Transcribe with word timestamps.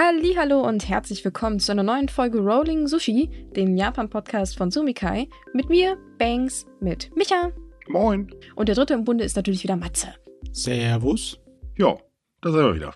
Hallo 0.00 0.60
und 0.60 0.88
herzlich 0.88 1.24
willkommen 1.24 1.58
zu 1.58 1.72
einer 1.72 1.82
neuen 1.82 2.08
Folge 2.08 2.38
Rolling 2.38 2.86
Sushi, 2.86 3.48
dem 3.56 3.76
Japan-Podcast 3.76 4.56
von 4.56 4.70
Sumikai. 4.70 5.28
Mit 5.52 5.70
mir, 5.70 5.96
Banks, 6.18 6.66
mit 6.78 7.10
Micha. 7.16 7.50
Moin. 7.88 8.32
Und 8.54 8.68
der 8.68 8.76
dritte 8.76 8.94
im 8.94 9.02
Bunde 9.02 9.24
ist 9.24 9.34
natürlich 9.34 9.64
wieder 9.64 9.74
Matze. 9.74 10.14
Servus. 10.52 11.40
Ja, 11.76 11.96
da 12.42 12.52
sind 12.52 12.60
wir 12.60 12.76
wieder. 12.76 12.94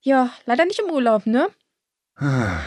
Ja, 0.00 0.30
leider 0.44 0.64
nicht 0.64 0.80
im 0.80 0.90
Urlaub, 0.90 1.24
ne? 1.24 1.46
Ja. 2.20 2.60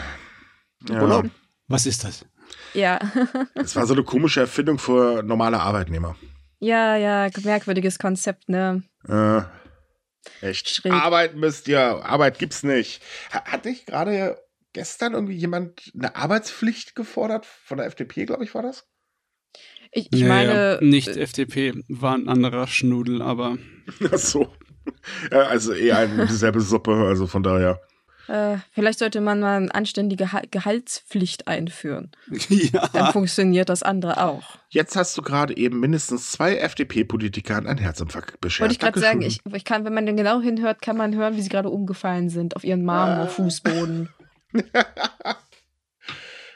Urlaub? 1.02 1.26
Was 1.68 1.84
ist 1.84 2.04
das? 2.04 2.24
Ja. 2.72 2.98
Es 3.54 3.76
war 3.76 3.86
so 3.86 3.92
eine 3.92 4.02
komische 4.02 4.40
Erfindung 4.40 4.78
für 4.78 5.22
normale 5.22 5.60
Arbeitnehmer. 5.60 6.16
ja, 6.58 6.96
ja, 6.96 7.28
merkwürdiges 7.42 7.98
Konzept, 7.98 8.48
ne? 8.48 8.82
Äh, 9.06 9.42
echt. 10.40 10.68
Schräg. 10.68 10.92
Arbeit 10.92 11.34
müsst 11.36 11.68
ihr, 11.68 11.80
Arbeit 11.80 12.38
gibt's 12.38 12.62
nicht. 12.62 13.02
Ha- 13.32 13.44
Hat 13.44 13.64
nicht 13.64 13.86
gerade 13.86 14.38
gestern 14.72 15.14
irgendwie 15.14 15.34
jemand 15.36 15.90
eine 15.98 16.16
Arbeitspflicht 16.16 16.94
gefordert? 16.94 17.46
Von 17.46 17.78
der 17.78 17.86
FDP, 17.86 18.26
glaube 18.26 18.44
ich, 18.44 18.54
war 18.54 18.62
das? 18.62 18.86
Ich, 19.92 20.08
ich 20.12 20.20
Ja, 20.20 20.26
meine. 20.28 20.78
nicht 20.82 21.08
äh, 21.08 21.20
FDP, 21.20 21.72
war 21.88 22.14
ein 22.14 22.28
anderer 22.28 22.66
Schnudel, 22.66 23.22
aber 23.22 23.58
Ach 24.12 24.18
so. 24.18 24.52
Also 25.30 25.72
eher 25.72 25.98
eine 25.98 26.26
dieselbe 26.26 26.60
Suppe, 26.60 26.92
also 26.94 27.26
von 27.26 27.42
daher. 27.42 27.80
Äh, 28.28 28.56
vielleicht 28.72 28.98
sollte 29.00 29.20
man 29.20 29.40
mal 29.40 29.56
eine 29.56 29.74
anständige 29.74 30.24
Geha- 30.24 30.48
Gehaltspflicht 30.50 31.46
einführen. 31.48 32.10
Dann 32.28 32.80
ja. 32.94 33.12
funktioniert 33.12 33.68
das 33.68 33.82
andere 33.82 34.24
auch. 34.24 34.56
Jetzt 34.70 34.96
hast 34.96 35.16
du 35.18 35.22
gerade 35.22 35.56
eben 35.56 35.78
mindestens 35.80 36.32
zwei 36.32 36.56
FDP-Politiker 36.56 37.56
an 37.56 37.78
Herzinfarkt 37.78 38.40
beschert. 38.40 38.62
Wollte 38.62 38.72
ich 38.72 38.78
gerade 38.80 38.98
sagen, 39.00 39.22
ich, 39.22 39.40
ich 39.52 39.64
kann, 39.64 39.84
wenn 39.84 39.94
man 39.94 40.06
dann 40.06 40.16
genau 40.16 40.40
hinhört, 40.40 40.80
kann 40.82 40.96
man 40.96 41.14
hören, 41.14 41.36
wie 41.36 41.42
sie 41.42 41.48
gerade 41.48 41.70
umgefallen 41.70 42.30
sind 42.30 42.56
auf 42.56 42.64
ihren 42.64 42.84
Marmorfußboden. 42.84 44.08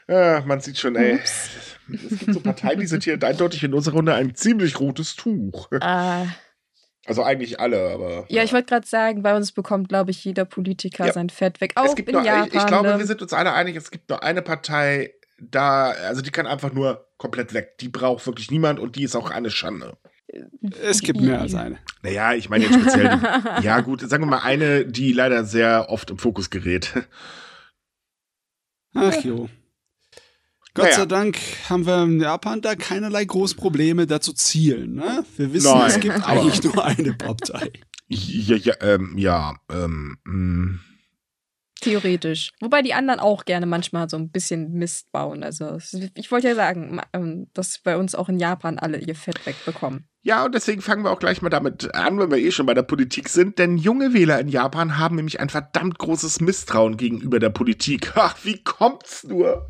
Ja, 0.07 0.43
man 0.45 0.59
sieht 0.61 0.77
schon, 0.77 0.95
ey. 0.95 1.15
Ups. 1.15 1.49
Es 1.91 2.19
gibt 2.19 2.33
so 2.33 2.39
Parteien, 2.39 2.79
die 2.79 2.85
sind 2.87 3.03
hier 3.03 3.21
eindeutig 3.21 3.63
in 3.63 3.73
unserer 3.73 3.95
Runde 3.95 4.13
ein 4.13 4.35
ziemlich 4.35 4.79
rotes 4.79 5.15
Tuch. 5.15 5.71
äh, 5.71 6.25
Also 7.09 7.23
eigentlich 7.23 7.59
alle, 7.59 7.89
aber. 7.91 8.25
ja, 8.29 8.43
ich 8.43 8.53
wollte 8.53 8.67
gerade 8.67 8.87
sagen, 8.87 9.23
bei 9.23 9.35
uns 9.35 9.51
bekommt, 9.51 9.89
glaube 9.89 10.11
ich, 10.11 10.23
jeder 10.23 10.45
Politiker 10.45 11.07
Ja. 11.07 11.11
sein 11.13 11.29
Fett 11.29 11.59
weg. 11.59 11.71
Auch 11.75 11.85
es 11.85 11.95
gibt 11.95 12.09
in 12.09 12.13
nur, 12.15 12.23
Japan. 12.23 12.47
ich, 12.47 12.53
ich 12.53 12.65
glaube, 12.67 12.89
ne? 12.89 12.99
wir 12.99 13.05
sind 13.07 13.21
uns 13.23 13.33
alle 13.33 13.51
einig, 13.53 13.75
es 13.75 13.89
gibt 13.89 14.09
nur 14.09 14.21
eine 14.21 14.43
Partei, 14.43 15.13
da, 15.41 15.89
also 15.89 16.21
die 16.21 16.29
kann 16.29 16.45
einfach 16.45 16.71
nur 16.71 17.07
komplett 17.17 17.53
weg. 17.53 17.79
Die 17.79 17.89
braucht 17.89 18.25
wirklich 18.27 18.51
niemand 18.51 18.79
und 18.79 18.95
die 18.95 19.03
ist 19.03 19.15
auch 19.15 19.31
eine 19.31 19.49
Schande. 19.49 19.97
es 20.83 21.01
gibt 21.01 21.19
mehr 21.19 21.41
als 21.41 21.55
eine. 21.55 21.79
Naja, 22.03 22.33
ich 22.33 22.49
meine 22.49 22.65
jetzt 22.65 22.75
speziell. 22.79 23.19
die, 23.59 23.63
ja, 23.65 23.81
gut, 23.81 24.01
sagen 24.01 24.23
wir 24.23 24.27
mal 24.27 24.43
eine, 24.43 24.85
die 24.85 25.11
leider 25.11 25.43
sehr 25.45 25.89
oft 25.89 26.11
im 26.11 26.19
Fokus 26.19 26.51
gerät. 26.51 26.93
Ach 28.93 29.15
jo. 29.23 29.49
Gott 30.73 30.85
Naja. 30.85 30.97
sei 30.97 31.05
Dank 31.05 31.37
haben 31.67 31.85
wir 31.85 32.03
in 32.03 32.21
Japan 32.21 32.61
da 32.61 32.75
keinerlei 32.75 33.25
große 33.25 33.55
Probleme, 33.55 34.05
da 34.07 34.21
zu 34.21 34.33
zielen. 34.33 34.95
Ne? 34.95 35.25
Wir 35.35 35.53
wissen, 35.53 35.71
Nein, 35.71 35.87
es 35.87 35.99
gibt 35.99 36.27
eigentlich 36.27 36.63
nur 36.63 36.83
eine 36.83 37.13
Partei. 37.13 37.71
Ja, 38.07 38.55
ja, 38.55 38.73
ähm, 38.81 39.17
ja, 39.17 39.55
ähm, 39.71 40.17
mh. 40.25 40.79
Theoretisch. 41.81 42.51
Wobei 42.59 42.81
die 42.81 42.93
anderen 42.93 43.19
auch 43.19 43.45
gerne 43.45 43.65
manchmal 43.65 44.09
so 44.09 44.17
ein 44.17 44.31
bisschen 44.31 44.73
Mist 44.73 45.11
bauen. 45.11 45.43
Also, 45.43 45.77
ich 46.13 46.29
wollte 46.29 46.49
ja 46.49 46.55
sagen, 46.55 46.99
ähm, 47.13 47.47
dass 47.53 47.79
bei 47.79 47.95
uns 47.95 48.15
auch 48.15 48.27
in 48.27 48.37
Japan 48.37 48.77
alle 48.77 48.99
ihr 48.99 49.15
Fett 49.15 49.45
wegbekommen. 49.45 50.05
Ja, 50.21 50.43
und 50.43 50.53
deswegen 50.53 50.81
fangen 50.81 51.03
wir 51.05 51.11
auch 51.11 51.19
gleich 51.19 51.41
mal 51.41 51.49
damit 51.49 51.95
an, 51.95 52.19
wenn 52.19 52.29
wir 52.31 52.37
eh 52.37 52.51
schon 52.51 52.65
bei 52.65 52.73
der 52.73 52.83
Politik 52.83 53.29
sind. 53.29 53.57
Denn 53.59 53.77
junge 53.77 54.13
Wähler 54.13 54.39
in 54.41 54.49
Japan 54.49 54.97
haben 54.97 55.15
nämlich 55.15 55.39
ein 55.39 55.47
verdammt 55.49 55.97
großes 55.97 56.41
Misstrauen 56.41 56.97
gegenüber 56.97 57.39
der 57.39 57.49
Politik. 57.49 58.11
Ach, 58.15 58.35
wie 58.43 58.61
kommt's 58.61 59.23
nur? 59.23 59.69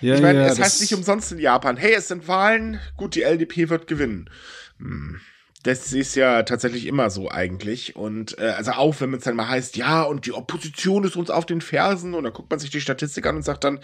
Ja, 0.00 0.14
ich 0.16 0.20
meine, 0.22 0.40
ja, 0.40 0.46
es 0.46 0.56
das- 0.56 0.64
heißt 0.66 0.80
nicht 0.82 0.94
umsonst 0.94 1.32
in 1.32 1.38
Japan, 1.38 1.76
hey, 1.76 1.94
es 1.94 2.08
sind 2.08 2.28
Wahlen, 2.28 2.80
gut, 2.96 3.14
die 3.14 3.22
LDP 3.22 3.68
wird 3.68 3.86
gewinnen. 3.86 4.30
Hm. 4.78 5.20
Das 5.62 5.94
ist 5.94 6.14
ja 6.14 6.42
tatsächlich 6.42 6.86
immer 6.86 7.08
so 7.08 7.30
eigentlich. 7.30 7.96
Und 7.96 8.36
äh, 8.38 8.48
also 8.50 8.72
auch, 8.72 9.00
wenn 9.00 9.14
es 9.14 9.24
dann 9.24 9.34
mal 9.34 9.48
heißt, 9.48 9.76
ja, 9.78 10.02
und 10.02 10.26
die 10.26 10.32
Opposition 10.32 11.04
ist 11.04 11.16
uns 11.16 11.30
auf 11.30 11.46
den 11.46 11.62
Fersen, 11.62 12.12
und 12.12 12.24
dann 12.24 12.34
guckt 12.34 12.50
man 12.50 12.60
sich 12.60 12.68
die 12.70 12.82
Statistik 12.82 13.24
an 13.26 13.36
und 13.36 13.42
sagt 13.42 13.64
dann, 13.64 13.80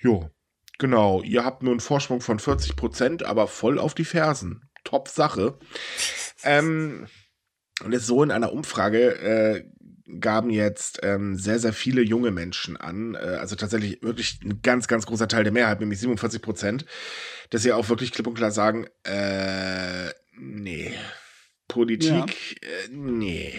jo, 0.00 0.30
genau, 0.78 1.20
ihr 1.22 1.44
habt 1.44 1.62
nur 1.62 1.72
einen 1.72 1.80
Vorsprung 1.80 2.22
von 2.22 2.38
40 2.38 2.74
Prozent, 2.76 3.22
aber 3.22 3.48
voll 3.48 3.78
auf 3.78 3.92
die 3.94 4.06
Fersen. 4.06 4.62
Top 4.82 5.08
Sache. 5.08 5.58
ähm, 6.42 7.06
und 7.82 7.92
jetzt 7.92 8.06
so 8.06 8.22
in 8.22 8.30
einer 8.30 8.52
Umfrage 8.52 9.14
äh, 9.18 9.64
gaben 10.20 10.50
jetzt 10.50 11.00
ähm, 11.02 11.36
sehr, 11.36 11.58
sehr 11.58 11.72
viele 11.72 12.02
junge 12.02 12.30
Menschen 12.30 12.76
an, 12.76 13.14
äh, 13.14 13.18
also 13.18 13.56
tatsächlich 13.56 14.02
wirklich 14.02 14.40
ein 14.42 14.60
ganz, 14.62 14.86
ganz 14.86 15.06
großer 15.06 15.28
Teil 15.28 15.44
der 15.44 15.52
Mehrheit, 15.52 15.80
nämlich 15.80 16.00
47 16.00 16.42
Prozent, 16.42 16.84
dass 17.50 17.62
sie 17.62 17.72
auch 17.72 17.88
wirklich 17.88 18.12
klipp 18.12 18.26
und 18.26 18.34
klar 18.34 18.50
sagen, 18.50 18.86
äh, 19.04 20.10
nee, 20.38 20.92
Politik, 21.68 22.60
äh, 22.62 22.88
nee. 22.90 23.54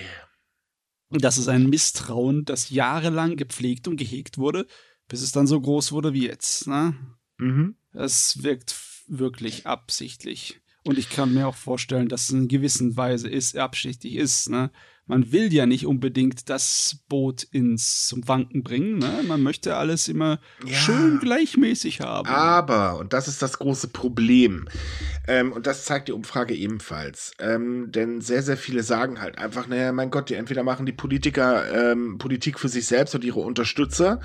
Das 1.09 1.37
ist 1.37 1.47
ein 1.47 1.69
Misstrauen, 1.69 2.45
das 2.45 2.69
jahrelang 2.69 3.37
gepflegt 3.37 3.87
und 3.87 3.97
gehegt 3.97 4.37
wurde, 4.37 4.67
bis 5.07 5.21
es 5.21 5.31
dann 5.31 5.47
so 5.47 5.59
groß 5.59 5.91
wurde 5.91 6.13
wie 6.13 6.27
jetzt. 6.27 6.67
Ne? 6.67 6.95
Mhm. 7.37 7.75
Es 7.93 8.43
wirkt 8.43 8.75
wirklich 9.07 9.65
absichtlich. 9.65 10.61
Und 10.83 10.97
ich 10.97 11.09
kann 11.09 11.33
mir 11.33 11.47
auch 11.47 11.55
vorstellen, 11.55 12.09
dass 12.09 12.23
es 12.23 12.29
in 12.31 12.47
gewisser 12.47 12.95
Weise 12.95 13.29
ist, 13.29 13.57
absichtlich 13.57 14.15
ist. 14.15 14.49
Ne? 14.49 14.71
Man 15.07 15.31
will 15.31 15.53
ja 15.53 15.67
nicht 15.67 15.85
unbedingt 15.85 16.49
das 16.49 16.97
Boot 17.09 17.43
ins 17.43 18.07
zum 18.07 18.27
Wanken 18.27 18.63
bringen. 18.63 18.97
Ne? 18.97 19.21
Man 19.27 19.43
möchte 19.43 19.75
alles 19.75 20.07
immer 20.07 20.39
Ja. 20.65 20.73
schön 20.75 21.19
gleichmäßig 21.19 22.01
haben. 22.01 22.27
Aber, 22.27 22.97
und 22.97 23.13
das 23.13 23.27
ist 23.27 23.41
das 23.41 23.59
große 23.59 23.89
Problem, 23.89 24.67
ähm, 25.27 25.51
und 25.51 25.67
das 25.67 25.85
zeigt 25.85 26.07
die 26.07 26.11
Umfrage 26.11 26.55
ebenfalls, 26.55 27.33
ähm, 27.39 27.91
denn 27.91 28.21
sehr, 28.21 28.41
sehr 28.41 28.57
viele 28.57 28.81
sagen 28.83 29.21
halt 29.21 29.37
einfach, 29.37 29.67
naja, 29.67 29.91
mein 29.91 30.09
Gott, 30.09 30.29
die 30.29 30.35
entweder 30.35 30.63
machen 30.63 30.85
die 30.87 30.91
Politiker 30.91 31.91
ähm, 31.91 32.17
Politik 32.17 32.59
für 32.59 32.69
sich 32.69 32.87
selbst 32.87 33.13
und 33.15 33.23
ihre 33.23 33.39
Unterstützer, 33.41 34.19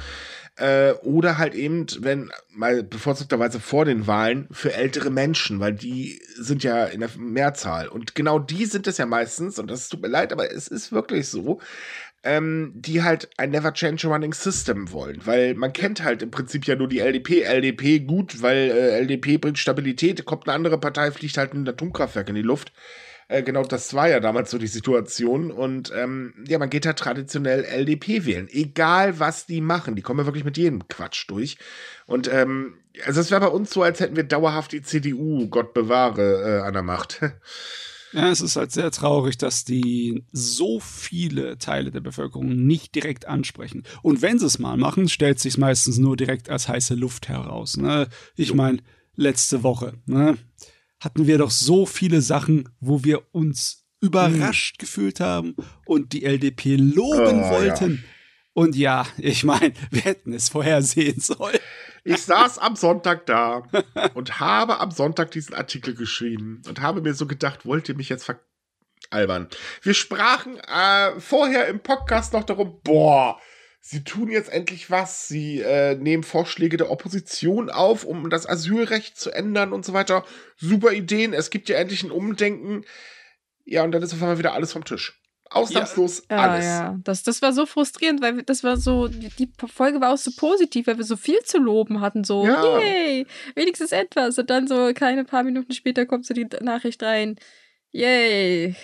äh, 0.61 0.93
oder 1.03 1.39
halt 1.39 1.55
eben, 1.55 1.87
wenn 2.01 2.31
mal 2.51 2.83
bevorzugterweise 2.83 3.61
vor 3.61 3.85
den 3.87 4.07
Wahlen 4.07 4.47
für 4.51 4.75
ältere 4.75 5.11
Menschen, 5.11 5.59
weil 5.59 5.73
die 5.73 6.21
sind 6.37 6.63
ja 6.63 6.85
in 6.85 7.01
der 7.01 7.11
Mehrzahl. 7.17 7.89
Und 7.89 8.15
genau 8.15 8.39
die 8.39 8.67
sind 8.67 8.87
es 8.87 8.99
ja 8.99 9.07
meistens, 9.07 9.59
und 9.59 9.71
das 9.71 9.89
tut 9.89 10.03
mir 10.03 10.09
leid, 10.09 10.33
aber 10.33 10.53
es 10.53 10.69
ist 10.69 10.93
wirklich 10.93 11.29
so, 11.29 11.61
ähm, 12.23 12.73
die 12.75 13.03
halt 13.03 13.31
ein 13.39 13.51
Never 13.51 13.73
Change 13.73 14.07
a 14.07 14.11
Running 14.11 14.35
System 14.35 14.93
wollen. 14.93 15.21
Weil 15.25 15.55
man 15.55 15.73
kennt 15.73 16.05
halt 16.05 16.21
im 16.21 16.31
Prinzip 16.31 16.67
ja 16.67 16.77
nur 16.77 16.89
die 16.89 17.01
LDP. 17.01 17.43
LDP 17.43 18.01
gut, 18.01 18.43
weil 18.43 18.71
äh, 18.71 19.01
LDP 19.01 19.39
bringt 19.39 19.59
Stabilität, 19.59 20.27
kommt 20.27 20.47
eine 20.47 20.55
andere 20.55 20.79
Partei, 20.79 21.11
fliegt 21.11 21.39
halt 21.39 21.55
ein 21.55 21.67
Atomkraftwerk 21.67 22.29
in 22.29 22.35
die 22.35 22.43
Luft. 22.43 22.73
Äh, 23.31 23.45
genau 23.45 23.63
das 23.63 23.95
war 23.95 24.09
ja 24.09 24.19
damals 24.19 24.51
so 24.51 24.59
die 24.59 24.67
Situation. 24.67 25.53
Und 25.53 25.93
ähm, 25.95 26.35
ja, 26.49 26.59
man 26.59 26.69
geht 26.69 26.85
halt 26.85 26.99
traditionell 26.99 27.65
LDP 27.65 28.27
wählen. 28.27 28.49
Egal, 28.51 29.21
was 29.21 29.47
die 29.47 29.61
machen. 29.61 29.95
Die 29.95 30.03
kommen 30.03 30.19
ja 30.19 30.27
wirklich 30.27 30.45
mit 30.45 30.57
jedem 30.57 30.89
Quatsch 30.89 31.27
durch. 31.29 31.57
Und 32.07 32.29
ähm, 32.33 32.75
also 33.07 33.21
es 33.21 33.31
wäre 33.31 33.43
bei 33.43 33.47
uns 33.49 33.71
so, 33.71 33.85
als 33.85 34.01
hätten 34.01 34.17
wir 34.17 34.25
dauerhaft 34.25 34.73
die 34.73 34.83
CDU, 34.83 35.49
Gott 35.49 35.75
bewahre, 35.75 36.59
äh, 36.59 36.67
an 36.67 36.75
der 36.75 36.83
Macht. 36.83 37.21
Ja, 38.13 38.29
es 38.29 38.41
ist 38.41 38.57
halt 38.57 38.73
sehr 38.73 38.91
traurig, 38.91 39.39
dass 39.39 39.65
die 39.65 40.25
so 40.33 40.81
viele 40.81 41.59
Teile 41.59 41.93
der 41.93 42.01
Bevölkerung 42.01 42.49
nicht 42.67 42.97
direkt 42.97 43.29
ansprechen. 43.29 43.85
Und 44.03 44.21
wenn 44.21 44.37
sie 44.37 44.47
es 44.47 44.59
mal 44.59 44.77
machen, 44.77 45.09
stellt 45.09 45.39
sich 45.39 45.59
meistens 45.59 45.99
nur 45.99 46.17
direkt 46.17 46.51
als 46.51 46.67
heiße 46.67 46.97
Luft 46.97 47.29
heraus. 47.29 47.77
Ne? 47.77 48.09
Ich 48.35 48.53
meine, 48.53 48.79
letzte 49.15 49.63
Woche 49.63 49.95
ne, 50.07 50.37
hatten 51.01 51.27
wir 51.27 51.39
doch 51.39 51.51
so 51.51 51.87
viele 51.87 52.21
Sachen, 52.21 52.69
wo 52.81 53.05
wir 53.05 53.23
uns 53.35 53.87
überrascht 54.01 54.79
gefühlt 54.79 55.21
haben 55.21 55.57
und 55.85 56.13
die 56.13 56.25
LDP 56.25 56.77
loben 56.77 57.43
Oh, 57.43 57.51
wollten. 57.51 58.05
Und 58.53 58.77
ja, 58.77 59.07
ich 59.19 59.45
meine, 59.45 59.73
wir 59.91 60.03
hätten 60.03 60.33
es 60.33 60.49
vorhersehen 60.49 61.21
sollen. 61.21 61.59
Ich 62.05 62.23
saß 62.23 62.59
am 62.59 62.77
Sonntag 62.77 63.27
da 63.27 63.63
und 64.15 64.41
habe 64.41 64.81
am 64.81 64.91
Sonntag 64.91 65.31
diesen 65.33 65.55
Artikel 65.55 65.95
geschrieben 65.95 66.63
und 66.67 66.81
habe 66.81 67.03
mir 67.03 67.15
so 67.15 67.27
gedacht, 67.27 67.67
wollt 67.67 67.89
ihr 67.89 67.95
mich 67.97 68.09
jetzt 68.09 68.31
veralbern? 69.11 69.49
Wir 69.83 69.95
sprachen 69.95 70.57
äh, 70.59 71.21
vorher 71.21 71.69
im 71.69 71.81
Podcast 71.81 72.33
noch 72.33 72.45
darum, 72.45 72.81
boah, 72.83 73.39
sie 73.81 74.05
tun 74.05 74.31
jetzt 74.31 74.51
endlich 74.53 74.91
was. 74.91 75.27
Sie 75.29 75.61
äh, 75.61 75.97
nehmen 75.97 76.23
Vorschläge 76.23 76.77
der 76.77 76.91
Opposition 76.91 77.71
auf, 77.71 78.05
um 78.05 78.31
das 78.31 78.47
Asylrecht 78.49 79.19
zu 79.19 79.31
ändern 79.31 79.73
und 79.73 79.85
so 79.85 79.93
weiter. 79.93 80.25
Super 80.57 80.93
Ideen. 80.93 81.33
Es 81.33 81.51
gibt 81.51 81.69
ja 81.69 81.77
endlich 81.79 82.03
ein 82.03 82.11
Umdenken. 82.11 82.85
Ja, 83.65 83.83
und 83.85 83.93
dann 83.93 84.03
ist 84.03 84.13
auf 84.13 84.23
einmal 84.23 84.39
wieder 84.39 84.53
alles 84.55 84.73
vom 84.73 84.85
Tisch. 84.85 85.17
Ausnahmslos 85.53 86.23
Ja, 86.31 86.37
alles. 86.39 86.65
ja. 86.65 86.99
Das, 87.03 87.25
das 87.25 87.43
war 87.43 87.53
so 87.53 87.67
frustrierend, 87.67 88.23
weil 88.23 88.43
das 88.45 88.63
war 88.63 88.77
so, 88.77 89.09
die 89.09 89.31
die 89.31 89.51
Folge 89.67 90.01
war 90.01 90.13
auch 90.15 90.19
so 90.19 90.31
positiv, 90.37 90.87
weil 90.87 90.97
wir 90.97 91.05
so 91.05 91.17
viel 91.17 91.41
zu 91.45 91.59
loben 91.59 92.01
hatten. 92.01 92.23
So, 92.23 92.47
Ja. 92.47 92.79
yay, 92.79 93.27
wenigstens 93.57 93.91
etwas. 93.91 94.39
Und 94.39 94.49
dann 94.49 94.69
so 94.69 94.93
keine 94.95 95.25
paar 95.25 95.43
Minuten 95.43 95.73
später 95.73 96.07
kommt 96.07 96.25
so 96.25 96.35
die 96.35 96.47
Nachricht 96.61 97.03
rein. 97.03 97.37
Yay. 97.91 98.77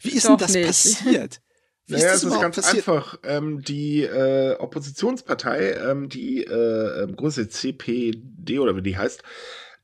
Wie 0.00 0.08
ist 0.10 0.24
Doch 0.24 0.30
denn 0.30 0.46
das 0.46 0.54
nicht. 0.54 0.66
passiert? 0.66 1.40
Wie 1.86 1.94
naja, 1.94 2.06
ist 2.06 2.12
das 2.12 2.24
es 2.24 2.34
ist 2.34 2.40
ganz 2.40 2.56
passiert? 2.56 2.88
einfach. 2.88 3.18
Ähm, 3.24 3.60
die 3.62 4.02
äh, 4.04 4.56
Oppositionspartei, 4.56 5.72
ähm, 5.72 6.08
die 6.08 6.44
äh, 6.44 7.02
ähm, 7.02 7.14
große 7.14 7.48
CPD 7.48 8.58
oder 8.58 8.74
wie 8.74 8.82
die 8.82 8.96
heißt, 8.96 9.22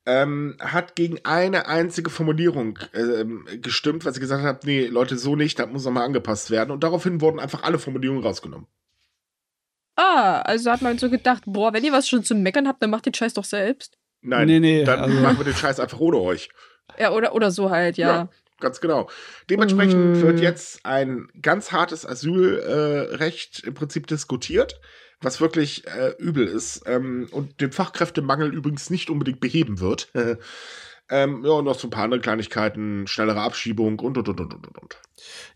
ähm, 0.07 0.57
hat 0.61 0.97
gegen 0.97 1.19
eine 1.25 1.67
einzige 1.67 2.09
Formulierung 2.09 2.79
ähm, 2.95 3.47
gestimmt, 3.61 4.07
weil 4.07 4.15
sie 4.15 4.21
gesagt 4.21 4.43
hat, 4.43 4.65
nee, 4.65 4.87
Leute, 4.87 5.19
so 5.19 5.37
nicht, 5.37 5.59
das 5.59 5.69
muss 5.69 5.85
nochmal 5.85 6.05
angepasst 6.05 6.51
werden. 6.51 6.71
Und 6.71 6.83
daraufhin 6.83 7.21
wurden 7.21 7.39
einfach 7.39 7.65
alle 7.65 7.79
Formulierungen 7.79 8.23
rausgenommen. 8.23 8.67
Ah, 9.97 10.41
also 10.41 10.71
hat 10.71 10.81
man 10.81 10.97
so 10.97 11.11
gedacht, 11.11 11.43
boah, 11.45 11.75
wenn 11.75 11.85
ihr 11.85 11.93
was 11.93 12.09
schon 12.09 12.25
zu 12.25 12.35
meckern 12.35 12.67
habt, 12.67 12.83
dann 12.83 12.89
macht 12.89 13.05
den 13.05 13.13
Scheiß 13.13 13.35
doch 13.35 13.45
selbst. 13.45 13.99
Nein, 14.23 14.47
nee, 14.47 14.61
nee, 14.61 14.85
dann 14.85 15.01
also 15.01 15.21
machen 15.21 15.39
wir 15.39 15.45
den 15.45 15.55
Scheiß 15.55 15.79
einfach 15.81 16.01
ohne 16.01 16.19
euch. 16.19 16.49
Ja, 16.99 17.13
oder, 17.13 17.35
oder 17.35 17.51
so 17.51 17.71
halt, 17.71 17.99
ja. 17.99 18.09
ja 18.09 18.29
ganz 18.61 18.81
genau. 18.81 19.09
Dementsprechend 19.49 20.19
mm. 20.19 20.23
wird 20.23 20.41
jetzt 20.41 20.85
ein 20.85 21.29
ganz 21.41 21.73
hartes 21.73 22.07
Asylrecht 22.07 23.65
äh, 23.65 23.67
im 23.69 23.75
Prinzip 23.75 24.07
diskutiert, 24.07 24.81
was 25.21 25.41
wirklich 25.41 25.87
äh, 25.87 26.15
übel 26.19 26.47
ist 26.47 26.83
ähm, 26.87 27.29
und 27.31 27.61
den 27.61 27.73
Fachkräftemangel 27.73 28.53
übrigens 28.53 28.91
nicht 28.91 29.11
unbedingt 29.11 29.41
beheben 29.41 29.81
wird. 29.81 30.11
ähm, 31.11 31.45
ja, 31.45 31.51
und 31.51 31.65
noch 31.65 31.79
so 31.79 31.89
ein 31.89 31.91
paar 31.91 32.05
andere 32.05 32.21
Kleinigkeiten, 32.21 33.07
schnellere 33.07 33.41
Abschiebung 33.41 33.99
und, 33.99 34.17
und, 34.17 34.29
und, 34.29 34.41
und, 34.41 34.55
und, 34.55 34.79
und. 34.79 34.97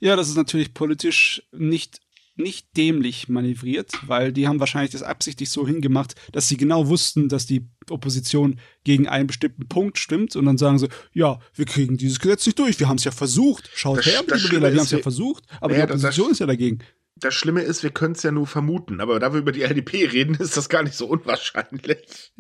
Ja, 0.01 0.17
das 0.17 0.29
ist 0.29 0.37
natürlich 0.37 0.75
politisch 0.75 1.43
nicht 1.53 2.01
nicht 2.37 2.77
dämlich 2.77 3.29
manövriert, 3.29 3.93
weil 4.07 4.33
die 4.33 4.49
haben 4.49 4.61
wahrscheinlich 4.61 4.93
das 4.93 5.03
absichtlich 5.03 5.51
so 5.51 5.67
hingemacht, 5.67 6.15
dass 6.33 6.49
sie 6.49 6.57
genau 6.57 6.89
wussten, 6.89 7.29
dass 7.29 7.47
die 7.47 7.69
Opposition 7.91 8.59
gegen 8.83 9.09
einen 9.09 9.27
bestimmten 9.27 9.69
Punkt 9.69 9.99
stimmt 9.99 10.35
und 10.37 10.45
dann 10.47 10.59
sagen 10.59 10.79
sie, 10.79 10.89
ja, 11.13 11.39
wir 11.55 11.65
kriegen 11.65 11.97
dieses 11.97 12.19
Gesetz 12.19 12.47
nicht 12.47 12.59
durch, 12.59 12.79
wir 12.81 12.89
haben 12.89 12.97
es 12.97 13.05
ja 13.05 13.13
versucht. 13.13 13.71
Schaut 13.75 13.99
das, 13.99 14.07
her, 14.07 14.23
das 14.27 14.51
Wähler, 14.51 14.73
wir 14.73 14.79
haben 14.79 14.87
es 14.87 14.91
ja 14.91 14.99
versucht, 14.99 15.45
aber 15.61 15.77
ja, 15.77 15.87
die 15.87 15.93
Opposition 15.93 16.29
das, 16.29 16.33
ist 16.33 16.39
ja 16.41 16.47
dagegen. 16.47 16.79
Das 17.17 17.35
Schlimme 17.35 17.63
ist, 17.63 17.83
wir 17.83 17.91
können 17.91 18.15
es 18.15 18.23
ja 18.23 18.33
nur 18.33 18.47
vermuten, 18.47 19.01
aber 19.01 19.21
da 19.21 19.33
wir 19.33 19.41
über 19.41 19.53
die 19.53 19.63
LDP 19.65 20.07
reden, 20.07 20.35
ist 20.35 20.57
das 20.57 20.69
gar 20.69 20.83
nicht 20.83 20.97
so 20.97 21.07
unwahrscheinlich. 21.07 22.33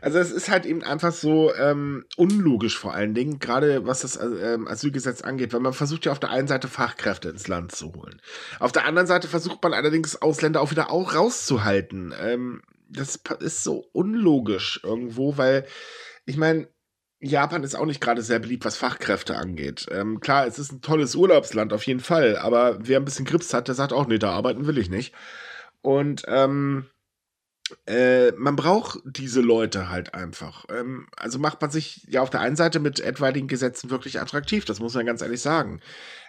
Also 0.00 0.18
es 0.18 0.30
ist 0.30 0.50
halt 0.50 0.66
eben 0.66 0.82
einfach 0.82 1.12
so 1.12 1.54
ähm, 1.54 2.04
unlogisch 2.16 2.78
vor 2.78 2.94
allen 2.94 3.14
Dingen, 3.14 3.38
gerade 3.38 3.86
was 3.86 4.00
das 4.00 4.16
ähm, 4.16 4.66
Asylgesetz 4.66 5.22
angeht, 5.22 5.52
weil 5.52 5.60
man 5.60 5.74
versucht 5.74 6.06
ja 6.06 6.12
auf 6.12 6.18
der 6.18 6.30
einen 6.30 6.48
Seite 6.48 6.68
Fachkräfte 6.68 7.28
ins 7.28 7.46
Land 7.46 7.72
zu 7.72 7.92
holen. 7.94 8.20
Auf 8.58 8.72
der 8.72 8.86
anderen 8.86 9.06
Seite 9.06 9.28
versucht 9.28 9.62
man 9.62 9.74
allerdings 9.74 10.20
Ausländer 10.20 10.60
auch 10.60 10.70
wieder 10.70 10.90
auch 10.90 11.14
rauszuhalten. 11.14 12.14
Ähm, 12.18 12.62
das 12.88 13.20
ist 13.40 13.64
so 13.64 13.86
unlogisch 13.92 14.80
irgendwo, 14.82 15.36
weil 15.36 15.66
ich 16.26 16.36
meine, 16.36 16.68
Japan 17.20 17.62
ist 17.62 17.76
auch 17.76 17.86
nicht 17.86 18.00
gerade 18.00 18.22
sehr 18.22 18.40
beliebt, 18.40 18.64
was 18.64 18.76
Fachkräfte 18.76 19.36
angeht. 19.36 19.86
Ähm, 19.90 20.18
klar, 20.18 20.46
es 20.46 20.58
ist 20.58 20.72
ein 20.72 20.82
tolles 20.82 21.14
Urlaubsland 21.14 21.72
auf 21.72 21.86
jeden 21.86 22.00
Fall, 22.00 22.36
aber 22.36 22.78
wer 22.80 22.98
ein 22.98 23.04
bisschen 23.04 23.24
Grips 23.24 23.54
hat, 23.54 23.68
der 23.68 23.76
sagt 23.76 23.92
auch, 23.92 24.08
nee, 24.08 24.18
da 24.18 24.32
arbeiten 24.32 24.66
will 24.66 24.78
ich 24.78 24.90
nicht. 24.90 25.14
Und 25.82 26.24
ähm, 26.26 26.86
äh, 27.86 28.32
man 28.32 28.56
braucht 28.56 29.00
diese 29.04 29.40
Leute 29.40 29.88
halt 29.88 30.14
einfach. 30.14 30.66
Ähm, 30.70 31.06
also 31.16 31.38
macht 31.38 31.60
man 31.60 31.70
sich 31.70 32.06
ja 32.08 32.22
auf 32.22 32.30
der 32.30 32.40
einen 32.40 32.56
Seite 32.56 32.80
mit 32.80 33.00
etwaigen 33.00 33.48
Gesetzen 33.48 33.90
wirklich 33.90 34.20
attraktiv, 34.20 34.64
das 34.64 34.80
muss 34.80 34.94
man 34.94 35.06
ganz 35.06 35.22
ehrlich 35.22 35.40
sagen. 35.40 35.80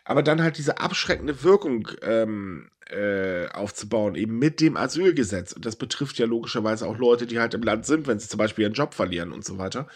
Aber 0.06 0.24
dann 0.24 0.42
halt 0.42 0.57
diese 0.57 0.80
abschreckende 0.80 1.44
Wirkung 1.44 1.88
ähm, 2.01 2.69
äh, 2.90 3.48
aufzubauen, 3.48 4.16
eben 4.16 4.38
mit 4.38 4.60
dem 4.60 4.78
Asylgesetz. 4.78 5.54
Und 5.54 5.66
das 5.66 5.75
betrifft 5.75 6.18
ja 6.19 6.25
logischerweise 6.25 6.88
auch 6.88 6.98
Leute, 6.98 7.25
die 7.25 7.40
halt 7.40 7.54
im 7.54 7.63
Land 7.63 7.86
sind, 7.86 8.07
wenn 8.07 8.19
sie 8.19 8.28
zum 8.28 8.38
Beispiel 8.38 8.63
ihren 8.63 8.74
Job 8.74 8.94
verlieren 8.94 9.31
und 9.31 9.46
so 9.46 9.57
weiter. 9.57 9.88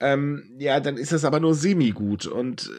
Ähm, 0.00 0.56
ja, 0.58 0.80
dann 0.80 0.96
ist 0.96 1.12
das 1.12 1.24
aber 1.24 1.40
nur 1.40 1.54
semi-gut. 1.54 2.26
Und 2.26 2.70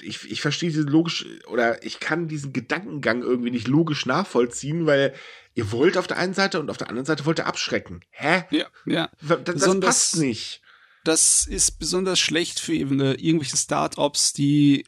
äh, 0.00 0.06
ich, 0.06 0.30
ich 0.30 0.40
verstehe 0.40 0.70
diese 0.70 0.82
logisch, 0.82 1.26
oder 1.48 1.84
ich 1.84 2.00
kann 2.00 2.28
diesen 2.28 2.52
Gedankengang 2.52 3.22
irgendwie 3.22 3.50
nicht 3.50 3.68
logisch 3.68 4.06
nachvollziehen, 4.06 4.86
weil 4.86 5.14
ihr 5.54 5.70
wollt 5.70 5.96
auf 5.96 6.06
der 6.06 6.18
einen 6.18 6.34
Seite 6.34 6.60
und 6.60 6.70
auf 6.70 6.78
der 6.78 6.88
anderen 6.88 7.06
Seite 7.06 7.26
wollt 7.26 7.38
ihr 7.38 7.46
abschrecken. 7.46 8.00
Hä? 8.10 8.44
Ja, 8.50 8.66
ja. 8.86 9.10
Das, 9.20 9.44
das 9.44 9.80
passt 9.80 10.16
nicht. 10.16 10.62
Das 11.04 11.46
ist 11.46 11.78
besonders 11.78 12.18
schlecht 12.18 12.60
für 12.60 12.74
irgendwelche 12.74 13.56
Start-ups, 13.56 14.32
die 14.32 14.84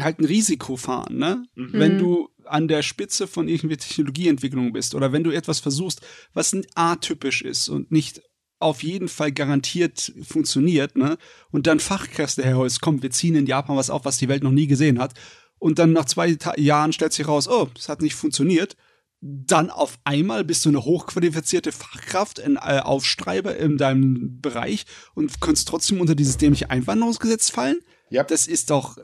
halt 0.00 0.18
ein 0.18 0.24
Risiko 0.24 0.76
fahren, 0.76 1.16
ne? 1.18 1.44
Mhm. 1.54 1.72
Wenn 1.72 1.98
du 1.98 2.28
an 2.44 2.68
der 2.68 2.82
Spitze 2.82 3.26
von 3.26 3.48
irgendwelcher 3.48 3.88
Technologieentwicklung 3.88 4.72
bist 4.72 4.94
oder 4.94 5.12
wenn 5.12 5.24
du 5.24 5.30
etwas 5.30 5.60
versuchst, 5.60 6.00
was 6.32 6.56
atypisch 6.74 7.42
ist 7.42 7.68
und 7.68 7.90
nicht 7.90 8.22
auf 8.58 8.82
jeden 8.82 9.08
Fall 9.08 9.32
garantiert 9.32 10.12
funktioniert, 10.22 10.96
ne? 10.96 11.18
Und 11.50 11.66
dann 11.66 11.80
Fachkräfte 11.80 12.42
herholst, 12.42 12.80
komm, 12.80 13.02
wir 13.02 13.10
ziehen 13.10 13.34
in 13.34 13.46
Japan 13.46 13.76
was 13.76 13.90
auf, 13.90 14.04
was 14.04 14.18
die 14.18 14.28
Welt 14.28 14.42
noch 14.42 14.50
nie 14.50 14.66
gesehen 14.66 14.98
hat. 14.98 15.14
Und 15.58 15.78
dann 15.78 15.92
nach 15.92 16.04
zwei 16.06 16.34
Ta 16.34 16.58
Jahren 16.58 16.92
stellt 16.92 17.12
sich 17.12 17.28
raus, 17.28 17.48
oh, 17.48 17.68
es 17.76 17.88
hat 17.88 18.02
nicht 18.02 18.14
funktioniert 18.14 18.76
dann 19.20 19.70
auf 19.70 19.98
einmal 20.04 20.44
bist 20.44 20.64
du 20.64 20.68
eine 20.68 20.84
hochqualifizierte 20.84 21.72
Fachkraft, 21.72 22.40
ein 22.40 22.56
äh, 22.56 22.80
Aufstreiber 22.80 23.56
in 23.56 23.78
deinem 23.78 24.40
Bereich 24.40 24.84
und 25.14 25.40
kannst 25.40 25.68
trotzdem 25.68 26.00
unter 26.00 26.14
dieses 26.14 26.36
dämliche 26.36 26.70
Einwanderungsgesetz 26.70 27.50
fallen? 27.50 27.80
Ja. 28.10 28.24
Das 28.24 28.46
ist 28.46 28.70
doch. 28.70 28.98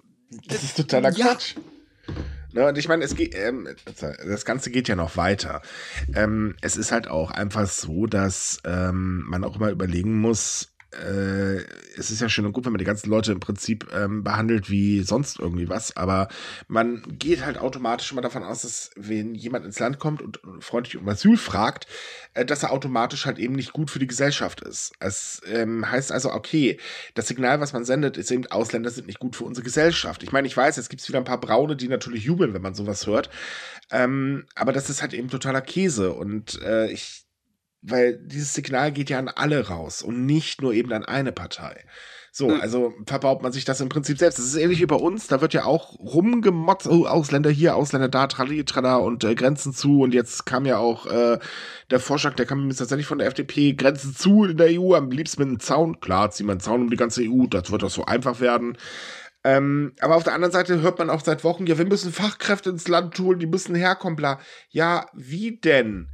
Das 0.47 0.63
ist 0.63 0.77
totaler 0.77 1.13
ja. 1.13 1.27
Quatsch. 1.27 1.57
Ne, 2.53 2.67
und 2.67 2.77
ich 2.77 2.89
meine, 2.89 3.05
es 3.05 3.15
geht, 3.15 3.35
ähm, 3.35 3.69
das 3.97 4.45
Ganze 4.45 4.71
geht 4.71 4.89
ja 4.89 4.97
noch 4.97 5.17
weiter. 5.17 5.63
Ähm, 6.15 6.55
es 6.61 6.77
ist 6.77 6.93
halt 6.93 7.09
auch 7.09 7.31
einfach 7.31 7.67
so, 7.67 8.07
dass 8.07 8.59
ähm, 8.65 9.25
man 9.27 9.45
auch 9.45 9.57
immer 9.57 9.71
überlegen 9.71 10.21
muss, 10.21 10.72
äh, 10.93 11.63
es 11.97 12.11
ist 12.11 12.21
ja 12.21 12.29
schön 12.29 12.47
und 12.47 12.53
gut, 12.53 12.65
wenn 12.65 12.73
man 12.73 12.79
die 12.79 12.85
ganzen 12.85 13.11
Leute 13.11 13.33
im 13.33 13.41
Prinzip 13.41 13.89
ähm, 13.95 14.23
behandelt 14.23 14.71
wie 14.71 15.03
sonst 15.03 15.39
irgendwie 15.39 15.69
was, 15.69 15.97
aber 15.97 16.29
man 16.69 17.03
geht 17.19 17.45
halt 17.45 17.59
automatisch 17.59 18.13
immer 18.13 18.21
davon 18.21 18.43
aus, 18.43 18.63
dass 18.63 18.91
wenn 18.97 19.35
jemand 19.35 19.65
ins 19.65 19.79
Land 19.79 19.99
kommt 19.99 20.23
und 20.23 20.41
freundlich 20.61 20.97
um 20.97 21.09
Asyl 21.09 21.37
fragt, 21.37 21.87
äh, 22.35 22.45
dass 22.45 22.63
er 22.63 22.73
automatisch 22.73 23.27
halt 23.27 23.39
eben 23.39 23.55
nicht 23.55 23.73
gut 23.73 23.91
für 23.91 23.99
die 23.99 24.07
Gesellschaft 24.07 24.61
ist. 24.61 24.93
Es 25.01 25.41
ähm, 25.47 25.91
heißt 25.91 26.13
also, 26.13 26.33
okay, 26.33 26.79
das 27.15 27.29
Signal, 27.29 27.61
was 27.61 27.73
man 27.73 27.85
sendet, 27.85 28.17
ist 28.17 28.31
eben, 28.31 28.47
Ausländer 28.47 28.91
sind 28.91 29.07
nicht 29.07 29.19
gut 29.19 29.37
für 29.37 29.45
unsere 29.45 29.65
Gesellschaft. 29.65 30.23
Ich 30.23 30.33
meine, 30.33 30.47
ich 30.47 30.57
weiß, 30.57 30.77
jetzt 30.77 30.91
gibt 30.91 31.03
es 31.03 31.09
wieder 31.09 31.19
ein 31.19 31.25
paar 31.25 31.41
Braune, 31.41 31.77
die 31.77 31.89
natürlich 31.89 32.25
jubeln, 32.25 32.55
wenn 32.55 32.63
man 32.63 32.75
sowas 32.75 33.07
hört, 33.07 33.31
ähm, 33.91 34.45
aber 34.55 34.73
das 34.73 34.91
ist 34.91 35.03
halt 35.03 35.15
eben 35.15 35.29
totaler 35.29 35.61
Käse 35.63 36.13
und 36.13 36.61
äh, 36.63 36.91
ich 36.91 37.27
weil 37.83 38.19
dieses 38.19 38.55
Signal 38.55 38.93
geht 38.93 39.11
ja 39.11 39.19
an 39.19 39.29
alle 39.29 39.69
raus 39.69 40.03
und 40.03 40.25
nicht 40.25 40.63
nur 40.63 40.73
eben 40.73 40.93
an 40.93 41.05
eine 41.05 41.33
Partei. 41.33 41.85
So, 42.35 42.49
mhm. 42.49 42.63
also 42.63 42.95
verbaut 43.07 43.43
man 43.43 43.53
sich 43.53 43.67
das 43.67 43.83
im 43.83 43.91
Prinzip 43.91 44.17
selbst. 44.17 44.39
Das 44.39 44.47
ist 44.47 44.57
ähnlich 44.57 44.81
wie 44.81 44.87
bei 44.87 44.97
uns, 44.97 45.27
da 45.27 45.43
wird 45.43 45.53
ja 45.53 45.65
auch 45.65 45.99
rumgemotzt, 45.99 46.89
oh, 46.89 47.05
Ausländer 47.05 47.51
hier, 47.51 47.77
Ausländer 47.77 48.09
da, 48.09 48.27
tralli, 48.27 48.65
tralla 48.65 48.97
und 48.97 49.23
äh, 49.23 49.35
Grenzen 49.35 49.75
zu. 49.75 50.01
Und 50.01 50.15
jetzt 50.15 50.47
kam 50.47 50.65
ja 50.65 50.79
auch 50.79 51.05
äh, 51.05 51.39
der 51.91 52.01
Vorschlag, 52.01 52.35
der 52.35 52.47
kam 52.47 52.71
tatsächlich 52.71 53.07
von 53.07 53.19
der 53.19 53.27
FDP, 53.27 53.75
Grenzen 53.75 54.17
zu 54.17 54.45
in 54.45 54.57
der 54.57 54.69
EU, 54.71 54.95
am 54.95 55.11
liebsten 55.11 55.43
mit 55.43 55.49
einem 55.49 55.61
Zaun. 55.61 56.01
Klar, 56.01 56.31
ziehen 56.31 56.47
wir 56.47 56.53
einen 56.53 56.61
Zaun 56.61 56.81
um 56.81 56.91
die 56.91 56.97
ganze 56.97 57.21
EU, 57.23 57.47
das 57.49 57.71
wird 57.71 57.83
doch 57.83 57.91
so 57.91 58.07
einfach 58.07 58.41
werden. 58.41 58.79
Ähm, 59.45 59.93
aber 60.01 60.17
auf 60.17 60.23
der 60.23 60.35
anderen 60.35 60.53
Seite 60.53 60.81
hört 60.81 60.99
man 60.99 61.11
auch 61.11 61.21
seit 61.21 61.45
Wochen, 61.45 61.67
ja, 61.67 61.77
wir 61.77 61.85
müssen 61.85 62.13
Fachkräfte 62.13 62.71
ins 62.71 62.89
Land 62.89 63.19
holen, 63.19 63.41
die 63.41 63.47
müssen 63.47 63.75
herkommen, 63.75 64.17
bla. 64.17 64.39
Ja, 64.71 65.07
wie 65.13 65.59
denn? 65.59 66.09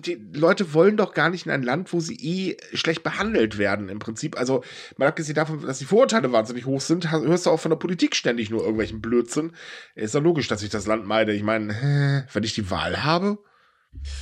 Die 0.00 0.20
Leute 0.32 0.74
wollen 0.74 0.96
doch 0.96 1.14
gar 1.14 1.30
nicht 1.30 1.46
in 1.46 1.52
ein 1.52 1.62
Land, 1.62 1.92
wo 1.92 2.00
sie 2.00 2.16
eh 2.16 2.56
schlecht 2.76 3.02
behandelt 3.02 3.58
werden, 3.58 3.88
im 3.88 3.98
Prinzip. 3.98 4.38
Also, 4.38 4.64
mal 4.96 5.08
abgesehen 5.08 5.36
davon, 5.36 5.62
dass 5.62 5.78
die 5.78 5.84
Vorurteile 5.84 6.32
wahnsinnig 6.32 6.66
hoch 6.66 6.80
sind, 6.80 7.10
hörst 7.10 7.46
du 7.46 7.50
auch 7.50 7.60
von 7.60 7.70
der 7.70 7.76
Politik 7.76 8.16
ständig 8.16 8.50
nur 8.50 8.60
irgendwelchen 8.60 9.00
Blödsinn. 9.00 9.52
Ist 9.94 10.14
doch 10.14 10.22
logisch, 10.22 10.48
dass 10.48 10.62
ich 10.62 10.70
das 10.70 10.86
Land 10.86 11.06
meide. 11.06 11.32
Ich 11.32 11.42
meine, 11.42 12.26
wenn 12.32 12.44
ich 12.44 12.54
die 12.54 12.70
Wahl 12.70 13.04
habe, 13.04 13.38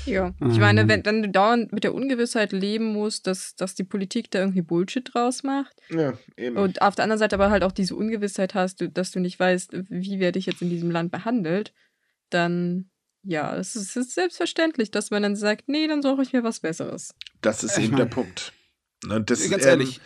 ja, 0.05 0.35
ich 0.41 0.59
meine, 0.59 0.89
wenn 0.89 1.03
dann 1.03 1.23
du 1.23 1.29
dauernd 1.29 1.73
mit 1.73 1.85
der 1.85 1.95
Ungewissheit 1.95 2.53
leben 2.53 2.93
musst, 2.93 3.27
dass, 3.27 3.55
dass 3.55 3.75
die 3.75 3.85
Politik 3.85 4.31
da 4.31 4.41
irgendwie 4.41 4.63
Bullshit 4.63 5.09
draus 5.13 5.43
macht. 5.43 5.75
Ja, 5.91 6.15
eben. 6.37 6.57
Und 6.57 6.83
auf 6.83 6.97
der 6.97 7.05
anderen 7.05 7.19
Seite 7.19 7.37
aber 7.37 7.51
halt 7.51 7.63
auch 7.63 7.73
diese 7.73 7.95
Ungewissheit 7.95 8.55
hast, 8.55 8.85
dass 8.93 9.11
du 9.13 9.21
nicht 9.21 9.39
weißt, 9.39 9.73
wie 9.89 10.19
werde 10.19 10.39
ich 10.39 10.47
jetzt 10.47 10.61
in 10.61 10.71
diesem 10.71 10.91
Land 10.91 11.13
behandelt, 11.13 11.73
dann 12.31 12.91
ja, 13.23 13.57
es 13.57 13.77
ist, 13.77 13.97
ist 13.97 14.15
selbstverständlich, 14.15 14.91
dass 14.91 15.11
man 15.11 15.23
dann 15.23 15.37
sagt, 15.37 15.69
nee, 15.69 15.87
dann 15.87 16.03
suche 16.03 16.23
ich 16.23 16.33
mir 16.33 16.43
was 16.43 16.61
Besseres. 16.61 17.15
Das 17.41 17.63
ist 17.63 17.77
ich 17.77 17.85
eben 17.85 17.93
mein, 17.93 17.99
der 17.99 18.15
Punkt. 18.15 18.53
Und 19.09 19.31
das, 19.31 19.49
ganz 19.51 19.65
ähm, 19.65 19.69
ehrlich. 19.69 20.01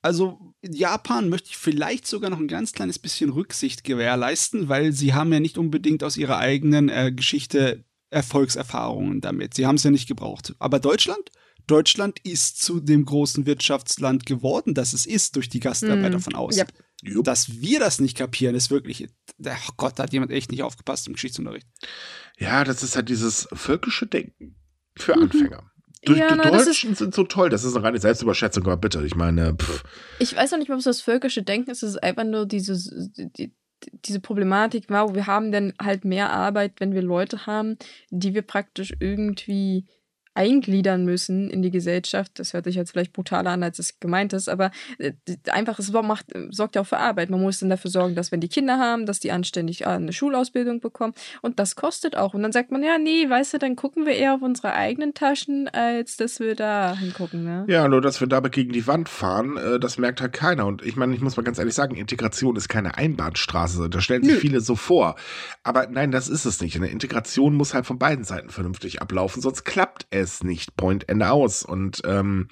Also 0.00 0.54
Japan 0.62 1.28
möchte 1.28 1.50
ich 1.50 1.56
vielleicht 1.56 2.06
sogar 2.06 2.30
noch 2.30 2.38
ein 2.38 2.48
ganz 2.48 2.72
kleines 2.72 2.98
bisschen 2.98 3.30
Rücksicht 3.30 3.82
gewährleisten, 3.82 4.68
weil 4.68 4.92
sie 4.92 5.14
haben 5.14 5.32
ja 5.32 5.40
nicht 5.40 5.58
unbedingt 5.58 6.04
aus 6.04 6.16
ihrer 6.16 6.38
eigenen 6.38 6.88
äh, 6.88 7.12
Geschichte 7.12 7.84
Erfolgserfahrungen 8.10 9.20
damit. 9.20 9.54
Sie 9.54 9.66
haben 9.66 9.74
es 9.74 9.82
ja 9.82 9.90
nicht 9.90 10.08
gebraucht. 10.08 10.54
Aber 10.58 10.78
Deutschland? 10.78 11.30
Deutschland 11.66 12.18
ist 12.20 12.62
zu 12.62 12.80
dem 12.80 13.04
großen 13.04 13.44
Wirtschaftsland 13.44 14.24
geworden, 14.24 14.72
das 14.72 14.94
es 14.94 15.04
ist, 15.04 15.36
durch 15.36 15.50
die 15.50 15.60
Gastarbeiter 15.60 16.18
mm, 16.18 16.22
von 16.22 16.34
außen. 16.34 16.60
Yep. 16.60 16.72
Dass 17.02 17.60
wir 17.60 17.78
das 17.78 18.00
nicht 18.00 18.16
kapieren, 18.16 18.54
ist 18.56 18.70
wirklich, 18.70 19.08
oh 19.40 19.72
Gott, 19.76 19.98
da 19.98 20.02
hat 20.04 20.12
jemand 20.12 20.32
echt 20.32 20.50
nicht 20.50 20.62
aufgepasst 20.62 21.06
im 21.06 21.12
Geschichtsunterricht. 21.12 21.66
Ja, 22.38 22.64
das 22.64 22.82
ist 22.82 22.96
halt 22.96 23.08
dieses 23.08 23.48
völkische 23.52 24.06
Denken 24.06 24.56
für 24.96 25.16
mhm. 25.16 25.22
Anfänger. 25.24 25.70
Die, 26.06 26.12
ja, 26.12 26.28
die 26.28 26.36
nein, 26.36 26.52
Deutschen 26.52 26.94
sind 26.94 27.14
so 27.14 27.24
toll, 27.24 27.50
das 27.50 27.64
ist 27.64 27.74
eine 27.74 27.84
reine 27.84 27.98
Selbstüberschätzung, 27.98 28.64
aber 28.64 28.76
bitte, 28.76 29.04
ich 29.04 29.16
meine, 29.16 29.54
pff. 29.54 29.82
Ich 30.20 30.34
weiß 30.36 30.52
noch 30.52 30.58
nicht 30.58 30.68
mal, 30.68 30.76
ob 30.76 30.78
es 30.78 30.84
das 30.84 31.00
völkische 31.00 31.42
Denken 31.42 31.70
ist, 31.70 31.82
es 31.82 31.90
ist 31.90 32.02
einfach 32.02 32.24
nur 32.24 32.46
dieses, 32.46 32.92
die, 33.16 33.52
diese 34.04 34.20
Problematik 34.20 34.90
war, 34.90 35.14
wir 35.14 35.26
haben 35.26 35.50
dann 35.50 35.72
halt 35.80 36.04
mehr 36.04 36.30
Arbeit, 36.30 36.74
wenn 36.78 36.94
wir 36.94 37.02
Leute 37.02 37.46
haben, 37.46 37.76
die 38.10 38.34
wir 38.34 38.42
praktisch 38.42 38.94
irgendwie 39.00 39.86
eingliedern 40.34 41.04
müssen 41.04 41.50
in 41.50 41.62
die 41.62 41.70
Gesellschaft. 41.70 42.38
Das 42.38 42.52
hört 42.52 42.64
sich 42.64 42.76
jetzt 42.76 42.92
vielleicht 42.92 43.12
brutaler 43.12 43.50
an, 43.50 43.62
als 43.62 43.78
es 43.78 43.98
gemeint 44.00 44.32
ist, 44.32 44.48
aber 44.48 44.70
äh, 44.98 45.12
einfach, 45.50 45.78
es 45.78 45.90
macht, 45.92 46.26
sorgt 46.50 46.76
ja 46.76 46.82
auch 46.82 46.86
für 46.86 46.98
Arbeit. 46.98 47.30
Man 47.30 47.40
muss 47.40 47.60
dann 47.60 47.70
dafür 47.70 47.90
sorgen, 47.90 48.14
dass 48.14 48.32
wenn 48.32 48.40
die 48.40 48.48
Kinder 48.48 48.78
haben, 48.78 49.06
dass 49.06 49.20
die 49.20 49.32
anständig 49.32 49.82
äh, 49.82 49.86
eine 49.86 50.12
Schulausbildung 50.12 50.80
bekommen. 50.80 51.14
Und 51.42 51.58
das 51.58 51.76
kostet 51.76 52.16
auch. 52.16 52.34
Und 52.34 52.42
dann 52.42 52.52
sagt 52.52 52.70
man, 52.70 52.82
ja, 52.82 52.98
nee, 52.98 53.28
weißt 53.28 53.54
du, 53.54 53.58
dann 53.58 53.76
gucken 53.76 54.06
wir 54.06 54.14
eher 54.14 54.34
auf 54.34 54.42
unsere 54.42 54.72
eigenen 54.72 55.14
Taschen, 55.14 55.68
als 55.68 56.16
dass 56.16 56.40
wir 56.40 56.54
da 56.54 56.96
hingucken. 56.96 57.44
Ne? 57.44 57.64
Ja, 57.68 57.88
nur 57.88 58.00
dass 58.00 58.20
wir 58.20 58.28
dabei 58.28 58.48
gegen 58.48 58.72
die 58.72 58.86
Wand 58.86 59.08
fahren, 59.08 59.56
äh, 59.56 59.80
das 59.80 59.98
merkt 59.98 60.20
halt 60.20 60.32
keiner. 60.32 60.66
Und 60.66 60.82
ich 60.82 60.96
meine, 60.96 61.14
ich 61.14 61.20
muss 61.20 61.36
mal 61.36 61.42
ganz 61.42 61.58
ehrlich 61.58 61.74
sagen, 61.74 61.96
Integration 61.96 62.56
ist 62.56 62.68
keine 62.68 62.96
Einbahnstraße. 62.96 63.88
Da 63.90 64.00
stellen 64.00 64.22
sich 64.22 64.34
Nö. 64.34 64.40
viele 64.40 64.60
so 64.60 64.76
vor. 64.76 65.16
Aber 65.62 65.86
nein, 65.88 66.10
das 66.10 66.28
ist 66.28 66.44
es 66.44 66.60
nicht. 66.60 66.76
Eine 66.76 66.88
Integration 66.88 67.54
muss 67.54 67.74
halt 67.74 67.86
von 67.86 67.98
beiden 67.98 68.24
Seiten 68.24 68.50
vernünftig 68.50 69.02
ablaufen, 69.02 69.42
sonst 69.42 69.64
klappt 69.64 70.06
es 70.10 70.27
es 70.34 70.44
nicht. 70.44 70.76
Point 70.76 71.08
and 71.10 71.22
aus. 71.22 71.62
Und 71.62 72.02
ähm, 72.04 72.48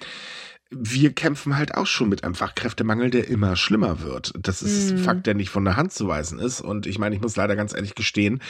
wir 0.69 1.13
kämpfen 1.13 1.57
halt 1.57 1.75
auch 1.75 1.87
schon 1.87 2.09
mit 2.09 2.23
einem 2.23 2.35
Fachkräftemangel, 2.35 3.09
der 3.09 3.27
immer 3.27 3.55
schlimmer 3.55 4.01
wird. 4.01 4.33
Das 4.39 4.61
ist 4.61 4.91
mhm. 4.91 4.97
ein 4.97 5.03
Fakt, 5.03 5.27
der 5.27 5.33
nicht 5.33 5.49
von 5.49 5.65
der 5.65 5.77
Hand 5.77 5.93
zu 5.93 6.07
weisen 6.07 6.39
ist. 6.39 6.61
Und 6.61 6.85
ich 6.87 6.99
meine, 6.99 7.15
ich 7.15 7.21
muss 7.21 7.35
leider 7.35 7.55
ganz 7.55 7.73
ehrlich 7.73 7.95
gestehen, 7.95 8.41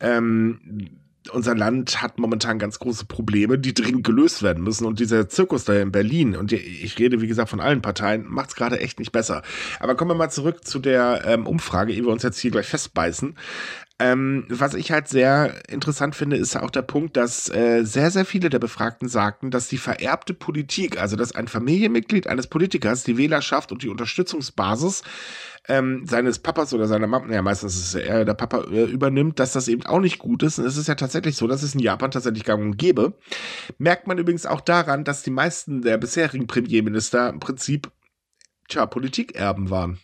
ähm, 0.00 0.98
unser 1.30 1.54
Land 1.54 2.02
hat 2.02 2.18
momentan 2.18 2.58
ganz 2.58 2.78
große 2.78 3.04
Probleme, 3.04 3.58
die 3.58 3.74
dringend 3.74 4.04
gelöst 4.04 4.42
werden 4.42 4.64
müssen. 4.64 4.86
Und 4.86 4.98
dieser 4.98 5.28
Zirkus 5.28 5.64
da 5.64 5.74
in 5.74 5.92
Berlin, 5.92 6.34
und 6.34 6.52
ich 6.52 6.98
rede, 6.98 7.20
wie 7.20 7.28
gesagt, 7.28 7.50
von 7.50 7.60
allen 7.60 7.82
Parteien, 7.82 8.26
macht 8.26 8.50
es 8.50 8.56
gerade 8.56 8.80
echt 8.80 8.98
nicht 8.98 9.12
besser. 9.12 9.42
Aber 9.78 9.94
kommen 9.94 10.10
wir 10.10 10.16
mal 10.16 10.30
zurück 10.30 10.66
zu 10.66 10.78
der 10.78 11.22
ähm, 11.24 11.46
Umfrage, 11.46 11.92
ehe 11.92 12.04
wir 12.04 12.10
uns 12.10 12.24
jetzt 12.24 12.40
hier 12.40 12.50
gleich 12.50 12.66
festbeißen. 12.66 13.36
Ähm, 14.02 14.46
was 14.48 14.74
ich 14.74 14.90
halt 14.90 15.06
sehr 15.06 15.62
interessant 15.68 16.16
finde, 16.16 16.36
ist 16.36 16.56
auch 16.56 16.70
der 16.70 16.82
Punkt, 16.82 17.16
dass 17.16 17.48
äh, 17.48 17.84
sehr, 17.84 18.10
sehr 18.10 18.24
viele 18.24 18.50
der 18.50 18.58
Befragten 18.58 19.08
sagten, 19.08 19.52
dass 19.52 19.68
die 19.68 19.78
vererbte 19.78 20.34
Politik, 20.34 21.00
also 21.00 21.14
dass 21.14 21.36
ein 21.36 21.46
Familienmitglied 21.46 22.26
eines 22.26 22.48
Politikers 22.48 23.04
die 23.04 23.16
Wählerschaft 23.16 23.70
und 23.70 23.84
die 23.84 23.88
Unterstützungsbasis 23.88 25.04
ähm, 25.68 26.04
seines 26.04 26.40
Papas 26.40 26.74
oder 26.74 26.88
seiner 26.88 27.06
Mama, 27.06 27.32
ja 27.32 27.42
meistens 27.42 27.76
ist 27.76 27.94
es 27.94 27.94
eher 27.94 28.24
der 28.24 28.34
Papa 28.34 28.64
äh, 28.72 28.86
übernimmt, 28.86 29.38
dass 29.38 29.52
das 29.52 29.68
eben 29.68 29.86
auch 29.86 30.00
nicht 30.00 30.18
gut 30.18 30.42
ist. 30.42 30.58
Und 30.58 30.64
es 30.64 30.76
ist 30.76 30.88
ja 30.88 30.96
tatsächlich 30.96 31.36
so, 31.36 31.46
dass 31.46 31.62
es 31.62 31.74
in 31.76 31.80
Japan 31.80 32.10
tatsächlich 32.10 32.42
gang 32.42 32.60
und 32.60 32.78
gäbe. 32.78 33.16
Merkt 33.78 34.08
man 34.08 34.18
übrigens 34.18 34.46
auch 34.46 34.62
daran, 34.62 35.04
dass 35.04 35.22
die 35.22 35.30
meisten 35.30 35.82
der 35.82 35.96
bisherigen 35.98 36.48
Premierminister 36.48 37.28
im 37.28 37.38
Prinzip, 37.38 37.92
tja, 38.66 38.84
Politikerben 38.86 39.70
waren. 39.70 40.00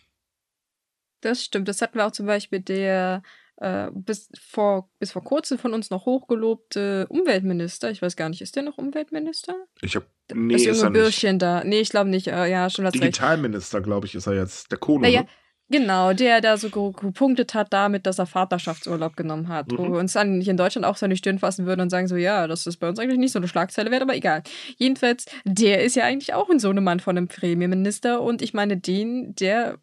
Das 1.19 1.43
stimmt. 1.43 1.67
Das 1.67 1.81
hatten 1.81 1.97
wir 1.97 2.07
auch 2.07 2.13
zum 2.13 2.27
Beispiel 2.27 2.61
der 2.61 3.23
äh, 3.59 3.89
bis, 3.93 4.29
vor, 4.39 4.89
bis 4.99 5.11
vor 5.11 5.23
kurzem 5.23 5.57
von 5.57 5.73
uns 5.73 5.89
noch 5.89 6.05
hochgelobte 6.05 7.07
Umweltminister. 7.09 7.91
Ich 7.91 8.01
weiß 8.01 8.15
gar 8.15 8.29
nicht, 8.29 8.41
ist 8.41 8.55
der 8.55 8.63
noch 8.63 8.77
Umweltminister? 8.77 9.53
Ich 9.81 9.95
habe 9.95 10.05
Nee, 10.33 10.53
das 10.53 10.61
ist 10.61 10.81
junge 10.81 10.91
Bürschchen 10.91 11.39
da. 11.39 11.63
Nee, 11.63 11.79
ich 11.79 11.89
glaube 11.89 12.09
nicht. 12.09 12.27
Äh, 12.27 12.49
ja, 12.49 12.69
schon 12.69 12.85
Digitalminister, 12.91 13.81
glaube 13.81 14.05
ich, 14.05 14.13
ist 14.13 14.27
er 14.27 14.35
jetzt. 14.35 14.71
Der 14.71 14.77
Kohle. 14.77 15.01
Naja, 15.01 15.21
ne? 15.21 15.27
Genau, 15.71 16.13
der 16.13 16.41
da 16.41 16.57
so 16.57 16.69
gepunktet 16.69 17.53
hat 17.53 17.71
damit, 17.71 18.07
dass 18.07 18.17
er 18.17 18.25
Vaterschaftsurlaub 18.25 19.15
genommen 19.15 19.49
hat. 19.49 19.71
Mhm. 19.71 19.77
Wo 19.77 19.83
wir 19.91 19.99
uns 19.99 20.13
dann 20.13 20.39
nicht 20.39 20.47
in 20.47 20.57
Deutschland 20.57 20.85
auch 20.85 20.97
seine 20.97 21.15
Stirn 21.15 21.37
fassen 21.37 21.67
würden 21.67 21.81
und 21.81 21.91
sagen 21.91 22.07
so, 22.07 22.15
ja, 22.15 22.47
das 22.47 22.65
ist 22.65 22.77
bei 22.77 22.89
uns 22.89 22.97
eigentlich 22.97 23.19
nicht 23.19 23.31
so 23.31 23.39
eine 23.39 23.47
Schlagzeile 23.47 23.91
wert, 23.91 24.01
aber 24.01 24.15
egal. 24.15 24.41
Jedenfalls, 24.77 25.25
der 25.45 25.83
ist 25.83 25.95
ja 25.95 26.05
eigentlich 26.05 26.33
auch 26.33 26.49
ein 26.49 26.59
Sohnemann 26.59 26.99
von 26.99 27.17
einem 27.17 27.27
Premierminister 27.27 28.21
und 28.21 28.41
ich 28.41 28.55
meine, 28.55 28.77
den, 28.77 29.35
der 29.35 29.77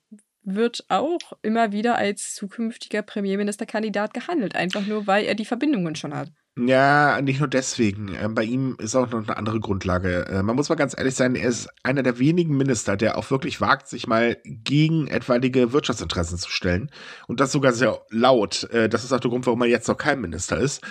wird 0.46 0.84
auch 0.88 1.32
immer 1.42 1.72
wieder 1.72 1.96
als 1.96 2.34
zukünftiger 2.34 3.02
Premierministerkandidat 3.02 4.14
gehandelt, 4.14 4.54
einfach 4.54 4.86
nur, 4.86 5.06
weil 5.06 5.26
er 5.26 5.34
die 5.34 5.44
Verbindungen 5.44 5.96
schon 5.96 6.14
hat. 6.14 6.30
Ja, 6.58 7.20
nicht 7.20 7.40
nur 7.40 7.48
deswegen. 7.48 8.14
Ähm, 8.14 8.34
bei 8.34 8.44
ihm 8.44 8.76
ist 8.78 8.96
auch 8.96 9.10
noch 9.10 9.24
eine 9.24 9.36
andere 9.36 9.60
Grundlage. 9.60 10.26
Äh, 10.26 10.42
man 10.42 10.56
muss 10.56 10.70
mal 10.70 10.76
ganz 10.76 10.96
ehrlich 10.96 11.14
sein, 11.14 11.34
er 11.34 11.50
ist 11.50 11.68
einer 11.82 12.02
der 12.02 12.18
wenigen 12.18 12.56
Minister, 12.56 12.96
der 12.96 13.18
auch 13.18 13.30
wirklich 13.30 13.60
wagt, 13.60 13.88
sich 13.88 14.06
mal 14.06 14.38
gegen 14.44 15.06
etwaige 15.06 15.74
Wirtschaftsinteressen 15.74 16.38
zu 16.38 16.48
stellen. 16.48 16.90
Und 17.26 17.40
das 17.40 17.52
sogar 17.52 17.74
sehr 17.74 18.00
laut. 18.08 18.70
Äh, 18.70 18.88
das 18.88 19.04
ist 19.04 19.12
auch 19.12 19.20
der 19.20 19.30
Grund, 19.30 19.44
warum 19.44 19.60
er 19.60 19.68
jetzt 19.68 19.88
noch 19.88 19.98
kein 19.98 20.20
Minister 20.20 20.56
ist. 20.56 20.82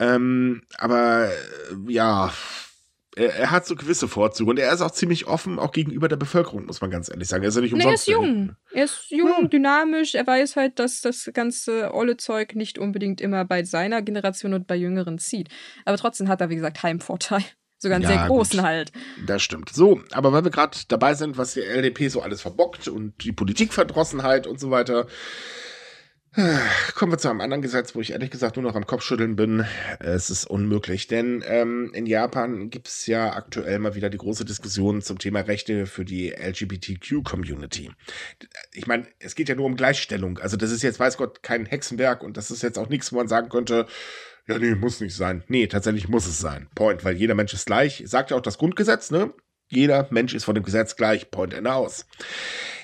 Ähm, 0.00 0.62
aber 0.76 1.28
äh, 1.28 1.92
ja, 1.92 2.32
er, 3.16 3.34
er, 3.34 3.50
hat 3.50 3.66
so 3.66 3.74
gewisse 3.74 4.08
Vorzüge 4.08 4.50
und 4.50 4.58
er 4.58 4.72
ist 4.72 4.82
auch 4.82 4.90
ziemlich 4.90 5.26
offen, 5.26 5.58
auch 5.58 5.72
gegenüber 5.72 6.06
der 6.06 6.16
Bevölkerung, 6.16 6.66
muss 6.66 6.82
man 6.82 6.90
ganz 6.90 7.08
ehrlich 7.08 7.28
sagen. 7.28 7.42
Er 7.42 7.48
ist 7.48 7.54
ja 7.54 7.62
nicht 7.62 7.72
umsonst. 7.72 8.06
Nee, 8.06 8.14
er 8.14 8.20
ist 8.20 8.24
jung. 8.24 8.56
Er 8.72 8.84
ist 8.84 9.10
jung, 9.10 9.42
ja. 9.42 9.48
dynamisch. 9.48 10.14
Er 10.14 10.26
weiß 10.26 10.56
halt, 10.56 10.78
dass 10.78 11.00
das 11.00 11.30
ganze 11.32 11.94
olle 11.94 12.18
Zeug 12.18 12.54
nicht 12.54 12.78
unbedingt 12.78 13.20
immer 13.22 13.44
bei 13.44 13.64
seiner 13.64 14.02
Generation 14.02 14.52
und 14.52 14.66
bei 14.66 14.76
Jüngeren 14.76 15.18
zieht. 15.18 15.48
Aber 15.86 15.96
trotzdem 15.96 16.28
hat 16.28 16.40
er, 16.42 16.50
wie 16.50 16.56
gesagt, 16.56 16.82
Heimvorteil. 16.82 17.42
Sogar 17.78 17.96
einen 17.96 18.04
ja, 18.04 18.10
sehr 18.10 18.26
großen 18.26 18.58
gut. 18.58 18.66
halt. 18.66 18.92
Das 19.26 19.42
stimmt. 19.42 19.68
So, 19.70 20.00
aber 20.12 20.32
weil 20.32 20.44
wir 20.44 20.50
gerade 20.50 20.78
dabei 20.88 21.14
sind, 21.14 21.36
was 21.36 21.54
die 21.54 21.60
LDP 21.60 22.08
so 22.08 22.22
alles 22.22 22.40
verbockt 22.40 22.88
und 22.88 23.22
die 23.22 23.32
Politikverdrossenheit 23.32 24.46
und 24.46 24.58
so 24.58 24.70
weiter, 24.70 25.06
Kommen 26.94 27.12
wir 27.12 27.18
zu 27.18 27.30
einem 27.30 27.40
anderen 27.40 27.62
Gesetz, 27.62 27.94
wo 27.94 28.02
ich 28.02 28.12
ehrlich 28.12 28.30
gesagt 28.30 28.56
nur 28.56 28.62
noch 28.62 28.74
am 28.74 28.86
Kopfschütteln 28.86 29.36
bin. 29.36 29.64
Es 30.00 30.28
ist 30.28 30.44
unmöglich, 30.44 31.06
denn 31.06 31.42
ähm, 31.46 31.90
in 31.94 32.04
Japan 32.04 32.68
gibt 32.68 32.88
es 32.88 33.06
ja 33.06 33.32
aktuell 33.32 33.78
mal 33.78 33.94
wieder 33.94 34.10
die 34.10 34.18
große 34.18 34.44
Diskussion 34.44 35.00
zum 35.00 35.18
Thema 35.18 35.40
Rechte 35.40 35.86
für 35.86 36.04
die 36.04 36.28
LGBTQ-Community. 36.28 37.90
Ich 38.74 38.86
meine, 38.86 39.06
es 39.18 39.34
geht 39.34 39.48
ja 39.48 39.54
nur 39.54 39.64
um 39.64 39.76
Gleichstellung. 39.76 40.36
Also 40.36 40.58
das 40.58 40.72
ist 40.72 40.82
jetzt, 40.82 41.00
weiß 41.00 41.16
Gott, 41.16 41.42
kein 41.42 41.64
Hexenwerk 41.64 42.22
und 42.22 42.36
das 42.36 42.50
ist 42.50 42.62
jetzt 42.62 42.78
auch 42.78 42.90
nichts, 42.90 43.10
wo 43.12 43.16
man 43.16 43.28
sagen 43.28 43.48
könnte, 43.48 43.86
ja, 44.46 44.58
nee, 44.58 44.74
muss 44.74 45.00
nicht 45.00 45.16
sein. 45.16 45.42
Nee, 45.48 45.68
tatsächlich 45.68 46.08
muss 46.08 46.26
es 46.26 46.38
sein. 46.38 46.68
Point, 46.74 47.02
weil 47.02 47.16
jeder 47.16 47.34
Mensch 47.34 47.54
ist 47.54 47.66
gleich. 47.66 48.02
Sagt 48.06 48.30
ja 48.30 48.36
auch 48.36 48.42
das 48.42 48.58
Grundgesetz, 48.58 49.10
ne? 49.10 49.32
Jeder 49.68 50.06
Mensch 50.10 50.34
ist 50.34 50.44
vor 50.44 50.54
dem 50.54 50.62
Gesetz 50.62 50.96
gleich. 50.96 51.30
Point 51.30 51.54
and 51.54 51.66
aus. 51.66 52.06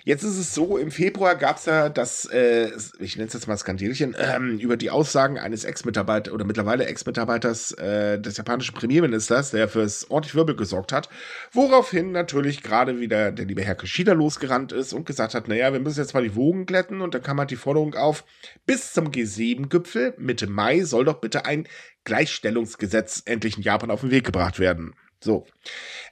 Jetzt 0.05 0.25
ist 0.25 0.37
es 0.37 0.53
so, 0.53 0.79
im 0.79 0.91
Februar 0.91 1.37
gab 1.37 1.59
es 1.59 1.67
ja 1.67 1.89
das, 1.89 2.25
äh, 2.25 2.73
ich 2.99 3.15
nenne 3.17 3.29
es 3.29 3.35
jetzt 3.35 3.47
mal 3.47 3.57
Skandelchen, 3.57 4.17
ähm, 4.19 4.59
über 4.59 4.77
die 4.77 4.91
Aussagen 4.91 5.39
eines 5.39 5.65
Ex-Mitarbeiters 5.65 6.35
oder 6.35 6.45
mittlerweile 6.45 6.87
Ex-Mitarbeiters 6.87 7.71
äh, 7.73 8.19
des 8.19 8.37
japanischen 8.37 8.75
Premierministers, 8.75 9.53
der 9.53 9.69
fürs 9.69 10.11
ordentlich 10.11 10.35
Wirbel 10.35 10.57
gesorgt 10.57 10.91
hat, 10.91 11.09
woraufhin 11.53 12.11
natürlich 12.11 12.65
gerade 12.65 12.99
wieder 12.99 13.31
der 13.31 13.47
liebe 13.47 13.63
Herr 13.63 13.77
Kishida 13.77 14.13
losgerannt 14.13 14.73
ist 14.73 14.93
und 14.93 15.07
gesagt 15.07 15.35
hat, 15.35 15.47
naja, 15.47 15.73
wir 15.73 15.79
müssen 15.79 16.01
jetzt 16.01 16.15
mal 16.15 16.25
die 16.25 16.35
Wogen 16.35 16.67
glätten 16.67 17.01
und 17.01 17.15
da 17.15 17.21
kam 17.21 17.39
halt 17.39 17.53
die 17.53 17.57
Forderung 17.57 17.95
auf, 17.95 18.25
bis 18.67 18.93
zum 18.93 19.13
G7-Gipfel 19.13 20.15
Mitte 20.19 20.49
Mai 20.49 20.83
soll 20.83 21.05
doch 21.05 21.21
bitte 21.21 21.47
ein 21.47 21.69
Gleichstellungsgesetz 22.03 23.23
endlich 23.25 23.57
in 23.57 23.63
Japan 23.63 23.93
auf 23.93 24.01
den 24.01 24.11
Weg 24.11 24.25
gebracht 24.25 24.59
werden. 24.59 24.97
So. 25.23 25.47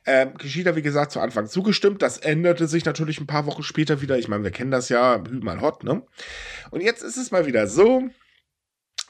Ähm, 0.07 0.37
Kishida, 0.39 0.77
wie 0.77 0.83
gesagt, 0.83 1.13
zu 1.13 1.21
Anfang 1.21 1.47
zugestimmt. 1.47 2.03
Das 2.03 2.19
änderte 2.19 2.67
sich 2.69 2.85
natürlich 2.85 3.21
ein 3.21 3.27
paar 3.27 3.47
Wochen 3.47 3.63
später 3.63 4.01
wieder. 4.01 4.19
Ich 4.19 4.29
meine, 4.29 4.45
wir 4.45 4.51
kennen 4.51 4.71
das 4.71 4.89
ja, 4.89 5.23
Hü 5.29 5.41
mal 5.41 5.61
hot, 5.61 5.85
ne? 5.85 6.03
Und 6.71 6.81
jetzt 6.81 7.03
ist 7.03 7.17
es 7.17 7.31
mal 7.31 7.47
wieder 7.47 7.67
so. 7.67 8.09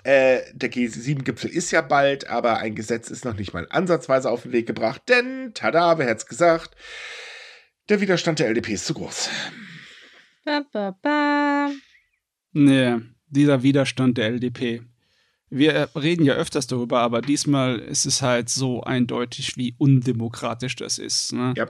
Äh, 0.02 0.40
der 0.54 0.72
G7-Gipfel 0.72 1.50
ist 1.50 1.70
ja 1.70 1.82
bald, 1.82 2.28
aber 2.28 2.58
ein 2.58 2.74
Gesetz 2.74 3.10
ist 3.10 3.24
noch 3.24 3.34
nicht 3.34 3.52
mal 3.52 3.66
ansatzweise 3.70 4.30
auf 4.30 4.42
den 4.42 4.52
Weg 4.52 4.66
gebracht, 4.66 5.02
denn, 5.08 5.52
tada, 5.52 5.98
wer 5.98 6.06
hätte 6.06 6.18
es 6.18 6.26
gesagt, 6.26 6.74
der 7.90 8.00
Widerstand 8.00 8.38
der 8.38 8.48
LDP 8.48 8.72
ist 8.72 8.86
zu 8.86 8.94
groß. 8.94 9.28
Ba, 10.46 10.64
ba, 10.72 10.96
ba. 11.02 11.70
Nee, 12.52 12.96
dieser 13.28 13.62
Widerstand 13.62 14.16
der 14.16 14.28
LDP 14.30 14.82
wir 15.50 15.90
reden 15.96 16.24
ja 16.24 16.34
öfters 16.34 16.68
darüber, 16.68 17.00
aber 17.00 17.20
diesmal 17.20 17.80
ist 17.80 18.06
es 18.06 18.22
halt 18.22 18.48
so 18.48 18.82
eindeutig, 18.82 19.56
wie 19.56 19.74
undemokratisch 19.78 20.76
das 20.76 20.98
ist. 20.98 21.32
Ne? 21.32 21.54
Ja. 21.56 21.68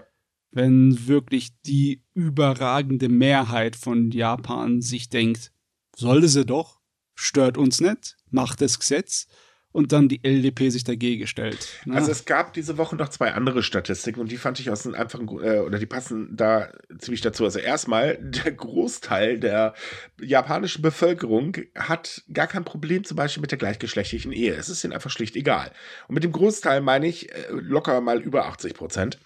Wenn 0.53 1.07
wirklich 1.07 1.61
die 1.63 2.05
überragende 2.13 3.09
Mehrheit 3.09 3.77
von 3.77 4.11
Japan 4.11 4.83
sich 4.83 5.09
denkt, 5.09 5.53
sollte 5.97 6.29
sie 6.29 6.45
doch, 6.45 6.81
stört 7.15 7.57
uns 7.57 7.81
nicht, 7.81 8.17
macht 8.31 8.61
das 8.61 8.79
Gesetz 8.79 9.29
und 9.73 9.93
dann 9.93 10.09
die 10.09 10.21
LDP 10.25 10.71
sich 10.71 10.85
dagegen 10.85 11.27
stellt. 11.27 11.69
Ne? 11.85 11.95
Also 11.95 12.11
es 12.11 12.25
gab 12.25 12.53
diese 12.55 12.77
Woche 12.77 12.97
noch 12.97 13.09
zwei 13.09 13.33
andere 13.33 13.63
Statistiken 13.63 14.21
und 14.21 14.33
die 14.33 14.37
fand 14.37 14.59
ich 14.59 14.71
aus 14.71 14.85
einem 14.85 14.97
einfachen, 14.97 15.29
äh, 15.43 15.61
oder 15.61 15.79
die 15.79 15.87
passen 15.87 16.37
da 16.37 16.71
ziemlich 16.99 17.21
dazu. 17.21 17.45
Also 17.45 17.61
erstmal, 17.61 18.19
der 18.21 18.53
Großteil 18.53 19.39
der 19.39 19.75
japanischen 20.21 20.83
Bevölkerung 20.83 21.57
hat 21.77 22.23
gar 22.33 22.49
kein 22.49 22.65
Problem 22.65 23.05
zum 23.05 23.17
Beispiel 23.17 23.41
mit 23.41 23.53
der 23.53 23.59
gleichgeschlechtlichen 23.59 24.33
Ehe. 24.33 24.55
Es 24.55 24.69
ist 24.69 24.83
ihnen 24.83 24.93
einfach 24.93 25.11
schlicht 25.11 25.37
egal. 25.37 25.71
Und 26.09 26.15
mit 26.15 26.25
dem 26.25 26.33
Großteil 26.33 26.81
meine 26.81 27.07
ich 27.07 27.33
äh, 27.33 27.47
locker 27.51 28.01
mal 28.01 28.21
über 28.21 28.47
80 28.47 28.75
Prozent. 28.75 29.19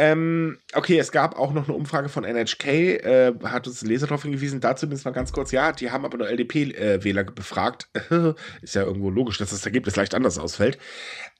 Ähm, 0.00 0.58
okay, 0.74 0.96
es 0.96 1.10
gab 1.10 1.36
auch 1.36 1.52
noch 1.52 1.66
eine 1.66 1.76
Umfrage 1.76 2.08
von 2.08 2.22
NHK, 2.22 2.66
äh, 2.66 3.32
hat 3.42 3.66
uns 3.66 3.82
ein 3.82 3.88
Leser 3.88 4.06
darauf 4.06 4.22
hingewiesen, 4.22 4.60
dazu 4.60 4.82
zumindest 4.82 5.04
mal 5.04 5.10
ganz 5.10 5.32
kurz, 5.32 5.50
ja, 5.50 5.72
die 5.72 5.90
haben 5.90 6.04
aber 6.04 6.18
nur 6.18 6.28
LDP-Wähler 6.28 7.22
äh, 7.22 7.32
befragt. 7.34 7.88
Ist 8.62 8.76
ja 8.76 8.82
irgendwo 8.82 9.10
logisch, 9.10 9.38
dass 9.38 9.50
das 9.50 9.66
Ergebnis 9.66 9.96
leicht 9.96 10.14
anders 10.14 10.38
ausfällt. 10.38 10.78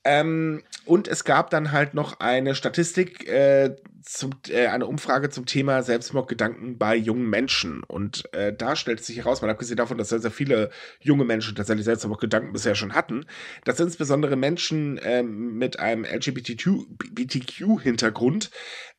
Ähm, 0.09 0.63
und 0.87 1.07
es 1.07 1.25
gab 1.25 1.51
dann 1.51 1.71
halt 1.71 1.93
noch 1.93 2.21
eine 2.21 2.55
Statistik, 2.55 3.29
äh, 3.29 3.77
zum, 4.03 4.31
äh, 4.49 4.69
eine 4.69 4.87
Umfrage 4.87 5.29
zum 5.29 5.45
Thema 5.45 5.83
Selbstmordgedanken 5.83 6.79
bei 6.79 6.97
jungen 6.97 7.29
Menschen. 7.29 7.83
Und 7.83 8.33
äh, 8.33 8.55
da 8.55 8.75
stellt 8.75 9.05
sich 9.05 9.19
heraus, 9.19 9.43
mal 9.43 9.51
abgesehen 9.51 9.77
davon, 9.77 9.99
dass 9.99 10.09
sehr, 10.09 10.21
sehr 10.21 10.31
viele 10.31 10.71
junge 10.99 11.27
Menschen 11.27 11.57
tatsächlich 11.57 11.85
Selbstmordgedanken 11.85 12.55
bisher 12.55 12.75
schon 12.75 12.95
hatten, 12.95 13.27
dass 13.67 13.81
insbesondere 13.81 14.37
Menschen 14.37 14.99
ähm, 15.03 15.59
mit 15.59 15.79
einem 15.79 16.07
LGBTQ-Hintergrund 16.07 18.51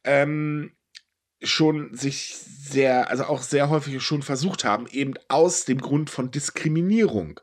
ähm, 0.04 0.74
schon 1.42 1.96
sich 1.96 2.36
sehr, 2.36 3.10
also 3.10 3.24
auch 3.24 3.42
sehr 3.42 3.70
häufig 3.70 4.00
schon 4.04 4.22
versucht 4.22 4.64
haben, 4.64 4.86
eben 4.92 5.16
aus 5.28 5.66
dem 5.66 5.82
Grund 5.82 6.12
von 6.12 6.30
Diskriminierung. 6.30 7.40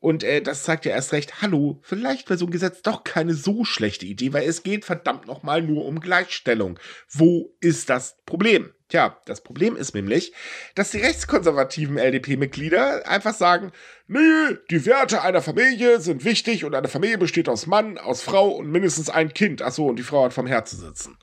Und 0.00 0.24
äh, 0.24 0.40
das 0.40 0.64
zeigt 0.64 0.86
ja 0.86 0.92
erst 0.92 1.12
recht, 1.12 1.42
hallo, 1.42 1.78
vielleicht 1.82 2.28
wäre 2.30 2.38
so 2.38 2.46
ein 2.46 2.50
Gesetz 2.50 2.80
doch 2.80 3.04
keine 3.04 3.34
so 3.34 3.64
schlechte 3.64 4.06
Idee, 4.06 4.32
weil 4.32 4.48
es 4.48 4.62
geht 4.62 4.86
verdammt 4.86 5.26
nochmal 5.26 5.60
nur 5.60 5.84
um 5.84 6.00
Gleichstellung. 6.00 6.78
Wo 7.10 7.54
ist 7.60 7.90
das 7.90 8.16
Problem? 8.24 8.72
Tja, 8.88 9.20
das 9.26 9.42
Problem 9.42 9.76
ist 9.76 9.94
nämlich, 9.94 10.32
dass 10.74 10.90
die 10.90 10.98
rechtskonservativen 10.98 11.98
LDP-Mitglieder 11.98 13.06
einfach 13.06 13.34
sagen, 13.34 13.72
nee, 14.08 14.56
die 14.70 14.84
Werte 14.86 15.22
einer 15.22 15.42
Familie 15.42 16.00
sind 16.00 16.24
wichtig 16.24 16.64
und 16.64 16.74
eine 16.74 16.88
Familie 16.88 17.18
besteht 17.18 17.48
aus 17.48 17.66
Mann, 17.66 17.98
aus 17.98 18.22
Frau 18.22 18.48
und 18.48 18.70
mindestens 18.70 19.10
ein 19.10 19.32
Kind. 19.34 19.60
Achso, 19.60 19.86
und 19.86 19.96
die 19.96 20.02
Frau 20.02 20.24
hat 20.24 20.32
vom 20.32 20.46
Herzen 20.46 20.80
sitzen. 20.80 21.18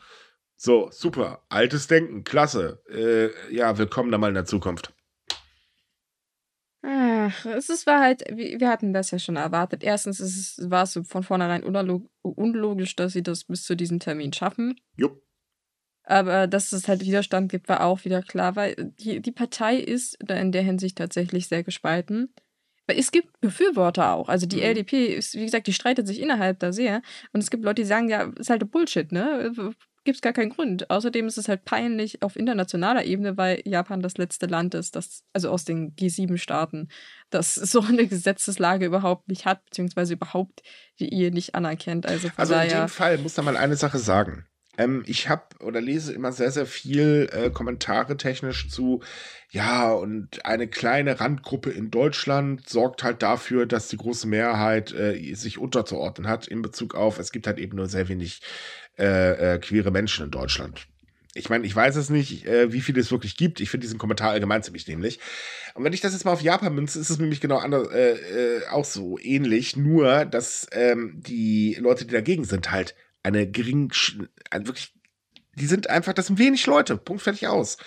So, 0.56 0.90
super. 0.92 1.44
Altes 1.50 1.88
Denken, 1.88 2.24
klasse. 2.24 2.82
Äh, 2.90 3.54
ja, 3.54 3.78
willkommen 3.78 4.12
da 4.12 4.18
mal 4.18 4.30
in 4.30 4.36
der 4.36 4.46
Zukunft. 4.46 4.94
Ach, 6.84 7.46
es 7.46 7.70
ist, 7.70 7.88
war 7.88 8.00
halt, 8.00 8.24
wir 8.32 8.70
hatten 8.70 8.94
das 8.94 9.12
ja 9.12 9.20
schon 9.20 9.36
erwartet. 9.36 9.84
Erstens 9.84 10.20
ist 10.20 10.38
es, 10.38 10.70
war 10.70 10.84
es 10.84 11.00
von 11.04 11.24
vornherein 11.24 11.64
unlogisch, 11.64 12.96
dass 12.96 13.14
sie 13.14 13.24
das 13.24 13.46
bis 13.46 13.64
zu 13.64 13.76
diesem 13.76 14.00
Termin 14.00 14.32
schaffen. 14.34 14.80
Jupp. 14.96 15.22
Aber 16.04 16.48
dass 16.48 16.72
es 16.72 16.88
halt 16.88 17.02
Widerstand 17.02 17.52
gibt, 17.52 17.68
war 17.68 17.84
auch 17.84 18.06
wieder 18.06 18.22
klar, 18.22 18.56
weil 18.56 18.94
die, 18.98 19.20
die 19.22 19.32
Partei 19.34 19.76
ist 19.76 20.24
in 20.24 20.54
der 20.54 20.62
Hinsicht 20.62 20.98
tatsächlich 20.98 21.48
sehr 21.48 21.64
gespalten. 21.64 22.34
Weil 22.88 22.98
es 22.98 23.12
gibt 23.12 23.42
Befürworter 23.42 24.14
auch. 24.14 24.30
Also 24.30 24.46
die 24.46 24.58
mhm. 24.58 24.64
LDP 24.64 25.08
ist, 25.08 25.36
wie 25.36 25.44
gesagt, 25.44 25.68
die 25.68 25.74
streitet 25.74 26.08
sich 26.08 26.22
innerhalb 26.22 26.60
da 26.60 26.72
sehr. 26.72 27.02
Und 27.34 27.42
es 27.42 27.50
gibt 27.50 27.66
Leute, 27.66 27.82
die 27.82 27.88
sagen, 27.88 28.08
ja, 28.08 28.32
ist 28.38 28.50
halt 28.50 28.72
Bullshit, 28.72 29.12
ne? 29.12 29.52
Gibt 30.08 30.16
es 30.16 30.22
gar 30.22 30.32
keinen 30.32 30.52
Grund. 30.52 30.90
Außerdem 30.90 31.28
ist 31.28 31.38
es 31.38 31.50
halt 31.50 31.66
peinlich 31.66 32.24
auf 32.24 32.38
internationaler 32.38 33.04
Ebene, 33.04 33.36
weil 33.36 33.62
Japan 33.66 34.00
das 34.00 34.18
letzte 34.18 34.46
Land 34.46 34.74
ist, 34.74 34.96
das, 34.96 35.26
also 35.34 35.50
aus 35.50 35.66
den 35.66 35.98
G7-Staaten, 35.98 36.88
das 37.30 37.56
so 37.56 37.82
eine 37.82 38.08
Gesetzeslage 38.08 38.86
überhaupt 38.86 39.28
nicht 39.28 39.46
hat, 39.46 39.66
beziehungsweise 39.66 40.14
überhaupt 40.14 40.64
die 41.02 41.14
Ehe 41.14 41.32
nicht 41.32 41.56
anerkennt. 41.56 42.06
Also, 42.06 42.30
also 42.38 42.54
in 42.56 42.70
dem 42.70 42.88
Fall 42.88 43.18
muss 43.18 43.34
da 43.34 43.42
mal 43.42 43.58
eine 43.58 43.76
Sache 43.76 44.00
sagen. 44.00 44.46
Ähm, 44.78 45.04
ich 45.08 45.28
habe 45.28 45.44
oder 45.60 45.82
lese 45.82 46.14
immer 46.14 46.32
sehr, 46.32 46.52
sehr 46.52 46.68
viel 46.68 47.30
äh, 47.34 47.50
Kommentare 47.50 48.16
technisch 48.16 48.70
zu, 48.70 49.02
ja, 49.50 49.92
und 49.92 50.46
eine 50.46 50.68
kleine 50.70 51.20
Randgruppe 51.20 51.72
in 51.72 51.92
Deutschland 51.92 52.70
sorgt 52.70 53.04
halt 53.04 53.22
dafür, 53.22 53.66
dass 53.66 53.90
die 53.90 53.98
große 53.98 54.28
Mehrheit 54.28 54.94
äh, 54.94 55.34
sich 55.34 55.58
unterzuordnen 55.58 56.30
hat 56.30 56.48
in 56.48 56.62
Bezug 56.62 56.96
auf, 56.96 57.20
es 57.20 57.34
gibt 57.34 57.48
halt 57.48 57.58
eben 57.58 57.76
nur 57.76 57.88
sehr 57.88 58.08
wenig 58.08 58.42
äh, 58.98 59.56
äh, 59.56 59.60
queere 59.60 59.92
Menschen 59.92 60.26
in 60.26 60.32
Deutschland. 60.32 60.88
Ich 61.34 61.50
meine, 61.50 61.66
ich 61.66 61.76
weiß 61.76 61.96
es 61.96 62.10
nicht, 62.10 62.46
äh, 62.48 62.74
wie 62.74 62.82
viele 62.82 63.00
es 63.00 63.12
wirklich 63.12 63.38
gibt. 63.38 63.60
Ich 63.60 63.70
finde 63.70 63.86
diesen 63.86 64.00
Kommentar 64.00 64.32
allgemein 64.32 64.64
ziemlich 64.64 64.88
nämlich. 64.88 65.20
Und 65.76 65.84
wenn 65.84 65.94
ich 65.94 66.02
das 66.02 66.14
jetzt 66.14 66.26
mal 66.26 66.32
auf 66.32 66.42
Japan 66.42 66.74
münze, 66.74 67.00
ist 67.00 67.12
es 67.12 67.20
nämlich 67.20 67.42
genau 67.42 67.58
anders, 67.58 67.90
äh, 67.90 68.14
äh, 68.14 68.68
auch 68.70 68.86
so 68.86 69.20
ähnlich. 69.20 69.78
Nur, 69.78 70.26
dass 70.26 70.68
ähm, 70.72 71.14
die 71.16 71.78
Leute, 71.80 72.06
die 72.06 72.14
dagegen 72.14 72.44
sind, 72.44 72.72
halt 72.72 72.96
eine 73.22 73.48
gering, 73.50 73.92
ein 74.50 74.66
wirklich, 74.66 74.94
die 75.56 75.68
sind 75.68 75.90
einfach, 75.90 76.14
das 76.14 76.28
sind 76.28 76.40
wenig 76.40 76.66
Leute. 76.66 76.98
Punkt 76.98 77.22
fertig 77.22 77.48
aus. 77.48 77.78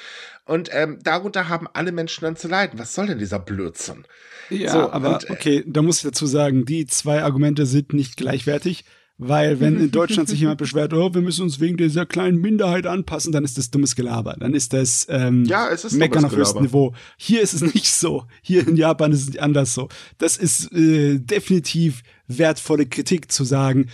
Und 0.45 0.71
ähm, 0.73 0.99
darunter 1.03 1.49
haben 1.49 1.69
alle 1.73 1.93
Menschen 1.93 2.25
dann 2.25 2.37
zu 2.37 2.49
leiden. 2.49 2.79
Was 2.79 2.95
soll 2.95 3.07
denn 3.07 3.19
dieser 3.19 3.39
Blödsinn? 3.39 4.05
Ja, 4.49 4.71
so, 4.71 4.91
aber 4.91 5.15
und, 5.15 5.31
äh, 5.31 5.33
okay, 5.33 5.65
da 5.67 5.83
muss 5.83 5.99
ich 5.99 6.03
dazu 6.03 6.27
sagen, 6.27 6.65
die 6.65 6.87
zwei 6.87 7.23
Argumente 7.23 7.67
sind 7.67 7.93
nicht 7.93 8.17
gleichwertig. 8.17 8.85
Weil 9.23 9.61
wenn 9.61 9.79
in 9.79 9.91
Deutschland 9.93 10.31
sich 10.31 10.41
jemand 10.41 10.57
beschwert, 10.57 10.95
oh, 10.95 11.13
wir 11.13 11.21
müssen 11.21 11.43
uns 11.43 11.61
wegen 11.61 11.77
dieser 11.77 12.07
kleinen 12.07 12.39
Minderheit 12.39 12.87
anpassen, 12.87 13.33
dann 13.33 13.45
ist 13.45 13.59
das 13.59 13.71
dummes 13.71 13.95
Gelaber. 13.95 14.35
Dann 14.41 14.55
ist 14.55 14.73
das 14.73 15.07
ähm, 15.11 15.45
ja, 15.45 15.69
es 15.69 15.85
ist 15.85 15.93
Meckern 15.93 16.25
auf 16.25 16.35
höchstem 16.35 16.63
Niveau. 16.63 16.95
Hier 17.19 17.43
ist 17.43 17.53
es 17.53 17.61
nicht 17.75 17.93
so. 17.93 18.25
Hier 18.41 18.67
in 18.67 18.77
Japan 18.77 19.13
ist 19.13 19.29
es 19.29 19.37
anders 19.37 19.75
so. 19.75 19.91
Das 20.17 20.39
ist 20.39 20.73
äh, 20.73 21.19
definitiv 21.19 22.03
wertvolle 22.29 22.87
Kritik 22.87 23.31
zu 23.31 23.45
sagen, 23.45 23.91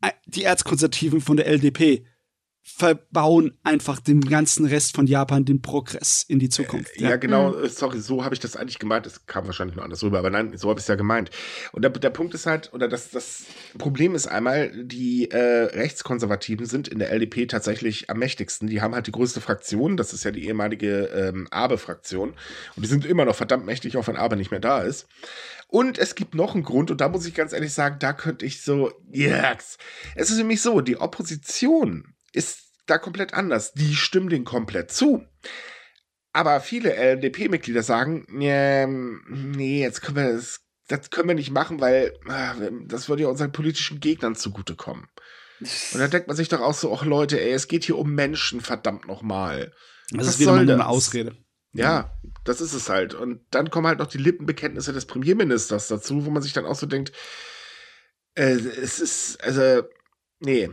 äh, 0.00 0.12
die 0.26 0.44
Erzkonservativen 0.44 1.20
von 1.20 1.36
der 1.36 1.46
LDP 1.46 2.06
verbauen 2.66 3.58
einfach 3.62 4.00
dem 4.00 4.22
ganzen 4.22 4.64
Rest 4.64 4.96
von 4.96 5.06
Japan 5.06 5.44
den 5.44 5.60
Progress 5.60 6.24
in 6.26 6.38
die 6.38 6.48
Zukunft. 6.48 6.96
Äh, 6.96 7.02
ja, 7.02 7.10
ja 7.10 7.16
genau, 7.16 7.50
mhm. 7.50 7.68
sorry, 7.68 8.00
so 8.00 8.24
habe 8.24 8.34
ich 8.34 8.40
das 8.40 8.56
eigentlich 8.56 8.78
gemeint. 8.78 9.04
Das 9.04 9.26
kam 9.26 9.44
wahrscheinlich 9.44 9.76
nur 9.76 9.84
anders 9.84 10.02
rüber, 10.02 10.18
aber 10.18 10.30
nein, 10.30 10.56
so 10.56 10.70
habe 10.70 10.80
ich 10.80 10.84
es 10.84 10.88
ja 10.88 10.94
gemeint. 10.94 11.30
Und 11.72 11.82
der, 11.82 11.90
der 11.90 12.08
Punkt 12.08 12.32
ist 12.32 12.46
halt, 12.46 12.72
oder 12.72 12.88
das, 12.88 13.10
das 13.10 13.44
Problem 13.76 14.14
ist 14.14 14.26
einmal, 14.26 14.72
die 14.82 15.30
äh, 15.30 15.36
Rechtskonservativen 15.36 16.64
sind 16.64 16.88
in 16.88 16.98
der 16.98 17.12
LDP 17.12 17.46
tatsächlich 17.46 18.08
am 18.08 18.18
mächtigsten. 18.18 18.66
Die 18.66 18.80
haben 18.80 18.94
halt 18.94 19.08
die 19.08 19.12
größte 19.12 19.42
Fraktion, 19.42 19.98
das 19.98 20.14
ist 20.14 20.24
ja 20.24 20.30
die 20.30 20.46
ehemalige 20.46 21.04
ähm, 21.14 21.46
Abe-Fraktion. 21.50 22.30
Und 22.30 22.82
die 22.82 22.88
sind 22.88 23.04
immer 23.04 23.26
noch 23.26 23.36
verdammt 23.36 23.66
mächtig, 23.66 23.98
auch 23.98 24.06
wenn 24.06 24.16
Abe 24.16 24.36
nicht 24.36 24.50
mehr 24.50 24.60
da 24.60 24.80
ist. 24.80 25.06
Und 25.68 25.98
es 25.98 26.14
gibt 26.14 26.34
noch 26.34 26.54
einen 26.54 26.62
Grund, 26.62 26.90
und 26.90 27.02
da 27.02 27.08
muss 27.08 27.26
ich 27.26 27.34
ganz 27.34 27.52
ehrlich 27.52 27.74
sagen, 27.74 27.96
da 27.98 28.14
könnte 28.14 28.46
ich 28.46 28.62
so, 28.62 28.90
yes. 29.12 29.76
Es 30.14 30.30
ist 30.30 30.38
nämlich 30.38 30.62
so, 30.62 30.80
die 30.80 30.96
Opposition 30.96 32.13
ist 32.34 32.72
da 32.86 32.98
komplett 32.98 33.34
anders. 33.34 33.72
Die 33.72 33.94
stimmen 33.94 34.28
den 34.28 34.44
komplett 34.44 34.90
zu. 34.90 35.24
Aber 36.32 36.60
viele 36.60 36.94
LDP-Mitglieder 36.94 37.82
sagen, 37.82 38.26
nee, 38.28 39.80
jetzt 39.80 40.02
können 40.02 40.16
wir 40.16 40.32
das, 40.32 40.60
das 40.88 41.10
können 41.10 41.28
wir 41.28 41.36
nicht 41.36 41.52
machen, 41.52 41.80
weil 41.80 42.12
ah, 42.26 42.54
das 42.86 43.08
würde 43.08 43.22
ja 43.22 43.28
unseren 43.28 43.52
politischen 43.52 44.00
Gegnern 44.00 44.34
zugutekommen. 44.34 45.06
Und 45.60 46.00
da 46.00 46.08
denkt 46.08 46.26
man 46.26 46.36
sich 46.36 46.48
doch 46.48 46.60
auch 46.60 46.74
so, 46.74 46.92
ach 46.92 47.04
Leute, 47.04 47.40
ey, 47.40 47.52
es 47.52 47.68
geht 47.68 47.84
hier 47.84 47.96
um 47.96 48.12
Menschen, 48.14 48.60
verdammt 48.60 49.06
nochmal. 49.06 49.72
Das 50.10 50.20
Was 50.20 50.28
ist 50.34 50.40
wieder 50.40 50.52
mal 50.52 50.68
eine 50.68 50.86
Ausrede. 50.86 51.36
Ja, 51.72 52.12
das 52.44 52.60
ist 52.60 52.74
es 52.74 52.88
halt. 52.88 53.14
Und 53.14 53.40
dann 53.50 53.70
kommen 53.70 53.86
halt 53.86 53.98
noch 53.98 54.06
die 54.06 54.18
Lippenbekenntnisse 54.18 54.92
des 54.92 55.06
Premierministers 55.06 55.88
dazu, 55.88 56.24
wo 56.26 56.30
man 56.30 56.42
sich 56.42 56.52
dann 56.52 56.66
auch 56.66 56.76
so 56.76 56.86
denkt, 56.86 57.12
äh, 58.34 58.52
es 58.52 59.00
ist, 59.00 59.42
also, 59.42 59.82
nee, 60.40 60.70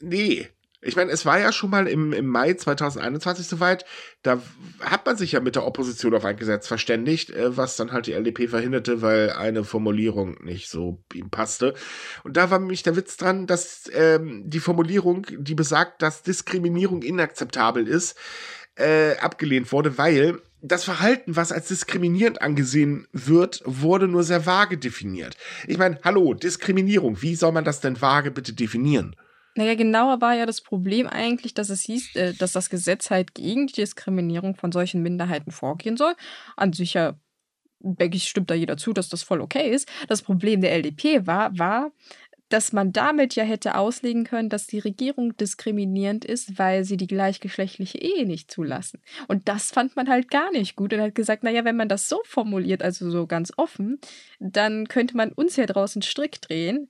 nee, 0.00 0.48
ich 0.84 0.96
meine, 0.96 1.10
es 1.10 1.24
war 1.24 1.38
ja 1.40 1.50
schon 1.50 1.70
mal 1.70 1.88
im, 1.88 2.12
im 2.12 2.26
Mai 2.26 2.54
2021 2.54 3.46
soweit. 3.46 3.84
Da 4.22 4.40
hat 4.80 5.06
man 5.06 5.16
sich 5.16 5.32
ja 5.32 5.40
mit 5.40 5.56
der 5.56 5.66
Opposition 5.66 6.14
auf 6.14 6.24
ein 6.24 6.36
Gesetz 6.36 6.68
verständigt, 6.68 7.30
äh, 7.30 7.56
was 7.56 7.76
dann 7.76 7.92
halt 7.92 8.06
die 8.06 8.12
LDP 8.12 8.48
verhinderte, 8.48 9.02
weil 9.02 9.30
eine 9.30 9.64
Formulierung 9.64 10.36
nicht 10.44 10.68
so 10.68 11.02
ihm 11.12 11.30
passte. 11.30 11.74
Und 12.22 12.36
da 12.36 12.50
war 12.50 12.58
nämlich 12.58 12.82
der 12.82 12.96
Witz 12.96 13.16
dran, 13.16 13.46
dass 13.46 13.90
ähm, 13.94 14.42
die 14.46 14.60
Formulierung, 14.60 15.26
die 15.30 15.54
besagt, 15.54 16.02
dass 16.02 16.22
Diskriminierung 16.22 17.02
inakzeptabel 17.02 17.88
ist, 17.88 18.16
äh, 18.76 19.16
abgelehnt 19.16 19.72
wurde, 19.72 19.98
weil 19.98 20.40
das 20.60 20.84
Verhalten, 20.84 21.36
was 21.36 21.52
als 21.52 21.68
diskriminierend 21.68 22.40
angesehen 22.40 23.06
wird, 23.12 23.62
wurde 23.66 24.08
nur 24.08 24.22
sehr 24.22 24.46
vage 24.46 24.78
definiert. 24.78 25.36
Ich 25.66 25.76
meine, 25.76 25.98
hallo, 26.02 26.32
Diskriminierung, 26.32 27.20
wie 27.20 27.36
soll 27.36 27.52
man 27.52 27.64
das 27.64 27.80
denn 27.80 28.00
vage 28.00 28.30
bitte 28.30 28.54
definieren? 28.54 29.14
Naja, 29.56 29.74
genauer 29.74 30.20
war 30.20 30.34
ja 30.34 30.46
das 30.46 30.60
Problem 30.60 31.06
eigentlich, 31.06 31.54
dass 31.54 31.70
es 31.70 31.82
hieß, 31.82 32.16
äh, 32.16 32.34
dass 32.34 32.52
das 32.52 32.70
Gesetz 32.70 33.10
halt 33.10 33.34
gegen 33.34 33.66
die 33.68 33.74
Diskriminierung 33.74 34.56
von 34.56 34.72
solchen 34.72 35.02
Minderheiten 35.02 35.52
vorgehen 35.52 35.96
soll. 35.96 36.14
An 36.56 36.72
sich 36.72 36.94
ja, 36.94 37.14
denke 37.78 38.16
ich, 38.16 38.28
stimmt 38.28 38.50
da 38.50 38.54
jeder 38.54 38.76
zu, 38.76 38.92
dass 38.92 39.08
das 39.08 39.22
voll 39.22 39.40
okay 39.40 39.70
ist. 39.70 39.88
Das 40.08 40.22
Problem 40.22 40.60
der 40.60 40.72
LDP 40.72 41.26
war, 41.26 41.56
war, 41.56 41.92
dass 42.48 42.72
man 42.72 42.92
damit 42.92 43.34
ja 43.36 43.44
hätte 43.44 43.76
auslegen 43.76 44.24
können, 44.24 44.48
dass 44.48 44.66
die 44.66 44.78
Regierung 44.78 45.36
diskriminierend 45.36 46.24
ist, 46.24 46.58
weil 46.58 46.84
sie 46.84 46.96
die 46.96 47.06
gleichgeschlechtliche 47.06 47.98
Ehe 47.98 48.26
nicht 48.26 48.50
zulassen. 48.50 49.00
Und 49.28 49.48
das 49.48 49.70
fand 49.70 49.96
man 49.96 50.08
halt 50.08 50.30
gar 50.30 50.50
nicht 50.52 50.76
gut 50.76 50.92
und 50.92 51.00
hat 51.00 51.14
gesagt, 51.14 51.42
naja, 51.42 51.64
wenn 51.64 51.76
man 51.76 51.88
das 51.88 52.08
so 52.08 52.20
formuliert, 52.24 52.82
also 52.82 53.10
so 53.10 53.26
ganz 53.26 53.52
offen, 53.56 53.98
dann 54.40 54.88
könnte 54.88 55.16
man 55.16 55.32
uns 55.32 55.56
ja 55.56 55.66
draußen 55.66 56.02
Strick 56.02 56.40
drehen 56.42 56.88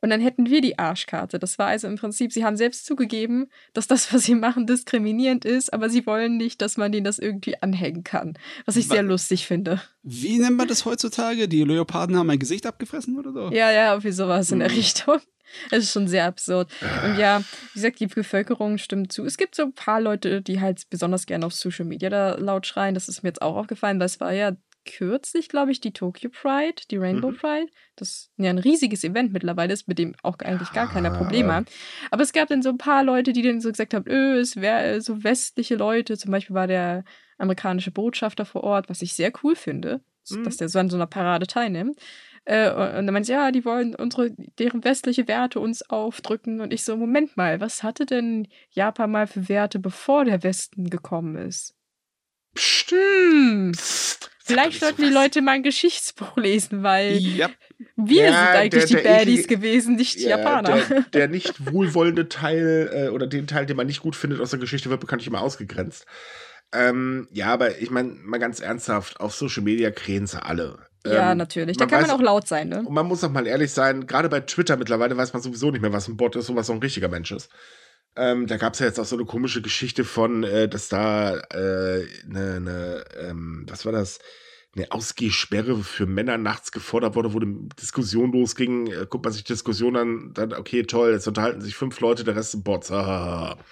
und 0.00 0.10
dann 0.10 0.20
hätten 0.20 0.46
wir 0.46 0.60
die 0.60 0.78
Arschkarte. 0.78 1.38
Das 1.38 1.58
war 1.58 1.68
also 1.68 1.86
im 1.86 1.96
Prinzip, 1.96 2.32
sie 2.32 2.44
haben 2.44 2.56
selbst 2.56 2.86
zugegeben, 2.86 3.48
dass 3.72 3.86
das, 3.86 4.12
was 4.12 4.24
sie 4.24 4.34
machen, 4.34 4.66
diskriminierend 4.66 5.44
ist, 5.44 5.72
aber 5.72 5.88
sie 5.88 6.06
wollen 6.06 6.36
nicht, 6.36 6.60
dass 6.62 6.76
man 6.76 6.92
ihnen 6.92 7.04
das 7.04 7.18
irgendwie 7.18 7.60
anhängen 7.62 8.04
kann. 8.04 8.38
Was 8.66 8.76
ich 8.76 8.88
sehr 8.88 9.02
lustig 9.02 9.46
finde. 9.46 9.80
Wie 10.02 10.38
nennt 10.38 10.56
man 10.56 10.68
das 10.68 10.84
heutzutage? 10.84 11.48
Die 11.48 11.64
Leoparden 11.64 12.16
haben 12.16 12.30
ein 12.30 12.38
Gesicht 12.38 12.66
abgefressen 12.66 13.18
oder 13.18 13.32
so? 13.32 13.50
Ja, 13.50 13.70
ja, 13.70 14.02
wie 14.04 14.12
sowas 14.12 14.52
in 14.52 14.60
der 14.60 14.68
hm. 14.68 14.76
Richtung. 14.76 15.20
Es 15.70 15.84
ist 15.84 15.92
schon 15.92 16.08
sehr 16.08 16.26
absurd. 16.26 16.70
Und 17.04 17.18
ja, 17.18 17.40
wie 17.40 17.74
gesagt, 17.74 18.00
die 18.00 18.06
Bevölkerung 18.06 18.78
stimmt 18.78 19.12
zu. 19.12 19.24
Es 19.24 19.36
gibt 19.36 19.54
so 19.54 19.62
ein 19.62 19.72
paar 19.72 20.00
Leute, 20.00 20.42
die 20.42 20.60
halt 20.60 20.88
besonders 20.90 21.26
gerne 21.26 21.46
auf 21.46 21.54
Social 21.54 21.84
Media 21.84 22.10
da 22.10 22.34
laut 22.34 22.66
schreien. 22.66 22.94
Das 22.94 23.08
ist 23.08 23.22
mir 23.22 23.30
jetzt 23.30 23.42
auch 23.42 23.56
aufgefallen, 23.56 23.98
weil 23.98 24.06
es 24.06 24.20
war 24.20 24.32
ja 24.32 24.52
kürzlich, 24.86 25.48
glaube 25.48 25.72
ich, 25.72 25.80
die 25.80 25.92
Tokyo 25.92 26.30
Pride, 26.30 26.82
die 26.90 26.96
Rainbow 26.96 27.30
Mhm. 27.30 27.36
Pride. 27.36 27.66
Das 27.96 28.30
ja 28.38 28.48
ein 28.50 28.58
riesiges 28.58 29.04
Event 29.04 29.32
mittlerweile 29.32 29.72
ist, 29.72 29.86
mit 29.88 29.98
dem 29.98 30.14
auch 30.22 30.38
eigentlich 30.38 30.72
gar 30.72 30.86
keiner 30.88 31.10
Probleme 31.10 31.48
Ja. 31.50 31.54
hat. 31.56 31.70
Aber 32.10 32.22
es 32.22 32.32
gab 32.32 32.48
dann 32.48 32.62
so 32.62 32.70
ein 32.70 32.78
paar 32.78 33.04
Leute, 33.04 33.32
die 33.32 33.42
dann 33.42 33.60
so 33.60 33.70
gesagt 33.70 33.92
haben, 33.92 34.06
öh, 34.08 34.38
es 34.38 34.56
wäre 34.56 35.00
so 35.02 35.22
westliche 35.24 35.76
Leute. 35.76 36.16
Zum 36.16 36.30
Beispiel 36.30 36.54
war 36.56 36.66
der 36.66 37.04
amerikanische 37.38 37.90
Botschafter 37.90 38.46
vor 38.46 38.64
Ort, 38.64 38.88
was 38.88 39.02
ich 39.02 39.12
sehr 39.14 39.30
cool 39.42 39.56
finde, 39.56 40.00
Mhm. 40.30 40.44
dass 40.44 40.56
der 40.56 40.68
so 40.68 40.78
an 40.78 40.88
so 40.88 40.96
einer 40.96 41.06
Parade 41.06 41.46
teilnimmt. 41.46 41.98
Äh, 42.44 42.70
und 42.70 43.06
dann 43.06 43.12
meinte 43.12 43.26
sie, 43.26 43.32
ja, 43.32 43.50
die 43.50 43.64
wollen 43.64 43.94
unsere, 43.96 44.30
deren 44.58 44.84
westliche 44.84 45.26
Werte 45.26 45.58
uns 45.58 45.82
aufdrücken. 45.90 46.60
Und 46.60 46.72
ich 46.72 46.84
so, 46.84 46.96
Moment 46.96 47.36
mal, 47.36 47.60
was 47.60 47.82
hatte 47.82 48.06
denn 48.06 48.46
Japan 48.70 49.10
mal 49.10 49.26
für 49.26 49.48
Werte, 49.48 49.80
bevor 49.80 50.24
der 50.24 50.42
Westen 50.44 50.88
gekommen 50.88 51.34
ist? 51.36 51.74
Sag 53.74 54.30
vielleicht 54.46 54.80
sollten 54.80 55.02
die. 55.02 55.08
Leute 55.10 55.42
mal 55.42 55.52
ein 55.52 55.62
Geschichtsbuch 55.62 56.36
lesen, 56.36 56.82
weil 56.82 57.16
Ja, 57.16 57.50
wir 57.96 58.24
Ja, 58.24 58.28
sind 58.30 58.56
eigentlich 58.56 58.84
der- 58.84 58.96
die 58.98 59.02
der 59.04 59.10
Baddies 59.18 59.40
eklige- 59.44 59.48
gewesen, 59.56 59.96
nicht 59.96 60.18
die 60.18 60.24
Ja, 60.24 60.38
Japaner. 60.38 60.76
Der, 60.88 61.00
der 61.12 61.28
nicht 61.28 61.72
wohlwollende 61.72 62.28
Teil 62.28 62.90
äh, 62.92 63.08
oder 63.10 63.26
den 63.26 63.46
Teil, 63.46 63.66
den 63.66 63.76
man 63.76 63.86
nicht 63.86 64.00
gut 64.00 64.16
findet 64.16 64.40
aus 64.40 64.50
der 64.50 64.58
Geschichte, 64.58 64.90
wird 64.90 65.00
bekanntlich 65.00 65.28
immer 65.28 65.40
ausgegrenzt. 65.42 66.06
Ähm, 66.72 67.28
ja, 67.32 67.46
aber 67.46 67.78
ich 67.80 67.90
meine, 67.90 68.10
mal 68.24 68.38
ganz 68.38 68.60
ernsthaft, 68.60 69.20
auf 69.20 69.34
Social 69.34 69.62
Media 69.62 69.90
krähen 69.90 70.26
sie 70.26 70.42
alle. 70.42 70.78
ja, 71.06 71.32
Ähm, 71.32 71.38
natürlich. 71.38 71.76
Da 71.76 71.84
man 71.84 71.90
kann 71.90 72.00
man 72.02 72.10
weiß- 72.10 72.14
auch 72.14 72.20
laut 72.22 72.48
sein, 72.48 72.68
ne? 72.68 72.80
Und 72.84 72.92
man 72.92 73.06
muss 73.06 73.22
auch 73.22 73.30
mal 73.30 73.46
ehrlich 73.46 73.70
sein, 73.72 74.06
gerade 74.06 74.28
bei 74.28 74.40
Twitter 74.40 74.76
mittlerweile 74.76 75.16
weiß 75.16 75.32
man 75.32 75.42
sowieso 75.42 75.70
nicht 75.70 75.80
mehr, 75.80 75.92
was 75.92 76.08
ein 76.08 76.16
Bot 76.16 76.34
ist 76.36 76.50
und 76.50 76.56
was 76.56 76.66
so 76.66 76.72
ein 76.72 76.80
richtiger 76.80 77.08
Mensch 77.08 77.30
ist. 77.30 77.50
Ähm, 78.16 78.46
da 78.46 78.56
gab 78.56 78.72
es 78.74 78.78
ja 78.80 78.86
jetzt 78.86 78.98
auch 78.98 79.04
so 79.04 79.16
eine 79.16 79.26
komische 79.26 79.60
Geschichte 79.62 80.04
von, 80.04 80.42
äh, 80.44 80.68
dass 80.68 80.88
da 80.88 81.34
eine, 81.50 81.60
äh, 81.60 82.06
ne, 82.26 82.60
ne, 82.60 83.04
ähm, 83.18 83.66
was 83.68 83.84
war 83.84 83.92
das? 83.92 84.18
Eine 84.76 84.92
Ausgehsperre 84.92 85.78
für 85.78 86.06
Männer 86.06 86.36
nachts 86.36 86.70
gefordert 86.70 87.14
wurde, 87.14 87.32
wo 87.32 87.40
eine 87.40 87.68
Diskussion 87.80 88.32
losging. 88.32 88.88
Äh, 88.88 89.06
guckt 89.08 89.24
man 89.24 89.32
sich 89.32 89.44
Diskussion 89.44 89.96
an, 89.96 90.32
dann, 90.34 90.52
okay, 90.52 90.82
toll, 90.82 91.12
jetzt 91.12 91.26
unterhalten 91.26 91.62
sich 91.62 91.74
fünf 91.74 91.98
Leute, 92.00 92.24
der 92.24 92.36
Rest 92.36 92.52
sind 92.52 92.64
Bots. 92.64 92.90
Ah. 92.90 93.56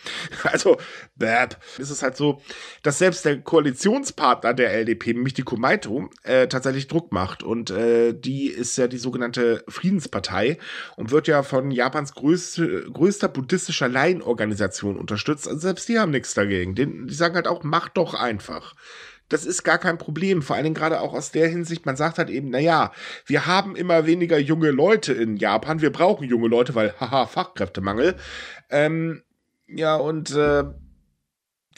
Also, 0.44 0.76
bäb. 1.16 1.56
Es 1.78 1.90
ist 1.90 2.02
halt 2.02 2.16
so, 2.16 2.40
dass 2.82 2.98
selbst 2.98 3.24
der 3.24 3.40
Koalitionspartner 3.40 4.54
der 4.54 4.72
LDP, 4.72 5.14
nämlich 5.14 5.34
die 5.34 5.42
Komaito, 5.42 6.10
äh, 6.22 6.48
tatsächlich 6.48 6.88
Druck 6.88 7.12
macht. 7.12 7.42
Und 7.42 7.70
äh, 7.70 8.12
die 8.12 8.46
ist 8.46 8.76
ja 8.76 8.88
die 8.88 8.98
sogenannte 8.98 9.64
Friedenspartei 9.68 10.58
und 10.96 11.10
wird 11.10 11.28
ja 11.28 11.42
von 11.42 11.70
Japans 11.70 12.14
größte, 12.14 12.86
größter 12.92 13.28
buddhistischer 13.28 13.88
Laienorganisation 13.88 14.96
unterstützt. 14.96 15.48
Also 15.48 15.60
selbst 15.60 15.88
die 15.88 15.98
haben 15.98 16.12
nichts 16.12 16.34
dagegen. 16.34 16.74
Den, 16.74 17.06
die 17.06 17.14
sagen 17.14 17.34
halt 17.34 17.48
auch, 17.48 17.62
mach 17.62 17.88
doch 17.88 18.14
einfach. 18.14 18.74
Das 19.28 19.44
ist 19.46 19.62
gar 19.64 19.78
kein 19.78 19.98
Problem, 19.98 20.42
vor 20.42 20.56
allen 20.56 20.64
Dingen 20.64 20.74
gerade 20.74 21.00
auch 21.00 21.14
aus 21.14 21.30
der 21.30 21.48
Hinsicht, 21.48 21.86
man 21.86 21.96
sagt 21.96 22.18
halt 22.18 22.30
eben, 22.30 22.50
naja, 22.50 22.92
wir 23.26 23.46
haben 23.46 23.74
immer 23.74 24.06
weniger 24.06 24.38
junge 24.38 24.70
Leute 24.70 25.12
in 25.12 25.36
Japan, 25.36 25.80
wir 25.80 25.90
brauchen 25.92 26.28
junge 26.28 26.48
Leute, 26.48 26.74
weil, 26.74 26.94
haha, 27.00 27.26
Fachkräftemangel. 27.26 28.16
Ähm, 28.70 29.22
ja, 29.66 29.96
und 29.96 30.30
äh, 30.32 30.64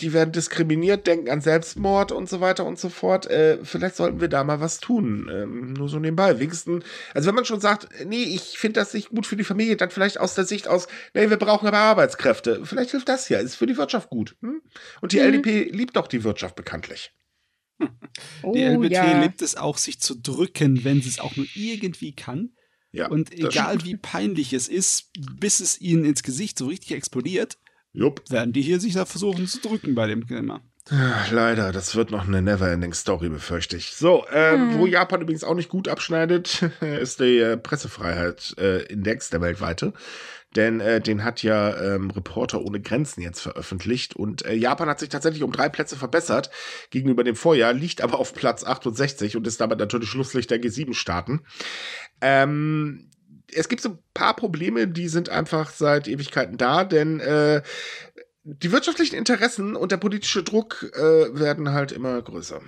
die 0.00 0.12
werden 0.12 0.32
diskriminiert, 0.32 1.06
denken 1.06 1.30
an 1.30 1.40
Selbstmord 1.40 2.12
und 2.12 2.28
so 2.28 2.40
weiter 2.40 2.66
und 2.66 2.78
so 2.78 2.88
fort. 2.88 3.26
Äh, 3.30 3.58
vielleicht 3.64 3.96
sollten 3.96 4.20
wir 4.20 4.28
da 4.28 4.44
mal 4.44 4.60
was 4.60 4.78
tun. 4.78 5.30
Ähm, 5.32 5.72
nur 5.72 5.88
so 5.88 5.98
nebenbei. 5.98 6.38
Wenigstens, 6.38 6.84
also 7.14 7.28
wenn 7.28 7.34
man 7.34 7.44
schon 7.46 7.60
sagt, 7.60 7.88
nee, 8.04 8.24
ich 8.24 8.58
finde 8.58 8.80
das 8.80 8.92
nicht 8.92 9.10
gut 9.10 9.26
für 9.26 9.36
die 9.36 9.44
Familie, 9.44 9.76
dann 9.76 9.90
vielleicht 9.90 10.20
aus 10.20 10.34
der 10.34 10.44
Sicht 10.44 10.68
aus, 10.68 10.88
nee, 11.14 11.30
wir 11.30 11.38
brauchen 11.38 11.66
aber 11.66 11.78
Arbeitskräfte. 11.78 12.60
Vielleicht 12.64 12.90
hilft 12.90 13.08
das 13.08 13.28
ja, 13.28 13.38
ist 13.38 13.54
für 13.54 13.66
die 13.66 13.78
Wirtschaft 13.78 14.10
gut. 14.10 14.36
Hm? 14.42 14.60
Und 15.00 15.12
die 15.12 15.18
Mhm. 15.18 15.24
LDP 15.24 15.70
liebt 15.72 15.96
doch 15.96 16.08
die 16.08 16.24
Wirtschaft 16.24 16.56
bekanntlich. 16.56 17.14
Oh, 18.42 18.52
die 18.54 18.62
LBT 18.62 18.92
ja. 18.92 19.22
liebt 19.22 19.42
es 19.42 19.56
auch, 19.56 19.76
sich 19.76 20.00
zu 20.00 20.14
drücken, 20.14 20.84
wenn 20.84 21.02
sie 21.02 21.10
es 21.10 21.18
auch 21.18 21.36
nur 21.36 21.46
irgendwie 21.54 22.14
kann. 22.14 22.50
Ja, 22.92 23.08
Und 23.08 23.30
egal 23.34 23.84
wie 23.84 23.96
peinlich 23.96 24.54
es 24.54 24.68
ist, 24.68 25.10
bis 25.38 25.60
es 25.60 25.78
ihnen 25.82 26.04
ins 26.06 26.22
Gesicht 26.22 26.58
so 26.58 26.66
richtig 26.66 26.92
explodiert, 26.92 27.58
Jupp. 27.92 28.22
werden 28.30 28.54
die 28.54 28.62
hier 28.62 28.80
sich 28.80 28.94
da 28.94 29.04
versuchen 29.04 29.46
zu 29.46 29.60
drücken 29.60 29.94
bei 29.94 30.06
dem 30.06 30.26
Thema. 30.26 30.62
Ah, 30.88 31.26
Leider, 31.30 31.72
das 31.72 31.94
wird 31.96 32.10
noch 32.10 32.26
eine 32.26 32.40
Neverending 32.40 32.94
Story, 32.94 33.28
befürchte 33.28 33.76
ich. 33.76 33.90
So, 33.90 34.24
ähm, 34.32 34.72
Hm. 34.72 34.78
wo 34.78 34.86
Japan 34.86 35.20
übrigens 35.20 35.44
auch 35.44 35.54
nicht 35.56 35.68
gut 35.68 35.88
abschneidet, 35.88 36.62
ist 36.80 37.20
der 37.20 37.52
äh, 37.52 37.56
Pressefreiheit-Index, 37.58 39.30
der 39.30 39.40
weltweite. 39.40 39.92
Denn 40.56 40.80
äh, 40.80 41.00
den 41.00 41.22
hat 41.22 41.42
ja 41.42 41.76
ähm, 41.80 42.10
Reporter 42.10 42.62
ohne 42.62 42.80
Grenzen 42.80 43.20
jetzt 43.20 43.40
veröffentlicht. 43.40 44.16
Und 44.16 44.44
äh, 44.46 44.54
Japan 44.54 44.88
hat 44.88 44.98
sich 44.98 45.10
tatsächlich 45.10 45.42
um 45.42 45.52
drei 45.52 45.68
Plätze 45.68 45.96
verbessert 45.96 46.50
gegenüber 46.90 47.24
dem 47.24 47.36
Vorjahr, 47.36 47.74
liegt 47.74 48.00
aber 48.00 48.18
auf 48.18 48.32
Platz 48.32 48.64
68 48.64 49.36
und 49.36 49.46
ist 49.46 49.60
damit 49.60 49.78
natürlich 49.78 50.08
Schlusslicht 50.08 50.50
der 50.50 50.60
G7-Staaten. 50.60 51.42
Ähm, 52.22 53.10
es 53.52 53.68
gibt 53.68 53.82
so 53.82 53.90
ein 53.90 53.98
paar 54.14 54.34
Probleme, 54.34 54.88
die 54.88 55.08
sind 55.08 55.28
einfach 55.28 55.70
seit 55.70 56.08
Ewigkeiten 56.08 56.56
da, 56.56 56.84
denn 56.84 57.20
äh, 57.20 57.62
die 58.42 58.72
wirtschaftlichen 58.72 59.16
Interessen 59.16 59.76
und 59.76 59.92
der 59.92 59.98
politische 59.98 60.42
Druck 60.42 60.90
äh, 60.94 61.38
werden 61.38 61.72
halt 61.72 61.92
immer 61.92 62.20
größer. 62.22 62.62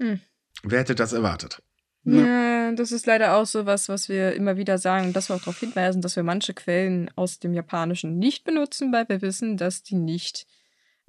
Hm. 0.00 0.20
Wer 0.64 0.80
hätte 0.80 0.94
das 0.94 1.12
erwartet? 1.12 1.62
Ja, 2.04 2.72
das 2.72 2.90
ist 2.90 3.06
leider 3.06 3.36
auch 3.36 3.46
so 3.46 3.64
was, 3.66 3.88
was 3.88 4.08
wir 4.08 4.32
immer 4.34 4.56
wieder 4.56 4.78
sagen, 4.78 5.06
und 5.08 5.16
dass 5.16 5.28
wir 5.28 5.36
auch 5.36 5.40
darauf 5.40 5.60
hinweisen, 5.60 6.02
dass 6.02 6.16
wir 6.16 6.22
manche 6.22 6.52
Quellen 6.54 7.10
aus 7.16 7.38
dem 7.38 7.54
Japanischen 7.54 8.18
nicht 8.18 8.44
benutzen, 8.44 8.92
weil 8.92 9.08
wir 9.08 9.22
wissen, 9.22 9.56
dass 9.56 9.82
die 9.82 9.94
nicht 9.94 10.46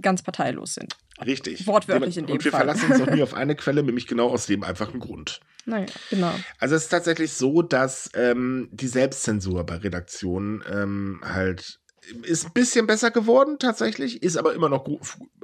ganz 0.02 0.22
parteilos 0.22 0.76
sind. 0.76 0.96
Richtig. 1.24 1.68
Wortwörtlich 1.68 2.18
in 2.18 2.26
dem 2.26 2.34
Und 2.36 2.44
wir 2.46 2.52
Fall. 2.52 2.62
verlassen 2.62 2.92
uns 2.92 3.02
auch 3.02 3.14
nie 3.14 3.24
auf 3.24 3.34
eine 3.34 3.56
Quelle, 3.56 3.84
nämlich 3.84 4.08
genau 4.08 4.30
aus 4.30 4.48
dem 4.48 4.64
einfachen 4.64 5.00
Grund. 5.00 5.40
Naja, 5.66 5.86
genau. 6.10 6.34
Also 6.60 6.76
es 6.76 6.84
ist 6.84 6.90
tatsächlich 6.90 7.34
so, 7.34 7.62
dass 7.62 8.10
ähm, 8.16 8.70
die 8.72 8.88
Selbstzensur 8.88 9.64
bei 9.66 9.78
Redaktionen 9.78 10.64
ähm, 10.72 11.22
halt 11.24 11.80
ist 12.24 12.46
ein 12.46 12.52
bisschen 12.54 12.88
besser 12.88 13.12
geworden 13.12 13.58
tatsächlich, 13.60 14.24
ist 14.24 14.38
aber 14.38 14.54
immer 14.54 14.70
noch 14.70 14.84
gro 14.84 15.00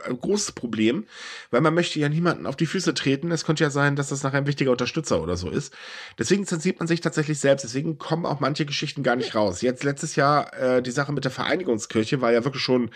ein 0.05 0.19
großes 0.19 0.53
Problem, 0.53 1.05
weil 1.51 1.59
man 1.59 1.73
möchte 1.73 1.99
ja 1.99 2.07
niemanden 2.07 2.45
auf 2.45 2.55
die 2.55 2.65
Füße 2.65 2.93
treten. 2.93 3.31
Es 3.31 3.45
könnte 3.45 3.63
ja 3.63 3.69
sein, 3.69 3.97
dass 3.97 4.09
das 4.09 4.23
nachher 4.23 4.37
ein 4.37 4.47
wichtiger 4.47 4.71
Unterstützer 4.71 5.21
oder 5.21 5.35
so 5.35 5.49
ist. 5.49 5.73
Deswegen 6.17 6.45
zensiert 6.45 6.79
man 6.79 6.87
sich 6.87 7.01
tatsächlich 7.01 7.39
selbst. 7.39 7.63
Deswegen 7.63 7.97
kommen 7.97 8.25
auch 8.25 8.39
manche 8.39 8.65
Geschichten 8.65 9.03
gar 9.03 9.17
nicht 9.17 9.35
raus. 9.35 9.61
Jetzt 9.61 9.83
letztes 9.83 10.15
Jahr 10.15 10.53
äh, 10.53 10.81
die 10.81 10.91
Sache 10.91 11.11
mit 11.11 11.25
der 11.25 11.31
Vereinigungskirche 11.31 12.21
war 12.21 12.31
ja 12.31 12.45
wirklich 12.45 12.63
schon, 12.63 12.91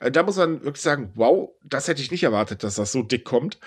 äh, 0.00 0.10
da 0.10 0.24
muss 0.24 0.36
man 0.36 0.64
wirklich 0.64 0.82
sagen, 0.82 1.12
wow, 1.14 1.50
das 1.62 1.86
hätte 1.86 2.02
ich 2.02 2.10
nicht 2.10 2.24
erwartet, 2.24 2.64
dass 2.64 2.74
das 2.74 2.90
so 2.90 3.02
dick 3.02 3.24
kommt. 3.24 3.58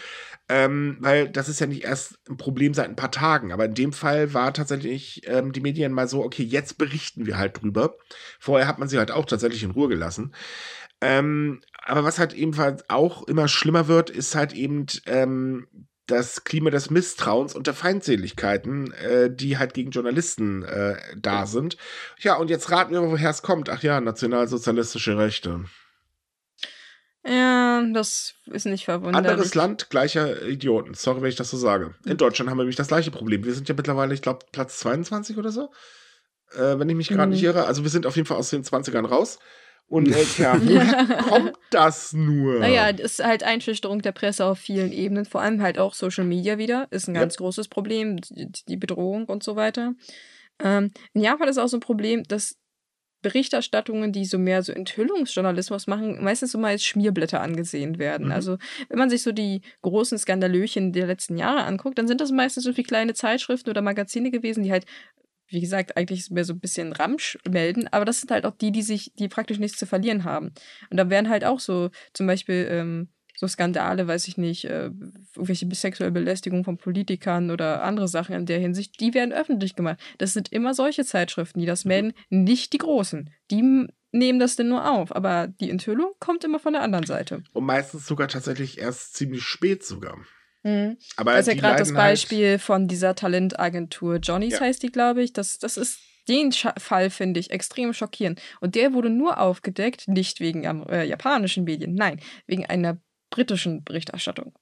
Ähm, 0.53 0.97
weil 0.99 1.29
das 1.29 1.47
ist 1.47 1.61
ja 1.61 1.65
nicht 1.65 1.85
erst 1.85 2.19
ein 2.29 2.35
Problem 2.35 2.73
seit 2.73 2.89
ein 2.89 2.97
paar 2.97 3.11
Tagen. 3.11 3.53
Aber 3.53 3.63
in 3.63 3.73
dem 3.73 3.93
Fall 3.93 4.33
war 4.33 4.53
tatsächlich 4.53 5.21
ähm, 5.25 5.53
die 5.53 5.61
Medien 5.61 5.93
mal 5.93 6.09
so, 6.09 6.25
okay, 6.25 6.43
jetzt 6.43 6.77
berichten 6.77 7.25
wir 7.25 7.37
halt 7.37 7.61
drüber. 7.61 7.95
Vorher 8.37 8.67
hat 8.67 8.77
man 8.77 8.89
sie 8.89 8.97
halt 8.97 9.11
auch 9.11 9.25
tatsächlich 9.25 9.63
in 9.63 9.71
Ruhe 9.71 9.87
gelassen. 9.87 10.35
Ähm, 10.99 11.61
aber 11.85 12.03
was 12.03 12.19
halt 12.19 12.33
ebenfalls 12.33 12.83
auch 12.89 13.25
immer 13.29 13.47
schlimmer 13.47 13.87
wird, 13.87 14.09
ist 14.09 14.35
halt 14.35 14.51
eben 14.51 14.87
ähm, 15.05 15.67
das 16.05 16.43
Klima 16.43 16.69
des 16.69 16.89
Misstrauens 16.89 17.55
und 17.55 17.67
der 17.67 17.73
Feindseligkeiten, 17.73 18.91
äh, 18.91 19.33
die 19.33 19.57
halt 19.57 19.73
gegen 19.73 19.91
Journalisten 19.91 20.63
äh, 20.63 20.97
da 21.15 21.45
sind. 21.45 21.77
Ja, 22.19 22.35
und 22.35 22.49
jetzt 22.49 22.69
raten 22.69 22.91
wir, 22.91 23.01
woher 23.03 23.29
es 23.29 23.41
kommt. 23.41 23.69
Ach 23.69 23.83
ja, 23.83 24.01
nationalsozialistische 24.01 25.17
Rechte. 25.17 25.63
Ja, 27.25 27.83
das 27.93 28.33
ist 28.47 28.65
nicht 28.65 28.85
verwunderlich. 28.85 29.29
Anderes 29.31 29.53
Land, 29.55 29.89
gleicher 29.89 30.41
Idioten. 30.47 30.93
Sorry, 30.95 31.21
wenn 31.21 31.29
ich 31.29 31.35
das 31.35 31.51
so 31.51 31.57
sage. 31.57 31.93
In 32.05 32.17
Deutschland 32.17 32.49
haben 32.49 32.57
wir 32.57 32.63
nämlich 32.63 32.75
das 32.77 32.87
gleiche 32.87 33.11
Problem. 33.11 33.43
Wir 33.43 33.53
sind 33.53 33.69
ja 33.69 33.75
mittlerweile, 33.75 34.13
ich 34.13 34.21
glaube, 34.23 34.45
Platz 34.51 34.79
22 34.79 35.37
oder 35.37 35.51
so. 35.51 35.71
Äh, 36.53 36.79
wenn 36.79 36.89
ich 36.89 36.95
mich 36.95 37.09
gerade 37.09 37.27
Mhm. 37.27 37.33
nicht 37.33 37.43
irre. 37.43 37.65
Also 37.65 37.83
wir 37.83 37.89
sind 37.91 38.05
auf 38.05 38.15
jeden 38.15 38.27
Fall 38.27 38.37
aus 38.37 38.49
den 38.49 38.63
20ern 38.63 39.05
raus. 39.05 39.37
Und 39.87 40.07
äh, 40.09 40.23
tja, 40.25 40.59
woher 40.59 41.05
kommt 41.23 41.53
das 41.69 42.13
nur? 42.13 42.59
Naja, 42.59 42.91
das 42.93 43.19
ist 43.19 43.23
halt 43.25 43.43
Einschüchterung 43.43 44.01
der 44.01 44.13
Presse 44.13 44.45
auf 44.45 44.57
vielen 44.57 44.91
Ebenen, 44.91 45.25
vor 45.25 45.41
allem 45.41 45.61
halt 45.61 45.77
auch 45.77 45.93
Social 45.93 46.23
Media 46.23 46.57
wieder, 46.57 46.87
ist 46.91 47.07
ein 47.07 47.15
Ja. 47.15 47.21
ganz 47.21 47.37
großes 47.37 47.67
Problem, 47.67 48.17
die, 48.17 48.51
die 48.67 48.77
Bedrohung 48.77 49.25
und 49.25 49.43
so 49.43 49.55
weiter. 49.55 49.93
Ähm, 50.59 50.91
in 51.13 51.21
Japan 51.21 51.47
ist 51.49 51.57
auch 51.57 51.67
so 51.67 51.77
ein 51.77 51.81
Problem, 51.81 52.23
dass 52.23 52.55
Berichterstattungen, 53.21 54.11
die 54.11 54.25
so 54.25 54.37
mehr 54.37 54.63
so 54.63 54.71
Enthüllungsjournalismus 54.71 55.87
machen, 55.87 56.23
meistens 56.23 56.51
so 56.51 56.57
mal 56.57 56.69
als 56.69 56.83
Schmierblätter 56.83 57.41
angesehen 57.41 57.99
werden. 57.99 58.27
Mhm. 58.27 58.31
Also, 58.31 58.57
wenn 58.89 58.99
man 58.99 59.09
sich 59.09 59.23
so 59.23 59.31
die 59.31 59.61
großen 59.81 60.17
Skandalöchen 60.17 60.93
der 60.93 61.07
letzten 61.07 61.37
Jahre 61.37 61.63
anguckt, 61.63 61.97
dann 61.97 62.07
sind 62.07 62.21
das 62.21 62.31
meistens 62.31 62.63
so 62.63 62.75
wie 62.75 62.83
kleine 62.83 63.13
Zeitschriften 63.13 63.69
oder 63.69 63.81
Magazine 63.81 64.31
gewesen, 64.31 64.63
die 64.63 64.71
halt 64.71 64.85
wie 65.51 65.59
gesagt, 65.59 65.97
eigentlich 65.97 66.29
mehr 66.31 66.45
so 66.45 66.53
ein 66.53 66.59
bisschen 66.61 66.93
Ramsch 66.93 67.37
melden, 67.49 67.89
aber 67.91 68.05
das 68.05 68.21
sind 68.21 68.31
halt 68.31 68.45
auch 68.45 68.55
die, 68.55 68.71
die 68.71 68.81
sich, 68.81 69.11
die 69.15 69.27
praktisch 69.27 69.59
nichts 69.59 69.77
zu 69.77 69.85
verlieren 69.85 70.23
haben. 70.23 70.53
Und 70.89 70.95
da 70.95 71.09
werden 71.09 71.29
halt 71.29 71.43
auch 71.43 71.59
so, 71.59 71.89
zum 72.13 72.25
Beispiel, 72.25 72.67
ähm, 72.71 73.09
so 73.41 73.47
Skandale, 73.47 74.07
weiß 74.07 74.27
ich 74.27 74.37
nicht, 74.37 74.65
äh, 74.65 74.91
irgendwelche 75.35 75.67
sexuelle 75.73 76.11
Belästigung 76.11 76.63
von 76.63 76.77
Politikern 76.77 77.49
oder 77.49 77.81
andere 77.81 78.07
Sachen 78.07 78.35
in 78.35 78.45
der 78.45 78.59
Hinsicht, 78.59 78.99
die 78.99 79.15
werden 79.15 79.33
öffentlich 79.33 79.75
gemacht. 79.75 79.99
Das 80.19 80.33
sind 80.33 80.51
immer 80.51 80.75
solche 80.75 81.03
Zeitschriften, 81.05 81.59
die 81.59 81.65
das 81.65 81.83
melden, 81.83 82.13
nicht 82.29 82.71
die 82.71 82.77
großen. 82.77 83.31
Die 83.49 83.87
nehmen 84.11 84.39
das 84.39 84.57
denn 84.57 84.69
nur 84.69 84.87
auf, 84.87 85.15
aber 85.15 85.47
die 85.47 85.71
Enthüllung 85.71 86.11
kommt 86.19 86.43
immer 86.43 86.59
von 86.59 86.73
der 86.73 86.83
anderen 86.83 87.07
Seite. 87.07 87.41
Und 87.51 87.65
meistens 87.65 88.05
sogar 88.05 88.27
tatsächlich 88.27 88.77
erst 88.77 89.15
ziemlich 89.15 89.41
spät 89.41 89.83
sogar. 89.83 90.19
Mhm. 90.61 90.97
Aber 91.15 91.31
das 91.31 91.47
ist 91.47 91.55
ja 91.55 91.59
gerade 91.59 91.79
das 91.79 91.87
halt 91.87 91.97
Beispiel 91.97 92.49
halt 92.51 92.61
von 92.61 92.87
dieser 92.87 93.15
Talentagentur. 93.15 94.17
Johnny's 94.17 94.53
ja. 94.53 94.59
heißt 94.59 94.83
die, 94.83 94.91
glaube 94.91 95.23
ich. 95.23 95.33
Das, 95.33 95.57
das 95.57 95.77
ist 95.77 95.97
den 96.27 96.51
Sch 96.51 96.67
Fall 96.77 97.09
finde 97.09 97.39
ich 97.39 97.49
extrem 97.49 97.91
schockierend. 97.93 98.39
Und 98.59 98.75
der 98.75 98.93
wurde 98.93 99.09
nur 99.09 99.39
aufgedeckt, 99.39 100.07
nicht 100.07 100.41
wegen 100.41 100.63
äh, 100.63 101.05
japanischen 101.05 101.63
Medien, 101.63 101.95
nein, 101.95 102.19
wegen 102.45 102.67
einer 102.67 103.01
britischen 103.31 103.83
Berichterstattung. 103.83 104.53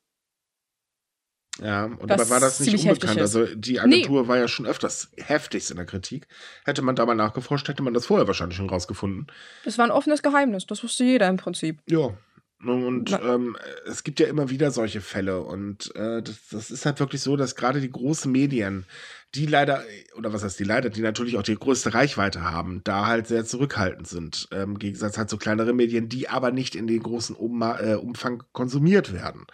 Ja, 1.62 1.86
und 1.86 2.10
dabei 2.10 2.29
war 2.29 2.39
das 2.39 2.62
nicht 2.62 2.88
unbekannt. 2.88 3.19
Also 3.19 3.45
die 3.45 3.82
Agentur 3.82 4.21
nee. 4.21 4.27
war 4.29 4.38
ja 4.38 4.47
schon 4.47 4.65
öfters 4.65 5.12
heftigst 5.17 5.71
in 5.71 5.75
der 5.75 5.86
Kritik. 5.86 6.27
Hätte 6.63 6.82
man 6.82 6.95
da 6.95 7.05
mal 7.05 7.15
nachgeforscht, 7.15 7.67
hätte 7.67 7.84
man 7.84 7.93
das 7.93 8.05
vorher 8.05 8.27
wahrscheinlich 8.27 8.55
schon 8.55 8.69
rausgefunden. 8.69 9.27
Das 9.65 9.77
war 9.77 9.84
ein 9.84 9.91
offenes 9.91 10.23
Geheimnis, 10.23 10.65
das 10.65 10.82
wusste 10.84 11.03
jeder 11.03 11.27
im 11.27 11.36
Prinzip. 11.36 11.82
Ja, 11.86 12.13
und 12.62 13.17
ähm, 13.23 13.55
es 13.86 14.03
gibt 14.03 14.19
ja 14.19 14.27
immer 14.27 14.49
wieder 14.49 14.71
solche 14.71 14.99
Fälle. 14.99 15.41
Und 15.41 15.95
äh, 15.95 16.21
das, 16.21 16.47
das, 16.51 16.71
ist 16.71 16.86
halt 16.86 16.99
wirklich 16.99 17.21
so, 17.21 17.38
dass 17.38 17.55
gerade 17.55 17.79
die 17.79 17.91
großen 17.91 18.29
Medien, 18.29 18.86
die 19.35 19.45
leider, 19.45 19.83
oder 20.15 20.33
was 20.33 20.43
heißt 20.43 20.59
die 20.59 20.63
leider, 20.63 20.89
die 20.89 21.01
natürlich 21.01 21.37
auch 21.37 21.43
die 21.43 21.55
größte 21.55 21.93
Reichweite 21.93 22.41
haben, 22.41 22.81
da 22.83 23.05
halt 23.05 23.27
sehr 23.27 23.45
zurückhaltend 23.45 24.07
sind. 24.07 24.47
Ähm, 24.51 24.71
Im 24.71 24.79
Gegensatz 24.79 25.17
halt 25.19 25.29
zu 25.29 25.37
kleineren 25.37 25.75
Medien, 25.75 26.09
die 26.09 26.29
aber 26.29 26.51
nicht 26.51 26.75
in 26.75 26.87
den 26.87 27.03
großen 27.03 27.35
um 27.35 27.61
äh, 27.61 27.93
Umfang 27.93 28.43
konsumiert 28.53 29.13
werden. 29.13 29.45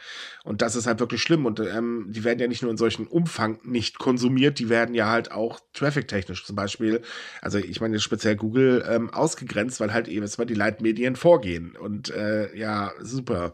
Und 0.46 0.62
das 0.62 0.78
ist 0.78 0.88
halt 0.88 1.02
wirklich 1.02 1.22
schlimm. 1.22 1.46
Und 1.46 1.60
ähm, 1.60 2.08
die 2.10 2.24
werden 2.24 2.40
ja 2.40 2.48
nicht 2.48 2.62
nur 2.62 2.72
in 2.72 2.78
solchen 2.78 3.06
Umfang 3.06 3.60
nicht 3.64 4.00
konsumiert, 4.00 4.60
die 4.60 4.70
werden 4.70 4.96
ja 4.96 5.10
halt 5.10 5.32
auch 5.32 5.60
traffic-technisch 5.74 6.46
zum 6.46 6.56
Beispiel, 6.56 7.02
also 7.42 7.58
ich 7.58 7.82
meine 7.82 8.00
speziell 8.00 8.38
Google, 8.38 8.86
ähm, 8.88 9.10
ausgegrenzt, 9.10 9.82
weil 9.82 9.94
halt 9.94 10.08
eben 10.08 10.24
jetzt 10.24 10.38
mal 10.38 10.46
die 10.46 10.54
Leitmedien 10.54 11.18
vorgehen. 11.18 11.76
Und 11.76 12.10
äh, 12.12 12.56
ja, 12.56 12.94
super. 13.02 13.54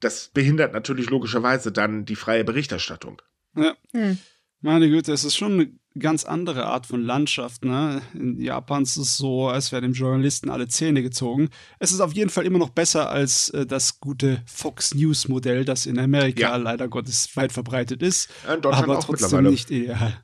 Das 0.00 0.28
behindert 0.28 0.72
natürlich 0.72 1.08
logischerweise 1.08 1.70
dann 1.70 2.04
die 2.04 2.16
freie 2.16 2.42
Berichterstattung. 2.42 3.22
Ja. 3.54 3.76
Hm. 3.92 4.18
Meine 4.64 4.88
Güte, 4.88 5.12
es 5.12 5.24
ist 5.24 5.36
schon 5.36 5.52
eine 5.54 5.72
ganz 5.98 6.24
andere 6.24 6.66
Art 6.66 6.86
von 6.86 7.02
Landschaft. 7.02 7.64
Ne? 7.64 8.00
In 8.14 8.40
Japan 8.40 8.84
ist 8.84 8.96
es 8.96 9.16
so, 9.16 9.48
als 9.48 9.72
wären 9.72 9.82
dem 9.82 9.92
Journalisten 9.92 10.50
alle 10.50 10.68
Zähne 10.68 11.02
gezogen. 11.02 11.50
Es 11.80 11.90
ist 11.90 12.00
auf 12.00 12.12
jeden 12.12 12.30
Fall 12.30 12.46
immer 12.46 12.60
noch 12.60 12.70
besser 12.70 13.10
als 13.10 13.50
äh, 13.50 13.66
das 13.66 13.98
gute 13.98 14.40
Fox 14.46 14.94
News 14.94 15.26
Modell, 15.26 15.64
das 15.64 15.84
in 15.84 15.98
Amerika 15.98 16.40
ja. 16.40 16.56
leider 16.56 16.86
Gottes 16.86 17.36
weit 17.36 17.52
verbreitet 17.52 18.02
ist. 18.02 18.30
In 18.44 18.60
Deutschland 18.60 18.88
aber 18.88 18.98
auch 18.98 19.04
trotzdem 19.04 19.42
nicht 19.44 19.70
ideal. 19.72 20.22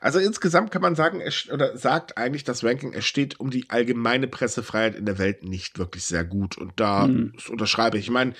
Also 0.00 0.18
insgesamt 0.18 0.70
kann 0.70 0.80
man 0.80 0.94
sagen, 0.94 1.20
oder 1.52 1.76
sagt 1.76 2.16
eigentlich 2.16 2.44
das 2.44 2.64
Ranking, 2.64 2.94
es 2.94 3.04
steht 3.04 3.38
um 3.38 3.50
die 3.50 3.68
allgemeine 3.68 4.28
Pressefreiheit 4.28 4.94
in 4.94 5.04
der 5.04 5.18
Welt 5.18 5.44
nicht 5.44 5.78
wirklich 5.78 6.04
sehr 6.04 6.24
gut. 6.24 6.56
Und 6.56 6.72
da 6.80 7.04
hm. 7.04 7.34
unterschreibe 7.50 7.98
ich. 7.98 8.04
Ich 8.06 8.10
meine, 8.10 8.32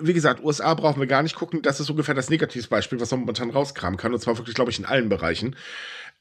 wie 0.00 0.12
gesagt, 0.12 0.42
USA 0.42 0.74
brauchen 0.74 1.00
wir 1.00 1.06
gar 1.06 1.22
nicht 1.22 1.36
gucken. 1.36 1.62
Das 1.62 1.80
ist 1.80 1.90
ungefähr 1.90 2.14
das 2.14 2.30
Negativbeispiel, 2.30 3.00
was 3.00 3.10
man 3.10 3.20
momentan 3.20 3.50
rauskramen 3.50 3.98
kann. 3.98 4.12
Und 4.12 4.20
zwar 4.20 4.36
wirklich, 4.38 4.54
glaube 4.54 4.70
ich, 4.70 4.78
in 4.78 4.84
allen 4.84 5.08
Bereichen. 5.08 5.56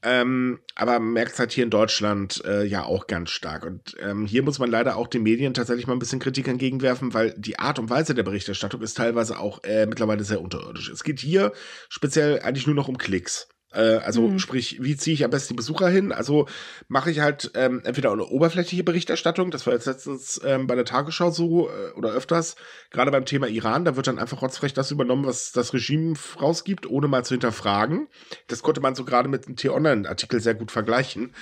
Ähm, 0.06 0.60
aber 0.76 1.00
merkt 1.00 1.34
es 1.34 1.40
halt 1.40 1.54
hier 1.54 1.64
in 1.64 1.70
Deutschland 1.70 2.44
äh, 2.46 2.66
ja 2.66 2.84
auch 2.84 3.08
ganz 3.08 3.30
stark. 3.30 3.66
Und 3.66 3.96
ähm, 4.02 4.26
hier 4.26 4.44
muss 4.44 4.60
man 4.60 4.70
leider 4.70 4.98
auch 4.98 5.08
den 5.08 5.24
Medien 5.24 5.54
tatsächlich 5.54 5.88
mal 5.88 5.94
ein 5.94 6.00
bisschen 6.00 6.20
Kritik 6.20 6.48
entgegenwerfen, 6.48 7.14
weil 7.14 7.34
die 7.38 7.58
Art 7.58 7.80
und 7.80 7.90
Weise 7.90 8.14
der 8.14 8.24
Berichterstattung 8.24 8.82
ist 8.82 8.98
teilweise 8.98 9.40
auch 9.40 9.64
äh, 9.64 9.86
mittlerweile 9.86 10.26
sehr 10.26 10.42
unterirdisch. 10.42 10.90
Es 10.90 11.06
geht 11.06 11.22
hier 11.22 11.54
speziell 11.88 12.42
eigentlich 12.42 12.68
nur 12.68 12.76
noch 12.76 12.90
um 12.90 12.98
Klicks. 12.98 13.48
Äh, 13.74 13.98
also 13.98 14.28
mhm. 14.28 14.40
sprich, 14.40 14.78
wie 14.82 14.96
ziehe 14.96 15.14
ich 15.14 15.24
am 15.26 15.32
besten 15.32 15.54
die 15.54 15.58
Besucher 15.58 15.90
hin? 15.90 16.12
Also 16.12 16.48
mache 16.88 17.12
ich 17.12 17.20
halt 17.20 17.52
ähm, 17.56 17.82
entweder 17.84 18.12
eine 18.12 18.26
oberflächliche 18.26 18.84
Berichterstattung, 18.84 19.52
das 19.52 19.66
war 19.66 19.74
jetzt 19.74 19.86
letztens 19.86 20.40
ähm, 20.44 20.68
bei 20.68 20.76
der 20.76 20.86
Tagesschau 20.86 21.32
so 21.32 21.70
äh, 21.70 21.92
oder 21.96 22.12
öfters, 22.12 22.56
gerade 22.92 23.12
beim 23.12 23.26
Thema 23.26 23.48
Iran, 23.48 23.86
da 23.86 23.96
wird 23.96 24.08
dann 24.08 24.20
einfach 24.20 24.42
rotzfrech 24.42 24.74
das 24.74 24.92
übernommen, 24.92 25.26
was 25.26 25.52
das 25.52 25.74
Regime 25.74 26.14
rausgibt, 26.40 26.86
ohne 26.88 27.08
mal 27.08 27.26
zu 27.26 27.34
hinterfragen. 27.34 28.08
Das 28.48 28.62
konnte 28.62 28.82
man 28.82 28.96
so 28.96 29.06
gerade 29.06 29.30
mit 29.30 29.48
dem 29.48 29.56
T-Online-Artikel 29.56 30.40
sehr 30.40 30.56
gut 30.56 30.72
vergleichen. 30.72 31.34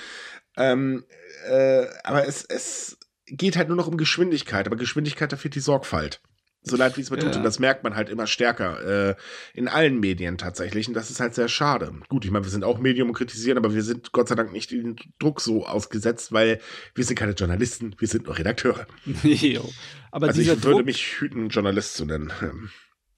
Ähm, 0.56 1.04
äh, 1.48 1.86
aber 2.04 2.26
es, 2.26 2.44
es 2.44 2.98
geht 3.26 3.56
halt 3.56 3.68
nur 3.68 3.76
noch 3.76 3.88
um 3.88 3.96
Geschwindigkeit, 3.96 4.66
aber 4.66 4.76
Geschwindigkeit, 4.76 5.32
da 5.32 5.36
fehlt 5.36 5.54
die 5.54 5.60
Sorgfalt. 5.60 6.20
So 6.64 6.76
leid 6.76 6.96
wie 6.96 7.00
es 7.00 7.10
mir 7.10 7.18
tut. 7.18 7.34
Und 7.34 7.42
das 7.42 7.58
merkt 7.58 7.82
man 7.82 7.96
halt 7.96 8.08
immer 8.08 8.28
stärker 8.28 9.10
äh, 9.10 9.14
in 9.52 9.66
allen 9.66 9.98
Medien 9.98 10.38
tatsächlich. 10.38 10.86
Und 10.86 10.94
das 10.94 11.10
ist 11.10 11.18
halt 11.18 11.34
sehr 11.34 11.48
schade. 11.48 11.92
Gut, 12.08 12.24
ich 12.24 12.30
meine, 12.30 12.44
wir 12.44 12.50
sind 12.50 12.62
auch 12.62 12.78
Medium 12.78 13.08
und 13.08 13.14
kritisieren, 13.14 13.58
aber 13.58 13.74
wir 13.74 13.82
sind 13.82 14.12
Gott 14.12 14.28
sei 14.28 14.36
Dank 14.36 14.52
nicht 14.52 14.70
in 14.70 14.94
den 14.94 15.12
Druck 15.18 15.40
so 15.40 15.66
ausgesetzt, 15.66 16.32
weil 16.32 16.60
wir 16.94 17.04
sind 17.04 17.18
keine 17.18 17.32
Journalisten, 17.32 17.96
wir 17.98 18.06
sind 18.06 18.26
nur 18.26 18.38
Redakteure. 18.38 18.86
aber 20.12 20.28
also 20.28 20.40
ich 20.40 20.46
würde 20.46 20.60
Druck, 20.60 20.84
mich 20.84 21.20
hüten, 21.20 21.48
Journalist 21.48 21.94
zu 21.94 22.04
nennen. 22.04 22.32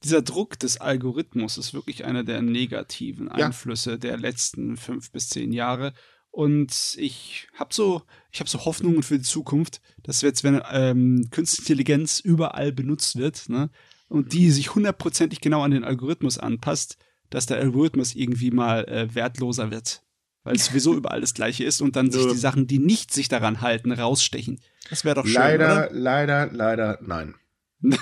Dieser 0.02 0.22
Druck 0.22 0.58
des 0.58 0.80
Algorithmus 0.80 1.58
ist 1.58 1.74
wirklich 1.74 2.04
einer 2.06 2.24
der 2.24 2.40
negativen 2.40 3.28
Einflüsse 3.28 3.92
ja. 3.92 3.96
der 3.98 4.16
letzten 4.16 4.78
fünf 4.78 5.10
bis 5.10 5.28
zehn 5.28 5.52
Jahre. 5.52 5.92
Und 6.34 6.96
ich 6.98 7.46
habe 7.54 7.72
so, 7.72 8.02
ich 8.32 8.40
habe 8.40 8.50
so 8.50 8.64
Hoffnungen 8.64 9.04
für 9.04 9.18
die 9.18 9.24
Zukunft, 9.24 9.80
dass 10.02 10.20
jetzt, 10.20 10.42
wenn 10.42 10.60
ähm, 10.72 11.28
Künstliche 11.30 11.62
Intelligenz 11.62 12.18
überall 12.18 12.72
benutzt 12.72 13.14
wird, 13.14 13.48
ne, 13.48 13.70
und 14.08 14.32
die 14.32 14.50
sich 14.50 14.74
hundertprozentig 14.74 15.40
genau 15.40 15.62
an 15.62 15.70
den 15.70 15.84
Algorithmus 15.84 16.38
anpasst, 16.38 16.96
dass 17.30 17.46
der 17.46 17.58
Algorithmus 17.58 18.16
irgendwie 18.16 18.50
mal 18.50 18.84
äh, 18.86 19.14
wertloser 19.14 19.70
wird. 19.70 20.02
Weil 20.42 20.56
es 20.56 20.66
sowieso 20.66 20.96
überall 20.96 21.20
das 21.20 21.34
Gleiche 21.34 21.62
ist 21.62 21.80
und 21.80 21.94
dann 21.94 22.10
sich 22.10 22.26
die 22.26 22.36
Sachen, 22.36 22.66
die 22.66 22.80
nicht 22.80 23.12
sich 23.12 23.28
daran 23.28 23.60
halten, 23.60 23.92
rausstechen. 23.92 24.60
Das 24.90 25.04
wäre 25.04 25.14
doch 25.14 25.26
schön. 25.26 25.34
Leider, 25.34 25.72
oder? 25.72 25.88
leider, 25.92 26.48
leider, 26.50 26.98
nein. 27.00 27.36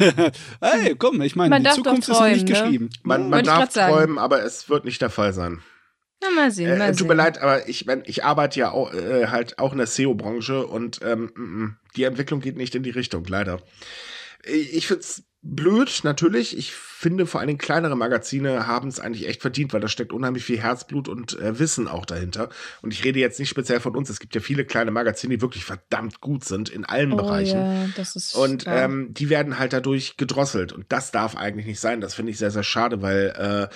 hey, 0.63 0.95
komm, 0.97 1.21
ich 1.21 1.37
meine, 1.37 1.61
die 1.61 1.69
Zukunft 1.69 2.09
träumen, 2.09 2.33
ist 2.33 2.45
nicht 2.45 2.49
ne? 2.49 2.63
geschrieben. 2.63 2.91
Man, 3.03 3.29
man 3.29 3.45
darf 3.45 3.75
träumen, 3.75 4.17
aber 4.17 4.43
es 4.43 4.71
wird 4.71 4.87
nicht 4.87 5.03
der 5.03 5.11
Fall 5.11 5.35
sein. 5.35 5.61
Na, 6.23 6.31
mal 6.31 6.51
sehen, 6.51 6.71
äh, 6.71 6.77
mal 6.77 6.91
äh, 6.91 6.95
Tut 6.95 7.09
mir 7.09 7.15
leid, 7.15 7.39
aber 7.39 7.69
ich, 7.69 7.87
wenn, 7.87 8.03
ich 8.07 8.25
arbeite 8.25 8.61
ja 8.61 8.71
auch, 8.71 8.93
äh, 8.95 9.27
halt 9.27 9.59
auch 9.59 9.73
in 9.73 9.79
der 9.79 9.87
SEO-Branche 9.87 10.67
und 10.67 11.01
ähm, 11.03 11.77
die 11.97 12.05
Entwicklung 12.05 12.41
geht 12.41 12.57
nicht 12.57 12.75
in 12.75 12.83
die 12.83 12.91
Richtung, 12.91 13.25
leider. 13.25 13.61
Ich 14.45 14.87
find's 14.87 15.25
blöd, 15.43 16.01
natürlich. 16.05 16.57
Ich 16.57 16.73
finde 16.73 17.27
vor 17.27 17.41
allen 17.41 17.49
Dingen 17.49 17.59
kleinere 17.59 17.97
Magazine 17.97 18.69
haben 18.69 18.89
es 18.89 19.01
eigentlich 19.01 19.29
echt 19.29 19.43
verdient, 19.43 19.73
weil 19.73 19.81
da 19.81 19.89
steckt 19.89 20.13
unheimlich 20.13 20.45
viel 20.45 20.61
Herzblut 20.61 21.09
und 21.09 21.39
äh, 21.39 21.59
Wissen 21.59 21.89
auch 21.89 22.07
dahinter. 22.07 22.49
Und 22.81 22.93
ich 22.93 23.05
rede 23.05 23.19
jetzt 23.19 23.41
nicht 23.41 23.49
speziell 23.49 23.81
von 23.81 23.97
uns. 23.97 24.09
Es 24.09 24.21
gibt 24.21 24.37
ja 24.37 24.41
viele 24.41 24.65
kleine 24.65 24.93
Magazine, 24.93 25.35
die 25.35 25.43
wirklich 25.43 25.65
verdammt 25.65 26.21
gut 26.21 26.45
sind 26.45 26.69
in 26.69 26.85
allen 26.85 27.13
oh, 27.13 27.17
Bereichen. 27.17 27.59
Ja, 27.59 27.89
das 27.97 28.15
ist, 28.15 28.37
und 28.37 28.65
ähm, 28.69 29.13
die 29.13 29.31
werden 29.31 29.59
halt 29.59 29.73
dadurch 29.73 30.17
gedrosselt. 30.17 30.73
Und 30.73 30.87
das 30.91 31.11
darf 31.11 31.37
eigentlich 31.37 31.67
nicht 31.67 31.81
sein. 31.81 32.01
Das 32.01 32.15
finde 32.15 32.31
ich 32.31 32.39
sehr, 32.39 32.53
sehr 32.53 32.63
schade, 32.63 33.03
weil 33.03 33.69
äh, 33.71 33.75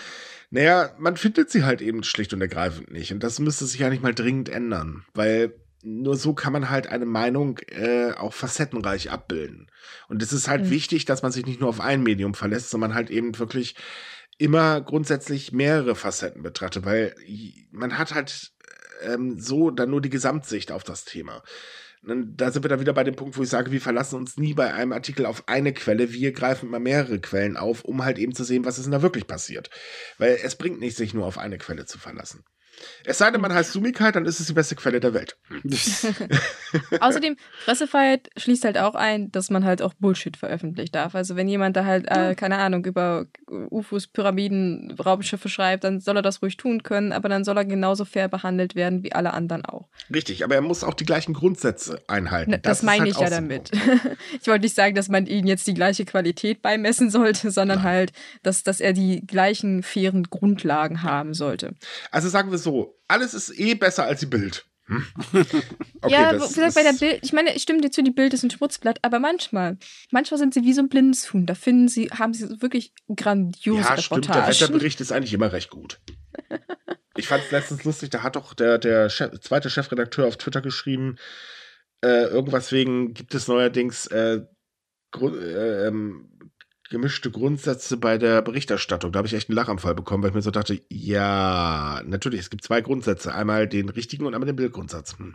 naja, 0.51 0.95
man 0.99 1.17
findet 1.17 1.51
sie 1.51 1.65
halt 1.65 1.83
eben 1.83 2.03
schlicht 2.03 2.33
und 2.33 2.41
ergreifend 2.41 2.91
nicht. 2.91 3.13
Und 3.13 3.23
das 3.23 3.39
müsste 3.39 3.67
sich 3.67 3.81
ja 3.81 3.91
nicht 3.91 4.03
mal 4.03 4.15
dringend 4.15 4.49
ändern, 4.49 5.05
weil 5.15 5.55
nur 5.83 6.17
so 6.17 6.35
kann 6.35 6.53
man 6.53 6.71
halt 6.71 6.89
eine 6.89 7.07
Meinung 7.07 7.59
äh, 7.69 8.13
auch 8.13 8.33
facettenreich 8.33 9.11
abbilden. 9.11 9.71
Und 10.09 10.23
es 10.23 10.33
ist 10.33 10.49
halt 10.49 10.65
mhm. 10.65 10.71
wichtig, 10.71 11.05
dass 11.05 11.23
man 11.23 11.33
sich 11.33 11.47
nicht 11.47 11.61
nur 11.61 11.69
auf 11.69 11.81
ein 11.81 12.03
Medium 12.03 12.35
verlässt, 12.35 12.71
sondern 12.71 12.95
halt 12.95 13.11
eben 13.11 13.39
wirklich 13.39 13.77
immer 14.39 14.81
grundsätzlich 14.81 15.53
mehrere 15.53 15.95
Facetten 15.95 16.43
betrachtet, 16.43 16.85
weil 16.85 17.15
man 17.71 17.99
hat 17.99 18.15
halt 18.15 18.53
ähm, 19.03 19.39
so 19.39 19.71
dann 19.71 19.91
nur 19.91 20.01
die 20.01 20.11
Gesamtsicht 20.11 20.73
auf 20.73 20.85
das 20.85 21.05
Thema 21.05 21.43
da 22.07 22.53
sind 22.53 22.65
wir 22.65 22.69
dann 22.69 22.81
wieder 22.81 22.93
bei 22.93 23.05
dem 23.05 23.17
Punkt, 23.17 23.37
wo 23.37 23.43
ich 23.43 23.49
sage, 23.49 23.73
wir 23.73 23.81
verlassen 23.81 24.17
uns 24.17 24.37
nie 24.37 24.55
bei 24.55 24.73
einem 24.73 24.93
Artikel 24.93 25.27
auf 25.27 25.49
eine 25.49 25.73
Quelle. 25.73 26.13
Wir 26.13 26.33
greifen 26.33 26.69
immer 26.69 26.79
mehrere 26.79 27.21
Quellen 27.21 27.57
auf, 27.57 27.85
um 27.85 28.05
halt 28.05 28.19
eben 28.19 28.35
zu 28.35 28.45
sehen, 28.45 28.65
was 28.65 28.79
ist 28.79 28.85
denn 28.85 28.93
da 28.93 29.03
wirklich 29.03 29.27
passiert. 29.27 29.71
Weil 30.19 30.39
es 30.43 30.55
bringt 30.57 30.79
nicht, 30.79 30.97
sich 30.97 31.15
nur 31.15 31.27
auf 31.27 31.39
eine 31.39 31.59
Quelle 31.59 31.85
zu 31.85 31.99
verlassen. 31.99 32.45
Es 33.05 33.19
sei 33.19 33.31
denn, 33.31 33.41
man 33.41 33.53
heißt 33.53 33.73
Sumikheit, 33.73 34.17
dann 34.17 34.25
ist 34.25 34.41
es 34.41 34.47
die 34.47 34.53
beste 34.53 34.75
Quelle 34.75 35.01
der 35.01 35.15
Welt. 35.15 35.37
Außerdem, 37.01 37.37
Pressefreiheit 37.65 38.31
schließt 38.37 38.65
halt 38.65 38.79
auch 38.79 38.95
ein, 38.95 39.31
dass 39.33 39.51
man 39.51 39.65
halt 39.65 39.83
auch 39.83 39.95
Bullshit 39.95 40.37
veröffentlichen 40.37 40.93
darf. 40.93 41.15
Also 41.15 41.37
wenn 41.37 41.49
jemand 41.49 41.77
da 41.77 41.85
halt, 41.85 42.07
äh, 42.09 42.35
keine 42.35 42.59
Ahnung, 42.59 42.85
über 42.85 43.27
UFOs, 43.49 44.09
Pyramiden, 44.09 44.97
Raumschiffe 44.99 45.49
schreibt, 45.49 45.85
dann 45.85 46.01
soll 46.01 46.17
er 46.17 46.23
das 46.23 46.43
ruhig 46.43 46.57
tun 46.57 46.83
können, 46.83 47.13
aber 47.13 47.29
dann 47.29 47.45
soll 47.45 47.57
er 47.57 47.65
genauso 47.65 48.05
fair 48.05 48.29
behandelt 48.29 48.75
werden 48.75 49.03
wie 49.03 49.13
alle 49.13 49.33
anderen 49.33 49.65
auch. 49.65 49.89
Richtig, 50.13 50.45
aber 50.45 50.55
er 50.55 50.61
muss 50.61 50.85
auch 50.85 50.95
die 50.95 51.05
gleichen 51.05 51.35
Grundsätze 51.35 52.03
einhalten. 52.09 52.51
Na, 52.51 52.59
das, 52.59 52.79
das 52.79 52.83
meine 52.83 53.05
halt 53.05 53.13
ich 53.13 53.19
ja 53.19 53.31
damit. 53.31 53.71
ich 54.41 54.49
wollte 54.49 54.63
nicht 54.63 54.75
sagen, 54.75 54.95
dass 54.95 55.09
man 55.09 55.27
ihm 55.27 55.47
jetzt 55.47 55.67
die 55.67 55.75
gleiche 55.75 56.05
Qualität 56.05 56.63
beimessen 56.63 57.11
sollte, 57.11 57.51
sondern 57.51 57.79
Nein. 57.79 57.87
halt, 57.87 58.13
dass, 58.43 58.63
dass 58.63 58.81
er 58.81 58.93
die 58.93 59.25
gleichen 59.27 59.83
fairen 59.83 60.25
Grundlagen 60.25 61.03
haben 61.03 61.35
sollte. 61.35 61.75
Also 62.11 62.29
sagen 62.29 62.51
wir 62.51 62.59
so, 62.59 62.66
alles 63.09 63.35
ist 63.35 63.59
eh 63.59 63.75
besser 63.75 64.05
als 64.05 64.21
die 64.21 64.27
Bild. 64.27 64.67
Hm? 64.87 65.05
Okay, 66.03 66.13
ja, 66.13 66.35
wie 66.35 66.39
gesagt, 66.39 66.75
bei 66.75 66.83
der 66.85 66.93
Bild, 66.93 67.19
ich 67.23 67.33
meine, 67.33 67.57
ich 67.57 67.63
stimme 67.63 67.81
dir 67.81 67.91
zu, 67.91 68.03
die 68.03 68.13
Bild 68.13 68.33
ist 68.33 68.45
ein 68.45 68.51
Schmutzblatt, 68.51 69.01
aber 69.03 69.19
manchmal, 69.19 69.79
manchmal 70.13 70.39
sind 70.39 70.55
sie 70.55 70.63
wie 70.63 70.73
so 70.73 70.83
ein 70.83 70.89
blindes 70.89 71.33
Huhn. 71.33 71.47
Da 71.47 71.55
finden 71.55 71.89
sie, 71.89 72.11
haben 72.11 72.33
sie 72.33 72.63
wirklich 72.63 72.93
grandiose 73.13 73.81
ja. 73.81 73.97
Stimmt, 73.97 74.29
der 74.29 74.47
Wetterbericht 74.47 75.01
ist 75.01 75.11
eigentlich 75.11 75.33
immer 75.33 75.53
recht 75.53 75.71
gut. 75.71 75.99
ich 77.17 77.27
fand 77.27 77.43
es 77.45 77.51
letztens 77.51 77.83
lustig, 77.83 78.11
da 78.11 78.23
hat 78.23 78.37
doch 78.37 78.55
der, 78.55 78.79
der 78.79 79.09
Chef, 79.09 79.41
zweite 79.41 79.69
Chefredakteur 79.69 80.29
auf 80.29 80.37
Twitter 80.37 80.61
geschrieben, 80.61 81.17
äh, 82.05 82.27
irgendwas 82.27 82.71
wegen 82.71 83.15
gibt 83.15 83.35
es 83.35 83.49
neuerdings 83.49 84.07
äh, 84.07 84.43
äh, 85.21 85.87
ähm, 85.87 86.29
gemischte 86.91 87.31
Grundsätze 87.31 87.97
bei 87.97 88.19
der 88.19 88.43
Berichterstattung. 88.43 89.13
Da 89.13 89.19
habe 89.19 89.29
ich 89.29 89.35
echt 89.35 89.49
einen 89.49 89.57
Lachanfall 89.57 89.95
bekommen, 89.95 90.23
weil 90.23 90.31
ich 90.31 90.35
mir 90.35 90.43
so 90.43 90.51
dachte, 90.51 90.81
ja, 90.89 92.03
natürlich, 92.05 92.41
es 92.41 92.51
gibt 92.51 92.65
zwei 92.65 92.81
Grundsätze. 92.81 93.35
Einmal 93.35 93.67
den 93.67 93.89
richtigen 93.89 94.27
und 94.27 94.35
einmal 94.35 94.47
den 94.47 94.57
Bildgrundsatz. 94.57 95.17
Hm. 95.19 95.35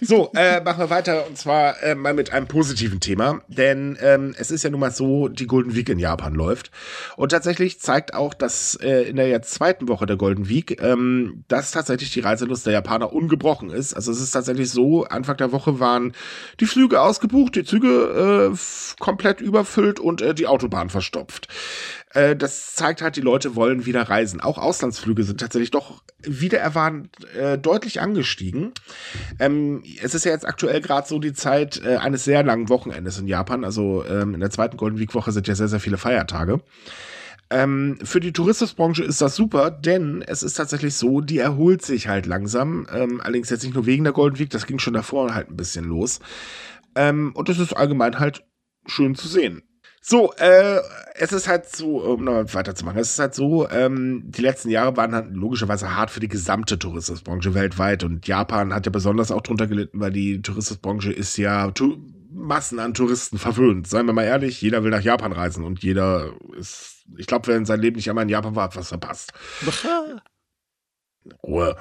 So, 0.00 0.30
äh, 0.34 0.60
machen 0.62 0.80
wir 0.80 0.90
weiter 0.90 1.26
und 1.26 1.36
zwar 1.36 1.82
äh, 1.82 1.94
mal 1.94 2.14
mit 2.14 2.32
einem 2.32 2.46
positiven 2.46 3.00
Thema. 3.00 3.40
Denn 3.48 3.98
ähm, 4.00 4.34
es 4.38 4.50
ist 4.50 4.64
ja 4.64 4.70
nun 4.70 4.80
mal 4.80 4.90
so, 4.90 5.28
die 5.28 5.46
Golden 5.46 5.74
Week 5.74 5.88
in 5.88 5.98
Japan 5.98 6.34
läuft. 6.34 6.70
Und 7.16 7.30
tatsächlich 7.30 7.80
zeigt 7.80 8.14
auch, 8.14 8.34
dass 8.34 8.74
äh, 8.76 9.02
in 9.02 9.16
der 9.16 9.28
jetzt 9.28 9.52
zweiten 9.52 9.88
Woche 9.88 10.06
der 10.06 10.16
Golden 10.16 10.48
Week, 10.48 10.80
ähm, 10.82 11.44
dass 11.48 11.72
tatsächlich 11.72 12.12
die 12.12 12.20
Reiselust 12.20 12.66
der 12.66 12.72
Japaner 12.72 13.12
ungebrochen 13.12 13.70
ist. 13.70 13.94
Also 13.94 14.12
es 14.12 14.20
ist 14.20 14.30
tatsächlich 14.30 14.70
so, 14.70 15.04
Anfang 15.04 15.36
der 15.36 15.52
Woche 15.52 15.80
waren 15.80 16.12
die 16.60 16.66
Flüge 16.66 17.00
ausgebucht, 17.00 17.56
die 17.56 17.64
Züge 17.64 18.52
äh, 18.52 18.56
komplett 19.00 19.40
überfüllt 19.40 20.00
und 20.00 20.22
äh, 20.22 20.34
die 20.34 20.46
Autobahn 20.68 20.90
verstopft. 20.90 21.48
Äh, 22.14 22.36
das 22.36 22.74
zeigt 22.74 23.02
halt, 23.02 23.16
die 23.16 23.20
Leute 23.20 23.56
wollen 23.56 23.86
wieder 23.86 24.02
reisen. 24.02 24.40
Auch 24.40 24.58
Auslandsflüge 24.58 25.24
sind 25.24 25.40
tatsächlich 25.40 25.70
doch 25.70 26.02
wieder 26.22 26.58
erwarnt 26.58 27.10
äh, 27.34 27.58
deutlich 27.58 28.00
angestiegen. 28.00 28.72
Ähm, 29.38 29.82
es 30.02 30.14
ist 30.14 30.24
ja 30.24 30.32
jetzt 30.32 30.46
aktuell 30.46 30.80
gerade 30.80 31.08
so 31.08 31.18
die 31.18 31.32
Zeit 31.32 31.82
äh, 31.84 31.96
eines 31.96 32.24
sehr 32.24 32.42
langen 32.42 32.68
Wochenendes 32.68 33.18
in 33.18 33.26
Japan. 33.26 33.64
Also 33.64 34.04
ähm, 34.04 34.34
in 34.34 34.40
der 34.40 34.50
zweiten 34.50 34.76
Golden 34.76 34.98
Week 34.98 35.14
Woche 35.14 35.32
sind 35.32 35.48
ja 35.48 35.54
sehr, 35.54 35.68
sehr 35.68 35.80
viele 35.80 35.98
Feiertage. 35.98 36.60
Ähm, 37.50 37.98
für 38.02 38.20
die 38.20 38.34
Tourismusbranche 38.34 39.02
ist 39.02 39.22
das 39.22 39.34
super, 39.34 39.70
denn 39.70 40.20
es 40.20 40.42
ist 40.42 40.54
tatsächlich 40.54 40.96
so, 40.96 41.22
die 41.22 41.38
erholt 41.38 41.80
sich 41.80 42.06
halt 42.06 42.26
langsam. 42.26 42.86
Ähm, 42.92 43.22
allerdings 43.22 43.48
jetzt 43.48 43.64
nicht 43.64 43.74
nur 43.74 43.86
wegen 43.86 44.04
der 44.04 44.12
Golden 44.12 44.38
Week, 44.38 44.50
das 44.50 44.66
ging 44.66 44.78
schon 44.78 44.92
davor 44.92 45.34
halt 45.34 45.48
ein 45.48 45.56
bisschen 45.56 45.86
los. 45.86 46.20
Ähm, 46.94 47.32
und 47.34 47.48
es 47.48 47.58
ist 47.58 47.72
allgemein 47.72 48.18
halt 48.18 48.44
schön 48.86 49.14
zu 49.14 49.28
sehen. 49.28 49.62
So, 50.00 50.32
äh, 50.34 50.80
es 51.14 51.32
ist 51.32 51.48
halt 51.48 51.68
so, 51.68 51.98
um 51.98 52.24
noch 52.24 52.54
weiterzumachen, 52.54 52.98
es 52.98 53.10
ist 53.10 53.18
halt 53.18 53.34
so, 53.34 53.68
ähm, 53.68 54.22
die 54.26 54.42
letzten 54.42 54.70
Jahre 54.70 54.96
waren 54.96 55.14
halt 55.14 55.34
logischerweise 55.34 55.94
hart 55.94 56.10
für 56.10 56.20
die 56.20 56.28
gesamte 56.28 56.78
Tourismusbranche 56.78 57.54
weltweit 57.54 58.04
und 58.04 58.26
Japan 58.26 58.72
hat 58.72 58.86
ja 58.86 58.92
besonders 58.92 59.30
auch 59.30 59.42
drunter 59.42 59.66
gelitten, 59.66 60.00
weil 60.00 60.12
die 60.12 60.40
Tourismusbranche 60.40 61.12
ist 61.12 61.36
ja 61.36 61.72
Massen 62.30 62.78
an 62.78 62.94
Touristen 62.94 63.38
verwöhnt. 63.38 63.88
Seien 63.88 64.06
wir 64.06 64.12
mal 64.12 64.24
ehrlich, 64.24 64.60
jeder 64.60 64.84
will 64.84 64.90
nach 64.90 65.02
Japan 65.02 65.32
reisen 65.32 65.64
und 65.64 65.82
jeder 65.82 66.32
ist, 66.56 67.04
ich 67.16 67.26
glaube, 67.26 67.48
wer 67.48 67.56
in 67.56 67.64
seinem 67.64 67.80
Leben 67.80 67.96
nicht 67.96 68.08
einmal 68.08 68.24
in 68.24 68.28
Japan 68.28 68.54
war, 68.54 68.64
hat 68.64 68.76
was 68.76 68.88
verpasst. 68.88 69.32
Ruhe. 71.42 71.76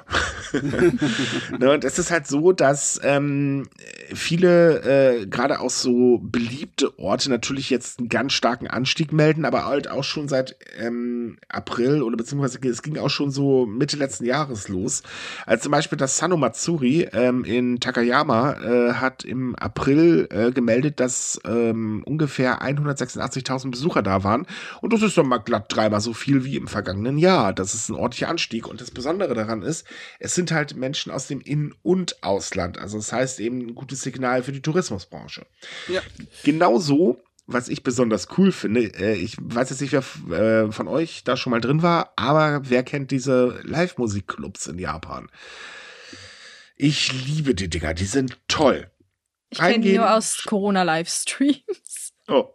ne, 1.60 1.72
und 1.72 1.84
es 1.84 2.00
ist 2.00 2.12
halt 2.12 2.28
so, 2.28 2.52
dass 2.52 3.00
ähm, 3.04 3.68
viele, 4.14 5.22
äh, 5.22 5.26
gerade 5.28 5.60
auch 5.60 5.70
so 5.70 6.20
beliebte 6.22 6.98
Orte, 7.00 7.30
natürlich 7.30 7.70
jetzt 7.70 8.00
einen 8.00 8.10
ganz 8.10 8.34
starken 8.34 8.68
Anstieg 8.68 9.12
melden, 9.12 9.46
aber 9.46 9.66
halt 9.66 9.90
auch 9.90 10.04
schon 10.04 10.28
seit 10.28 10.56
ähm, 10.80 11.38
April 11.50 12.02
oder 12.02 12.18
beziehungsweise 12.18 12.60
es 12.68 12.82
ging 12.82 12.98
auch 12.98 13.10
schon 13.10 13.32
so 13.32 13.66
Mitte 13.66 13.98
letzten 13.98 14.26
Jahres 14.26 14.68
los. 14.68 15.04
Also 15.46 15.64
zum 15.64 15.72
Beispiel 15.72 15.98
das 15.98 16.18
Sano 16.18 16.38
Matsuri 16.38 17.10
ähm, 17.14 17.44
in 17.44 17.80
Takayama 17.80 18.54
äh, 18.54 18.94
hat 18.94 19.24
im 19.24 19.56
April 19.56 20.28
äh, 20.32 20.52
gemeldet, 20.52 21.00
dass 21.00 21.40
ähm, 21.46 22.04
ungefähr 22.06 22.62
186.000 22.62 23.72
Besucher 23.72 24.02
da 24.02 24.24
waren. 24.24 24.46
Und 24.82 24.94
das 24.94 25.02
ist 25.02 25.18
doch 25.18 25.24
mal 25.24 25.38
glatt 25.38 25.66
dreimal 25.70 26.02
so 26.02 26.14
viel 26.14 26.44
wie 26.46 26.58
im 26.58 26.68
vergangenen 26.68 27.18
Jahr. 27.18 27.54
Das 27.54 27.74
ist 27.74 27.90
ein 27.90 27.96
ordentlicher 27.96 28.30
Anstieg. 28.30 28.68
Und 28.68 28.82
das 28.82 28.92
Besondere 28.92 29.34
daran 29.38 29.62
ist, 29.62 29.86
es 30.20 30.36
sind 30.36 30.52
halt 30.52 30.76
Menschen 30.76 31.12
aus 31.12 31.28
dem 31.28 31.40
In- 31.40 31.74
und 31.84 32.24
Ausland. 32.24 32.78
Also 32.78 32.98
das 32.98 33.14
heißt 33.14 33.40
eben 33.40 33.60
ein 33.60 33.76
gutes 33.76 34.02
Signal 34.02 34.44
für 34.44 34.52
die 34.52 34.62
Tourismusbranche. 34.62 35.46
Ja. 35.88 36.02
Genauso 36.44 37.22
was 37.48 37.70
ich 37.70 37.82
besonders 37.82 38.28
cool 38.38 38.52
finde, 38.52 38.82
äh, 39.00 39.14
ich 39.14 39.38
weiß 39.40 39.70
jetzt 39.70 39.82
nicht, 39.82 39.94
wer 39.94 40.66
äh, 40.66 40.72
von 40.72 40.88
euch 40.88 41.24
da 41.24 41.38
schon 41.38 41.52
mal 41.52 41.62
drin 41.62 41.82
war, 41.82 42.12
aber 42.18 42.62
wer 42.66 42.84
kennt 42.84 43.10
diese 43.10 43.62
Live-Musik-Clubs 43.64 44.68
in 44.68 44.80
Japan? 44.80 45.30
Ich 46.76 47.26
liebe 47.26 47.56
die 47.56 47.70
Dinger, 47.70 47.94
die 47.94 48.06
sind 48.06 48.38
toll. 48.48 48.92
Ich 49.50 49.60
kenne 49.60 49.80
die 49.80 49.98
nur 49.98 50.14
aus 50.14 50.44
Corona-Livestreams. 50.46 52.14
Oh. 52.28 52.50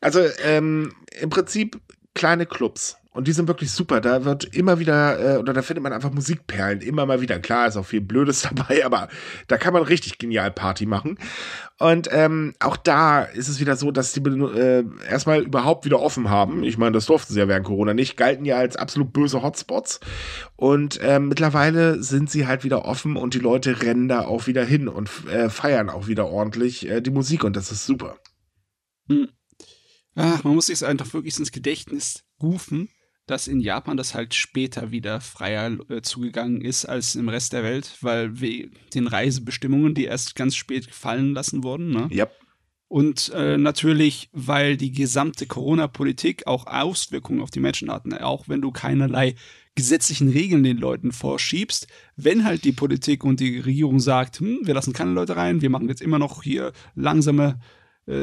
Also 0.00 0.26
ähm, 0.42 0.94
im 1.20 1.28
Prinzip 1.28 1.78
kleine 2.14 2.46
Clubs. 2.46 2.96
Und 3.12 3.26
die 3.26 3.32
sind 3.32 3.48
wirklich 3.48 3.72
super. 3.72 4.00
Da 4.00 4.24
wird 4.24 4.44
immer 4.44 4.78
wieder, 4.78 5.34
äh, 5.34 5.38
oder 5.38 5.52
da 5.52 5.62
findet 5.62 5.82
man 5.82 5.92
einfach 5.92 6.12
Musikperlen, 6.12 6.80
immer 6.80 7.06
mal 7.06 7.20
wieder. 7.20 7.40
Klar, 7.40 7.66
ist 7.66 7.76
auch 7.76 7.84
viel 7.84 8.00
Blödes 8.00 8.42
dabei, 8.54 8.84
aber 8.84 9.08
da 9.48 9.58
kann 9.58 9.72
man 9.72 9.82
richtig 9.82 10.18
genial 10.18 10.52
Party 10.52 10.86
machen. 10.86 11.18
Und 11.80 12.08
ähm, 12.12 12.54
auch 12.60 12.76
da 12.76 13.22
ist 13.22 13.48
es 13.48 13.58
wieder 13.58 13.74
so, 13.74 13.90
dass 13.90 14.12
die 14.12 14.20
äh, 14.20 14.84
erstmal 15.08 15.42
überhaupt 15.42 15.84
wieder 15.84 15.98
offen 15.98 16.30
haben. 16.30 16.62
Ich 16.62 16.78
meine, 16.78 16.92
das 16.92 17.06
durften 17.06 17.32
sie 17.32 17.40
ja 17.40 17.48
während 17.48 17.66
Corona 17.66 17.94
nicht, 17.94 18.16
galten 18.16 18.44
ja 18.44 18.58
als 18.58 18.76
absolut 18.76 19.12
böse 19.12 19.42
Hotspots. 19.42 19.98
Und 20.54 21.00
ähm, 21.02 21.26
mittlerweile 21.26 22.00
sind 22.02 22.30
sie 22.30 22.46
halt 22.46 22.62
wieder 22.62 22.84
offen 22.84 23.16
und 23.16 23.34
die 23.34 23.40
Leute 23.40 23.82
rennen 23.82 24.06
da 24.06 24.20
auch 24.20 24.46
wieder 24.46 24.64
hin 24.64 24.86
und 24.86 25.10
äh, 25.26 25.50
feiern 25.50 25.90
auch 25.90 26.06
wieder 26.06 26.28
ordentlich 26.28 26.88
äh, 26.88 27.00
die 27.00 27.10
Musik 27.10 27.42
und 27.42 27.56
das 27.56 27.72
ist 27.72 27.86
super. 27.86 28.18
Hm. 29.08 29.30
Ach, 30.14 30.44
man 30.44 30.54
muss 30.54 30.66
sich 30.66 30.84
einfach 30.84 31.12
wirklich 31.12 31.38
ins 31.38 31.50
Gedächtnis 31.50 32.24
rufen 32.40 32.88
dass 33.30 33.48
in 33.48 33.60
Japan 33.60 33.96
das 33.96 34.14
halt 34.14 34.34
später 34.34 34.90
wieder 34.90 35.20
freier 35.20 35.78
äh, 35.88 36.02
zugegangen 36.02 36.60
ist 36.60 36.84
als 36.84 37.14
im 37.14 37.28
Rest 37.28 37.52
der 37.52 37.62
Welt, 37.62 37.96
weil 38.00 38.40
wir 38.40 38.70
den 38.94 39.06
Reisebestimmungen, 39.06 39.94
die 39.94 40.04
erst 40.04 40.34
ganz 40.34 40.56
spät 40.56 40.88
gefallen 40.88 41.32
lassen 41.32 41.62
wurden, 41.62 41.90
ne? 41.90 42.08
Yep. 42.10 42.32
Und 42.88 43.30
äh, 43.36 43.56
natürlich, 43.56 44.30
weil 44.32 44.76
die 44.76 44.90
gesamte 44.90 45.46
Corona-Politik 45.46 46.48
auch 46.48 46.66
Auswirkungen 46.66 47.40
auf 47.40 47.52
die 47.52 47.60
Menschen 47.60 47.88
hat. 47.88 48.04
Ne? 48.04 48.26
Auch 48.26 48.48
wenn 48.48 48.60
du 48.60 48.72
keinerlei 48.72 49.36
gesetzlichen 49.76 50.28
Regeln 50.28 50.64
den 50.64 50.76
Leuten 50.76 51.12
vorschiebst, 51.12 51.86
wenn 52.16 52.44
halt 52.44 52.64
die 52.64 52.72
Politik 52.72 53.22
und 53.22 53.38
die 53.38 53.60
Regierung 53.60 54.00
sagt, 54.00 54.40
hm, 54.40 54.62
wir 54.64 54.74
lassen 54.74 54.92
keine 54.92 55.12
Leute 55.12 55.36
rein, 55.36 55.62
wir 55.62 55.70
machen 55.70 55.88
jetzt 55.88 56.02
immer 56.02 56.18
noch 56.18 56.42
hier 56.42 56.72
langsame 56.96 57.60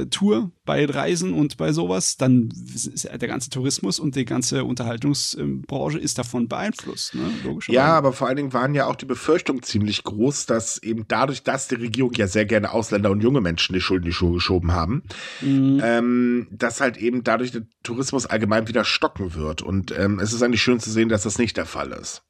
Tour 0.09 0.51
bei 0.65 0.85
Reisen 0.85 1.33
und 1.33 1.57
bei 1.57 1.71
sowas, 1.71 2.17
dann 2.17 2.49
ist 2.49 3.05
der 3.05 3.27
ganze 3.27 3.49
Tourismus 3.49 3.99
und 3.99 4.15
die 4.15 4.25
ganze 4.25 4.65
Unterhaltungsbranche 4.65 5.97
ist 5.97 6.17
davon 6.17 6.47
beeinflusst, 6.47 7.15
ne? 7.15 7.31
Ja, 7.67 7.97
aber 7.97 8.11
vor 8.13 8.27
allen 8.27 8.37
Dingen 8.37 8.53
waren 8.53 8.73
ja 8.73 8.87
auch 8.87 8.95
die 8.95 9.05
Befürchtungen 9.05 9.63
ziemlich 9.63 10.03
groß, 10.03 10.45
dass 10.45 10.81
eben 10.83 11.05
dadurch, 11.07 11.43
dass 11.43 11.67
die 11.67 11.75
Regierung 11.75 12.13
ja 12.13 12.27
sehr 12.27 12.45
gerne 12.45 12.71
Ausländer 12.71 13.11
und 13.11 13.21
junge 13.21 13.41
Menschen 13.41 13.73
die 13.73 13.81
Schuld 13.81 14.03
in 14.03 14.09
die 14.09 14.13
Schuhe 14.13 14.33
geschoben 14.33 14.73
haben, 14.73 15.03
mhm. 15.41 15.81
ähm, 15.83 16.47
dass 16.51 16.81
halt 16.81 16.97
eben 16.97 17.23
dadurch 17.23 17.51
der 17.51 17.63
Tourismus 17.83 18.25
allgemein 18.25 18.67
wieder 18.67 18.83
stocken 18.83 19.35
wird. 19.35 19.61
Und 19.61 19.97
ähm, 19.97 20.19
es 20.19 20.33
ist 20.33 20.41
eigentlich 20.41 20.61
schön 20.61 20.79
zu 20.79 20.91
sehen, 20.91 21.09
dass 21.09 21.23
das 21.23 21.39
nicht 21.39 21.57
der 21.57 21.65
Fall 21.65 21.91
ist. 21.91 22.23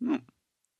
Ja 0.00 0.18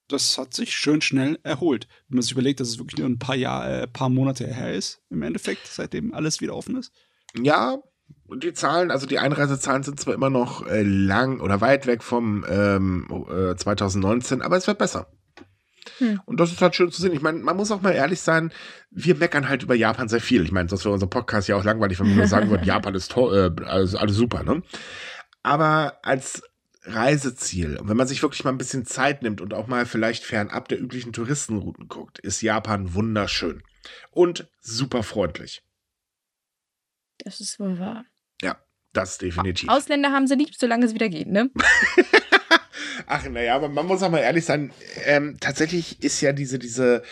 das 0.08 0.38
hat 0.38 0.54
sich 0.54 0.76
schön 0.76 1.00
schnell 1.00 1.38
erholt. 1.42 1.88
Wenn 2.08 2.16
man 2.16 2.22
sich 2.22 2.32
überlegt, 2.32 2.60
dass 2.60 2.68
es 2.68 2.78
wirklich 2.78 2.98
nur 2.98 3.08
ein 3.08 3.18
paar 3.18 3.36
Jahre, 3.36 3.82
äh, 3.82 3.86
paar 3.86 4.08
Monate 4.08 4.46
her 4.46 4.72
ist, 4.72 5.00
im 5.10 5.22
Endeffekt, 5.22 5.66
seitdem 5.66 6.14
alles 6.14 6.40
wieder 6.40 6.54
offen 6.54 6.76
ist. 6.76 6.92
Ja, 7.36 7.78
die 8.28 8.52
Zahlen, 8.52 8.90
also 8.90 9.06
die 9.06 9.18
Einreisezahlen 9.18 9.82
sind 9.82 10.00
zwar 10.00 10.14
immer 10.14 10.30
noch 10.30 10.66
äh, 10.66 10.82
lang 10.82 11.40
oder 11.40 11.60
weit 11.60 11.86
weg 11.86 12.02
vom 12.02 12.44
ähm, 12.48 13.06
äh, 13.30 13.56
2019, 13.56 14.42
aber 14.42 14.56
es 14.56 14.66
wird 14.66 14.78
besser. 14.78 15.06
Hm. 15.98 16.20
Und 16.24 16.40
das 16.40 16.50
ist 16.50 16.62
halt 16.62 16.74
schön 16.74 16.90
zu 16.90 17.00
sehen. 17.00 17.12
Ich 17.12 17.20
meine, 17.20 17.38
man 17.38 17.56
muss 17.56 17.70
auch 17.70 17.82
mal 17.82 17.92
ehrlich 17.92 18.20
sein, 18.20 18.52
wir 18.90 19.16
meckern 19.16 19.48
halt 19.48 19.62
über 19.62 19.74
Japan 19.74 20.08
sehr 20.08 20.20
viel. 20.20 20.42
Ich 20.42 20.52
meine, 20.52 20.68
sonst 20.68 20.84
wäre 20.84 20.94
unser 20.94 21.06
Podcast 21.06 21.48
ja 21.48 21.56
auch 21.56 21.64
langweilig, 21.64 22.00
wenn 22.00 22.08
wir 22.08 22.16
nur 22.16 22.26
sagen 22.26 22.50
würden, 22.50 22.64
Japan 22.66 22.94
ist 22.94 23.12
toll, 23.12 23.54
äh, 23.58 23.64
alles, 23.64 23.94
alles 23.94 24.16
super, 24.16 24.42
ne? 24.42 24.62
Aber 25.42 25.98
als 26.02 26.42
Reiseziel, 26.86 27.78
und 27.78 27.88
wenn 27.88 27.96
man 27.96 28.06
sich 28.06 28.22
wirklich 28.22 28.44
mal 28.44 28.50
ein 28.50 28.58
bisschen 28.58 28.84
Zeit 28.84 29.22
nimmt 29.22 29.40
und 29.40 29.54
auch 29.54 29.66
mal 29.66 29.86
vielleicht 29.86 30.22
fernab 30.24 30.68
der 30.68 30.80
üblichen 30.80 31.12
Touristenrouten 31.12 31.88
guckt, 31.88 32.18
ist 32.18 32.42
Japan 32.42 32.94
wunderschön 32.94 33.62
und 34.10 34.48
super 34.60 35.02
freundlich. 35.02 35.62
Das 37.18 37.40
ist 37.40 37.58
wohl 37.58 37.78
wahr. 37.78 38.04
Ja, 38.42 38.58
das 38.92 39.18
definitiv. 39.18 39.68
Ausländer 39.68 40.12
haben 40.12 40.26
sie 40.26 40.34
lieb, 40.34 40.54
solange 40.56 40.84
es 40.84 40.94
wieder 40.94 41.08
geht, 41.08 41.28
ne? 41.28 41.50
Ach, 43.06 43.26
naja, 43.28 43.56
aber 43.56 43.68
man 43.68 43.86
muss 43.86 44.02
auch 44.02 44.10
mal 44.10 44.18
ehrlich 44.18 44.44
sein, 44.44 44.72
ähm, 45.04 45.38
tatsächlich 45.40 46.02
ist 46.02 46.20
ja 46.20 46.32
diese, 46.32 46.58
diese, 46.58 47.02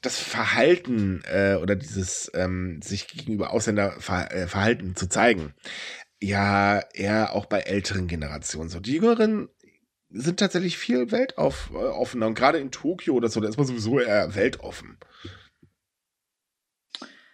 das 0.00 0.18
Verhalten 0.18 1.22
äh, 1.24 1.56
oder 1.60 1.76
dieses 1.76 2.30
ähm, 2.34 2.80
sich 2.82 3.08
gegenüber 3.08 3.52
Ausländer 3.52 3.96
ver 4.00 4.32
äh, 4.32 4.46
Verhalten 4.46 4.96
zu 4.96 5.08
zeigen, 5.08 5.54
ja 6.20 6.80
eher 6.94 7.34
auch 7.34 7.46
bei 7.46 7.60
älteren 7.60 8.06
Generationen 8.06 8.68
so. 8.68 8.80
Die 8.80 8.92
Jüngeren 8.92 9.48
sind 10.10 10.40
tatsächlich 10.40 10.78
viel 10.78 11.10
weltoffener 11.10 12.26
und 12.26 12.34
gerade 12.34 12.58
in 12.58 12.70
Tokio 12.70 13.14
oder 13.14 13.28
so, 13.28 13.40
da 13.40 13.48
ist 13.48 13.58
man 13.58 13.66
sowieso 13.66 14.00
eher 14.00 14.34
weltoffen. 14.34 14.98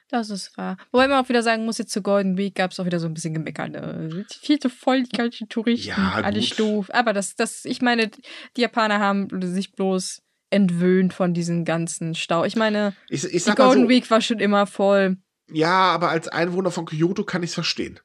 Das 0.09 0.31
ist 0.31 0.57
wahr. 0.57 0.77
Wobei 0.93 1.09
man 1.09 1.25
auch 1.25 1.29
wieder 1.29 1.43
sagen 1.43 1.65
muss, 1.65 1.79
jetzt 1.79 1.93
zur 1.93 2.03
Golden 2.03 2.37
Week 2.37 2.55
gab 2.55 2.71
es 2.71 2.79
auch 2.79 2.85
wieder 2.85 3.01
so 3.01 3.07
ein 3.07 3.15
bisschen 3.15 3.35
gemeckert. 3.35 3.71
Ne? 3.71 4.25
Viel 4.29 4.59
zu 4.59 4.69
voll, 4.69 5.03
die 5.03 5.17
ganzen 5.17 5.49
Touristen, 5.49 5.89
ja, 5.89 6.13
alles 6.23 6.51
doof. 6.51 6.89
Aber 6.93 7.13
das, 7.13 7.35
das, 7.35 7.65
ich 7.65 7.83
meine, 7.83 8.11
die 8.57 8.61
Japaner 8.61 9.01
haben 9.01 9.29
sich 9.43 9.73
bloß 9.73 10.23
entwöhnt 10.51 11.15
von 11.15 11.35
diesem 11.35 11.65
ganzen 11.65 12.15
Stau. 12.15 12.45
Ich 12.45 12.55
meine, 12.55 12.95
ich, 13.09 13.25
ich 13.25 13.45
die 13.45 13.51
Golden 13.53 13.85
so, 13.85 13.89
Week 13.89 14.09
war 14.11 14.21
schon 14.21 14.39
immer 14.39 14.67
voll. 14.67 15.17
Ja, 15.51 15.93
aber 15.93 16.11
als 16.11 16.29
Einwohner 16.29 16.71
von 16.71 16.87
Kyoto 16.87 17.25
kann 17.25 17.43
ich 17.43 17.51
es 17.51 17.55
verstehen. 17.55 17.99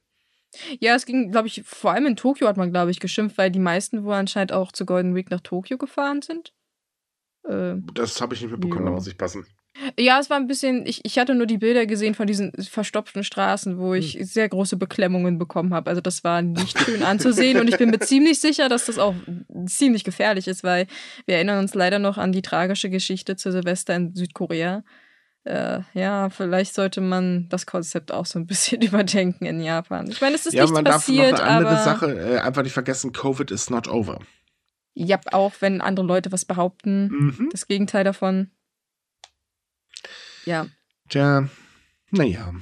Ja, 0.80 0.94
es 0.94 1.06
ging, 1.06 1.30
glaube 1.30 1.48
ich, 1.48 1.62
vor 1.64 1.92
allem 1.92 2.06
in 2.06 2.16
Tokio 2.16 2.48
hat 2.48 2.56
man, 2.56 2.70
glaube 2.70 2.90
ich, 2.90 3.00
geschimpft, 3.00 3.38
weil 3.38 3.50
die 3.50 3.58
meisten 3.58 4.04
wohl 4.04 4.14
anscheinend 4.14 4.52
auch 4.52 4.72
zur 4.72 4.86
Golden 4.86 5.14
Week 5.14 5.30
nach 5.30 5.40
Tokio 5.40 5.78
gefahren 5.78 6.22
sind. 6.22 6.52
Äh, 7.44 7.76
das 7.94 8.20
habe 8.20 8.34
ich 8.34 8.42
nicht 8.42 8.50
mitbekommen, 8.50 8.84
ja. 8.84 8.90
da 8.90 8.94
muss 8.94 9.06
ich 9.06 9.16
passen. 9.16 9.46
Ja, 9.98 10.18
es 10.18 10.28
war 10.28 10.36
ein 10.36 10.48
bisschen, 10.48 10.84
ich, 10.84 11.04
ich 11.04 11.18
hatte 11.18 11.34
nur 11.34 11.46
die 11.46 11.58
Bilder 11.58 11.86
gesehen 11.86 12.14
von 12.14 12.26
diesen 12.26 12.52
verstopften 12.52 13.22
Straßen, 13.22 13.78
wo 13.78 13.94
ich 13.94 14.14
hm. 14.14 14.24
sehr 14.24 14.48
große 14.48 14.76
Beklemmungen 14.76 15.38
bekommen 15.38 15.72
habe. 15.72 15.88
Also 15.88 16.00
das 16.00 16.24
war 16.24 16.42
nicht 16.42 16.78
schön 16.78 17.02
anzusehen 17.02 17.58
und 17.58 17.68
ich 17.68 17.78
bin 17.78 17.90
mir 17.90 18.00
ziemlich 18.00 18.40
sicher, 18.40 18.68
dass 18.68 18.86
das 18.86 18.98
auch 18.98 19.14
ziemlich 19.66 20.04
gefährlich 20.04 20.48
ist, 20.48 20.64
weil 20.64 20.86
wir 21.24 21.36
erinnern 21.36 21.60
uns 21.60 21.74
leider 21.74 21.98
noch 21.98 22.18
an 22.18 22.32
die 22.32 22.42
tragische 22.42 22.90
Geschichte 22.90 23.36
zu 23.36 23.52
Silvester 23.52 23.94
in 23.94 24.14
Südkorea. 24.14 24.82
Äh, 25.44 25.80
ja, 25.94 26.28
vielleicht 26.28 26.74
sollte 26.74 27.00
man 27.00 27.48
das 27.48 27.64
Konzept 27.64 28.12
auch 28.12 28.26
so 28.26 28.38
ein 28.38 28.46
bisschen 28.46 28.82
überdenken 28.82 29.46
in 29.46 29.60
Japan. 29.60 30.10
Ich 30.10 30.20
meine, 30.20 30.34
es 30.34 30.46
ist 30.46 30.52
ja, 30.52 30.64
nicht 30.64 30.84
passiert, 30.84 31.32
darf 31.32 31.40
noch 31.40 31.46
eine 31.46 31.56
andere 31.56 31.76
aber 31.76 31.84
Sache 31.84 32.34
äh, 32.34 32.38
einfach 32.38 32.62
nicht 32.62 32.74
vergessen, 32.74 33.12
Covid 33.12 33.50
is 33.50 33.70
not 33.70 33.88
over. 33.88 34.20
Ja, 34.94 35.18
auch 35.32 35.54
wenn 35.60 35.80
andere 35.80 36.04
Leute 36.04 36.32
was 36.32 36.44
behaupten, 36.44 37.08
mhm. 37.08 37.48
das 37.52 37.66
Gegenteil 37.66 38.04
davon. 38.04 38.50
Ja. 40.44 40.66
Tja, 41.08 41.48
naja. 42.10 42.52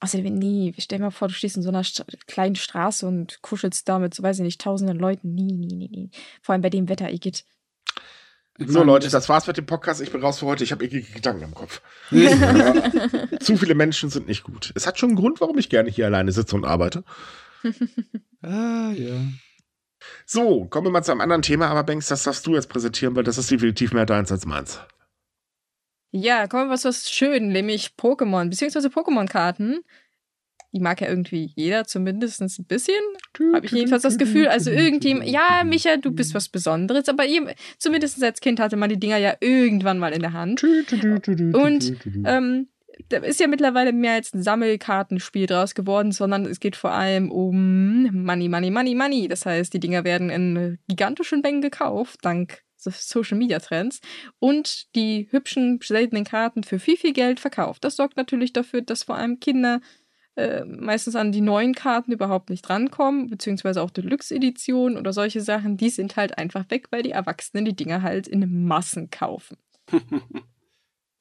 Außerdem, 0.00 0.34
nee, 0.34 0.74
stell 0.78 0.98
dir 0.98 1.04
mal 1.04 1.10
vor, 1.10 1.28
du 1.28 1.34
stehst 1.34 1.56
in 1.56 1.62
so 1.62 1.70
einer 1.70 1.82
St 1.82 2.04
kleinen 2.26 2.56
Straße 2.56 3.06
und 3.06 3.40
kuschelst 3.40 3.88
da 3.88 3.98
mit, 3.98 4.14
so 4.14 4.22
weiß 4.22 4.38
ich 4.38 4.44
nicht, 4.44 4.60
tausenden 4.60 4.98
Leuten. 4.98 5.34
Nee, 5.34 5.52
nee, 5.54 5.74
nee, 5.74 5.88
nee. 5.90 6.10
Vor 6.42 6.52
allem 6.52 6.62
bei 6.62 6.70
dem 6.70 6.88
Wetter, 6.88 7.10
Igitt. 7.10 7.44
So, 8.58 8.84
Leute, 8.84 9.10
das 9.10 9.28
war's 9.28 9.46
mit 9.48 9.56
dem 9.56 9.66
Podcast. 9.66 10.00
Ich 10.00 10.12
bin 10.12 10.20
raus 10.20 10.38
für 10.38 10.46
heute. 10.46 10.62
Ich 10.62 10.70
habe 10.70 10.84
eklige 10.84 11.12
Gedanken 11.12 11.42
im 11.42 11.54
Kopf. 11.54 11.82
Zu 13.40 13.56
viele 13.56 13.74
Menschen 13.74 14.10
sind 14.10 14.28
nicht 14.28 14.44
gut. 14.44 14.72
Es 14.76 14.86
hat 14.86 14.98
schon 14.98 15.10
einen 15.10 15.18
Grund, 15.18 15.40
warum 15.40 15.58
ich 15.58 15.68
gerne 15.68 15.90
hier 15.90 16.06
alleine 16.06 16.30
sitze 16.30 16.54
und 16.54 16.64
arbeite. 16.64 17.02
ah, 18.42 18.92
ja. 18.92 19.20
So, 20.24 20.66
kommen 20.66 20.86
wir 20.86 20.92
mal 20.92 21.02
zu 21.02 21.10
einem 21.10 21.22
anderen 21.22 21.42
Thema, 21.42 21.66
aber 21.68 21.82
Banks, 21.82 22.08
das 22.08 22.22
darfst 22.22 22.46
du 22.46 22.54
jetzt 22.54 22.68
präsentieren, 22.68 23.16
weil 23.16 23.24
das 23.24 23.38
ist 23.38 23.50
definitiv 23.50 23.92
mehr 23.92 24.06
deins 24.06 24.30
als 24.30 24.46
meins. 24.46 24.78
Ja, 26.12 26.46
kommen 26.46 26.68
wir 26.68 26.74
was, 26.74 26.84
was 26.84 27.10
schön, 27.10 27.48
nämlich 27.48 27.94
Pokémon, 27.98 28.48
beziehungsweise 28.48 28.88
Pokémon-Karten. 28.88 29.82
Die 30.74 30.80
mag 30.80 31.00
ja 31.00 31.08
irgendwie 31.08 31.52
jeder, 31.54 31.84
zumindest 31.84 32.42
ein 32.42 32.64
bisschen. 32.66 33.00
Habe 33.54 33.64
ich 33.64 33.72
jedenfalls 33.72 34.02
das 34.02 34.18
Gefühl. 34.18 34.48
Also 34.48 34.70
irgendjemand, 34.70 35.28
ja, 35.28 35.62
Micha, 35.64 35.96
du 35.96 36.10
bist 36.10 36.34
was 36.34 36.48
Besonderes, 36.48 37.08
aber 37.08 37.24
zumindest 37.78 38.22
als 38.22 38.40
Kind 38.40 38.58
hatte 38.58 38.76
man 38.76 38.90
die 38.90 38.98
Dinger 38.98 39.18
ja 39.18 39.34
irgendwann 39.40 39.98
mal 39.98 40.12
in 40.12 40.20
der 40.20 40.32
Hand. 40.32 40.64
Und 40.64 41.96
ähm, 42.24 42.68
da 43.08 43.18
ist 43.18 43.40
ja 43.40 43.46
mittlerweile 43.46 43.92
mehr 43.92 44.14
als 44.14 44.34
ein 44.34 44.42
Sammelkartenspiel 44.42 45.46
draus 45.46 45.74
geworden, 45.74 46.12
sondern 46.12 46.44
es 46.46 46.60
geht 46.60 46.76
vor 46.76 46.92
allem 46.92 47.30
um 47.30 48.24
Money, 48.24 48.48
Money, 48.48 48.70
Money, 48.70 48.94
Money. 48.94 49.28
Das 49.28 49.46
heißt, 49.46 49.72
die 49.72 49.80
Dinger 49.80 50.04
werden 50.04 50.30
in 50.30 50.78
gigantischen 50.88 51.40
Mengen 51.40 51.60
gekauft, 51.60 52.18
dank 52.22 52.64
Social 52.76 53.38
Media 53.38 53.60
Trends 53.60 54.00
und 54.38 54.94
die 54.94 55.28
hübschen, 55.30 55.80
seltenen 55.82 56.24
Karten 56.24 56.64
für 56.64 56.78
viel, 56.78 56.96
viel 56.96 57.12
Geld 57.12 57.40
verkauft. 57.40 57.84
Das 57.84 57.96
sorgt 57.96 58.16
natürlich 58.16 58.52
dafür, 58.52 58.82
dass 58.82 59.04
vor 59.04 59.16
allem 59.16 59.40
Kinder 59.40 59.80
äh, 60.36 60.64
meistens 60.64 61.16
an 61.16 61.32
die 61.32 61.40
neuen 61.40 61.74
Karten 61.74 62.12
überhaupt 62.12 62.50
nicht 62.50 62.68
rankommen, 62.68 63.28
beziehungsweise 63.28 63.82
auch 63.82 63.90
Deluxe-Editionen 63.90 64.98
oder 64.98 65.12
solche 65.12 65.40
Sachen, 65.40 65.76
die 65.76 65.90
sind 65.90 66.16
halt 66.16 66.38
einfach 66.38 66.70
weg, 66.70 66.86
weil 66.90 67.02
die 67.02 67.12
Erwachsenen 67.12 67.64
die 67.64 67.76
Dinger 67.76 68.02
halt 68.02 68.26
in 68.26 68.64
Massen 68.66 69.10
kaufen. 69.10 69.56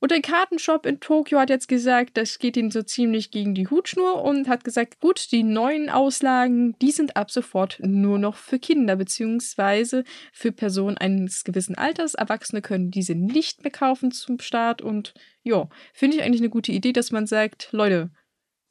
Und 0.03 0.11
der 0.11 0.19
Kartenshop 0.19 0.85
in 0.85 0.99
Tokio 0.99 1.39
hat 1.39 1.49
jetzt 1.49 1.69
gesagt, 1.69 2.17
das 2.17 2.37
geht 2.37 2.57
ihnen 2.57 2.71
so 2.71 2.81
ziemlich 2.81 3.31
gegen 3.31 3.55
die 3.55 3.69
Hutschnur 3.69 4.21
und 4.21 4.49
hat 4.49 4.65
gesagt, 4.65 4.99
gut, 4.99 5.31
die 5.31 5.43
neuen 5.43 5.89
Auslagen, 5.89 6.77
die 6.79 6.91
sind 6.91 7.15
ab 7.15 7.31
sofort 7.31 7.79
nur 7.81 8.19
noch 8.19 8.35
für 8.35 8.59
Kinder 8.59 8.97
beziehungsweise 8.97 10.03
für 10.33 10.51
Personen 10.51 10.97
eines 10.97 11.45
gewissen 11.45 11.75
Alters. 11.75 12.15
Erwachsene 12.15 12.61
können 12.61 12.91
diese 12.91 13.15
nicht 13.15 13.63
mehr 13.63 13.71
kaufen 13.71 14.11
zum 14.11 14.39
Start 14.39 14.81
und 14.81 15.13
ja, 15.41 15.69
finde 15.93 16.17
ich 16.17 16.23
eigentlich 16.23 16.41
eine 16.41 16.49
gute 16.49 16.73
Idee, 16.73 16.91
dass 16.91 17.11
man 17.11 17.25
sagt, 17.25 17.69
Leute, 17.71 18.11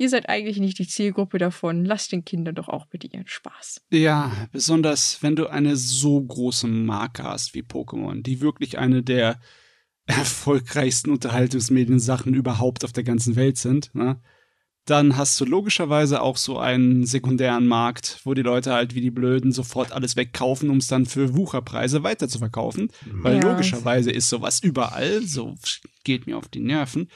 ihr 0.02 0.08
seid 0.08 0.28
eigentlich 0.28 0.58
nicht 0.58 0.80
die 0.80 0.88
Zielgruppe 0.88 1.38
davon, 1.38 1.84
lasst 1.84 2.10
den 2.10 2.24
Kindern 2.24 2.56
doch 2.56 2.68
auch 2.68 2.86
bitte 2.86 3.06
ihren 3.06 3.28
Spaß. 3.28 3.82
Ja, 3.90 4.32
besonders 4.50 5.22
wenn 5.22 5.36
du 5.36 5.46
eine 5.46 5.76
so 5.76 6.20
große 6.20 6.66
Marke 6.66 7.22
hast 7.22 7.54
wie 7.54 7.62
Pokémon, 7.62 8.22
die 8.22 8.40
wirklich 8.40 8.78
eine 8.78 9.04
der 9.04 9.40
erfolgreichsten 10.06 11.10
Unterhaltungsmediensachen 11.10 12.34
überhaupt 12.34 12.84
auf 12.84 12.92
der 12.92 13.04
ganzen 13.04 13.36
Welt 13.36 13.56
sind, 13.56 13.94
ne? 13.94 14.20
dann 14.86 15.16
hast 15.16 15.40
du 15.40 15.44
logischerweise 15.44 16.20
auch 16.20 16.36
so 16.36 16.58
einen 16.58 17.06
sekundären 17.06 17.68
Markt, 17.68 18.18
wo 18.24 18.34
die 18.34 18.42
Leute 18.42 18.72
halt 18.72 18.96
wie 18.96 19.00
die 19.00 19.12
Blöden 19.12 19.52
sofort 19.52 19.92
alles 19.92 20.16
wegkaufen, 20.16 20.70
um 20.70 20.78
es 20.78 20.88
dann 20.88 21.06
für 21.06 21.36
Wucherpreise 21.36 22.02
weiterzuverkaufen. 22.02 22.90
Weil 23.06 23.36
ja, 23.36 23.42
logischerweise 23.48 24.10
ist 24.10 24.28
sowas 24.28 24.60
überall, 24.60 25.22
so 25.22 25.54
geht 26.02 26.26
mir 26.26 26.36
auf 26.36 26.48
die 26.48 26.58
Nerven. 26.58 27.08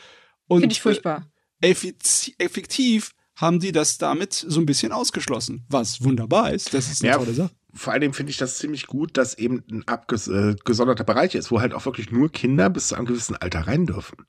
Finde 0.49 0.71
ich 0.71 0.81
furchtbar. 0.81 1.27
Effektiv 1.61 3.13
haben 3.35 3.61
die 3.61 3.73
das 3.73 3.99
damit 3.99 4.33
so 4.33 4.61
ein 4.61 4.67
bisschen 4.67 4.93
ausgeschlossen, 4.93 5.65
was 5.69 6.03
wunderbar 6.03 6.53
ist. 6.53 6.73
Das 6.73 6.91
ist 6.91 7.03
eine 7.03 7.13
ja, 7.13 7.19
tolle 7.19 7.35
Sache 7.35 7.55
vor 7.77 7.93
allem 7.93 8.13
finde 8.13 8.31
ich 8.31 8.39
das 8.39 8.59
ziemlich 8.59 8.87
gut, 8.87 9.17
dass 9.17 9.39
eben 9.39 9.63
ein 9.71 9.87
abgesonderter 9.87 11.03
äh, 11.03 11.07
Bereich 11.07 11.35
ist, 11.35 11.51
wo 11.51 11.61
halt 11.61 11.75
auch 11.75 11.85
wirklich 11.85 12.11
nur 12.11 12.33
Kinder 12.33 12.71
bis 12.71 12.89
zu 12.89 12.95
einem 12.97 13.07
gewissen 13.07 13.37
Alter 13.37 13.61
rein 13.61 13.87
dürfen. 13.87 14.27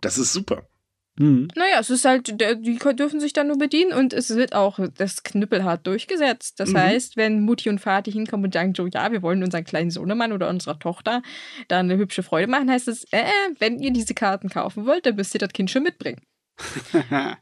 Das 0.00 0.18
ist 0.18 0.32
super. 0.32 0.68
Mhm. 1.16 1.48
Naja, 1.54 1.78
es 1.78 1.90
ist 1.90 2.04
halt, 2.04 2.28
die 2.28 2.78
dürfen 2.96 3.20
sich 3.20 3.32
dann 3.32 3.46
nur 3.46 3.58
bedienen 3.58 3.92
und 3.92 4.12
es 4.12 4.34
wird 4.34 4.52
auch 4.54 4.80
das 4.96 5.22
knüppelhart 5.22 5.86
durchgesetzt. 5.86 6.58
Das 6.58 6.70
mhm. 6.70 6.78
heißt, 6.78 7.16
wenn 7.16 7.42
Mutti 7.42 7.68
und 7.68 7.84
Vati 7.84 8.10
hinkommen 8.10 8.46
und 8.46 8.54
sagen, 8.54 8.74
so, 8.74 8.86
ja, 8.86 9.12
wir 9.12 9.22
wollen 9.22 9.44
unseren 9.44 9.64
kleinen 9.64 9.90
Sohnemann 9.90 10.32
oder 10.32 10.48
unserer 10.48 10.78
Tochter 10.78 11.22
da 11.68 11.78
eine 11.78 11.96
hübsche 11.96 12.24
Freude 12.24 12.48
machen, 12.48 12.70
heißt 12.70 12.88
es, 12.88 13.04
äh, 13.12 13.24
wenn 13.60 13.78
ihr 13.78 13.92
diese 13.92 14.14
Karten 14.14 14.48
kaufen 14.48 14.86
wollt, 14.86 15.06
dann 15.06 15.14
müsst 15.14 15.34
ihr 15.34 15.38
das 15.40 15.52
Kind 15.52 15.70
schon 15.70 15.84
mitbringen. 15.84 16.20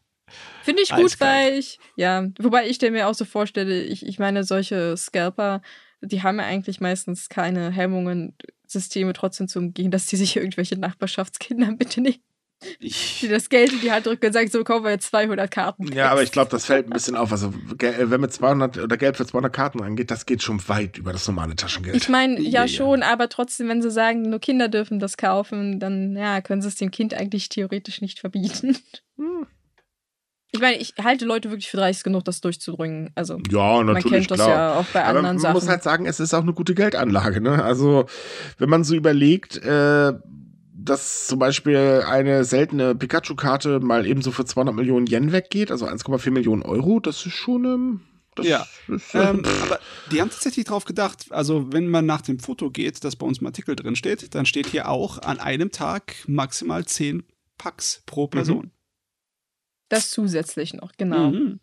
Finde 0.63 0.83
ich 0.83 0.91
gut, 0.91 1.21
weil 1.21 1.59
ich, 1.59 1.79
ja, 1.97 2.29
wobei 2.39 2.69
ich 2.69 2.79
mir 2.91 3.09
auch 3.09 3.15
so 3.15 3.25
vorstelle, 3.25 3.83
ich, 3.83 4.07
ich 4.07 4.19
meine, 4.19 4.45
solche 4.45 4.97
Scalper, 4.97 5.61
die 6.01 6.23
haben 6.23 6.39
ja 6.39 6.47
eigentlich 6.47 6.81
meistens 6.81 7.29
keine 7.29 7.71
Hemmungen, 7.71 8.35
Systeme 8.67 9.13
trotzdem 9.13 9.49
zu 9.49 9.59
umgehen, 9.59 9.91
dass 9.91 10.07
die 10.07 10.17
sich 10.17 10.37
irgendwelche 10.37 10.79
Nachbarschaftskinder 10.79 11.73
bitte 11.77 12.01
nicht 12.81 13.23
die 13.23 13.29
das 13.29 13.49
Geld 13.49 13.73
in 13.73 13.81
die 13.81 13.91
Hand 13.91 14.07
drücken 14.07 14.27
und 14.27 14.33
sagen, 14.33 14.51
so 14.51 14.65
kaufen 14.65 14.85
wir 14.85 14.91
jetzt 14.91 15.11
200 15.11 15.51
Karten. 15.51 15.93
Ja, 15.93 16.11
aber 16.11 16.23
ich 16.23 16.33
glaube, 16.33 16.51
das 16.51 16.67
fällt 16.67 16.87
ein 16.87 16.91
bisschen 16.91 17.17
auf. 17.17 17.33
Also, 17.33 17.53
äh, 17.81 18.11
wenn 18.11 18.21
mit 18.21 18.33
200 18.33 18.79
oder 18.79 18.97
Geld 18.97 19.17
für 19.17 19.27
200 19.27 19.53
Karten 19.53 19.83
angeht, 19.83 20.11
das 20.11 20.27
geht 20.27 20.43
schon 20.43 20.67
weit 20.69 20.99
über 20.99 21.13
das 21.13 21.27
normale 21.27 21.57
Taschengeld. 21.57 21.97
Ich 21.97 22.09
meine, 22.09 22.41
ja, 22.41 22.63
ja, 22.63 22.69
schon, 22.69 23.03
aber 23.03 23.29
trotzdem, 23.29 23.69
wenn 23.69 23.83
sie 23.83 23.91
sagen, 23.91 24.23
nur 24.23 24.41
Kinder 24.41 24.69
dürfen 24.69 24.99
das 24.99 25.17
kaufen, 25.17 25.81
dann 25.81 26.17
ja, 26.17 26.41
können 26.41 26.63
sie 26.63 26.69
es 26.69 26.77
dem 26.77 26.91
Kind 26.91 27.15
eigentlich 27.15 27.49
theoretisch 27.49 28.01
nicht 28.01 28.21
verbieten. 28.21 28.77
Hm. 29.19 29.47
Ich 30.55 30.61
meine, 30.61 30.77
ich 30.77 30.95
halte 31.03 31.25
Leute 31.25 31.51
wirklich 31.51 31.71
für 31.71 31.79
dreist 31.79 32.05
genug, 32.05 32.27
das 32.27 32.43
durchzudrücken. 32.43 33.11
Also, 33.15 33.39
ja, 33.51 33.83
natürlich, 33.83 34.05
man 34.05 34.13
kennt 34.13 34.31
das 34.31 34.39
klar. 34.39 34.49
ja 34.51 34.75
auch 34.75 34.85
bei 34.87 35.03
anderen 35.03 35.25
man 35.25 35.39
Sachen. 35.39 35.55
Man 35.55 35.63
muss 35.63 35.69
halt 35.69 35.83
sagen, 35.83 36.05
es 36.05 36.21
ist 36.21 36.35
auch 36.35 36.43
eine 36.43 36.53
gute 36.53 36.75
Geldanlage. 36.75 37.41
Ne? 37.41 37.65
Also, 37.65 38.05
wenn 38.59 38.69
man 38.69 38.85
so 38.85 38.95
überlegt, 38.95 39.57
äh, 39.57 40.13
dass 40.85 41.27
zum 41.27 41.39
Beispiel 41.39 42.03
eine 42.07 42.45
seltene 42.45 42.95
Pikachu-Karte 42.95 43.81
mal 43.81 44.07
ebenso 44.07 44.31
für 44.31 44.45
200 44.45 44.75
Millionen 44.75 45.07
Yen 45.07 45.33
weggeht, 45.33 45.71
also 45.71 45.87
1,4 45.87 46.31
Millionen 46.31 46.63
Euro, 46.63 47.01
das 47.01 47.25
ist 47.27 47.35
schon. 47.35 47.65
Ähm, 47.65 48.01
das 48.35 48.47
ja, 48.47 48.67
ist, 48.89 49.15
äh, 49.15 49.31
ähm, 49.31 49.45
aber 49.63 49.79
die 50.11 50.21
haben 50.21 50.31
tatsächlich 50.31 50.65
drauf 50.65 50.87
gedacht, 50.87 51.27
also 51.31 51.71
wenn 51.71 51.89
man 51.89 52.07
nach 52.07 52.23
dem 52.23 52.39
Foto 52.39 52.71
geht, 52.71 53.05
das 53.05 53.15
bei 53.17 53.27
uns 53.27 53.41
im 53.41 53.47
Artikel 53.47 53.77
drin 53.77 53.95
steht, 53.95 54.35
dann 54.35 54.47
steht 54.47 54.69
hier 54.69 54.89
auch 54.89 55.19
an 55.19 55.39
einem 55.39 55.71
Tag 55.71 56.15
maximal 56.27 56.87
10 56.87 57.25
Packs 57.59 58.03
pro 58.07 58.29
Person. 58.29 58.67
Mhm. 58.67 58.71
Das 59.91 60.11
zusätzlich 60.11 60.73
noch, 60.73 60.93
genau. 60.97 61.31
Mhm. 61.31 61.61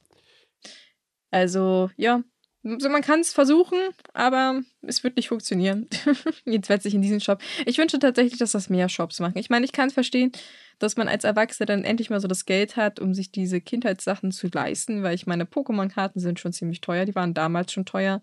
Also, 1.31 1.89
ja, 1.97 2.23
also 2.63 2.89
man 2.89 3.01
kann 3.01 3.21
es 3.21 3.31
versuchen, 3.33 3.77
aber 4.13 4.61
es 4.81 5.03
wird 5.03 5.15
nicht 5.15 5.29
funktionieren. 5.29 5.87
Jetzt 6.45 6.69
wird 6.69 6.81
sich 6.81 6.93
in 6.93 7.01
diesem 7.01 7.19
Shop. 7.19 7.41
Ich 7.65 7.77
wünsche 7.77 7.99
tatsächlich, 7.99 8.39
dass 8.39 8.51
das 8.51 8.69
mehr 8.69 8.89
Shops 8.89 9.19
machen. 9.19 9.37
Ich 9.37 9.49
meine, 9.49 9.65
ich 9.65 9.71
kann 9.71 9.89
verstehen, 9.89 10.31
dass 10.77 10.97
man 10.97 11.07
als 11.07 11.23
Erwachsener 11.23 11.67
dann 11.67 11.83
endlich 11.83 12.09
mal 12.09 12.19
so 12.19 12.27
das 12.27 12.45
Geld 12.45 12.75
hat, 12.75 12.99
um 12.99 13.13
sich 13.13 13.31
diese 13.31 13.61
Kindheitssachen 13.61 14.31
zu 14.31 14.47
leisten, 14.47 15.03
weil 15.03 15.15
ich 15.15 15.27
meine, 15.27 15.45
Pokémon-Karten 15.45 16.19
sind 16.19 16.39
schon 16.39 16.53
ziemlich 16.53 16.81
teuer. 16.81 17.05
Die 17.05 17.15
waren 17.15 17.33
damals 17.33 17.71
schon 17.71 17.85
teuer. 17.85 18.21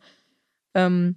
Ähm, 0.75 1.17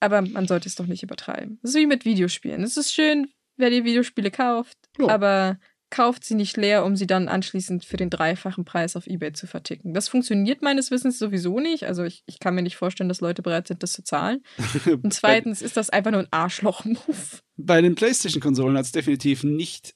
aber 0.00 0.22
man 0.22 0.46
sollte 0.46 0.68
es 0.68 0.74
doch 0.74 0.86
nicht 0.86 1.02
übertreiben. 1.02 1.58
Das 1.62 1.70
ist 1.70 1.76
wie 1.76 1.86
mit 1.86 2.04
Videospielen. 2.04 2.62
Es 2.62 2.76
ist 2.76 2.92
schön, 2.92 3.28
wer 3.56 3.70
die 3.70 3.84
Videospiele 3.84 4.30
kauft, 4.30 4.76
jo. 4.98 5.08
aber 5.08 5.58
kauft 5.90 6.24
sie 6.24 6.34
nicht 6.34 6.56
leer, 6.56 6.84
um 6.84 6.96
sie 6.96 7.06
dann 7.06 7.28
anschließend 7.28 7.84
für 7.84 7.96
den 7.96 8.10
dreifachen 8.10 8.64
Preis 8.64 8.96
auf 8.96 9.06
Ebay 9.06 9.32
zu 9.32 9.46
verticken. 9.46 9.94
Das 9.94 10.08
funktioniert 10.08 10.62
meines 10.62 10.90
Wissens 10.90 11.18
sowieso 11.18 11.60
nicht. 11.60 11.84
Also 11.84 12.04
ich, 12.04 12.22
ich 12.26 12.38
kann 12.38 12.54
mir 12.54 12.62
nicht 12.62 12.76
vorstellen, 12.76 13.08
dass 13.08 13.20
Leute 13.20 13.42
bereit 13.42 13.68
sind, 13.68 13.82
das 13.82 13.92
zu 13.92 14.02
zahlen. 14.02 14.42
Und 14.86 15.14
zweitens 15.14 15.62
ist 15.62 15.76
das 15.76 15.90
einfach 15.90 16.10
nur 16.10 16.20
ein 16.20 16.28
Arschloch-Move. 16.30 17.40
Bei 17.56 17.80
den 17.80 17.94
PlayStation-Konsolen 17.94 18.76
hat 18.76 18.84
es 18.84 18.92
definitiv 18.92 19.44
nicht 19.44 19.94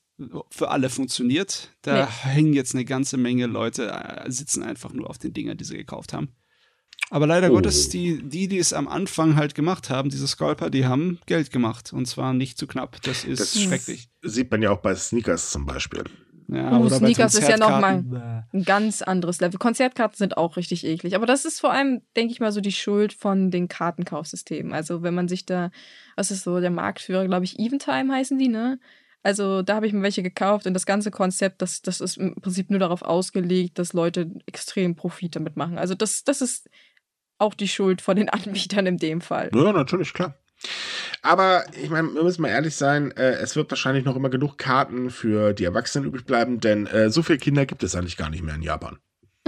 für 0.50 0.70
alle 0.70 0.90
funktioniert. 0.90 1.70
Da 1.82 2.04
nee. 2.04 2.30
hängen 2.30 2.52
jetzt 2.52 2.74
eine 2.74 2.84
ganze 2.84 3.16
Menge 3.16 3.46
Leute, 3.46 3.90
äh, 3.90 4.30
sitzen 4.30 4.62
einfach 4.62 4.92
nur 4.92 5.08
auf 5.08 5.18
den 5.18 5.32
Dingern, 5.32 5.56
die 5.56 5.64
sie 5.64 5.76
gekauft 5.76 6.12
haben. 6.12 6.28
Aber 7.10 7.26
leider 7.26 7.50
oh. 7.50 7.54
Gottes, 7.54 7.88
die, 7.88 8.22
die, 8.22 8.46
die 8.46 8.58
es 8.58 8.72
am 8.72 8.86
Anfang 8.86 9.34
halt 9.34 9.56
gemacht 9.56 9.90
haben, 9.90 10.10
diese 10.10 10.28
Scalper, 10.28 10.70
die 10.70 10.86
haben 10.86 11.18
Geld 11.26 11.50
gemacht. 11.50 11.92
Und 11.92 12.06
zwar 12.06 12.32
nicht 12.32 12.56
zu 12.56 12.68
knapp. 12.68 13.02
Das 13.02 13.24
ist 13.24 13.40
das 13.40 13.60
schrecklich. 13.60 14.08
Sieht 14.22 14.50
man 14.50 14.62
ja 14.62 14.70
auch 14.70 14.80
bei 14.80 14.94
Sneakers 14.94 15.50
zum 15.50 15.66
Beispiel. 15.66 16.04
Ja, 16.52 16.78
oh, 16.78 16.88
Sneakers 16.88 17.34
ist 17.34 17.48
ja 17.48 17.56
nochmal 17.56 18.04
ein 18.52 18.64
ganz 18.64 19.02
anderes 19.02 19.40
Level. 19.40 19.58
Konzertkarten 19.58 20.16
sind 20.16 20.36
auch 20.36 20.56
richtig 20.56 20.84
eklig. 20.84 21.14
Aber 21.14 21.26
das 21.26 21.44
ist 21.44 21.60
vor 21.60 21.72
allem, 21.72 22.02
denke 22.16 22.32
ich 22.32 22.40
mal, 22.40 22.52
so 22.52 22.60
die 22.60 22.72
Schuld 22.72 23.12
von 23.12 23.50
den 23.50 23.68
Kartenkaufsystemen. 23.68 24.72
Also 24.72 25.02
wenn 25.02 25.14
man 25.14 25.28
sich 25.28 25.46
da, 25.46 25.70
was 26.16 26.30
ist 26.30 26.44
so 26.44 26.60
der 26.60 26.70
Marktführer, 26.70 27.26
glaube 27.26 27.44
ich, 27.44 27.58
Eventime 27.58 28.12
heißen 28.12 28.38
die, 28.38 28.48
ne? 28.48 28.78
Also 29.22 29.62
da 29.62 29.74
habe 29.74 29.86
ich 29.86 29.92
mir 29.92 30.02
welche 30.02 30.22
gekauft 30.22 30.66
und 30.66 30.74
das 30.74 30.86
ganze 30.86 31.10
Konzept, 31.10 31.60
das, 31.60 31.82
das 31.82 32.00
ist 32.00 32.16
im 32.16 32.34
Prinzip 32.36 32.70
nur 32.70 32.78
darauf 32.78 33.02
ausgelegt, 33.02 33.78
dass 33.78 33.92
Leute 33.92 34.30
extrem 34.46 34.96
Profit 34.96 35.36
damit 35.36 35.56
machen. 35.56 35.76
Also 35.76 35.94
das, 35.94 36.24
das 36.24 36.40
ist 36.40 36.70
auch 37.40 37.54
die 37.54 37.68
Schuld 37.68 38.02
von 38.02 38.16
den 38.16 38.28
Anbietern 38.28 38.86
in 38.86 38.98
dem 38.98 39.20
Fall. 39.20 39.50
Ja, 39.54 39.72
natürlich, 39.72 40.12
klar. 40.12 40.34
Aber 41.22 41.64
ich 41.82 41.90
meine, 41.90 42.12
wir 42.14 42.22
müssen 42.22 42.42
mal 42.42 42.48
ehrlich 42.48 42.76
sein, 42.76 43.12
äh, 43.12 43.32
es 43.32 43.56
wird 43.56 43.70
wahrscheinlich 43.70 44.04
noch 44.04 44.16
immer 44.16 44.30
genug 44.30 44.58
Karten 44.58 45.10
für 45.10 45.52
die 45.52 45.64
Erwachsenen 45.64 46.06
übrig 46.06 46.24
bleiben, 46.24 46.60
denn 46.60 46.86
äh, 46.86 47.10
so 47.10 47.22
viele 47.22 47.38
Kinder 47.38 47.66
gibt 47.66 47.82
es 47.82 47.94
eigentlich 47.94 48.16
gar 48.16 48.30
nicht 48.30 48.42
mehr 48.42 48.54
in 48.54 48.62
Japan. 48.62 48.98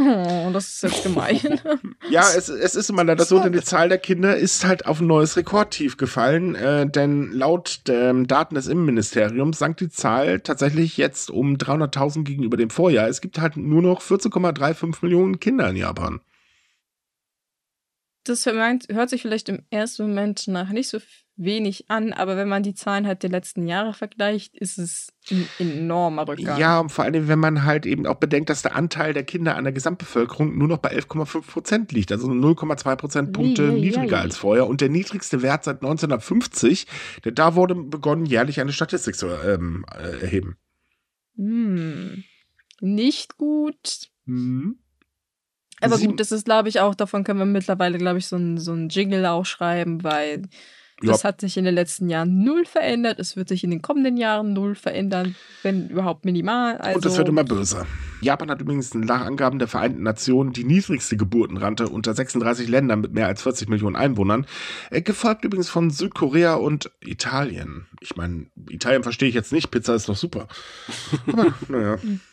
Oh, 0.01 0.51
das 0.53 0.68
ist 0.68 0.82
jetzt 0.82 1.03
gemein. 1.03 1.38
ja, 2.11 2.24
es, 2.34 2.49
es 2.49 2.74
ist 2.74 2.88
immer 2.88 3.05
leider 3.05 3.24
so, 3.24 3.38
denn 3.40 3.53
die 3.53 3.61
Zahl 3.61 3.90
der 3.90 3.99
Kinder 3.99 4.36
ist 4.36 4.64
halt 4.64 4.86
auf 4.86 5.01
ein 5.01 5.07
neues 5.07 5.36
Rekordtief 5.36 5.99
gefallen, 5.99 6.55
äh, 6.55 6.88
denn 6.88 7.30
laut 7.32 7.82
ähm, 7.88 8.26
Daten 8.26 8.55
des 8.55 8.68
Innenministeriums 8.68 9.59
sank 9.59 9.76
die 9.76 9.90
Zahl 9.90 10.40
tatsächlich 10.40 10.97
jetzt 10.97 11.30
um 11.30 11.57
300.000 11.57 12.24
gegenüber 12.24 12.57
dem 12.57 12.70
Vorjahr. 12.70 13.09
Es 13.09 13.20
gibt 13.20 13.38
halt 13.38 13.59
nur 13.59 13.82
noch 13.82 14.01
14,35 14.01 14.97
Millionen 15.03 15.40
Kinder 15.40 15.68
in 15.68 15.76
Japan 15.76 16.20
das 18.25 18.47
hört 18.47 19.11
sich 19.11 19.23
vielleicht 19.23 19.49
im 19.49 19.62
ersten 19.70 20.07
Moment 20.07 20.49
nach 20.49 20.70
nicht 20.70 20.89
so 20.89 20.99
wenig 21.37 21.91
an, 21.91 22.12
aber 22.12 22.37
wenn 22.37 22.49
man 22.49 22.62
die 22.62 22.75
Zahlen 22.75 23.07
halt 23.07 23.23
der 23.23 23.31
letzten 23.31 23.66
Jahre 23.66 23.95
vergleicht, 23.95 24.55
ist 24.57 24.79
es 24.79 25.09
ein 25.31 25.49
enormer 25.59 26.29
Rückgang. 26.29 26.59
Ja, 26.59 26.79
und 26.79 26.91
vor 26.91 27.05
allem, 27.05 27.27
wenn 27.27 27.39
man 27.39 27.64
halt 27.64 27.87
eben 27.87 28.07
auch 28.07 28.16
bedenkt, 28.16 28.51
dass 28.51 28.62
der 28.62 28.77
Anteil 28.77 29.14
der 29.14 29.25
Kinder 29.25 29.57
an 29.57 29.64
der 29.64 29.73
Gesamtbevölkerung 29.73 30.57
nur 30.57 30.68
noch 30.68 30.79
bei 30.79 30.95
11,5 30.95 31.47
Prozent 31.47 31.93
liegt, 31.93 32.12
also 32.12 32.29
0,2 32.29 32.97
Prozentpunkte 32.97 33.62
yeah, 33.62 33.73
niedriger 33.73 34.16
yeah. 34.16 34.20
als 34.20 34.37
vorher 34.37 34.66
und 34.66 34.81
der 34.81 34.89
niedrigste 34.89 35.43
Wert 35.43 35.64
seit 35.64 35.77
1950, 35.77 36.87
denn 37.25 37.35
da 37.35 37.55
wurde 37.55 37.75
begonnen, 37.75 38.27
jährlich 38.27 38.61
eine 38.61 38.73
Statistik 38.73 39.16
zu 39.16 39.29
ähm, 39.29 39.85
äh, 39.91 40.20
erheben. 40.20 40.57
Hm. 41.37 42.25
Nicht 42.81 43.39
gut. 43.39 44.11
Hm. 44.27 44.79
Aber 45.83 45.99
gut, 45.99 46.20
das 46.20 46.33
ist, 46.33 46.45
glaube 46.45 46.68
ich, 46.68 46.80
auch, 46.80 46.95
davon 46.95 47.24
können 47.24 47.39
wir 47.39 47.47
mittlerweile, 47.47 47.99
glaube 47.99 48.18
ich, 48.18 48.26
so 48.26 48.37
ein, 48.37 48.59
so 48.59 48.72
ein 48.72 48.89
Jingle 48.89 49.26
auch 49.26 49.45
schreiben, 49.45 50.05
weil 50.05 50.43
das 51.03 51.22
ja. 51.22 51.28
hat 51.28 51.41
sich 51.41 51.57
in 51.57 51.64
den 51.64 51.74
letzten 51.74 52.09
Jahren 52.09 52.45
null 52.45 52.64
verändert. 52.64 53.18
Es 53.18 53.37
wird 53.37 53.49
sich 53.49 53.64
in 53.64 53.70
den 53.70 53.83
kommenden 53.83 54.16
Jahren 54.16 54.53
null 54.53 54.74
verändern, 54.74 55.35
wenn 55.62 55.89
überhaupt 55.89 56.24
minimal. 56.24 56.76
Also 56.78 56.97
Und 56.97 57.07
es 57.07 57.18
wird 57.18 57.28
immer 57.28 57.45
böser. 57.45 57.87
Japan 58.20 58.51
hat 58.51 58.61
übrigens 58.61 58.95
nach 58.95 59.22
Angaben 59.22 59.59
der 59.59 59.66
Vereinten 59.66 60.05
Nationen 60.05 60.53
die 60.53 60.64
niedrigste 60.64 61.16
Geburtenrate 61.16 61.89
unter 61.89 62.14
36 62.14 62.68
Ländern 62.68 63.01
mit 63.01 63.12
mehr 63.12 63.26
als 63.26 63.43
40 63.43 63.68
Millionen 63.68 63.97
Einwohnern. 63.97 64.47
Äh, 64.91 65.03
gefolgt 65.03 65.45
übrigens 65.45 65.68
von 65.68 65.91
Südkorea 65.91 66.55
und 66.55 66.91
Italien. 67.01 67.87
Ich 68.01 68.14
meine, 68.14 68.47
Italien 68.70 69.03
verstehe 69.03 69.28
ich 69.28 69.35
jetzt 69.35 69.53
nicht, 69.53 69.70
Pizza 69.70 69.97
ist 69.97 70.09
doch 70.09 70.16
super. 70.16 70.47
Aber 71.26 71.53
naja. 71.68 71.97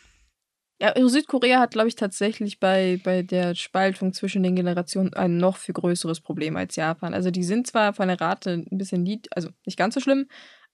Ja, 0.80 0.94
Südkorea 0.96 1.60
hat, 1.60 1.72
glaube 1.72 1.88
ich, 1.88 1.94
tatsächlich 1.94 2.58
bei, 2.58 2.98
bei 3.04 3.22
der 3.22 3.54
Spaltung 3.54 4.14
zwischen 4.14 4.42
den 4.42 4.56
Generationen 4.56 5.12
ein 5.12 5.36
noch 5.36 5.58
viel 5.58 5.74
größeres 5.74 6.20
Problem 6.20 6.56
als 6.56 6.76
Japan. 6.76 7.12
Also 7.12 7.30
die 7.30 7.44
sind 7.44 7.66
zwar 7.66 7.92
von 7.92 8.08
der 8.08 8.18
Rate 8.18 8.64
ein 8.70 8.78
bisschen 8.78 9.02
nied, 9.02 9.28
also 9.36 9.50
nicht 9.66 9.76
ganz 9.76 9.94
so 9.94 10.00
schlimm, 10.00 10.26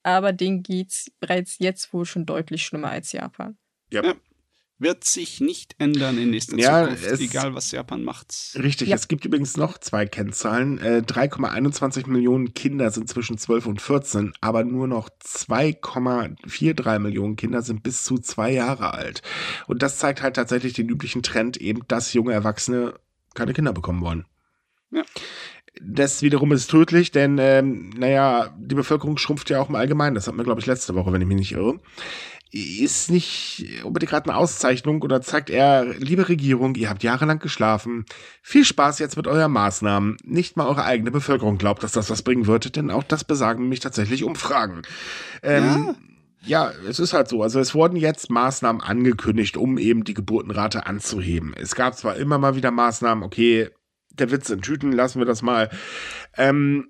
aber 0.05 0.33
denen 0.33 0.63
geht 0.63 0.91
es 0.91 1.11
bereits 1.19 1.59
jetzt 1.59 1.93
wohl 1.93 2.05
schon 2.05 2.25
deutlich 2.25 2.65
schlimmer 2.65 2.91
als 2.91 3.11
Japan. 3.11 3.59
Ja. 3.93 4.05
ja 4.05 4.15
wird 4.79 5.05
sich 5.05 5.41
nicht 5.41 5.75
ändern 5.79 6.19
in 6.19 6.31
nächster 6.31 6.59
ja, 6.59 6.83
Zukunft, 6.83 7.07
es, 7.07 7.21
egal 7.21 7.55
was 7.55 7.71
Japan 7.71 8.05
macht. 8.05 8.57
Richtig, 8.57 8.89
ja. 8.89 8.97
es 8.97 9.09
gibt 9.09 9.25
übrigens 9.25 9.57
noch 9.57 9.79
zwei 9.79 10.07
Kennzahlen. 10.07 10.79
Äh, 10.79 11.03
3,21 11.07 12.09
Millionen 12.09 12.53
Kinder 12.53 12.91
sind 12.91 13.09
zwischen 13.09 13.39
12 13.39 13.67
und 13.67 13.81
14, 13.81 14.35
aber 14.41 14.65
nur 14.65 14.87
noch 14.87 15.09
2,43 15.09 16.99
Millionen 16.99 17.37
Kinder 17.37 17.63
sind 17.63 17.83
bis 17.83 18.05
zu 18.05 18.19
zwei 18.19 18.53
Jahre 18.53 18.93
alt. 18.93 19.23
Und 19.67 19.83
das 19.83 19.99
zeigt 19.99 20.23
halt 20.23 20.37
tatsächlich 20.37 20.75
den 20.75 20.89
üblichen 20.89 21.23
Trend, 21.23 21.57
eben, 21.57 21.83
dass 21.89 22.13
junge 22.13 22.33
Erwachsene 22.33 22.95
keine 23.35 23.55
Kinder 23.55 23.73
bekommen 23.73 24.03
wollen. 24.03 24.27
Ja. 24.91 25.03
Das 25.83 26.23
wiederum 26.23 26.53
ist 26.53 26.71
tödlich, 26.71 27.11
denn, 27.11 27.37
ähm, 27.39 27.91
naja, 27.91 28.55
die 28.59 28.75
Bevölkerung 28.75 29.19
schrumpft 29.19 29.51
ja 29.51 29.61
auch 29.61 29.69
im 29.69 29.75
Allgemeinen. 29.75 30.15
Das 30.15 30.27
hatten 30.27 30.39
wir, 30.39 30.45
glaube 30.45 30.61
ich, 30.61 30.67
letzte 30.67 30.95
Woche, 30.95 31.13
wenn 31.13 31.21
ich 31.21 31.29
mich 31.29 31.37
nicht 31.37 31.53
irre 31.53 31.81
ist 32.53 33.11
nicht 33.11 33.83
unbedingt 33.85 34.11
gerade 34.11 34.31
eine 34.31 34.39
Auszeichnung 34.39 35.03
oder 35.03 35.21
zeigt 35.21 35.51
er, 35.51 35.85
liebe 35.85 36.29
Regierung, 36.29 36.75
ihr 36.77 36.89
habt 36.89 37.03
jahrelang 37.03 37.39
geschlafen. 37.39 38.07
Viel 38.43 38.65
Spaß 38.65 38.99
jetzt 38.99 39.17
mit 39.17 39.27
euren 39.27 39.53
Maßnahmen. 39.53 40.17
Nicht 40.25 40.57
mal 40.57 40.67
eure 40.67 40.85
eigene 40.85 41.11
Bevölkerung 41.11 41.59
glaubt, 41.59 41.83
dass 41.83 41.93
das 41.93 42.09
was 42.09 42.23
bringen 42.23 42.47
wird, 42.47 42.77
denn 42.77 42.91
auch 42.91 43.03
das 43.03 43.25
besagen 43.25 43.63
nämlich 43.63 43.81
tatsächlich 43.81 44.25
Umfragen. 44.25 44.83
Ähm, 45.43 45.97
ja. 46.43 46.71
ja, 46.71 46.73
es 46.89 47.01
ist 47.01 47.13
halt 47.13 47.29
so. 47.29 47.43
Also 47.43 47.59
es 47.59 47.75
wurden 47.75 47.97
jetzt 47.97 48.31
Maßnahmen 48.31 48.81
angekündigt, 48.81 49.57
um 49.57 49.77
eben 49.77 50.05
die 50.05 50.15
Geburtenrate 50.15 50.87
anzuheben. 50.87 51.53
Es 51.57 51.75
gab 51.75 51.97
zwar 51.97 52.17
immer 52.17 52.39
mal 52.39 52.55
wieder 52.55 52.71
Maßnahmen, 52.71 53.25
okay, 53.25 53.71
der 54.13 54.31
Witz 54.31 54.49
in 54.51 54.63
Tüten, 54.63 54.93
lassen 54.93 55.19
wir 55.19 55.27
das 55.27 55.43
mal. 55.43 55.69
Ähm, 56.37 56.89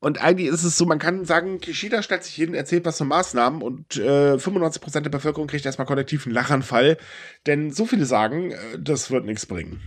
und 0.00 0.20
eigentlich 0.20 0.48
ist 0.48 0.62
es 0.62 0.78
so, 0.78 0.86
man 0.86 1.00
kann 1.00 1.24
sagen, 1.24 1.60
Kishida 1.60 2.02
stellt 2.02 2.22
sich 2.22 2.34
hin, 2.34 2.54
erzählt 2.54 2.84
was 2.84 2.98
von 2.98 3.08
Maßnahmen 3.08 3.62
und 3.62 3.96
äh, 3.96 4.34
95% 4.34 5.00
der 5.00 5.10
Bevölkerung 5.10 5.48
kriegt 5.48 5.66
erstmal 5.66 5.86
kollektiv 5.86 6.26
einen 6.26 6.34
Lachanfall, 6.34 6.98
denn 7.46 7.72
so 7.72 7.84
viele 7.84 8.06
sagen, 8.06 8.52
äh, 8.52 8.78
das 8.78 9.10
wird 9.10 9.24
nichts 9.24 9.46
bringen. 9.46 9.80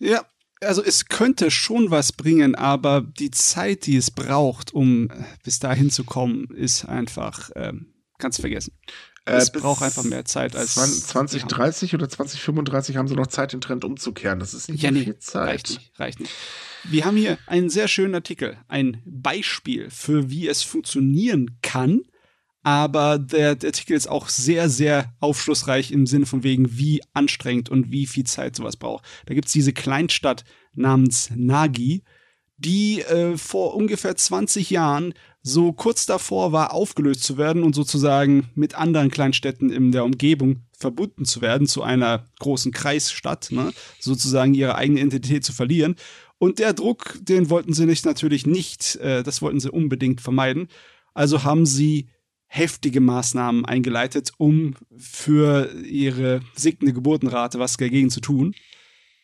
Ja, 0.00 0.24
also 0.60 0.82
es 0.82 1.06
könnte 1.06 1.52
schon 1.52 1.92
was 1.92 2.12
bringen, 2.12 2.56
aber 2.56 3.00
die 3.00 3.30
Zeit, 3.30 3.86
die 3.86 3.96
es 3.96 4.10
braucht, 4.10 4.74
um 4.74 5.08
äh, 5.10 5.24
bis 5.44 5.60
dahin 5.60 5.90
zu 5.90 6.02
kommen, 6.02 6.48
ist 6.52 6.84
einfach, 6.84 7.50
ähm, 7.54 7.94
kannst 8.18 8.40
vergessen. 8.40 8.72
Äh, 9.28 9.36
es 9.36 9.50
braucht 9.50 9.82
einfach 9.82 10.04
mehr 10.04 10.24
Zeit 10.24 10.56
als 10.56 10.74
2030 10.74 11.94
oder 11.94 12.08
2035 12.08 12.96
haben 12.96 13.08
sie 13.08 13.14
noch 13.14 13.26
Zeit, 13.26 13.52
den 13.52 13.60
Trend 13.60 13.84
umzukehren. 13.84 14.40
Das 14.40 14.54
ist 14.54 14.70
nicht 14.70 14.82
ja, 14.82 14.90
nee, 14.90 15.04
viel 15.04 15.18
Zeit. 15.18 15.48
Reicht 15.48 15.70
nicht, 15.70 16.00
reicht 16.00 16.20
nicht. 16.20 16.32
Wir 16.84 17.04
haben 17.04 17.16
hier 17.16 17.38
einen 17.46 17.70
sehr 17.70 17.88
schönen 17.88 18.14
Artikel, 18.14 18.56
ein 18.68 19.02
Beispiel 19.04 19.90
für 19.90 20.30
wie 20.30 20.48
es 20.48 20.62
funktionieren 20.62 21.58
kann. 21.62 22.02
Aber 22.62 23.18
der, 23.18 23.54
der 23.54 23.68
Artikel 23.68 23.96
ist 23.96 24.08
auch 24.08 24.28
sehr, 24.28 24.68
sehr 24.68 25.14
aufschlussreich 25.20 25.90
im 25.90 26.06
Sinne 26.06 26.26
von 26.26 26.42
wegen, 26.42 26.76
wie 26.76 27.00
anstrengend 27.14 27.70
und 27.70 27.90
wie 27.90 28.06
viel 28.06 28.24
Zeit 28.24 28.56
sowas 28.56 28.76
braucht. 28.76 29.04
Da 29.26 29.34
gibt 29.34 29.46
es 29.46 29.52
diese 29.52 29.72
Kleinstadt 29.72 30.44
namens 30.74 31.30
Nagi, 31.34 32.02
die 32.58 33.02
äh, 33.02 33.36
vor 33.38 33.74
ungefähr 33.74 34.16
20 34.16 34.70
Jahren 34.70 35.14
so 35.48 35.72
kurz 35.72 36.06
davor 36.06 36.52
war, 36.52 36.74
aufgelöst 36.74 37.22
zu 37.24 37.38
werden 37.38 37.62
und 37.62 37.74
sozusagen 37.74 38.50
mit 38.54 38.74
anderen 38.74 39.10
Kleinstädten 39.10 39.70
in 39.70 39.92
der 39.92 40.04
Umgebung 40.04 40.60
verbunden 40.76 41.24
zu 41.24 41.40
werden 41.40 41.66
zu 41.66 41.82
einer 41.82 42.26
großen 42.38 42.70
Kreisstadt, 42.70 43.48
ne? 43.50 43.72
sozusagen 43.98 44.54
ihre 44.54 44.74
eigene 44.74 45.00
Identität 45.00 45.44
zu 45.44 45.52
verlieren. 45.52 45.96
Und 46.38 46.58
der 46.58 46.72
Druck, 46.72 47.18
den 47.22 47.50
wollten 47.50 47.72
sie 47.72 47.86
nicht 47.86 48.04
natürlich 48.04 48.46
nicht, 48.46 48.96
äh, 48.96 49.22
das 49.22 49.42
wollten 49.42 49.58
sie 49.58 49.70
unbedingt 49.70 50.20
vermeiden. 50.20 50.68
Also 51.14 51.42
haben 51.42 51.66
sie 51.66 52.08
heftige 52.46 53.00
Maßnahmen 53.00 53.64
eingeleitet, 53.64 54.32
um 54.36 54.74
für 54.96 55.72
ihre 55.82 56.42
sinkende 56.54 56.92
Geburtenrate 56.92 57.58
was 57.58 57.76
dagegen 57.76 58.10
zu 58.10 58.20
tun. 58.20 58.54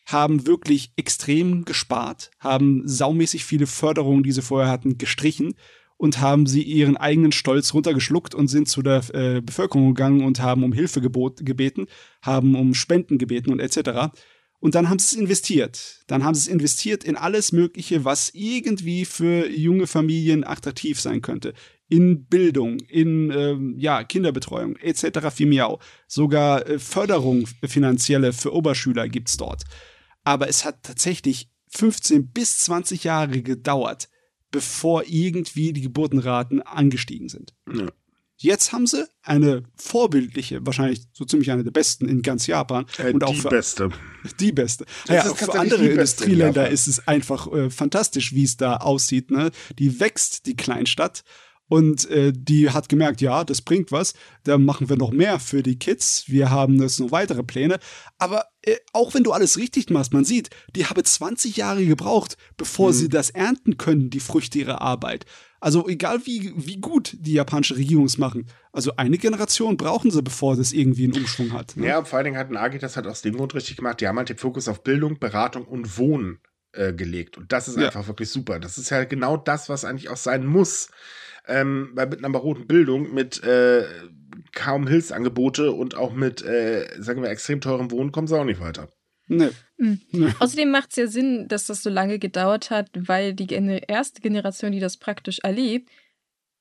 Haben 0.07 0.45
wirklich 0.45 0.91
extrem 0.97 1.65
gespart, 1.65 2.31
haben 2.39 2.87
saumäßig 2.87 3.45
viele 3.45 3.65
Förderungen, 3.65 4.23
die 4.23 4.31
sie 4.31 4.41
vorher 4.41 4.69
hatten, 4.69 4.97
gestrichen 4.97 5.55
und 5.97 6.19
haben 6.19 6.45
sie 6.45 6.61
ihren 6.61 6.97
eigenen 6.97 7.31
Stolz 7.31 7.73
runtergeschluckt 7.73 8.35
und 8.35 8.47
sind 8.47 8.67
zu 8.67 8.81
der 8.81 9.03
äh, 9.13 9.41
Bevölkerung 9.41 9.93
gegangen 9.93 10.23
und 10.23 10.41
haben 10.41 10.63
um 10.63 10.73
Hilfe 10.73 11.01
gebot, 11.01 11.45
gebeten, 11.45 11.87
haben 12.21 12.55
um 12.55 12.73
Spenden 12.73 13.17
gebeten 13.17 13.51
und 13.51 13.59
etc. 13.59 14.11
Und 14.59 14.75
dann 14.75 14.89
haben 14.89 14.99
sie 14.99 15.15
es 15.15 15.21
investiert. 15.21 16.03
Dann 16.07 16.23
haben 16.23 16.33
sie 16.33 16.41
es 16.41 16.47
investiert 16.47 17.03
in 17.03 17.15
alles 17.15 17.51
Mögliche, 17.51 18.03
was 18.03 18.31
irgendwie 18.33 19.05
für 19.05 19.47
junge 19.49 19.87
Familien 19.87 20.43
attraktiv 20.43 20.99
sein 20.99 21.21
könnte. 21.21 21.53
In 21.87 22.25
Bildung, 22.25 22.79
in 22.79 23.31
ähm, 23.31 23.75
ja, 23.77 24.03
Kinderbetreuung 24.03 24.75
etc. 24.77 25.29
Fimiau. 25.33 25.79
Sogar 26.07 26.67
äh, 26.67 26.79
Förderung 26.79 27.47
finanzielle 27.63 28.33
für 28.33 28.53
Oberschüler 28.53 29.07
gibt 29.07 29.29
es 29.29 29.37
dort. 29.37 29.63
Aber 30.23 30.49
es 30.49 30.65
hat 30.65 30.81
tatsächlich 30.81 31.49
15 31.69 32.31
bis 32.31 32.57
20 32.59 33.03
Jahre 33.03 33.41
gedauert, 33.43 34.09
bevor 34.55 35.03
irgendwie 35.05 35.73
die 35.73 35.81
Geburtenraten 35.81 36.61
angestiegen 36.61 37.27
sind. 37.27 37.53
Ja. 37.73 37.89
Jetzt 38.37 38.71
haben 38.71 38.87
sie 38.87 39.05
eine 39.21 39.63
vorbildliche, 39.75 40.65
wahrscheinlich 40.65 41.01
so 41.11 41.25
ziemlich 41.25 41.51
eine 41.51 41.65
der 41.65 41.71
besten 41.71 42.07
in 42.07 42.21
ganz 42.21 42.47
Japan. 42.47 42.85
Äh, 42.97 43.11
und 43.11 43.23
auch 43.25 43.33
die 43.33 43.41
für, 43.41 43.49
beste. 43.49 43.89
Die 44.39 44.53
beste. 44.53 44.85
Das 45.07 45.25
Ja, 45.25 45.31
auch 45.31 45.35
für 45.35 45.59
andere 45.59 45.83
in 45.83 45.91
Industrieländer 45.91 46.61
Japan. 46.61 46.73
ist 46.73 46.87
es 46.87 47.05
einfach 47.05 47.51
äh, 47.51 47.69
fantastisch, 47.69 48.33
wie 48.33 48.45
es 48.45 48.55
da 48.55 48.77
aussieht. 48.77 49.29
Ne? 49.29 49.51
Die 49.77 49.99
wächst, 49.99 50.45
die 50.45 50.55
Kleinstadt. 50.55 51.25
Und 51.67 52.07
äh, 52.11 52.31
die 52.35 52.69
hat 52.69 52.89
gemerkt, 52.89 53.21
ja, 53.21 53.43
das 53.43 53.61
bringt 53.61 53.91
was. 53.91 54.13
Da 54.43 54.57
machen 54.59 54.87
wir 54.87 54.97
noch 54.97 55.11
mehr 55.11 55.39
für 55.39 55.63
die 55.63 55.79
Kids. 55.79 56.25
Wir 56.27 56.51
haben 56.51 56.79
jetzt 56.81 56.99
noch 56.99 57.11
weitere 57.11 57.41
Pläne. 57.43 57.79
Aber 58.19 58.45
äh, 58.61 58.75
auch 58.93 59.13
wenn 59.15 59.23
du 59.23 59.31
alles 59.31 59.57
richtig 59.57 59.89
machst, 59.89 60.13
man 60.13 60.25
sieht, 60.25 60.49
die 60.75 60.85
haben 60.85 61.03
20 61.03 61.57
Jahre 61.57 61.83
gebraucht, 61.85 62.37
bevor 62.57 62.89
Mhm. 62.89 62.93
sie 62.93 63.09
das 63.09 63.31
ernten 63.31 63.77
können, 63.77 64.11
die 64.11 64.19
Früchte 64.19 64.59
ihrer 64.59 64.81
Arbeit. 64.81 65.25
Also 65.59 65.87
egal 65.87 66.19
wie, 66.27 66.53
wie 66.55 66.77
gut 66.77 67.15
die 67.19 67.33
japanische 67.33 67.75
Regierung 67.75 68.05
es 68.05 68.19
machen. 68.19 68.45
Also 68.71 68.97
eine 68.97 69.17
Generation 69.17 69.77
brauchen 69.77 70.11
sie, 70.11 70.21
bevor 70.21 70.55
das 70.55 70.71
irgendwie 70.71 71.05
einen 71.05 71.13
Umschwung 71.17 71.53
hat. 71.53 71.75
Ne? 71.75 71.87
Ja, 71.87 72.03
vor 72.05 72.17
allen 72.17 72.25
Dingen 72.25 72.37
hat 72.37 72.51
Nagi 72.51 72.77
das 72.77 72.95
halt 72.95 73.07
aus 73.07 73.23
dem 73.23 73.35
Grund 73.37 73.55
richtig 73.55 73.77
gemacht. 73.77 73.99
Die 74.01 74.07
haben 74.07 74.17
halt 74.19 74.29
den 74.29 74.37
Fokus 74.37 74.67
auf 74.67 74.83
Bildung, 74.83 75.17
Beratung 75.17 75.65
und 75.65 75.97
Wohnen 75.97 76.39
äh, 76.73 76.93
gelegt. 76.93 77.37
Und 77.39 77.51
das 77.51 77.67
ist 77.67 77.77
Ja. 77.77 77.87
einfach 77.87 78.07
wirklich 78.07 78.29
super. 78.29 78.59
Das 78.59 78.77
ist 78.77 78.91
ja 78.91 79.03
genau 79.05 79.37
das, 79.37 79.67
was 79.67 79.85
eigentlich 79.85 80.09
auch 80.09 80.17
sein 80.17 80.45
muss. 80.45 80.89
Ähm, 81.47 81.91
weil 81.93 82.07
mit 82.07 82.19
einer 82.19 82.31
baroten 82.31 82.67
Bildung, 82.67 83.13
mit 83.13 83.43
äh, 83.43 83.85
kaum 84.53 84.87
Hilfsangebote 84.87 85.71
und 85.71 85.95
auch 85.95 86.13
mit, 86.13 86.41
äh, 86.43 86.87
sagen 86.99 87.21
wir, 87.21 87.29
extrem 87.29 87.61
teurem 87.61 87.91
Wohnen 87.91 88.11
kommen 88.11 88.27
sie 88.27 88.37
auch 88.37 88.45
nicht 88.45 88.59
weiter. 88.59 88.89
Nee. 89.27 89.49
Mhm. 89.77 90.01
Nee. 90.11 90.33
Außerdem 90.39 90.69
macht 90.69 90.91
es 90.91 90.95
ja 90.95 91.07
Sinn, 91.07 91.47
dass 91.47 91.65
das 91.65 91.83
so 91.83 91.89
lange 91.89 92.19
gedauert 92.19 92.69
hat, 92.69 92.89
weil 92.93 93.33
die 93.33 93.47
erste 93.87 94.21
Generation, 94.21 94.71
die 94.71 94.79
das 94.79 94.97
praktisch 94.97 95.39
erlebt, 95.39 95.89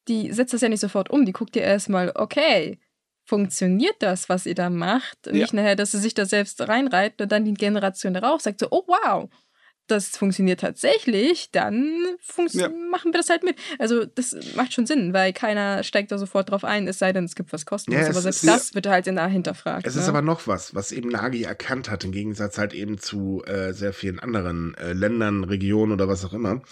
die 0.08 0.32
setzt 0.32 0.52
das 0.52 0.60
ja 0.60 0.68
nicht 0.68 0.80
sofort 0.80 1.10
um. 1.10 1.24
Die 1.24 1.32
guckt 1.32 1.56
ja 1.56 1.62
erstmal, 1.62 2.12
okay, 2.14 2.78
funktioniert 3.24 3.96
das, 4.00 4.28
was 4.28 4.46
ihr 4.46 4.54
da 4.54 4.70
macht? 4.70 5.26
Und 5.26 5.34
Ja. 5.34 5.42
Nicht 5.42 5.54
nachher, 5.54 5.76
dass 5.76 5.92
sie 5.92 5.98
sich 5.98 6.14
da 6.14 6.26
selbst 6.26 6.60
reinreitet 6.60 7.22
und 7.22 7.32
dann 7.32 7.44
die 7.44 7.54
Generation 7.54 8.14
darauf 8.14 8.40
sagt 8.40 8.60
so, 8.60 8.68
oh 8.70 8.84
wow, 8.86 9.30
das 9.86 10.08
funktioniert 10.16 10.60
tatsächlich, 10.60 11.50
dann 11.52 11.94
funktio 12.20 12.62
Ja. 12.62 12.68
machen 12.90 13.12
wir 13.12 13.18
das 13.18 13.28
halt 13.28 13.42
mit. 13.42 13.56
Also 13.78 14.04
das 14.04 14.34
macht 14.56 14.72
schon 14.72 14.86
Sinn, 14.86 15.12
weil 15.12 15.32
keiner 15.32 15.82
steigt 15.82 16.10
da 16.12 16.18
sofort 16.18 16.50
drauf 16.50 16.64
ein, 16.64 16.88
es 16.88 16.98
sei 16.98 17.12
denn, 17.12 17.24
es 17.24 17.34
gibt 17.34 17.52
was 17.52 17.66
kostenloses. 17.66 18.06
Ja, 18.06 18.12
aber 18.12 18.22
selbst 18.22 18.46
das 18.46 18.74
wird 18.74 18.86
halt 18.86 19.06
in 19.06 19.16
der 19.16 19.26
hinterfragt. 19.26 19.86
Es 19.86 19.94
ne? 19.94 20.00
ist 20.02 20.08
aber 20.08 20.22
noch 20.22 20.46
was, 20.46 20.74
was 20.74 20.92
eben 20.92 21.08
Nagi 21.08 21.42
erkannt 21.44 21.90
hat, 21.90 22.04
im 22.04 22.12
Gegensatz 22.12 22.58
halt 22.58 22.72
eben 22.72 22.98
zu 22.98 23.42
äh, 23.46 23.72
sehr 23.72 23.92
vielen 23.92 24.18
anderen 24.20 24.74
äh, 24.76 24.92
Ländern, 24.92 25.44
Regionen 25.44 25.92
oder 25.92 26.08
was 26.08 26.24
auch 26.24 26.32
immer. 26.32 26.62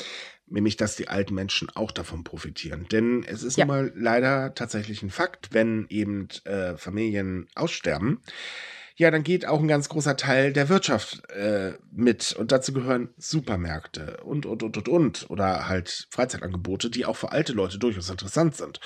Nämlich, 0.46 0.76
dass 0.76 0.96
die 0.96 1.08
alten 1.08 1.34
Menschen 1.34 1.70
auch 1.74 1.92
davon 1.92 2.24
profitieren. 2.24 2.86
Denn 2.92 3.24
es 3.26 3.42
ist 3.42 3.56
Ja. 3.56 3.64
nun 3.64 3.74
mal 3.74 3.92
leider 3.94 4.54
tatsächlich 4.54 5.02
ein 5.02 5.08
Fakt, 5.10 5.54
wenn 5.54 5.86
eben 5.88 6.28
äh, 6.44 6.76
Familien 6.76 7.48
aussterben, 7.54 8.20
ja, 8.96 9.10
dann 9.10 9.22
geht 9.22 9.46
auch 9.46 9.60
ein 9.60 9.68
ganz 9.68 9.88
großer 9.88 10.16
Teil 10.16 10.52
der 10.52 10.68
Wirtschaft 10.68 11.28
äh, 11.30 11.74
mit. 11.90 12.32
Und 12.32 12.52
dazu 12.52 12.72
gehören 12.72 13.10
Supermärkte 13.16 14.18
und, 14.24 14.46
und, 14.46 14.62
und, 14.62 14.76
und, 14.76 14.88
und. 14.88 15.30
Oder 15.30 15.68
halt 15.68 16.08
Freizeitangebote, 16.10 16.90
die 16.90 17.06
auch 17.06 17.16
für 17.16 17.32
alte 17.32 17.52
Leute 17.52 17.78
durchaus 17.78 18.10
interessant 18.10 18.56
sind. 18.56 18.80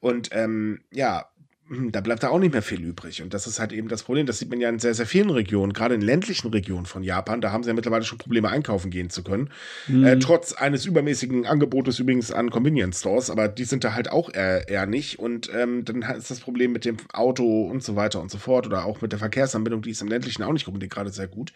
Und 0.00 0.30
ähm, 0.32 0.84
ja, 0.90 1.30
da 1.70 2.02
bleibt 2.02 2.22
da 2.22 2.28
auch 2.28 2.38
nicht 2.38 2.52
mehr 2.52 2.62
viel 2.62 2.82
übrig. 2.82 3.22
Und 3.22 3.32
das 3.32 3.46
ist 3.46 3.58
halt 3.58 3.72
eben 3.72 3.88
das 3.88 4.02
Problem. 4.02 4.26
Das 4.26 4.38
sieht 4.38 4.50
man 4.50 4.60
ja 4.60 4.68
in 4.68 4.78
sehr, 4.78 4.92
sehr 4.92 5.06
vielen 5.06 5.30
Regionen, 5.30 5.72
gerade 5.72 5.94
in 5.94 6.02
ländlichen 6.02 6.48
Regionen 6.48 6.84
von 6.84 7.02
Japan. 7.02 7.40
Da 7.40 7.52
haben 7.52 7.62
sie 7.62 7.70
ja 7.70 7.74
mittlerweile 7.74 8.04
schon 8.04 8.18
Probleme, 8.18 8.50
einkaufen 8.50 8.90
gehen 8.90 9.08
zu 9.08 9.22
können. 9.22 9.50
Mhm. 9.88 10.04
Äh, 10.04 10.18
trotz 10.18 10.52
eines 10.52 10.84
übermäßigen 10.84 11.46
Angebotes 11.46 11.98
übrigens 11.98 12.30
an 12.30 12.50
Convenience 12.50 13.00
Stores, 13.00 13.30
aber 13.30 13.48
die 13.48 13.64
sind 13.64 13.82
da 13.82 13.94
halt 13.94 14.10
auch 14.10 14.32
eher, 14.32 14.68
eher 14.68 14.84
nicht. 14.84 15.18
Und 15.18 15.50
ähm, 15.54 15.86
dann 15.86 16.02
ist 16.02 16.30
das 16.30 16.40
Problem 16.40 16.72
mit 16.72 16.84
dem 16.84 16.98
Auto 17.12 17.62
und 17.62 17.82
so 17.82 17.96
weiter 17.96 18.20
und 18.20 18.30
so 18.30 18.36
fort 18.36 18.66
oder 18.66 18.84
auch 18.84 19.00
mit 19.00 19.12
der 19.12 19.18
Verkehrsanbindung, 19.18 19.80
die 19.80 19.90
ist 19.90 20.02
im 20.02 20.08
ländlichen 20.08 20.42
auch 20.42 20.52
nicht 20.52 20.68
unbedingt 20.68 20.92
gerade 20.92 21.10
sehr 21.10 21.28
gut. 21.28 21.54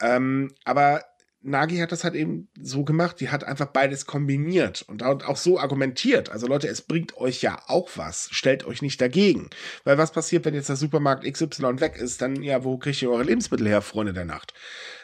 Ähm, 0.00 0.52
aber 0.64 1.02
Nagi 1.44 1.76
hat 1.76 1.92
das 1.92 2.04
halt 2.04 2.14
eben 2.14 2.48
so 2.58 2.84
gemacht, 2.84 3.20
die 3.20 3.28
hat 3.28 3.44
einfach 3.44 3.66
beides 3.66 4.06
kombiniert 4.06 4.82
und 4.88 5.02
auch 5.02 5.36
so 5.36 5.60
argumentiert. 5.60 6.30
Also 6.30 6.46
Leute, 6.46 6.68
es 6.68 6.80
bringt 6.80 7.16
euch 7.18 7.42
ja 7.42 7.60
auch 7.66 7.90
was. 7.96 8.28
Stellt 8.32 8.66
euch 8.66 8.80
nicht 8.80 9.00
dagegen. 9.00 9.50
Weil 9.84 9.98
was 9.98 10.12
passiert, 10.12 10.46
wenn 10.46 10.54
jetzt 10.54 10.70
der 10.70 10.76
Supermarkt 10.76 11.30
XY 11.30 11.80
weg 11.80 11.96
ist? 11.96 12.22
Dann, 12.22 12.42
ja, 12.42 12.64
wo 12.64 12.78
kriegt 12.78 13.02
ihr 13.02 13.10
eure 13.10 13.24
Lebensmittel 13.24 13.68
her, 13.68 13.82
Freunde 13.82 14.14
der 14.14 14.24
Nacht? 14.24 14.54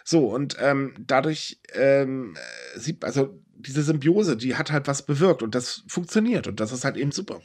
So, 0.03 0.29
und 0.29 0.57
ähm, 0.61 0.95
dadurch 0.99 1.61
ähm, 1.75 2.35
äh, 2.75 2.79
sieht, 2.79 3.05
also 3.05 3.39
diese 3.55 3.83
Symbiose, 3.83 4.37
die 4.37 4.57
hat 4.57 4.73
halt 4.73 4.89
was 4.89 5.05
bewirkt 5.05 5.43
und 5.43 5.55
das 5.55 5.85
funktioniert 5.89 6.47
und 6.47 6.59
das 6.59 6.73
ist 6.73 6.85
halt 6.85 6.97
eben 6.97 7.13
super. 7.13 7.43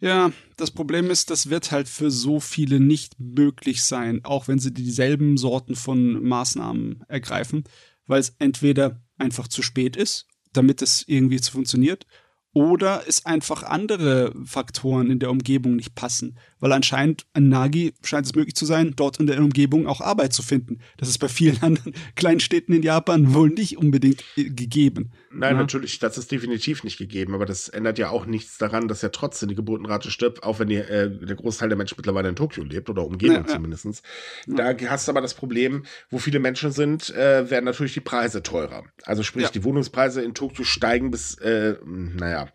Ja, 0.00 0.30
das 0.56 0.70
Problem 0.70 1.10
ist, 1.10 1.28
das 1.30 1.50
wird 1.50 1.72
halt 1.72 1.88
für 1.88 2.10
so 2.10 2.38
viele 2.38 2.78
nicht 2.78 3.18
möglich 3.18 3.82
sein, 3.82 4.20
auch 4.24 4.46
wenn 4.46 4.60
sie 4.60 4.72
dieselben 4.72 5.36
Sorten 5.36 5.74
von 5.74 6.22
Maßnahmen 6.22 7.04
ergreifen, 7.08 7.64
weil 8.08 8.20
es 8.20 8.34
entweder 8.40 9.00
einfach 9.16 9.46
zu 9.46 9.62
spät 9.62 9.96
ist, 9.96 10.26
damit 10.52 10.82
es 10.82 11.04
irgendwie 11.06 11.38
funktioniert, 11.38 12.06
oder 12.54 13.02
es 13.06 13.24
einfach 13.26 13.62
andere 13.62 14.32
Faktoren 14.44 15.10
in 15.10 15.18
der 15.18 15.30
Umgebung 15.30 15.76
nicht 15.76 15.94
passen. 15.94 16.38
Weil 16.60 16.72
anscheinend 16.72 17.24
an 17.32 17.48
Nagi 17.48 17.92
scheint 18.02 18.26
es 18.26 18.34
möglich 18.34 18.56
zu 18.56 18.66
sein, 18.66 18.94
dort 18.96 19.20
in 19.20 19.26
der 19.28 19.38
Umgebung 19.38 19.86
auch 19.86 20.00
Arbeit 20.00 20.32
zu 20.32 20.42
finden. 20.42 20.80
Das 20.96 21.08
ist 21.08 21.18
bei 21.18 21.28
vielen 21.28 21.58
anderen 21.62 21.92
kleinen 22.16 22.40
Städten 22.40 22.72
in 22.72 22.82
Japan 22.82 23.32
wohl 23.34 23.50
nicht 23.50 23.78
unbedingt 23.78 24.24
äh, 24.36 24.44
gegeben. 24.44 25.12
Nein, 25.30 25.54
Ja. 25.54 25.60
natürlich, 25.60 25.98
das 25.98 26.18
ist 26.18 26.32
definitiv 26.32 26.82
nicht 26.84 26.96
gegeben, 26.98 27.34
aber 27.34 27.44
das 27.46 27.68
ändert 27.68 27.98
ja 27.98 28.08
auch 28.10 28.26
nichts 28.26 28.58
daran, 28.58 28.88
dass 28.88 29.02
ja 29.02 29.10
trotzdem 29.10 29.50
die 29.50 29.54
Geburtenrate 29.54 30.10
stirbt, 30.10 30.42
auch 30.42 30.58
wenn 30.58 30.68
die, 30.68 30.76
äh, 30.76 31.10
der 31.10 31.36
Großteil 31.36 31.68
der 31.68 31.78
Menschen 31.78 31.94
mittlerweile 31.98 32.28
in 32.28 32.34
Tokio 32.34 32.64
lebt 32.64 32.88
oder 32.90 33.04
Umgebung 33.04 33.36
Ja, 33.36 33.42
ja. 33.42 33.46
zumindest. 33.46 34.02
Da 34.46 34.74
hast 34.88 35.06
du 35.06 35.12
aber 35.12 35.20
das 35.20 35.34
Problem, 35.34 35.84
wo 36.10 36.18
viele 36.18 36.40
Menschen 36.40 36.72
sind, 36.72 37.10
äh, 37.10 37.48
werden 37.50 37.66
natürlich 37.66 37.92
die 37.94 38.00
Preise 38.00 38.42
teurer. 38.42 38.84
Also 39.04 39.22
sprich, 39.22 39.50
die 39.50 39.62
Wohnungspreise 39.64 40.22
in 40.22 40.34
Tokio 40.34 40.64
steigen 40.64 41.10
bis, 41.10 41.34
äh, 41.36 41.76
naja, 41.84 42.47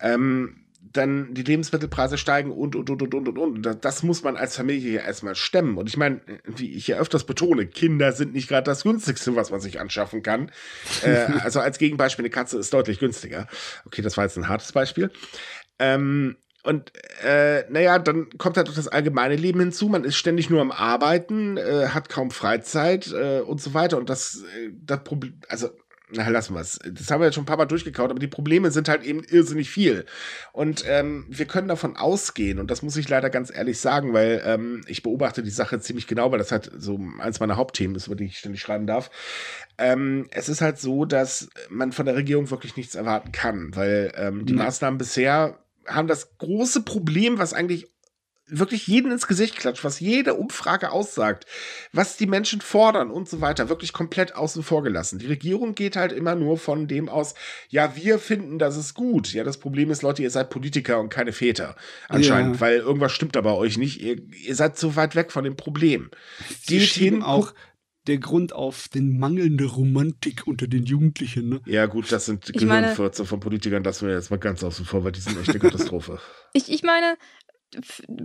ähm, 0.00 0.56
dann 0.92 1.34
die 1.34 1.42
Lebensmittelpreise 1.42 2.16
steigen 2.18 2.50
und, 2.50 2.74
und, 2.74 2.90
und, 2.90 3.02
und, 3.02 3.14
und, 3.14 3.28
und, 3.28 3.38
und. 3.38 3.62
Das- 3.62 3.80
Das 3.80 4.02
muss 4.02 4.22
man 4.24 4.36
als 4.36 4.56
Familie 4.56 4.92
ja 4.94 5.02
erstmal 5.02 5.34
stemmen. 5.36 5.76
Und 5.78 5.88
ich 5.88 5.96
meine, 5.96 6.20
wie 6.46 6.72
ich 6.74 6.88
ja 6.88 6.98
öfters 6.98 7.24
betone, 7.24 7.66
Kinder 7.66 8.12
sind 8.12 8.32
nicht 8.32 8.48
gerade 8.48 8.64
das 8.64 8.82
günstigste, 8.82 9.36
was 9.36 9.50
man 9.50 9.60
sich 9.60 9.78
anschaffen 9.78 10.22
kann. 10.22 10.50
äh, 11.04 11.26
also 11.42 11.60
als 11.60 11.78
Gegenbeispiel, 11.78 12.24
eine 12.24 12.30
Katze 12.30 12.58
ist 12.58 12.72
deutlich 12.72 12.98
günstiger. 12.98 13.46
Okay, 13.86 14.02
das 14.02 14.16
war 14.16 14.24
jetzt 14.24 14.36
ein 14.38 14.48
hartes 14.48 14.72
Beispiel. 14.72 15.10
Ähm, 15.78 16.36
und 16.62 16.92
äh, 17.24 17.64
naja, 17.70 17.98
dann 17.98 18.28
kommt 18.36 18.56
halt 18.58 18.68
auch 18.68 18.74
das 18.74 18.88
allgemeine 18.88 19.36
Leben 19.36 19.60
hinzu. 19.60 19.88
Man 19.88 20.04
ist 20.04 20.16
ständig 20.16 20.50
nur 20.50 20.60
am 20.60 20.72
Arbeiten, 20.72 21.56
äh, 21.56 21.88
hat 21.88 22.08
kaum 22.08 22.30
Freizeit 22.30 23.12
äh, 23.12 23.40
und 23.40 23.62
so 23.62 23.72
weiter. 23.74 23.96
Und 23.96 24.10
das, 24.10 24.42
äh, 24.56 24.70
das 24.82 25.02
Problem, 25.04 25.40
also, 25.48 25.70
na, 26.12 26.28
lassen 26.28 26.54
wir 26.54 26.60
es. 26.60 26.78
Das 26.84 27.10
haben 27.10 27.20
wir 27.20 27.26
jetzt 27.26 27.34
schon 27.34 27.44
ein 27.44 27.46
paar 27.46 27.56
Mal 27.56 27.66
durchgekaut, 27.66 28.10
aber 28.10 28.18
die 28.18 28.26
Probleme 28.26 28.70
sind 28.70 28.88
halt 28.88 29.04
eben 29.04 29.22
irrsinnig 29.22 29.70
viel. 29.70 30.06
Und 30.52 30.84
ähm, 30.86 31.26
wir 31.28 31.46
können 31.46 31.68
davon 31.68 31.96
ausgehen, 31.96 32.58
und 32.58 32.70
das 32.70 32.82
muss 32.82 32.96
ich 32.96 33.08
leider 33.08 33.30
ganz 33.30 33.54
ehrlich 33.54 33.78
sagen, 33.80 34.12
weil 34.12 34.42
ähm, 34.44 34.82
ich 34.86 35.02
beobachte 35.02 35.42
die 35.42 35.50
Sache 35.50 35.80
ziemlich 35.80 36.06
genau, 36.06 36.32
weil 36.32 36.38
das 36.38 36.52
halt 36.52 36.70
so 36.76 36.98
eins 37.18 37.40
meiner 37.40 37.56
Hauptthemen 37.56 37.96
ist, 37.96 38.06
über 38.06 38.16
die 38.16 38.24
ich 38.24 38.38
ständig 38.38 38.60
schreiben 38.60 38.86
darf. 38.86 39.10
Ähm, 39.78 40.26
es 40.30 40.48
ist 40.48 40.60
halt 40.60 40.78
so, 40.78 41.04
dass 41.04 41.48
man 41.68 41.92
von 41.92 42.06
der 42.06 42.16
Regierung 42.16 42.50
wirklich 42.50 42.76
nichts 42.76 42.94
erwarten 42.94 43.32
kann, 43.32 43.74
weil 43.74 44.12
ähm, 44.16 44.46
die 44.46 44.54
Nein. 44.54 44.66
Maßnahmen 44.66 44.98
bisher 44.98 45.58
haben 45.86 46.08
das 46.08 46.36
große 46.38 46.82
Problem, 46.82 47.38
was 47.38 47.52
eigentlich 47.52 47.90
wirklich 48.50 48.86
jeden 48.86 49.10
ins 49.12 49.26
Gesicht 49.26 49.56
klatscht, 49.56 49.84
was 49.84 50.00
jede 50.00 50.34
Umfrage 50.34 50.92
aussagt, 50.92 51.46
was 51.92 52.16
die 52.16 52.26
Menschen 52.26 52.60
fordern 52.60 53.10
und 53.10 53.28
so 53.28 53.40
weiter, 53.40 53.68
wirklich 53.68 53.92
komplett 53.92 54.34
außen 54.34 54.62
vor 54.62 54.82
gelassen. 54.82 55.18
Die 55.18 55.26
Regierung 55.26 55.74
geht 55.74 55.96
halt 55.96 56.12
immer 56.12 56.34
nur 56.34 56.58
von 56.58 56.88
dem 56.88 57.08
aus, 57.08 57.34
ja, 57.68 57.96
wir 57.96 58.18
finden, 58.18 58.58
das 58.58 58.76
ist 58.76 58.94
gut. 58.94 59.32
Ja, 59.32 59.44
das 59.44 59.58
Problem 59.58 59.90
ist, 59.90 60.02
Leute, 60.02 60.22
ihr 60.22 60.30
seid 60.30 60.50
Politiker 60.50 61.00
und 61.00 61.08
keine 61.08 61.32
Väter. 61.32 61.76
Anscheinend, 62.08 62.56
Ja. 62.56 62.60
weil 62.60 62.76
irgendwas 62.78 63.12
stimmt 63.12 63.36
da 63.36 63.40
bei 63.40 63.52
euch 63.52 63.78
nicht. 63.78 64.00
Ihr, 64.00 64.20
ihr 64.32 64.54
seid 64.54 64.78
so 64.78 64.96
weit 64.96 65.14
weg 65.16 65.32
von 65.32 65.44
dem 65.44 65.56
Problem. 65.56 66.10
Die 66.68 66.78
Geht 66.78 66.88
schieben 66.88 67.16
hin, 67.18 67.22
auch 67.22 67.52
der 68.06 68.16
Grund 68.16 68.54
auf 68.54 68.88
den 68.88 69.18
mangelnde 69.18 69.66
Romantik 69.66 70.46
unter 70.46 70.66
den 70.66 70.84
Jugendlichen. 70.84 71.50
Ne? 71.50 71.60
Ja, 71.66 71.84
gut, 71.84 72.10
das 72.10 72.24
sind 72.24 72.46
Gehirnfurze 72.46 73.26
von 73.26 73.40
Politikern, 73.40 73.82
das 73.82 74.00
wir 74.02 74.10
jetzt 74.10 74.30
mal 74.30 74.38
ganz 74.38 74.64
außen 74.64 74.86
vor, 74.86 75.04
weil 75.04 75.12
die 75.12 75.20
sind 75.20 75.38
echt 75.38 75.50
eine 75.50 75.58
Katastrophe. 75.60 76.18
Ich, 76.54 76.72
ich 76.72 76.82
meine, 76.82 77.16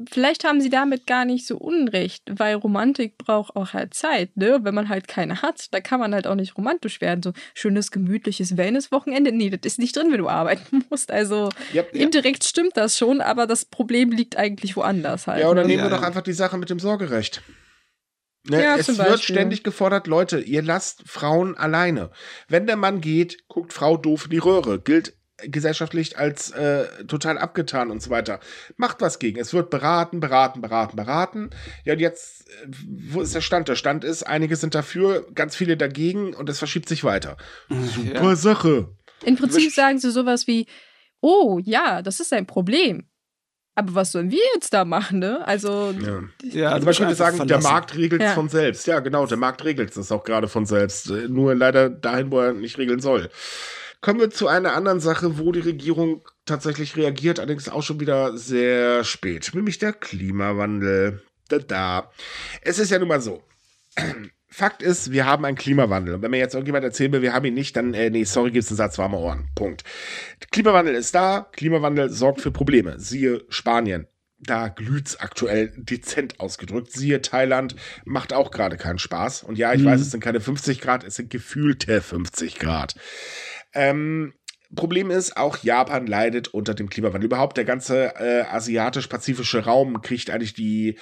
vielleicht 0.09 0.43
haben 0.43 0.61
sie 0.61 0.69
damit 0.69 1.05
gar 1.07 1.25
nicht 1.25 1.45
so 1.45 1.57
Unrecht, 1.57 2.23
weil 2.31 2.55
Romantik 2.55 3.17
braucht 3.17 3.55
auch 3.55 3.73
halt 3.73 3.93
Zeit, 3.93 4.35
ne? 4.37 4.59
Wenn 4.63 4.73
man 4.75 4.89
halt 4.89 5.07
keine 5.07 5.41
hat, 5.41 5.73
da 5.73 5.79
kann 5.81 5.99
man 5.99 6.13
halt 6.13 6.27
auch 6.27 6.35
nicht 6.35 6.57
romantisch 6.57 7.01
werden. 7.01 7.21
So 7.23 7.33
schönes, 7.53 7.91
gemütliches 7.91 8.57
Wellness-Wochenende, 8.57 9.31
nee, 9.31 9.49
das 9.49 9.59
ist 9.73 9.79
nicht 9.79 9.95
drin, 9.95 10.11
wenn 10.11 10.19
du 10.19 10.29
arbeiten 10.29 10.83
musst. 10.89 11.11
Also 11.11 11.49
Ja, 11.73 11.83
ja. 11.93 12.01
indirekt 12.01 12.43
stimmt 12.43 12.75
das 12.77 12.97
schon, 12.97 13.21
aber 13.21 13.47
das 13.47 13.65
Problem 13.65 14.11
liegt 14.11 14.37
eigentlich 14.37 14.75
woanders 14.75 15.27
halt. 15.27 15.41
Ja, 15.41 15.49
oder 15.49 15.61
ne? 15.61 15.67
nehmen 15.69 15.83
wir 15.83 15.89
Ja, 15.91 15.97
doch 15.97 16.03
einfach 16.03 16.21
die 16.23 16.33
Sache 16.33 16.57
mit 16.57 16.69
dem 16.69 16.79
Sorgerecht. 16.79 17.41
Ne, 18.47 18.61
Ja, 18.61 18.75
es 18.77 18.87
wird 18.87 18.97
Beispiel. 18.97 19.35
ständig 19.35 19.63
gefordert, 19.63 20.05
Leute, 20.07 20.39
ihr 20.39 20.61
lasst 20.61 21.01
Frauen 21.07 21.57
alleine. 21.57 22.11
Wenn 22.47 22.67
der 22.67 22.75
Mann 22.77 23.01
geht, 23.01 23.47
guckt 23.47 23.73
Frau 23.73 23.97
doof 23.97 24.25
in 24.25 24.29
die 24.31 24.37
Röhre. 24.37 24.79
Gilt 24.79 25.13
gesellschaftlich 25.49 26.17
als 26.17 26.51
äh, 26.51 26.85
total 27.05 27.37
abgetan 27.37 27.91
und 27.91 28.01
so 28.01 28.09
weiter. 28.09 28.39
Macht 28.77 29.01
was 29.01 29.19
gegen. 29.19 29.39
Es 29.39 29.53
wird 29.53 29.69
beraten, 29.69 30.19
beraten, 30.19 30.61
beraten, 30.61 30.95
beraten. 30.95 31.49
Ja, 31.83 31.93
und 31.93 31.99
jetzt, 31.99 32.47
äh, 32.49 32.67
wo 33.09 33.21
ist 33.21 33.33
der 33.35 33.41
Stand? 33.41 33.67
Der 33.67 33.75
Stand 33.75 34.03
ist, 34.03 34.23
einige 34.23 34.55
sind 34.55 34.75
dafür, 34.75 35.25
ganz 35.33 35.55
viele 35.55 35.77
dagegen 35.77 36.33
und 36.33 36.49
es 36.49 36.59
verschiebt 36.59 36.89
sich 36.89 37.03
weiter. 37.03 37.37
Super 37.69 38.23
Ja. 38.29 38.35
Sache. 38.35 38.89
In 39.23 39.35
Prinzip 39.37 39.71
sagen 39.71 39.97
sie 39.99 40.11
sowas 40.11 40.47
wie, 40.47 40.67
oh 41.21 41.59
ja, 41.63 42.01
das 42.01 42.19
ist 42.19 42.33
ein 42.33 42.45
Problem. 42.45 43.07
Aber 43.77 43.93
was 43.93 44.13
sollen 44.13 44.31
wir 44.31 44.39
jetzt 44.53 44.73
da 44.73 44.85
machen, 44.85 45.19
ne? 45.19 45.45
Also, 45.45 45.93
Ja. 45.99 46.21
Ja, 46.43 46.69
Also 46.69 46.85
man 46.85 46.95
könnte 46.95 47.15
sagen, 47.15 47.37
der 47.39 47.47
verlassen. 47.47 47.73
Markt 47.73 47.95
regelt 47.97 48.21
es 48.21 48.27
Ja. 48.29 48.33
von 48.33 48.47
selbst. 48.47 48.87
Ja, 48.87 48.99
genau, 49.01 49.25
der 49.25 49.37
Markt 49.37 49.65
regelt 49.65 49.95
es 49.97 50.11
auch 50.13 50.23
gerade 50.23 50.47
von 50.47 50.65
selbst. 50.65 51.09
Nur 51.09 51.55
leider 51.55 51.89
dahin, 51.89 52.31
wo 52.31 52.39
er 52.39 52.53
nicht 52.53 52.77
regeln 52.77 53.01
soll. 53.01 53.29
Kommen 54.05 54.19
wir 54.19 54.29
zu 54.29 54.47
einer 54.47 54.73
anderen 54.75 54.99
Sache, 54.99 55.39
wo 55.39 55.51
die 55.51 55.61
Regierung 55.61 56.21
tatsächlich 56.45 56.95
reagiert, 56.95 57.39
allerdings 57.39 57.69
auch 57.69 57.81
schon 57.81 57.99
wieder 57.99 58.37
sehr 58.37 59.03
spät, 59.03 59.49
nämlich 59.55 59.79
der 59.79 59.93
Klimawandel. 59.93 61.23
Da, 61.49 61.57
da. 61.57 62.11
Es 62.61 62.77
ist 62.77 62.91
ja 62.91 62.99
nun 62.99 63.07
mal 63.07 63.19
so. 63.19 63.41
Fakt 64.47 64.83
ist, 64.83 65.11
wir 65.11 65.25
haben 65.25 65.43
einen 65.43 65.57
Klimawandel. 65.57 66.13
Und 66.13 66.21
wenn 66.21 66.29
mir 66.29 66.37
jetzt 66.37 66.53
irgendjemand 66.53 66.85
erzählen 66.85 67.13
will, 67.13 67.23
wir 67.23 67.33
haben 67.33 67.45
ihn 67.45 67.55
nicht, 67.55 67.75
dann, 67.75 67.95
äh, 67.95 68.11
nee, 68.11 68.25
sorry, 68.25 68.51
gibt's 68.51 68.69
einen 68.69 68.77
Satz 68.77 68.99
warme 68.99 69.17
Ohren. 69.17 69.49
Punkt. 69.55 69.83
Klimawandel 70.51 70.93
ist 70.93 71.15
da. 71.15 71.49
Klimawandel 71.53 72.11
sorgt 72.11 72.41
für 72.41 72.51
Probleme. 72.51 72.99
Siehe 72.99 73.43
Spanien. 73.49 74.05
Da 74.37 74.67
glüht's 74.67 75.19
aktuell 75.19 75.73
dezent 75.75 76.39
ausgedrückt. 76.39 76.91
Siehe 76.91 77.23
Thailand 77.23 77.75
macht 78.03 78.33
auch 78.33 78.51
gerade 78.51 78.77
keinen 78.77 78.99
Spaß. 78.99 79.41
Und 79.41 79.57
ja, 79.57 79.73
ich 79.73 79.81
Mhm. 79.81 79.85
weiß, 79.85 80.01
es 80.01 80.11
sind 80.11 80.19
keine 80.19 80.41
50 80.41 80.79
Grad, 80.79 81.03
es 81.03 81.15
sind 81.15 81.31
gefühlte 81.31 82.01
50 82.01 82.59
Grad. 82.59 82.93
Ähm, 83.75 84.33
Problem 84.75 85.11
ist, 85.11 85.37
auch 85.37 85.57
Japan 85.57 86.07
leidet 86.07 86.49
unter 86.49 86.73
dem 86.73 86.89
Klimawandel. 86.89 87.25
Überhaupt 87.25 87.57
der 87.57 87.65
ganze 87.65 88.15
äh, 88.15 88.41
asiatisch-pazifische 88.43 89.63
Raum 89.65 90.01
kriegt 90.01 90.29
eigentlich 90.29 90.53
die 90.53 90.97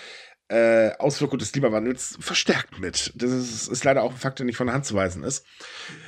äh, 0.50 0.92
Auswirkungen 1.00 1.40
des 1.40 1.52
Klimawandels 1.52 2.18
verstärkt 2.20 2.80
mit. 2.80 3.14
Das 3.16 3.32
ist, 3.32 3.68
ist 3.70 3.84
leider 3.84 4.04
auch 4.04 4.12
ein 4.12 4.18
Fakt, 4.18 4.40
der 4.40 4.46
nicht 4.46 4.58
von 4.58 4.68
der 4.68 4.76
Hand 4.76 4.86
zu 4.86 4.94
weisen 4.94 5.24
ist. 5.24 5.46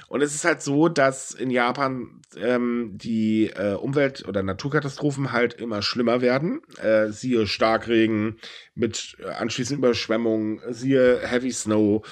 Und 0.07 0.21
es 0.21 0.35
ist 0.35 0.45
halt 0.45 0.61
so, 0.61 0.89
dass 0.89 1.31
in 1.31 1.49
Japan 1.49 2.21
ähm, 2.37 2.91
die 2.93 3.47
äh, 3.47 3.73
Umwelt- 3.73 4.27
oder 4.27 4.43
Naturkatastrophen 4.43 5.31
halt 5.31 5.53
immer 5.53 5.81
schlimmer 5.81 6.21
werden. 6.21 6.61
Äh, 6.77 7.09
siehe 7.11 7.47
Starkregen 7.47 8.37
mit 8.75 9.17
äh, 9.19 9.29
anschließend 9.29 9.79
Überschwemmungen, 9.79 10.61
siehe 10.69 11.19
Heavy 11.25 11.51
Snow. 11.51 12.05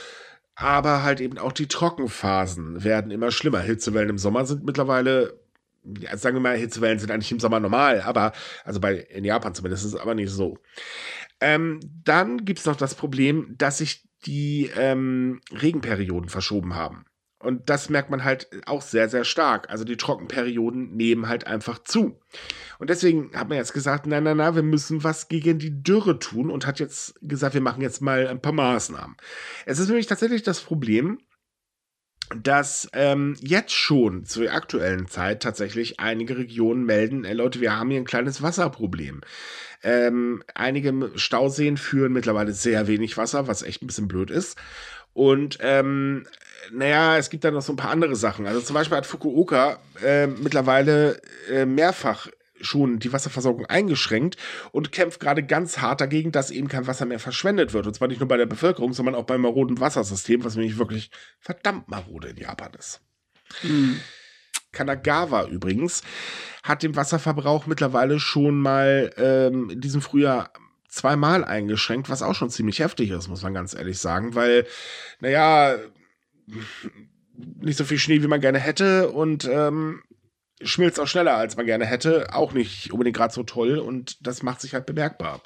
Aber 0.55 1.03
halt 1.03 1.19
eben 1.19 1.37
auch 1.37 1.51
die 1.51 1.67
Trockenphasen 1.67 2.83
werden 2.83 3.11
immer 3.11 3.31
schlimmer. 3.31 3.59
Hitzewellen 3.59 4.09
im 4.09 4.17
Sommer 4.17 4.45
sind 4.45 4.63
mittlerweile, 4.63 5.39
ja, 5.83 6.15
sagen 6.15 6.35
wir 6.35 6.41
mal, 6.41 6.57
Hitzewellen 6.57 6.99
sind 6.99 7.11
eigentlich 7.11 7.31
im 7.31 7.39
Sommer 7.39 7.59
normal, 7.59 8.01
aber, 8.01 8.33
also 8.63 8.79
bei, 8.79 8.95
in 8.95 9.25
Japan 9.25 9.55
zumindest 9.55 9.85
ist 9.85 9.93
es 9.93 9.99
aber 9.99 10.13
nicht 10.13 10.29
so. 10.29 10.59
Ähm, 11.41 11.79
dann 12.03 12.45
gibt 12.45 12.59
es 12.59 12.65
noch 12.65 12.75
das 12.75 12.95
Problem, 12.95 13.55
dass 13.57 13.79
sich 13.79 14.07
die 14.25 14.69
ähm, 14.77 15.41
Regenperioden 15.51 16.29
verschoben 16.29 16.75
haben. 16.75 17.05
Und 17.43 17.69
das 17.69 17.89
merkt 17.89 18.09
man 18.09 18.23
halt 18.23 18.47
auch 18.65 18.81
sehr, 18.81 19.09
sehr 19.09 19.23
stark. 19.23 19.69
Also 19.69 19.83
die 19.83 19.97
Trockenperioden 19.97 20.95
nehmen 20.95 21.27
halt 21.27 21.45
einfach 21.45 21.79
zu. 21.83 22.19
Und 22.79 22.89
deswegen 22.89 23.31
hat 23.35 23.49
man 23.49 23.57
jetzt 23.57 23.73
gesagt, 23.73 24.07
na, 24.07 24.21
na, 24.21 24.33
na, 24.33 24.55
wir 24.55 24.63
müssen 24.63 25.03
was 25.03 25.27
gegen 25.27 25.59
die 25.59 25.83
Dürre 25.83 26.19
tun 26.19 26.49
und 26.49 26.65
hat 26.65 26.79
jetzt 26.79 27.15
gesagt, 27.21 27.53
wir 27.53 27.61
machen 27.61 27.81
jetzt 27.81 28.01
mal 28.01 28.27
ein 28.27 28.41
paar 28.41 28.53
Maßnahmen. 28.53 29.15
Es 29.65 29.79
ist 29.79 29.87
nämlich 29.87 30.07
tatsächlich 30.07 30.43
das 30.43 30.61
Problem, 30.61 31.19
dass 32.41 32.89
ähm, 32.93 33.35
jetzt 33.41 33.73
schon 33.73 34.25
zur 34.25 34.51
aktuellen 34.51 35.07
Zeit 35.07 35.43
tatsächlich 35.43 35.99
einige 35.99 36.37
Regionen 36.37 36.85
melden, 36.85 37.25
äh, 37.25 37.33
Leute, 37.33 37.61
wir 37.61 37.77
haben 37.77 37.89
hier 37.89 37.99
ein 37.99 38.05
kleines 38.05 38.41
Wasserproblem. 38.41 39.21
Ähm, 39.83 40.43
einige 40.55 41.11
Stauseen 41.15 41.75
führen 41.77 42.13
mittlerweile 42.13 42.53
sehr 42.53 42.87
wenig 42.87 43.17
Wasser, 43.17 43.47
was 43.47 43.63
echt 43.63 43.83
ein 43.83 43.87
bisschen 43.87 44.07
blöd 44.07 44.31
ist. 44.31 44.57
Und 45.13 45.57
ähm, 45.61 46.25
naja, 46.71 47.17
es 47.17 47.29
gibt 47.29 47.43
da 47.43 47.51
noch 47.51 47.61
so 47.61 47.73
ein 47.73 47.77
paar 47.77 47.91
andere 47.91 48.15
Sachen. 48.15 48.47
Also 48.47 48.61
zum 48.61 48.73
Beispiel 48.73 48.97
hat 48.97 49.05
Fukuoka 49.05 49.77
äh, 50.03 50.27
mittlerweile 50.27 51.21
äh, 51.49 51.65
mehrfach 51.65 52.27
schon 52.61 52.99
die 52.99 53.11
Wasserversorgung 53.11 53.65
eingeschränkt 53.65 54.37
und 54.71 54.91
kämpft 54.91 55.19
gerade 55.19 55.43
ganz 55.43 55.79
hart 55.79 56.01
dagegen, 56.01 56.31
dass 56.31 56.51
eben 56.51 56.67
kein 56.67 56.87
Wasser 56.87 57.05
mehr 57.05 57.19
verschwendet 57.19 57.73
wird. 57.73 57.87
Und 57.87 57.93
zwar 57.93 58.07
nicht 58.07 58.19
nur 58.19 58.27
bei 58.27 58.37
der 58.37 58.45
Bevölkerung, 58.45 58.93
sondern 58.93 59.15
auch 59.15 59.25
beim 59.25 59.41
maroden 59.41 59.79
Wassersystem, 59.79 60.43
was 60.43 60.55
nämlich 60.55 60.77
wirklich 60.77 61.11
verdammt 61.39 61.89
marode 61.89 62.29
in 62.29 62.37
Japan 62.37 62.71
ist. 62.77 63.01
Mhm. 63.63 63.99
Kanagawa 64.71 65.45
übrigens 65.45 66.01
hat 66.63 66.81
den 66.81 66.95
Wasserverbrauch 66.95 67.67
mittlerweile 67.67 68.19
schon 68.19 68.59
mal 68.59 69.13
ähm, 69.17 69.69
in 69.69 69.81
diesem 69.81 70.01
Frühjahr 70.01 70.51
zweimal 70.93 71.43
eingeschränkt, 71.43 72.09
was 72.09 72.21
auch 72.21 72.35
schon 72.35 72.49
ziemlich 72.49 72.79
heftig 72.79 73.09
ist, 73.09 73.27
muss 73.27 73.43
man 73.43 73.53
ganz 73.53 73.73
ehrlich 73.73 73.99
sagen, 73.99 74.35
weil, 74.35 74.65
naja, 75.19 75.75
nicht 77.35 77.77
so 77.77 77.83
viel 77.83 77.97
Schnee, 77.97 78.21
wie 78.21 78.27
man 78.27 78.41
gerne 78.41 78.59
hätte 78.59 79.09
und 79.09 79.49
ähm, 79.51 80.03
schmilzt 80.61 80.99
auch 80.99 81.07
schneller, 81.07 81.35
als 81.35 81.57
man 81.57 81.65
gerne 81.65 81.85
hätte, 81.85 82.33
auch 82.33 82.53
nicht 82.53 82.91
unbedingt 82.91 83.17
gerade 83.17 83.33
so 83.33 83.43
toll 83.43 83.79
und 83.79 84.25
das 84.25 84.43
macht 84.43 84.61
sich 84.61 84.73
halt 84.73 84.85
bemerkbar. 84.85 85.41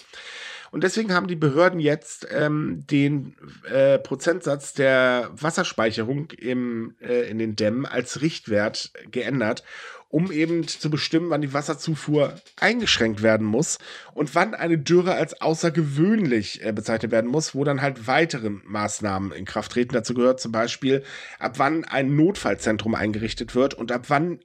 Und 0.72 0.84
deswegen 0.84 1.14
haben 1.14 1.28
die 1.28 1.36
Behörden 1.36 1.80
jetzt 1.80 2.28
ähm, 2.30 2.86
den 2.88 3.36
äh, 3.72 4.00
Prozentsatz 4.00 4.74
der 4.74 5.30
Wasserspeicherung 5.32 6.32
im, 6.32 6.96
äh, 7.00 7.30
in 7.30 7.38
den 7.38 7.56
Dämmen 7.56 7.86
als 7.86 8.22
Richtwert 8.22 8.92
geändert, 9.10 9.64
um 10.10 10.32
eben 10.32 10.68
zu 10.68 10.90
bestimmen, 10.90 11.30
wann 11.30 11.42
die 11.42 11.54
Wasserzufuhr 11.54 12.36
eingeschränkt 12.60 13.22
werden 13.22 13.46
muss 13.46 13.78
und 14.14 14.34
wann 14.36 14.54
eine 14.54 14.78
Dürre 14.78 15.16
als 15.16 15.42
außergewöhnlich 15.42 16.64
äh, 16.64 16.72
bezeichnet 16.72 17.12
werden 17.12 17.30
muss, 17.30 17.54
wo 17.54 17.64
dann 17.64 17.82
halt 17.82 18.08
weitere 18.08 18.50
Maßnahmen 18.50 19.32
in 19.32 19.46
Kraft 19.46 19.74
treten. 19.74 19.94
Dazu 19.94 20.14
gehört 20.14 20.40
zum 20.40 20.52
Beispiel, 20.52 21.04
ab 21.40 21.60
wann 21.60 21.84
ein 21.86 22.16
Notfallzentrum 22.16 22.96
eingerichtet 22.96 23.56
wird 23.56 23.74
und 23.74 23.92
ab 23.92 24.06
wann 24.08 24.40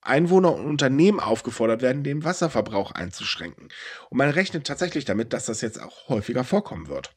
Einwohner 0.00 0.54
und 0.54 0.64
Unternehmen 0.64 1.20
aufgefordert 1.20 1.82
werden, 1.82 2.04
den 2.04 2.24
Wasserverbrauch 2.24 2.92
einzuschränken. 2.92 3.68
Und 4.10 4.18
man 4.18 4.30
rechnet 4.30 4.66
tatsächlich 4.66 5.04
damit, 5.04 5.32
dass 5.32 5.46
das 5.46 5.60
jetzt 5.60 5.82
auch 5.82 6.08
häufiger 6.08 6.44
vorkommen 6.44 6.88
wird. 6.88 7.14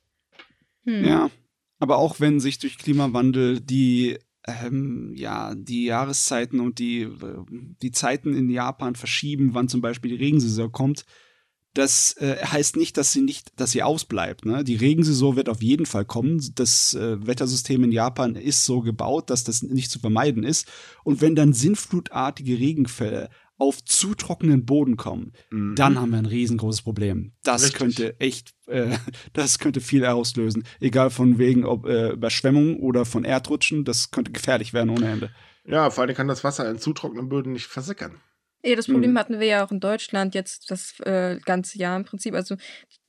hm. 0.84 1.06
Ja, 1.06 1.30
aber 1.80 1.98
auch 1.98 2.20
wenn 2.20 2.40
sich 2.40 2.60
durch 2.60 2.78
Klimawandel 2.78 3.62
die 3.62 4.20
ähm, 4.48 5.14
ja, 5.16 5.54
die 5.56 5.86
Jahreszeiten 5.86 6.60
und 6.60 6.80
die, 6.80 7.08
die 7.82 7.92
Zeiten 7.92 8.34
in 8.34 8.50
Japan 8.50 8.96
verschieben, 8.96 9.54
wann 9.54 9.70
zum 9.70 9.82
Beispiel 9.82 10.12
die 10.12 10.24
Regensaison 10.24 10.72
kommt, 10.72 11.06
das 11.74 12.18
äh, 12.18 12.36
heißt 12.46 12.76
nicht, 12.76 12.98
dass 12.98 13.14
sie 13.14 13.22
nicht, 13.22 13.60
dass 13.60 13.72
sie 13.72 13.82
ausbleibt. 13.82 14.46
Ne? 14.46 14.64
Die 14.64 14.76
Regensaison 14.76 15.38
wird 15.38 15.48
auf 15.48 15.64
jeden 15.64 15.86
Fall 15.86 16.04
kommen. 16.04 16.42
Das 16.56 16.94
äh, 16.94 17.26
Wettersystem 17.26 17.84
in 17.86 17.94
Japan 17.94 18.36
ist 18.36 18.66
so 18.66 18.82
gebaut, 18.82 19.30
dass 19.30 19.46
das 19.46 19.64
nicht 19.64 19.90
zu 19.90 20.00
vermeiden 20.00 20.44
ist. 20.44 20.68
Und 21.06 21.22
wenn 21.22 21.36
dann 21.36 21.54
sinnflutartige 21.54 22.60
Regenfälle 22.60 23.30
auf 23.62 23.84
zu 23.86 24.16
trockenen 24.16 24.66
Boden 24.66 24.98
kommen, 24.98 25.34
Mhm. 25.52 25.76
dann 25.76 26.00
haben 26.02 26.10
wir 26.12 26.18
ein 26.18 26.26
riesengroßes 26.26 26.82
Problem. 26.82 27.34
Das 27.44 27.62
Richtig. 27.64 27.78
könnte 27.78 28.20
echt, 28.20 28.54
äh, 28.68 28.90
das 29.34 29.60
könnte 29.60 29.82
viel 29.82 30.06
auslösen. 30.06 30.64
Egal 30.80 31.12
von 31.12 31.38
wegen 31.38 31.64
ob 31.66 31.86
äh, 31.86 32.10
Überschwemmung 32.14 32.80
oder 32.80 33.06
von 33.06 33.24
Erdrutschen, 33.24 33.86
das 33.86 34.10
könnte 34.12 34.32
gefährlich 34.32 34.74
werden 34.74 34.90
ohne 34.90 35.12
Ende. 35.12 35.30
Ja, 35.66 35.92
vor 35.92 36.04
allem 36.04 36.16
kann 36.16 36.28
das 36.28 36.44
Wasser 36.44 36.70
in 36.70 36.80
zu 36.80 36.92
trockenen 36.94 37.30
Böden 37.30 37.54
nicht 37.54 37.68
versickern. 37.68 38.20
Ja, 38.64 38.76
das 38.76 38.88
Problem 38.88 39.12
Mhm. 39.14 39.18
hatten 39.20 39.40
wir 39.40 39.48
ja 39.48 39.66
auch 39.66 39.72
in 39.72 39.80
Deutschland 39.80 40.34
jetzt 40.36 40.70
das 40.72 41.00
äh, 41.02 41.40
ganze 41.46 41.78
Jahr 41.78 41.98
im 41.98 42.04
Prinzip. 42.06 42.34
Also 42.34 42.58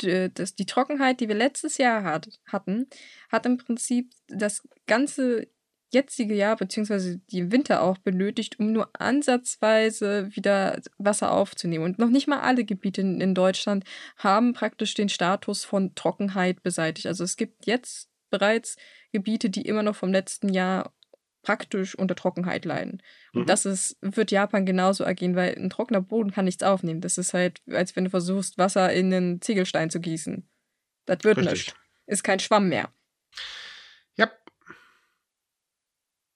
d- 0.03 0.29
das, 0.33 0.55
die 0.55 0.67
Trockenheit, 0.67 1.21
die 1.21 1.29
wir 1.29 1.35
letztes 1.35 1.79
Jahr 1.79 2.05
hat, 2.05 2.29
hatten, 2.47 2.87
hat 3.31 3.47
im 3.47 3.57
Prinzip 3.59 4.11
das 4.29 4.63
ganze 4.87 5.47
jetzige 5.93 6.35
Jahr, 6.35 6.57
beziehungsweise 6.57 7.19
die 7.31 7.53
Winter 7.53 7.83
auch 7.83 7.99
benötigt, 7.99 8.59
um 8.59 8.73
nur 8.73 8.91
ansatzweise 8.99 10.35
wieder 10.35 10.81
Wasser 10.99 11.33
aufzunehmen. 11.33 11.85
Und 11.85 11.99
noch 11.99 12.09
nicht 12.09 12.27
mal 12.29 12.41
alle 12.41 12.65
Gebiete 12.65 13.01
in, 13.03 13.35
Deutschland 13.35 13.85
haben 14.17 14.53
praktisch 14.53 14.95
den 14.95 15.09
Status 15.09 15.65
von 15.65 15.95
Trockenheit 15.95 16.63
beseitigt. 16.63 17.07
Also 17.07 17.25
es 17.25 17.37
gibt 17.37 17.67
jetzt 17.67 18.09
bereits 18.31 18.77
Gebiete, 19.13 19.51
die 19.51 19.63
immer 19.63 19.83
noch 19.83 19.97
vom 19.97 20.13
letzten 20.13 20.49
Jahr 20.49 20.95
praktisch 21.43 21.97
unter 21.97 22.15
Trockenheit 22.15 22.65
leiden. 22.65 23.03
Und 23.35 23.43
Mhm. 23.43 23.47
das 23.47 23.67
ist, 23.67 23.97
wird 24.01 24.31
Japan 24.31 24.65
genauso 24.65 25.05
agieren, 25.05 25.35
weil 25.35 25.55
ein 25.57 25.71
trockener 25.71 26.01
Boden 26.01 26.31
kann 26.31 26.45
nichts 26.45 26.63
aufnehmen. 26.63 27.01
Das 27.01 27.19
ist 27.19 27.35
halt, 27.35 27.61
als 27.69 27.97
wenn 27.97 28.05
du 28.05 28.11
versuchst, 28.11 28.59
Wasser 28.59 28.93
in 28.93 29.13
einen 29.13 29.41
Ziegelstein 29.43 29.91
zu 29.91 30.01
gießen. 30.01 30.49
Das 31.05 31.19
wird 31.25 31.39
Richtig. 31.39 31.53
nicht. 31.67 31.77
Ist 32.07 32.23
kein 32.23 32.39
Schwamm 32.39 32.69
mehr. 32.69 32.93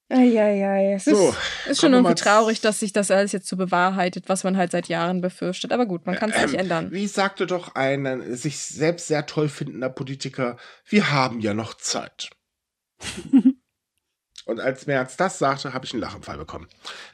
Eieiei. 0.09 0.93
Es 0.93 1.05
so. 1.05 1.29
ist, 1.29 1.71
ist 1.71 1.81
schon 1.81 1.93
irgendwie 1.93 2.15
traurig, 2.15 2.61
dass 2.61 2.79
sich 2.79 2.93
das 2.93 3.11
alles 3.11 3.33
jetzt 3.33 3.47
so 3.47 3.57
bewahrheitet, 3.57 4.29
was 4.29 4.43
man 4.43 4.55
halt 4.55 4.71
seit 4.71 4.87
Jahren 4.87 5.19
befürchtet. 5.19 5.73
Aber 5.73 5.85
gut, 5.85 6.05
man 6.05 6.15
kann 6.15 6.29
es 6.29 6.41
nicht 6.41 6.53
Ähm, 6.53 6.59
ändern. 6.61 6.91
Wie 6.91 7.07
sagte 7.07 7.45
doch 7.45 7.75
ein 7.75 8.05
äh, 8.05 8.35
sich 8.35 8.57
selbst 8.59 9.07
sehr 9.07 9.25
toll 9.25 9.49
findender 9.49 9.89
Politiker, 9.89 10.57
wir 10.85 11.11
haben 11.11 11.41
ja 11.41 11.53
noch 11.53 11.73
Zeit. 11.73 12.29
Und 14.45 14.61
als 14.61 14.87
Merz 14.87 15.17
das 15.17 15.39
sagte, 15.39 15.73
habe 15.73 15.85
ich 15.85 15.91
einen 15.93 16.01
Lachenfall 16.01 16.37
bekommen. 16.37 16.67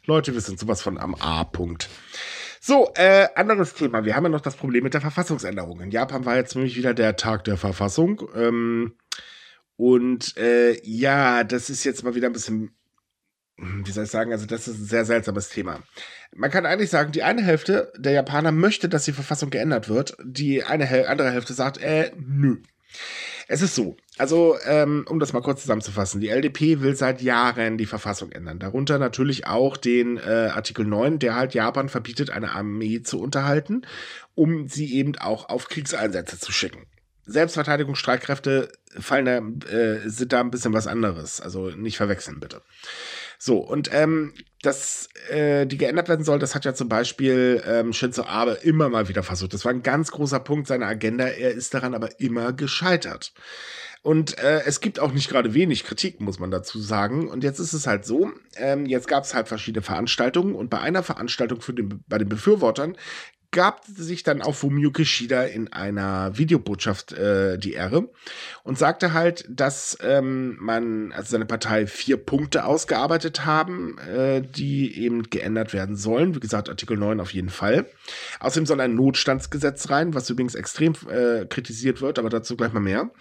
Leute, 0.06 0.34
wir 0.34 0.42
sind 0.42 0.60
sowas 0.60 0.84
von 0.84 1.00
am 1.00 1.16
A-Punkt. 1.16 1.90
So, 2.62 2.92
äh, 2.96 3.28
anderes 3.36 3.74
Thema. 3.74 4.06
Wir 4.06 4.16
haben 4.16 4.24
ja 4.26 4.30
noch 4.30 4.40
das 4.40 4.56
Problem 4.56 4.84
mit 4.84 4.94
der 4.94 5.02
Verfassungsänderung. 5.02 5.82
In 5.82 5.90
Japan 5.90 6.26
war 6.26 6.36
jetzt 6.36 6.56
nämlich 6.56 6.78
wieder 6.78 6.94
der 6.94 7.16
Tag 7.16 7.44
der 7.44 7.58
Verfassung. 7.58 8.22
Ähm, 8.36 8.94
und 9.78 10.38
äh, 10.38 10.80
ja, 10.88 11.44
das 11.44 11.72
ist 11.72 11.84
jetzt 11.84 12.04
mal 12.04 12.14
wieder 12.14 12.28
ein 12.28 12.34
bisschen, 12.34 12.76
wie 13.58 13.92
soll 13.92 14.06
ich 14.06 14.12
sagen, 14.12 14.32
also 14.32 14.46
das 14.46 14.68
ist 14.68 14.80
ein 14.80 14.86
sehr 14.86 15.06
seltsames 15.06 15.50
Thema. 15.50 15.84
Man 16.36 16.52
kann 16.52 16.66
eigentlich 16.66 16.90
sagen, 16.90 17.12
die 17.12 17.24
eine 17.24 17.44
Hälfte 17.44 17.92
der 17.98 18.14
Japaner 18.14 18.52
möchte, 18.52 18.90
dass 18.90 19.06
die 19.06 19.14
Verfassung 19.14 19.50
geändert 19.50 19.90
wird. 19.90 20.18
Die 20.24 20.64
eine 20.64 21.08
andere 21.08 21.32
Hälfte 21.32 21.54
sagt, 21.54 21.78
äh, 21.78 22.12
nö. 22.18 22.58
Es 23.48 23.62
ist 23.62 23.76
so, 23.76 23.98
also 24.18 24.56
ähm, 24.66 25.06
um 25.10 25.20
das 25.20 25.34
mal 25.34 25.42
kurz 25.42 25.62
zusammenzufassen, 25.62 26.22
die 26.22 26.30
LDP 26.30 26.82
will 26.82 26.96
seit 26.96 27.22
Jahren 27.22 27.78
die 27.78 27.86
Verfassung 27.86 28.32
ändern. 28.32 28.60
Darunter 28.60 29.00
natürlich 29.00 29.48
auch 29.48 29.76
den 29.78 30.18
äh, 30.18 30.50
Artikel 30.54 30.86
9, 30.86 31.20
der 31.20 31.36
halt 31.36 31.54
Japan 31.54 31.90
verbietet, 31.90 32.30
eine 32.30 32.52
Armee 32.52 33.02
zu 33.02 33.20
unterhalten, 33.20 33.82
um 34.34 34.68
sie 34.68 34.94
eben 34.94 35.18
auch 35.18 35.50
auf 35.50 35.68
Kriegseinsätze 35.68 36.40
zu 36.40 36.52
schicken. 36.52 36.86
Selbstverteidigungsstreitkräfte 37.26 38.70
fallen 39.00 39.26
da, 39.26 39.70
äh, 39.70 40.10
sind 40.10 40.34
da 40.34 40.42
ein 40.42 40.52
bisschen 40.52 40.74
was 40.74 40.88
anderes. 40.88 41.42
Also 41.42 41.70
nicht 41.70 41.98
verwechseln, 41.98 42.40
bitte. 42.40 42.62
So, 43.38 43.58
und 43.58 43.90
ähm, 43.94 44.34
dass 44.62 45.10
äh, 45.30 45.66
die 45.66 45.78
geändert 45.78 46.08
werden 46.08 46.24
soll, 46.24 46.40
das 46.40 46.56
hat 46.56 46.64
ja 46.64 46.74
zum 46.74 46.88
Beispiel 46.88 47.62
ähm, 47.68 47.92
Shinzo 47.92 48.24
Abe 48.24 48.60
immer 48.64 48.88
mal 48.88 49.10
wieder 49.10 49.24
versucht. 49.24 49.54
Das 49.54 49.66
war 49.66 49.74
ein 49.74 49.84
ganz 49.84 50.12
großer 50.12 50.40
Punkt 50.40 50.68
seiner 50.68 50.88
Agenda. 50.88 51.26
Er 51.26 51.52
ist 51.52 51.74
daran 51.74 51.94
aber 51.94 52.20
immer 52.22 52.54
gescheitert. 52.54 53.34
Und 54.04 54.38
äh, 54.38 54.64
es 54.66 54.82
gibt 54.82 55.00
auch 55.00 55.14
nicht 55.14 55.30
gerade 55.30 55.54
wenig 55.54 55.86
Kritik, 55.86 56.20
muss 56.20 56.38
man 56.38 56.52
dazu 56.52 56.80
sagen. 56.80 57.30
Und 57.30 57.42
jetzt 57.42 57.60
ist 57.60 57.72
es 57.72 57.88
halt 57.88 58.04
so, 58.04 58.32
ähm, 58.58 58.86
jetzt 58.86 59.08
gab 59.08 59.24
es 59.24 59.34
halt 59.34 59.48
verschiedene 59.48 59.82
Veranstaltungen 59.82 60.56
und 60.56 60.70
bei 60.70 60.82
einer 60.82 61.04
Veranstaltung 61.04 61.62
für 61.62 61.74
den, 61.74 62.04
bei 62.08 62.18
den 62.18 62.28
Befürwortern 62.28 62.98
gab 63.54 63.86
sich 63.86 64.24
dann 64.24 64.42
auch 64.42 64.56
Fumio 64.56 64.92
Kishida 64.92 65.44
in 65.44 65.72
einer 65.72 66.38
Videobotschaft 66.38 67.14
äh, 67.14 67.58
die 67.58 67.74
Ehre 67.74 68.10
und 68.64 68.78
sagte 68.78 69.14
halt, 69.14 69.46
dass 69.48 69.98
ähm, 70.02 70.58
man, 70.60 71.14
also 71.14 71.32
seine 71.32 71.46
Partei 71.46 71.88
vier 71.88 72.18
Punkte 72.18 72.66
ausgearbeitet 72.66 73.46
haben, 73.46 73.98
äh, 74.00 74.42
die 74.42 75.00
eben 75.00 75.30
geändert 75.30 75.72
werden 75.72 75.96
sollen. 75.96 76.36
Wie 76.36 76.42
gesagt, 76.42 76.68
Artikel 76.68 76.98
9 76.98 77.22
auf 77.22 77.34
jeden 77.34 77.50
Fall. 77.50 77.86
Außerdem 78.42 78.66
soll 78.66 78.82
ein 78.82 78.96
Notstandsgesetz 78.96 79.90
rein, 79.90 80.14
was 80.14 80.30
übrigens 80.30 80.56
extrem 80.56 80.94
äh, 81.10 81.46
kritisiert 81.46 82.02
wird, 82.02 82.20
aber 82.20 82.30
dazu 82.30 82.58
gleich 82.58 82.74
mal 82.74 82.80
mehr. 82.80 83.12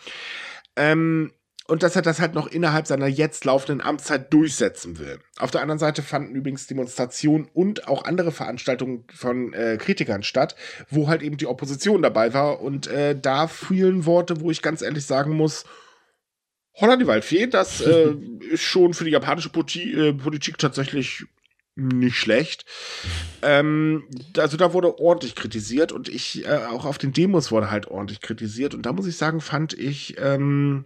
Ähm, 0.74 1.30
und 1.68 1.82
dass 1.82 1.96
er 1.96 2.02
das 2.02 2.20
halt 2.20 2.34
noch 2.34 2.46
innerhalb 2.48 2.86
seiner 2.86 3.06
jetzt 3.06 3.44
laufenden 3.44 3.80
Amtszeit 3.80 4.32
durchsetzen 4.32 4.98
will. 4.98 5.20
Auf 5.38 5.50
der 5.50 5.62
anderen 5.62 5.78
Seite 5.78 6.02
fanden 6.02 6.34
übrigens 6.34 6.66
Demonstrationen 6.66 7.48
und 7.52 7.88
auch 7.88 8.04
andere 8.04 8.32
Veranstaltungen 8.32 9.04
von 9.14 9.52
äh, 9.52 9.78
Kritikern 9.78 10.22
statt, 10.22 10.56
wo 10.90 11.08
halt 11.08 11.22
eben 11.22 11.36
die 11.36 11.46
Opposition 11.46 12.02
dabei 12.02 12.34
war. 12.34 12.60
Und 12.60 12.88
äh, 12.88 13.18
da 13.18 13.46
fielen 13.46 14.06
Worte, 14.06 14.40
wo 14.40 14.50
ich 14.50 14.62
ganz 14.62 14.82
ehrlich 14.82 15.06
sagen 15.06 15.32
muss, 15.32 15.64
Holla 16.74 16.96
die 16.96 17.06
Waldfee, 17.06 17.46
das 17.46 17.80
äh, 17.86 18.14
ist 18.50 18.62
schon 18.62 18.94
für 18.94 19.04
die 19.04 19.10
japanische 19.10 19.50
Politik, 19.50 19.94
äh, 19.94 20.12
Politik 20.12 20.58
tatsächlich 20.58 21.24
nicht 21.74 22.16
schlecht. 22.16 22.64
Ähm, 23.40 24.04
also 24.36 24.56
da 24.56 24.72
wurde 24.72 24.98
ordentlich 24.98 25.34
kritisiert 25.34 25.92
und 25.92 26.08
ich, 26.08 26.44
äh, 26.46 26.64
auch 26.70 26.84
auf 26.84 26.98
den 26.98 27.12
Demos 27.12 27.50
wurde 27.50 27.70
halt 27.70 27.86
ordentlich 27.86 28.20
kritisiert. 28.20 28.74
Und 28.74 28.84
da 28.84 28.92
muss 28.92 29.06
ich 29.06 29.16
sagen, 29.16 29.40
fand 29.40 29.72
ich, 29.72 30.16
ähm, 30.18 30.84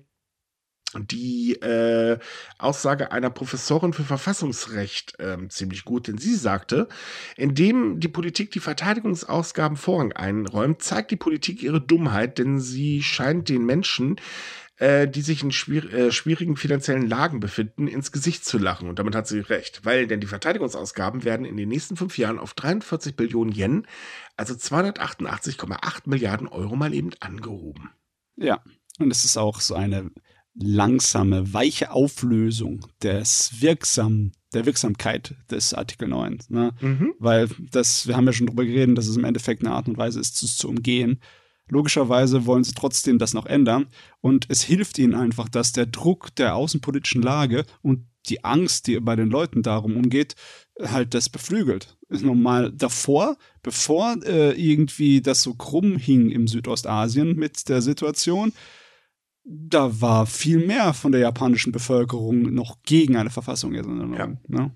die 1.01 1.55
äh, 1.61 2.18
Aussage 2.59 3.12
einer 3.12 3.30
Professorin 3.30 3.92
für 3.92 4.05
Verfassungsrecht 4.05 5.14
ähm, 5.18 5.51
ziemlich 5.51 5.84
gut, 5.84 6.09
denn 6.09 6.18
sie 6.18 6.34
sagte, 6.34 6.88
indem 7.36 8.01
die 8.01 8.09
Politik 8.09 8.51
die 8.51 8.61
Verteidigungsausgaben 8.61 9.76
Vorrang 9.76 10.12
einräumt, 10.12 10.82
zeigt 10.82 11.11
die 11.11 11.16
Politik 11.16 11.62
ihre 11.62 11.80
Dummheit, 11.80 12.38
denn 12.38 12.61
sie 12.61 13.03
scheint 13.03 13.49
den 13.49 13.64
Menschen, 13.64 14.16
äh, 14.78 15.09
die 15.09 15.22
sich 15.22 15.42
in 15.42 15.51
äh, 15.51 16.12
schwierigen 16.12 16.57
finanziellen 16.57 17.07
Lagen 17.07 17.40
befinden, 17.40 17.88
ins 17.88 18.12
Gesicht 18.12 18.44
zu 18.44 18.59
lachen. 18.59 18.88
Und 18.88 18.99
damit 18.99 19.14
hat 19.14 19.26
sie 19.26 19.40
recht, 19.40 19.84
weil 19.84 20.07
denn 20.07 20.20
die 20.20 20.26
Verteidigungsausgaben 20.26 21.24
werden 21.24 21.47
in 21.47 21.57
den 21.57 21.68
nächsten 21.68 21.97
fünf 21.97 22.18
Jahren 22.18 22.38
auf 22.38 22.53
43 22.53 23.16
Billionen 23.16 23.55
Yen, 23.55 23.86
also 24.36 24.53
288,8 24.53 26.03
Milliarden 26.05 26.47
Euro 26.47 26.76
mal 26.76 26.92
eben 26.92 27.11
angehoben. 27.20 27.90
Ja, 28.36 28.62
und 28.99 29.11
es 29.11 29.24
ist 29.24 29.38
auch 29.38 29.61
so 29.61 29.74
eine 29.74 30.11
langsame, 30.59 31.52
weiche 31.52 31.90
Auflösung 31.90 32.86
des 33.02 33.61
wirksamen, 33.61 34.32
der 34.54 34.66
Wirksamkeit 34.66 35.34
des 35.50 35.74
Artikel 35.74 36.09
9. 36.09 36.38
Ne? 36.48 36.72
Mhm. 36.80 37.14
Weil 37.18 37.48
das, 37.70 38.07
wir 38.07 38.16
haben 38.16 38.26
ja 38.26 38.32
schon 38.32 38.46
drüber 38.46 38.64
geredet, 38.64 38.96
dass 38.96 39.07
es 39.07 39.16
im 39.16 39.24
Endeffekt 39.24 39.62
eine 39.62 39.74
Art 39.74 39.88
und 39.88 39.98
Weise 39.98 40.20
ist, 40.20 40.42
es 40.42 40.57
zu 40.57 40.68
umgehen. 40.68 41.20
Logischerweise 41.68 42.46
wollen 42.46 42.64
sie 42.64 42.74
trotzdem 42.74 43.18
das 43.18 43.34
noch 43.34 43.46
ändern. 43.46 43.86
Und 44.20 44.46
es 44.48 44.62
hilft 44.62 44.98
ihnen 44.98 45.14
einfach, 45.14 45.48
dass 45.48 45.72
der 45.72 45.86
Druck 45.86 46.34
der 46.36 46.54
außenpolitischen 46.54 47.22
Lage 47.22 47.64
und 47.82 48.07
die 48.28 48.44
Angst, 48.44 48.86
die 48.86 48.98
bei 49.00 49.16
den 49.16 49.28
Leuten 49.28 49.62
darum 49.62 49.96
umgeht, 49.96 50.34
halt 50.80 51.14
das 51.14 51.28
beflügelt. 51.28 51.96
Normal 52.09 52.72
davor, 52.72 53.36
bevor 53.62 54.16
äh, 54.24 54.52
irgendwie 54.52 55.20
das 55.20 55.42
so 55.42 55.54
krumm 55.54 55.96
hing 55.96 56.30
im 56.30 56.46
Südostasien 56.46 57.36
mit 57.36 57.68
der 57.68 57.82
Situation, 57.82 58.52
da 59.47 60.01
war 60.01 60.26
viel 60.26 60.66
mehr 60.66 60.92
von 60.92 61.12
der 61.12 61.20
japanischen 61.20 61.72
Bevölkerung 61.72 62.53
noch 62.53 62.82
gegen 62.82 63.16
eine 63.16 63.30
Verfassung. 63.30 63.74
Ja. 63.74 64.28
Ne? 64.49 64.72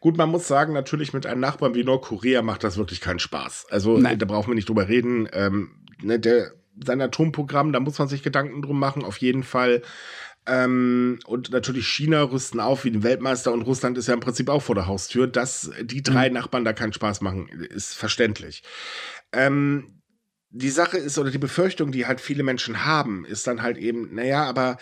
Gut, 0.00 0.16
man 0.16 0.30
muss 0.30 0.46
sagen, 0.46 0.72
natürlich 0.72 1.12
mit 1.12 1.26
einem 1.26 1.40
Nachbarn 1.40 1.74
wie 1.74 1.82
Nordkorea 1.82 2.42
macht 2.42 2.62
das 2.62 2.76
wirklich 2.76 3.00
keinen 3.00 3.18
Spaß. 3.18 3.66
Also 3.68 3.98
Nein. 3.98 4.18
da 4.18 4.26
brauchen 4.26 4.48
wir 4.48 4.54
nicht 4.54 4.68
drüber 4.68 4.88
reden. 4.88 5.28
Ähm, 5.32 5.70
ne, 6.00 6.20
der, 6.20 6.52
sein 6.84 7.00
Atomprogramm, 7.00 7.72
da 7.72 7.80
muss 7.80 7.98
man 7.98 8.06
sich 8.06 8.22
Gedanken 8.22 8.62
drum 8.62 8.78
machen, 8.78 9.04
auf 9.04 9.16
jeden 9.18 9.42
Fall. 9.42 9.82
Ähm, 10.46 11.18
und 11.26 11.50
natürlich 11.50 11.88
China 11.88 12.22
rüsten 12.22 12.60
auf 12.60 12.84
wie 12.84 12.92
den 12.92 13.02
Weltmeister 13.02 13.52
und 13.52 13.62
Russland 13.62 13.98
ist 13.98 14.06
ja 14.06 14.14
im 14.14 14.20
Prinzip 14.20 14.48
auch 14.48 14.62
vor 14.62 14.76
der 14.76 14.86
Haustür. 14.86 15.26
Dass 15.26 15.72
die 15.82 16.04
drei 16.04 16.28
mhm. 16.28 16.34
Nachbarn 16.34 16.64
da 16.64 16.72
keinen 16.72 16.92
Spaß 16.92 17.20
machen, 17.22 17.48
ist 17.48 17.94
verständlich. 17.94 18.62
Ähm, 19.32 19.95
die 20.50 20.70
Sache 20.70 20.98
ist, 20.98 21.18
oder 21.18 21.30
die 21.30 21.38
Befürchtung, 21.38 21.92
die 21.92 22.06
halt 22.06 22.20
viele 22.20 22.42
Menschen 22.42 22.84
haben, 22.84 23.24
ist 23.24 23.46
dann 23.46 23.62
halt 23.62 23.78
eben, 23.78 24.14
naja, 24.14 24.44
aber 24.44 24.78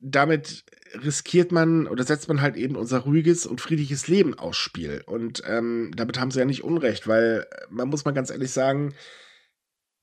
damit 0.00 0.64
riskiert 0.94 1.52
man 1.52 1.86
oder 1.86 2.04
setzt 2.04 2.28
man 2.28 2.40
halt 2.40 2.56
eben 2.56 2.76
unser 2.76 3.00
ruhiges 3.00 3.46
und 3.46 3.60
friedliches 3.60 4.08
Leben 4.08 4.38
aufs 4.38 4.58
Spiel. 4.58 5.02
Und 5.06 5.42
ähm, 5.46 5.92
damit 5.96 6.18
haben 6.18 6.30
sie 6.30 6.40
ja 6.40 6.44
nicht 6.44 6.64
Unrecht, 6.64 7.06
weil 7.06 7.46
man 7.70 7.88
muss 7.88 8.04
mal 8.04 8.12
ganz 8.12 8.30
ehrlich 8.30 8.50
sagen, 8.50 8.94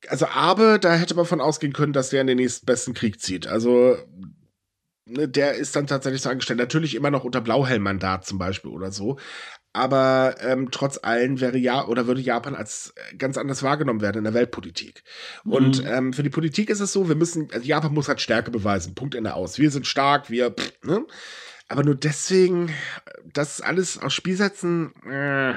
also 0.08 0.28
Abe, 0.28 0.80
da 0.80 0.95
hätte 0.95 1.16
man 1.16 1.26
von 1.26 1.41
ausgehen 1.41 1.74
können, 1.74 1.93
dass 1.93 2.10
der 2.10 2.22
in 2.22 2.28
den 2.28 2.38
nächsten 2.38 2.66
besten 2.66 2.93
Krieg 2.93 3.22
zieht. 3.22 3.47
Also 3.47 3.97
ne, 5.06 5.28
der 5.28 5.56
ist 5.56 5.76
dann 5.76 5.88
tatsächlich 5.88 6.22
so 6.22 6.30
angestellt. 6.30 6.60
Natürlich 6.60 6.95
immer 6.95 7.12
noch 7.12 7.26
unter 7.26 7.41
Blauhelm-Mandat 7.41 8.26
zum 8.26 8.38
Beispiel 8.38 8.72
oder 8.72 8.91
so 8.91 9.20
aber 9.74 10.36
ähm, 10.41 10.72
trotz 10.72 10.99
allem 11.01 11.39
wäre 11.39 11.57
ja 11.57 11.86
oder 11.86 12.07
würde 12.07 12.22
Japan 12.22 12.55
als 12.55 12.93
äh, 12.95 13.15
ganz 13.15 13.38
anders 13.38 13.61
wahrgenommen 13.61 14.01
werden 14.01 14.20
in 14.20 14.24
der 14.24 14.34
Weltpolitik. 14.34 15.03
Mhm. 15.43 15.51
Und 15.51 15.86
ähm, 15.86 16.13
für 16.13 16.24
die 16.24 16.30
Politik 16.30 16.70
ist 16.70 16.80
es 16.80 16.91
so, 16.91 17.07
wir 17.07 17.15
müssen, 17.15 17.49
also 17.53 17.65
Japan 17.65 17.93
muss 17.93 18.07
halt 18.07 18.22
Stärke 18.22 18.51
beweisen. 18.51 18.95
Punkt 18.95 19.15
Ende 19.15 19.36
aus. 19.36 19.59
Wir 19.59 19.72
sind 19.72 19.86
stark, 19.86 20.30
wir, 20.30 20.51
pff, 20.51 20.84
ne? 20.84 21.05
Aber 21.67 21.84
nur 21.84 21.93
deswegen, 21.93 22.74
das 23.26 23.61
alles 23.61 23.99
aufs 23.99 24.15
Spiel 24.15 24.36
setzen, 24.36 24.91
äh, 25.05 25.53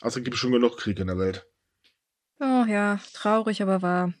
außer 0.00 0.22
gibt 0.22 0.34
es 0.34 0.40
schon 0.40 0.52
genug 0.52 0.78
Krieg 0.78 0.98
in 0.98 1.08
der 1.08 1.18
Welt. 1.18 1.46
Oh 2.38 2.64
ja, 2.66 2.98
traurig, 3.12 3.60
aber 3.60 3.82
wahr. 3.82 4.14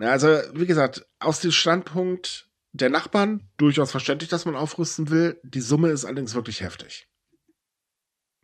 Also, 0.00 0.40
wie 0.54 0.66
gesagt, 0.66 1.06
aus 1.20 1.38
dem 1.38 1.52
Standpunkt 1.52 2.48
der 2.74 2.90
Nachbarn 2.90 3.48
durchaus 3.56 3.92
verständlich, 3.92 4.28
dass 4.28 4.44
man 4.44 4.56
aufrüsten 4.56 5.08
will. 5.08 5.40
Die 5.44 5.60
Summe 5.60 5.90
ist 5.90 6.04
allerdings 6.04 6.34
wirklich 6.34 6.60
heftig. 6.60 7.06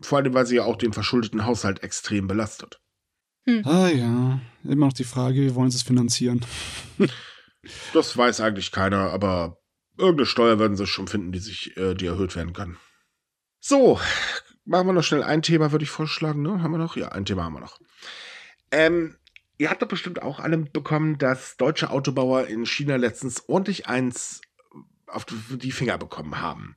Vor 0.01 0.19
allem, 0.19 0.33
weil 0.33 0.47
sie 0.47 0.57
ja 0.57 0.65
auch 0.65 0.77
den 0.77 0.93
verschuldeten 0.93 1.45
Haushalt 1.45 1.83
extrem 1.83 2.27
belastet. 2.27 2.81
Hm. 3.45 3.67
Ah 3.67 3.89
ja, 3.89 4.41
immer 4.65 4.87
noch 4.87 4.93
die 4.93 5.05
Frage, 5.05 5.41
wie 5.41 5.55
wollen 5.55 5.71
sie 5.71 5.79
es 5.79 5.83
finanzieren? 5.83 6.47
das 7.93 8.17
weiß 8.17 8.41
eigentlich 8.41 8.71
keiner, 8.71 9.11
aber 9.11 9.59
irgendeine 9.99 10.27
Steuer 10.27 10.59
werden 10.59 10.77
sie 10.77 10.87
schon 10.87 11.09
finden, 11.09 11.33
die 11.33 11.41
sich, 11.41 11.77
äh, 11.77 11.95
die 11.95 12.07
erhöht 12.07 12.37
werden 12.37 12.53
kann. 12.53 12.77
So, 13.59 13.99
machen 14.65 14.87
wir 14.87 14.93
noch 14.93 15.03
schnell 15.03 15.25
ein 15.25 15.43
Thema, 15.43 15.73
würde 15.73 15.83
ich 15.83 15.91
vorschlagen, 15.91 16.43
ne? 16.43 16.63
Haben 16.63 16.73
wir 16.73 16.79
noch? 16.79 16.97
Ja, 16.97 17.09
ein 17.09 17.25
Thema 17.25 17.45
haben 17.45 17.55
wir 17.55 17.61
noch. 17.61 17.81
Ähm, 18.71 19.17
Ihr 19.61 19.69
habt 19.69 19.83
doch 19.83 19.89
bestimmt 19.89 20.23
auch 20.23 20.41
alle 20.41 20.57
mitbekommen, 20.57 21.19
dass 21.19 21.59
deutsche 21.59 21.91
Autobauer 21.91 22.47
in 22.47 22.65
China 22.65 22.97
letztens 22.97 23.47
ordentlich 23.47 23.89
eins 23.89 24.41
auf 25.07 25.27
die 25.27 25.71
Finger 25.71 25.99
bekommen 25.99 26.41
haben. 26.41 26.77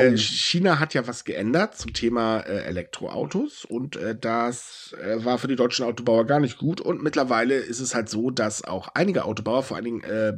Äh, 0.00 0.16
China 0.16 0.80
hat 0.80 0.94
ja 0.94 1.06
was 1.06 1.22
geändert 1.22 1.78
zum 1.78 1.92
Thema 1.92 2.40
äh, 2.40 2.64
Elektroautos 2.64 3.64
und 3.64 3.94
äh, 3.94 4.18
das 4.18 4.96
äh, 5.00 5.24
war 5.24 5.38
für 5.38 5.46
die 5.46 5.54
deutschen 5.54 5.84
Autobauer 5.84 6.26
gar 6.26 6.40
nicht 6.40 6.58
gut. 6.58 6.80
Und 6.80 7.04
mittlerweile 7.04 7.54
ist 7.54 7.78
es 7.78 7.94
halt 7.94 8.08
so, 8.08 8.30
dass 8.32 8.64
auch 8.64 8.88
einige 8.94 9.24
Autobauer, 9.24 9.62
vor 9.62 9.76
allen 9.76 9.84
Dingen 9.84 10.02
äh, 10.02 10.32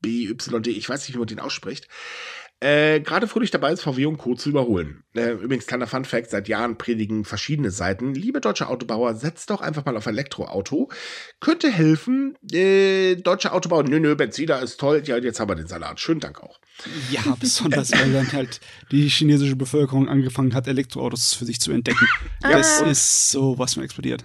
BYD, 0.00 0.66
ich 0.66 0.88
weiß 0.88 1.06
nicht, 1.06 1.14
wie 1.14 1.20
man 1.20 1.28
den 1.28 1.38
ausspricht, 1.38 1.86
äh, 2.60 3.00
gerade 3.00 3.26
fröhlich 3.26 3.50
dabei 3.50 3.72
ist, 3.72 3.82
VW 3.82 4.04
und 4.04 4.18
Co. 4.18 4.34
zu 4.34 4.50
überholen. 4.50 5.02
Äh, 5.14 5.32
übrigens, 5.32 5.66
kleiner 5.66 5.86
Fun 5.86 6.04
Fact, 6.04 6.30
seit 6.30 6.46
Jahren 6.46 6.76
predigen 6.76 7.24
verschiedene 7.24 7.70
Seiten, 7.70 8.14
liebe 8.14 8.40
deutsche 8.40 8.68
Autobauer, 8.68 9.14
setzt 9.14 9.48
doch 9.48 9.62
einfach 9.62 9.86
mal 9.86 9.96
auf 9.96 10.04
Elektroauto. 10.04 10.90
Könnte 11.40 11.70
helfen, 11.70 12.36
äh, 12.52 13.16
deutsche 13.16 13.52
Autobauer, 13.52 13.84
nö, 13.84 13.98
nö, 13.98 14.14
Benziner 14.14 14.60
ist 14.60 14.78
toll, 14.78 15.02
ja, 15.06 15.16
jetzt 15.16 15.40
haben 15.40 15.48
wir 15.48 15.54
den 15.54 15.68
Salat. 15.68 16.00
Schönen 16.00 16.20
Dank 16.20 16.42
auch. 16.42 16.60
Ja, 17.10 17.22
besonders, 17.40 17.92
weil 17.92 18.12
dann 18.12 18.30
halt 18.32 18.60
die 18.92 19.08
chinesische 19.08 19.56
Bevölkerung 19.56 20.08
angefangen 20.08 20.54
hat, 20.54 20.68
Elektroautos 20.68 21.32
für 21.32 21.46
sich 21.46 21.60
zu 21.60 21.72
entdecken. 21.72 22.06
Das 22.42 22.82
ist 22.82 23.30
so 23.30 23.58
was 23.58 23.74
von 23.74 23.82
explodiert. 23.82 24.24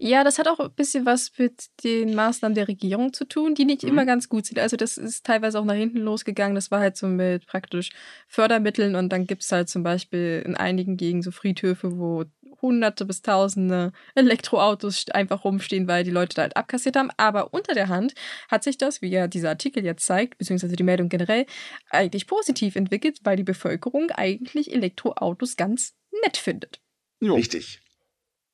Ja, 0.00 0.22
das 0.22 0.38
hat 0.38 0.46
auch 0.46 0.60
ein 0.60 0.70
bisschen 0.72 1.04
was 1.06 1.32
mit 1.38 1.66
den 1.82 2.14
Maßnahmen 2.14 2.54
der 2.54 2.68
Regierung 2.68 3.12
zu 3.12 3.24
tun, 3.24 3.56
die 3.56 3.64
nicht 3.64 3.82
Mhm. 3.82 3.88
immer 3.90 4.06
ganz 4.06 4.28
gut 4.28 4.46
sind. 4.46 4.58
Also 4.60 4.76
das 4.76 4.96
ist 4.96 5.26
teilweise 5.26 5.58
auch 5.58 5.64
nach 5.64 5.74
hinten 5.74 5.98
losgegangen. 5.98 6.54
Das 6.54 6.70
war 6.70 6.78
halt 6.80 6.96
so 6.96 7.08
mit 7.08 7.46
praktisch 7.46 7.90
Fördermitteln 8.28 8.94
und 8.94 9.08
dann 9.10 9.26
gibt 9.26 9.42
es 9.42 9.50
halt 9.50 9.68
zum 9.68 9.82
Beispiel 9.82 10.42
in 10.46 10.54
einigen 10.56 10.96
Gegenden 10.96 11.22
so 11.22 11.32
Friedhöfe, 11.32 11.98
wo 11.98 12.24
hunderte 12.62 13.04
bis 13.06 13.22
tausende 13.22 13.92
Elektroautos 14.14 15.06
einfach 15.10 15.44
rumstehen, 15.44 15.88
weil 15.88 16.04
die 16.04 16.10
Leute 16.10 16.34
da 16.36 16.42
halt 16.42 16.56
abkassiert 16.56 16.96
haben. 16.96 17.10
Aber 17.16 17.52
unter 17.52 17.74
der 17.74 17.88
Hand 17.88 18.14
hat 18.48 18.62
sich 18.64 18.78
das, 18.78 19.02
wie 19.02 19.08
ja 19.08 19.26
dieser 19.26 19.48
Artikel 19.50 19.84
jetzt 19.84 20.06
zeigt, 20.06 20.38
beziehungsweise 20.38 20.76
die 20.76 20.82
Meldung 20.82 21.08
generell, 21.08 21.46
eigentlich 21.90 22.26
positiv 22.28 22.76
entwickelt, 22.76 23.18
weil 23.24 23.36
die 23.36 23.44
Bevölkerung 23.44 24.10
eigentlich 24.12 24.72
Elektroautos 24.72 25.56
ganz 25.56 25.94
nett 26.24 26.36
findet. 26.36 26.80
Jo. 27.20 27.34
Richtig. 27.34 27.80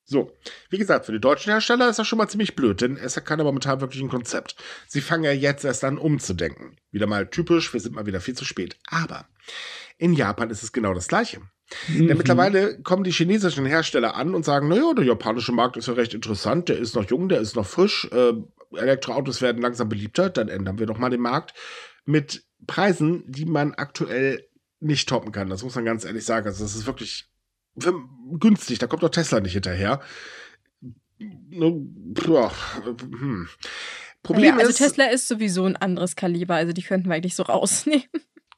So, 0.07 0.31
wie 0.69 0.77
gesagt, 0.77 1.07
für 1.07 1.11
die 1.11 1.19
deutschen 1.19 1.51
Hersteller 1.51 1.89
ist 1.89 1.97
das 1.97 2.07
schon 2.07 2.17
mal 2.17 2.27
ziemlich 2.27 2.55
blöd, 2.55 2.81
denn 2.81 2.95
es 2.95 3.17
hat 3.17 3.25
keiner 3.25 3.43
momentan 3.43 3.81
wirklich 3.81 4.03
ein 4.03 4.09
Konzept. 4.09 4.55
Sie 4.87 5.01
fangen 5.01 5.23
ja 5.23 5.31
jetzt 5.31 5.65
erst 5.65 5.83
an 5.83 5.97
umzudenken. 5.97 6.77
Wieder 6.91 7.07
mal 7.07 7.27
typisch, 7.27 7.73
wir 7.73 7.79
sind 7.79 7.95
mal 7.95 8.05
wieder 8.05 8.21
viel 8.21 8.35
zu 8.35 8.45
spät. 8.45 8.77
Aber 8.87 9.27
in 9.97 10.13
Japan 10.13 10.51
ist 10.51 10.61
es 10.61 10.71
genau 10.71 10.93
das 10.93 11.07
Gleiche. 11.07 11.41
Mhm. 11.87 12.07
Denn 12.07 12.17
mittlerweile 12.17 12.79
kommen 12.83 13.03
die 13.03 13.11
chinesischen 13.11 13.65
Hersteller 13.65 14.15
an 14.15 14.35
und 14.35 14.45
sagen, 14.45 14.67
naja, 14.67 14.93
der 14.93 15.05
japanische 15.05 15.51
Markt 15.51 15.75
ist 15.77 15.87
ja 15.87 15.93
recht 15.93 16.13
interessant, 16.13 16.69
der 16.69 16.77
ist 16.77 16.95
noch 16.95 17.09
jung, 17.09 17.27
der 17.27 17.39
ist 17.39 17.55
noch 17.55 17.65
frisch, 17.65 18.07
äh, 18.11 18.33
Elektroautos 18.77 19.41
werden 19.41 19.61
langsam 19.61 19.89
beliebter, 19.89 20.29
dann 20.29 20.49
ändern 20.49 20.77
wir 20.77 20.85
doch 20.85 20.99
mal 20.99 21.09
den 21.09 21.21
Markt 21.21 21.53
mit 22.03 22.43
Preisen, 22.67 23.23
die 23.27 23.45
man 23.45 23.73
aktuell 23.73 24.47
nicht 24.79 25.09
toppen 25.09 25.31
kann. 25.31 25.49
Das 25.49 25.63
muss 25.63 25.75
man 25.75 25.85
ganz 25.85 26.05
ehrlich 26.05 26.25
sagen. 26.25 26.47
Also 26.47 26.63
das 26.63 26.75
ist 26.75 26.85
wirklich 26.85 27.29
günstig, 28.39 28.79
da 28.79 28.87
kommt 28.87 29.03
doch 29.03 29.09
Tesla 29.09 29.39
nicht 29.39 29.53
hinterher. 29.53 30.01
Ne, 31.17 31.65
hm. 31.67 33.47
Problem 34.23 34.55
ja, 34.55 34.57
also 34.57 34.69
ist, 34.69 34.77
Tesla 34.77 35.05
ist 35.05 35.27
sowieso 35.27 35.65
ein 35.65 35.75
anderes 35.75 36.15
Kaliber, 36.15 36.55
also 36.55 36.73
die 36.73 36.81
könnten 36.81 37.09
wir 37.09 37.15
eigentlich 37.15 37.35
so 37.35 37.43
rausnehmen. 37.43 38.05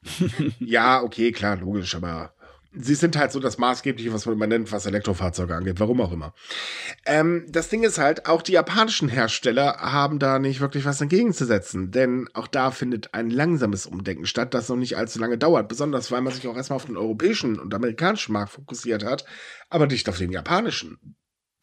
ja, 0.60 1.02
okay, 1.02 1.32
klar, 1.32 1.56
logisch, 1.56 1.94
aber 1.94 2.32
sie 2.72 2.94
sind 2.94 3.16
halt 3.16 3.32
so 3.32 3.40
das 3.40 3.58
Maßgebliche, 3.58 4.12
was 4.12 4.26
man 4.26 4.34
immer 4.34 4.46
nennt, 4.46 4.70
was 4.70 4.86
Elektrofahrzeuge 4.86 5.54
angeht, 5.54 5.80
warum 5.80 6.00
auch 6.00 6.12
immer. 6.12 6.34
Ähm, 7.06 7.46
das 7.48 7.68
Ding 7.68 7.82
ist 7.82 7.98
halt, 7.98 8.26
auch 8.26 8.42
die 8.42 8.52
japanischen 8.52 9.08
Hersteller 9.08 9.76
haben 9.78 10.18
da 10.18 10.38
nicht 10.38 10.60
wirklich 10.60 10.84
was 10.84 11.00
entgegenzusetzen, 11.00 11.90
denn 11.90 12.28
auch 12.34 12.46
da 12.46 12.70
findet 12.70 13.14
ein 13.14 13.30
langsames 13.30 13.86
Umdenken 13.86 14.26
statt, 14.26 14.54
das 14.54 14.68
noch 14.68 14.76
nicht 14.76 14.96
allzu 14.96 15.18
lange 15.18 15.38
dauert, 15.38 15.68
besonders 15.68 16.10
weil 16.10 16.20
man 16.20 16.32
sich 16.32 16.46
auch 16.46 16.56
erstmal 16.56 16.76
auf 16.76 16.86
den 16.86 16.96
europäischen 16.96 17.58
und 17.58 17.72
amerikanischen 17.74 18.32
Markt 18.32 18.52
fokussiert 18.52 19.04
hat, 19.04 19.24
aber 19.70 19.86
nicht 19.86 20.08
auf 20.08 20.18
den 20.18 20.32
japanischen. 20.32 21.16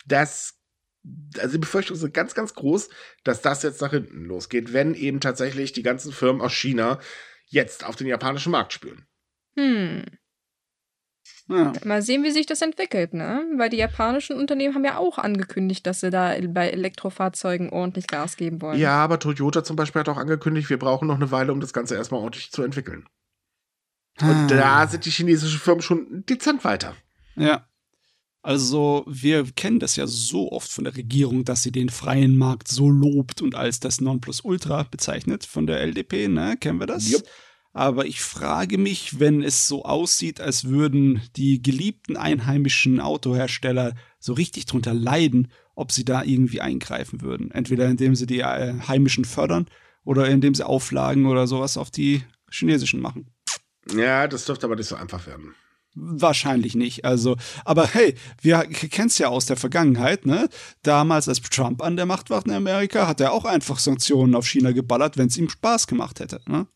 Das 0.05 0.55
also 1.37 1.51
die 1.53 1.59
Befürchtungen 1.59 1.99
sind 1.99 2.15
ganz, 2.15 2.33
ganz 2.33 2.55
groß, 2.55 2.89
dass 3.23 3.43
das 3.43 3.61
jetzt 3.61 3.79
nach 3.81 3.91
hinten 3.91 4.25
losgeht, 4.25 4.73
wenn 4.73 4.95
eben 4.95 5.19
tatsächlich 5.19 5.71
die 5.71 5.83
ganzen 5.83 6.11
Firmen 6.11 6.41
aus 6.41 6.53
China 6.53 6.99
jetzt 7.45 7.85
auf 7.85 7.95
den 7.95 8.07
japanischen 8.07 8.51
Markt 8.51 8.73
spüren. 8.73 9.05
Hm. 9.55 10.03
Ja. 11.47 11.73
Mal 11.83 12.01
sehen, 12.01 12.23
wie 12.23 12.31
sich 12.31 12.45
das 12.45 12.61
entwickelt, 12.61 13.13
ne? 13.13 13.43
Weil 13.57 13.69
die 13.69 13.77
japanischen 13.77 14.35
Unternehmen 14.37 14.73
haben 14.75 14.85
ja 14.85 14.97
auch 14.97 15.17
angekündigt, 15.17 15.85
dass 15.85 15.99
sie 15.99 16.09
da 16.09 16.35
bei 16.47 16.69
Elektrofahrzeugen 16.69 17.69
ordentlich 17.69 18.07
Gas 18.07 18.37
geben 18.37 18.61
wollen. 18.61 18.79
Ja, 18.79 19.03
aber 19.03 19.19
Toyota 19.19 19.63
zum 19.63 19.75
Beispiel 19.75 19.99
hat 19.99 20.09
auch 20.09 20.17
angekündigt, 20.17 20.69
wir 20.69 20.79
brauchen 20.79 21.07
noch 21.07 21.15
eine 21.15 21.31
Weile, 21.31 21.51
um 21.51 21.59
das 21.61 21.73
Ganze 21.73 21.95
erstmal 21.95 22.21
ordentlich 22.21 22.51
zu 22.51 22.63
entwickeln. 22.63 23.05
Und 24.21 24.27
Ah. 24.29 24.47
da 24.47 24.87
sind 24.87 25.05
die 25.05 25.11
chinesischen 25.11 25.59
Firmen 25.59 25.81
schon 25.81 26.23
dezent 26.27 26.63
weiter. 26.63 26.95
Ja. 27.35 27.67
Also, 28.41 29.03
wir 29.07 29.43
kennen 29.55 29.79
das 29.79 29.95
ja 29.95 30.05
so 30.05 30.51
oft 30.51 30.71
von 30.71 30.83
der 30.83 30.95
Regierung, 30.95 31.45
dass 31.45 31.63
sie 31.63 31.71
den 31.71 31.89
freien 31.89 32.37
Markt 32.37 32.67
so 32.67 32.89
lobt 32.89 33.41
und 33.41 33.55
als 33.55 33.79
das 33.79 34.01
Nonplusultra 34.01 34.83
bezeichnet 34.83 35.45
von 35.45 35.65
der 35.65 35.81
LDP, 35.81 36.27
ne? 36.27 36.55
Kennen 36.55 36.79
wir 36.79 36.85
das? 36.85 37.09
Jupp. 37.09 37.23
Aber 37.75 38.05
ich 38.05 38.21
frage 38.21 38.77
mich, 38.77 39.19
wenn 39.19 39.43
es 39.43 39.67
so 39.67 39.83
aussieht, 39.83 40.39
als 40.39 40.63
würden 40.69 41.21
die 41.35 41.61
geliebten 41.61 42.15
einheimischen 42.15 43.01
Autohersteller 43.01 43.95
so 44.17 44.31
richtig 44.31 44.65
drunter 44.65 44.93
leiden, 44.93 45.51
ob 45.75 45.91
sie 45.91 46.05
da 46.05 46.23
irgendwie 46.23 46.61
eingreifen 46.61 47.19
würden. 47.19 47.51
Entweder 47.51 47.89
indem 47.89 48.15
sie 48.15 48.27
die 48.27 48.39
äh, 48.39 48.79
heimischen 48.87 49.25
fördern 49.25 49.65
oder 50.05 50.29
indem 50.29 50.55
sie 50.55 50.65
Auflagen 50.65 51.25
oder 51.25 51.47
sowas 51.47 51.75
auf 51.75 51.91
die 51.91 52.23
chinesischen 52.49 53.01
machen. 53.01 53.27
Ja, 53.93 54.29
das 54.29 54.45
dürfte 54.45 54.67
aber 54.67 54.77
nicht 54.77 54.87
so 54.87 54.95
einfach 54.95 55.27
werden. 55.27 55.53
Wahrscheinlich 55.95 56.75
nicht. 56.75 57.03
Also, 57.03 57.35
aber 57.65 57.87
hey, 57.87 58.15
wir 58.41 58.63
kennen 58.63 59.09
es 59.09 59.17
ja 59.17 59.27
aus 59.27 59.47
der 59.47 59.57
Vergangenheit, 59.57 60.25
ne? 60.25 60.47
Damals, 60.81 61.27
als 61.27 61.41
Trump 61.41 61.83
an 61.83 61.97
der 61.97 62.05
Macht 62.05 62.29
war 62.29 62.45
in 62.45 62.53
Amerika, 62.53 63.05
hat 63.05 63.19
er 63.19 63.33
auch 63.33 63.43
einfach 63.43 63.79
Sanktionen 63.79 64.33
auf 64.33 64.47
China 64.47 64.71
geballert, 64.71 65.17
wenn 65.17 65.27
es 65.27 65.35
ihm 65.35 65.49
Spaß 65.49 65.87
gemacht 65.87 66.21
hätte. 66.21 66.39
Ne? 66.47 66.67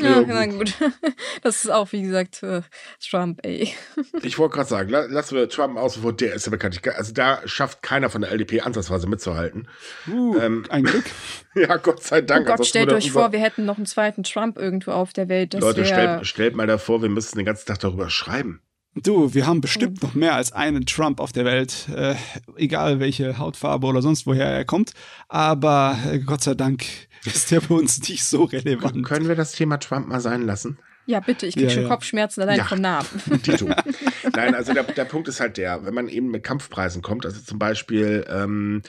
Ja, 0.00 0.20
Ja, 0.20 0.26
na 0.26 0.46
gut. 0.46 0.74
Das 1.42 1.64
ist 1.64 1.70
auch, 1.70 1.92
wie 1.92 2.02
gesagt, 2.02 2.42
äh, 2.42 2.62
Trump, 3.00 3.40
ey. 3.44 3.74
Ich 4.22 4.38
wollte 4.38 4.54
gerade 4.56 4.68
sagen, 4.68 4.88
la- 4.90 5.04
lassen 5.06 5.36
wir 5.36 5.48
Trump 5.48 5.76
aus, 5.76 5.96
bevor 5.96 6.12
der 6.14 6.34
ist 6.34 6.46
ja 6.46 6.50
bekannt. 6.50 6.80
Also 6.96 7.12
da 7.12 7.40
schafft 7.46 7.82
keiner 7.82 8.08
von 8.08 8.22
der 8.22 8.30
LDP 8.30 8.60
ansatzweise 8.62 9.06
mitzuhalten. 9.06 9.68
Uh, 10.08 10.36
Ähm, 10.38 10.64
ein 10.70 10.84
Glück. 10.84 11.04
Ja, 11.54 11.76
Gott 11.76 12.02
sei 12.02 12.20
Oh 12.20 12.22
Dank. 12.22 12.46
Gott, 12.46 12.52
ansonsten 12.52 12.70
stellt 12.70 12.92
euch 12.94 13.12
vor, 13.12 13.32
wir 13.32 13.40
hätten 13.40 13.66
noch 13.66 13.76
einen 13.76 13.84
zweiten 13.84 14.22
Trump 14.22 14.56
irgendwo 14.58 14.92
auf 14.92 15.12
der 15.12 15.28
Welt. 15.28 15.52
Das 15.52 15.60
Leute, 15.60 15.84
stellt, 15.84 16.26
stellt 16.26 16.56
mal 16.56 16.66
davor, 16.66 17.02
wir 17.02 17.10
müssten 17.10 17.36
den 17.38 17.44
ganzen 17.44 17.66
Tag 17.66 17.80
darüber 17.80 18.08
schreiben. 18.08 18.62
Du, 18.94 19.32
wir 19.34 19.46
haben 19.46 19.60
bestimmt 19.62 20.02
noch 20.02 20.14
mehr 20.14 20.34
als 20.34 20.52
einen 20.52 20.84
Trump 20.86 21.18
auf 21.20 21.32
der 21.32 21.44
Welt, 21.46 21.88
äh, 21.94 22.14
egal 22.56 23.00
welche 23.00 23.36
Hautfarbe 23.38 23.86
oder 23.86 24.00
sonst 24.02 24.26
woher 24.26 24.46
er 24.46 24.64
kommt. 24.66 24.92
Aber 25.28 25.98
äh, 26.10 26.18
Gott 26.20 26.42
sei 26.42 26.54
Dank 26.54 26.84
ist 27.24 27.50
der 27.50 27.60
bei 27.60 27.74
uns 27.74 28.08
nicht 28.08 28.24
so 28.24 28.44
relevant. 28.44 29.04
Können 29.06 29.28
wir 29.28 29.34
das 29.36 29.52
Thema 29.52 29.78
Trump 29.78 30.08
mal 30.08 30.20
sein 30.20 30.42
lassen? 30.42 30.78
Ja, 31.06 31.18
bitte, 31.20 31.46
ich 31.46 31.54
krieg 31.54 31.64
Ja, 31.64 31.70
schon 31.70 31.82
ja. 31.84 31.88
Kopfschmerzen 31.88 32.42
allein 32.42 32.58
Ja. 32.58 32.64
vom 32.64 32.80
Namen. 32.80 33.06
Tito. 33.42 33.68
Nein, 34.36 34.54
also 34.54 34.72
der, 34.72 34.84
der 34.84 35.04
Punkt 35.04 35.26
ist 35.28 35.40
halt 35.40 35.56
der, 35.56 35.84
wenn 35.84 35.94
man 35.94 36.08
eben 36.08 36.30
mit 36.30 36.44
Kampfpreisen 36.44 37.02
kommt, 37.02 37.26
also 37.26 37.40
zum 37.40 37.58
Beispiel 37.58 38.24
ähm, 38.28 38.82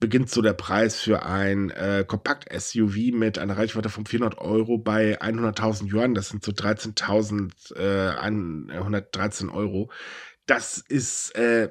beginnt 0.00 0.30
so 0.30 0.42
der 0.42 0.54
Preis 0.54 0.98
für 0.98 1.24
ein 1.24 1.70
äh, 1.70 2.04
Kompakt-SUV 2.06 3.12
mit 3.12 3.38
einer 3.38 3.56
Reichweite 3.56 3.88
von 3.88 4.04
400 4.06 4.38
Euro 4.38 4.78
bei 4.78 5.20
100.000 5.20 5.92
Yuan, 5.92 6.14
das 6.14 6.28
sind 6.30 6.42
so 6.42 6.52
13.113 6.52 7.50
äh, 7.76 8.16
113 8.18 9.48
Euro. 9.50 9.90
Das 10.46 10.78
ist 10.78 11.34
äh, 11.36 11.68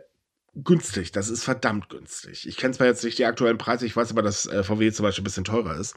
günstig, 0.63 1.11
das 1.11 1.29
ist 1.29 1.43
verdammt 1.43 1.89
günstig. 1.89 2.47
Ich 2.47 2.57
kenne 2.57 2.73
zwar 2.73 2.87
jetzt 2.87 3.03
nicht 3.03 3.17
die 3.17 3.25
aktuellen 3.25 3.57
Preise, 3.57 3.85
ich 3.85 3.95
weiß 3.95 4.11
aber, 4.11 4.21
dass 4.21 4.45
äh, 4.45 4.63
VW 4.63 4.91
zum 4.91 5.03
Beispiel 5.03 5.21
ein 5.21 5.25
bisschen 5.25 5.43
teurer 5.43 5.77
ist. 5.77 5.95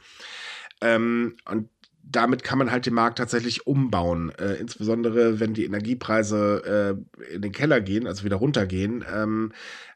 Ähm, 0.81 1.37
und 1.49 1.69
damit 2.03 2.43
kann 2.43 2.59
man 2.59 2.71
halt 2.71 2.87
den 2.87 2.95
Markt 2.95 3.19
tatsächlich 3.19 3.67
umbauen. 3.67 4.33
Äh, 4.39 4.55
insbesondere 4.55 5.41
wenn 5.41 5.55
die 5.55 5.65
Energiepreise 5.65 6.99
äh, 7.21 7.35
in 7.35 7.43
den 7.43 7.53
Keller 7.53 7.81
gehen, 7.81 8.07
also 8.07 8.25
wieder 8.25 8.37
runtergehen. 8.37 9.05
Ähm, 9.13 9.53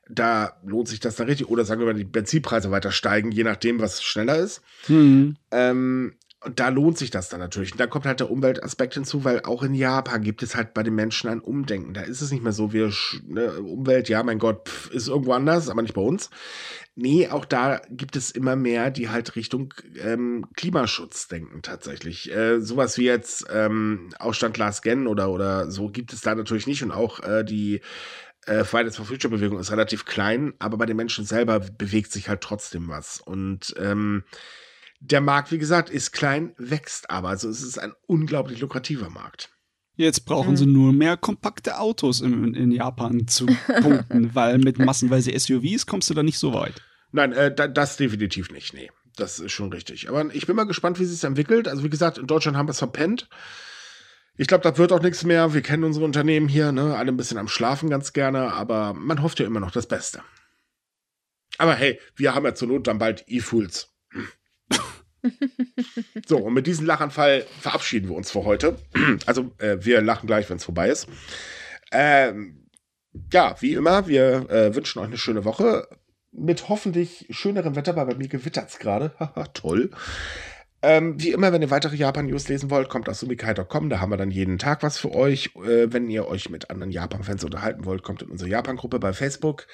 da 0.08 0.56
lohnt 0.64 0.88
sich 0.88 1.00
das 1.00 1.16
dann 1.16 1.26
richtig. 1.26 1.48
Oder 1.48 1.64
sagen 1.64 1.80
wir 1.80 1.86
mal, 1.86 1.94
die 1.94 2.04
Benzinpreise 2.04 2.70
weiter 2.70 2.92
steigen, 2.92 3.32
je 3.32 3.44
nachdem, 3.44 3.80
was 3.80 4.02
schneller 4.02 4.38
ist. 4.38 4.62
Hm. 4.86 5.36
Ähm, 5.50 6.14
und 6.46 6.60
da 6.60 6.68
lohnt 6.68 6.96
sich 6.96 7.10
das 7.10 7.28
dann 7.28 7.40
natürlich. 7.40 7.72
Und 7.72 7.80
da 7.80 7.88
kommt 7.88 8.06
halt 8.06 8.20
der 8.20 8.30
Umweltaspekt 8.30 8.94
hinzu, 8.94 9.24
weil 9.24 9.42
auch 9.42 9.64
in 9.64 9.74
Japan 9.74 10.22
gibt 10.22 10.42
es 10.44 10.54
halt 10.54 10.74
bei 10.74 10.84
den 10.84 10.94
Menschen 10.94 11.28
ein 11.28 11.40
Umdenken. 11.40 11.92
Da 11.92 12.02
ist 12.02 12.20
es 12.20 12.30
nicht 12.30 12.44
mehr 12.44 12.52
so, 12.52 12.66
sch- 12.66 13.20
ne, 13.26 13.60
Umwelt, 13.60 14.08
ja, 14.08 14.22
mein 14.22 14.38
Gott, 14.38 14.68
pf, 14.68 14.90
ist 14.92 15.08
irgendwo 15.08 15.32
anders, 15.32 15.68
aber 15.68 15.82
nicht 15.82 15.94
bei 15.94 16.00
uns. 16.00 16.30
Nee, 16.94 17.28
auch 17.28 17.44
da 17.44 17.82
gibt 17.90 18.14
es 18.14 18.30
immer 18.30 18.54
mehr, 18.54 18.90
die 18.92 19.08
halt 19.10 19.34
Richtung 19.34 19.74
ähm, 20.00 20.46
Klimaschutz 20.56 21.28
denken 21.28 21.62
tatsächlich. 21.62 22.32
Äh, 22.32 22.60
sowas 22.60 22.96
wie 22.96 23.04
jetzt 23.06 23.44
ähm, 23.52 24.10
Aufstand 24.18 24.56
Last 24.56 24.82
Gen 24.82 25.08
oder, 25.08 25.30
oder 25.30 25.70
so 25.70 25.88
gibt 25.88 26.12
es 26.12 26.20
da 26.20 26.34
natürlich 26.34 26.68
nicht. 26.68 26.82
Und 26.84 26.92
auch 26.92 27.20
äh, 27.20 27.44
die 27.44 27.80
äh, 28.46 28.62
Fridays 28.62 28.96
for 28.96 29.04
Future 29.04 29.34
Bewegung 29.34 29.58
ist 29.58 29.72
relativ 29.72 30.04
klein, 30.04 30.54
aber 30.60 30.78
bei 30.78 30.86
den 30.86 30.96
Menschen 30.96 31.24
selber 31.24 31.58
bewegt 31.58 32.12
sich 32.12 32.28
halt 32.28 32.40
trotzdem 32.40 32.88
was. 32.88 33.20
Und 33.20 33.74
ähm, 33.78 34.22
der 35.00 35.20
Markt, 35.20 35.52
wie 35.52 35.58
gesagt, 35.58 35.90
ist 35.90 36.12
klein, 36.12 36.54
wächst 36.58 37.10
aber. 37.10 37.28
Also 37.28 37.48
es 37.48 37.62
ist 37.62 37.78
ein 37.78 37.92
unglaublich 38.06 38.60
lukrativer 38.60 39.10
Markt. 39.10 39.50
Jetzt 39.96 40.26
brauchen 40.26 40.52
Mhm. 40.52 40.56
sie 40.56 40.66
nur 40.66 40.92
mehr 40.92 41.16
kompakte 41.16 41.78
Autos 41.78 42.20
in, 42.20 42.54
in 42.54 42.70
Japan 42.70 43.26
zu 43.28 43.46
punkten, 43.80 44.34
weil 44.34 44.58
mit 44.58 44.78
massenweise 44.78 45.36
SUVs 45.38 45.86
kommst 45.86 46.10
du 46.10 46.14
da 46.14 46.22
nicht 46.22 46.38
so 46.38 46.52
weit. 46.52 46.82
Nein, 47.12 47.32
äh, 47.32 47.54
da, 47.54 47.66
das 47.68 47.96
definitiv 47.96 48.50
nicht. 48.50 48.74
Nee, 48.74 48.90
das 49.16 49.38
ist 49.38 49.52
schon 49.52 49.72
richtig. 49.72 50.08
Aber 50.08 50.34
ich 50.34 50.46
bin 50.46 50.56
mal 50.56 50.64
gespannt, 50.64 50.98
wie 51.00 51.04
sich 51.04 51.16
es 51.16 51.24
entwickelt. 51.24 51.66
Also 51.68 51.82
wie 51.82 51.88
gesagt, 51.90 52.18
in 52.18 52.26
Deutschland 52.26 52.56
haben 52.58 52.66
wir 52.68 52.72
es 52.72 52.78
verpennt. 52.78 53.28
Ich 54.36 54.48
glaube, 54.48 54.68
das 54.68 54.76
wird 54.76 54.92
auch 54.92 55.00
nichts 55.00 55.24
mehr. 55.24 55.54
Wir 55.54 55.62
kennen 55.62 55.84
unsere 55.84 56.04
Unternehmen 56.04 56.46
hier, 56.48 56.72
ne? 56.72 56.94
Alle 56.94 57.10
ein 57.10 57.16
bisschen 57.16 57.38
am 57.38 57.48
Schlafen 57.48 57.88
ganz 57.88 58.12
gerne, 58.12 58.52
aber 58.52 58.92
man 58.92 59.22
hofft 59.22 59.40
ja 59.40 59.46
immer 59.46 59.60
noch 59.60 59.70
das 59.70 59.86
Beste. 59.86 60.20
Aber 61.56 61.74
hey, 61.74 61.98
wir 62.16 62.34
haben 62.34 62.44
ja 62.44 62.54
zur 62.54 62.68
Not 62.68 62.86
dann 62.86 62.98
bald 62.98 63.24
E-Fools. 63.28 63.88
So, 66.26 66.38
und 66.38 66.54
mit 66.54 66.66
diesem 66.66 66.86
Lachanfall 66.86 67.46
verabschieden 67.60 68.08
wir 68.08 68.16
uns 68.16 68.30
für 68.30 68.44
heute. 68.44 68.76
Also, 69.26 69.52
äh, 69.58 69.78
wir 69.80 70.02
lachen 70.02 70.26
gleich, 70.26 70.48
wenn 70.50 70.58
es 70.58 70.64
vorbei 70.64 70.88
ist. 70.88 71.08
Ähm, 71.92 72.66
ja, 73.32 73.56
wie 73.60 73.74
immer, 73.74 74.06
wir 74.06 74.50
äh, 74.50 74.74
wünschen 74.74 74.98
euch 75.00 75.06
eine 75.06 75.18
schöne 75.18 75.44
Woche. 75.44 75.88
Mit 76.32 76.68
hoffentlich 76.68 77.26
schönerem 77.30 77.76
Wetter, 77.76 77.96
weil 77.96 78.06
bei 78.06 78.14
mir 78.14 78.28
gewittert 78.28 78.68
es 78.68 78.78
gerade. 78.78 79.12
Haha, 79.18 79.44
toll. 79.54 79.90
Ähm, 80.88 81.20
wie 81.20 81.32
immer, 81.32 81.52
wenn 81.52 81.62
ihr 81.62 81.72
weitere 81.72 81.96
Japan-News 81.96 82.46
lesen 82.46 82.70
wollt, 82.70 82.88
kommt 82.88 83.08
aus 83.08 83.18
sumikai.com. 83.18 83.90
Da 83.90 83.98
haben 83.98 84.12
wir 84.12 84.16
dann 84.16 84.30
jeden 84.30 84.56
Tag 84.56 84.84
was 84.84 84.98
für 84.98 85.12
euch. 85.12 85.50
Äh, 85.56 85.92
wenn 85.92 86.08
ihr 86.08 86.28
euch 86.28 86.48
mit 86.48 86.70
anderen 86.70 86.92
Japan-Fans 86.92 87.42
unterhalten 87.42 87.84
wollt, 87.84 88.04
kommt 88.04 88.22
in 88.22 88.28
unsere 88.28 88.48
Japan-Gruppe 88.48 89.00
bei 89.00 89.12
Facebook. 89.12 89.66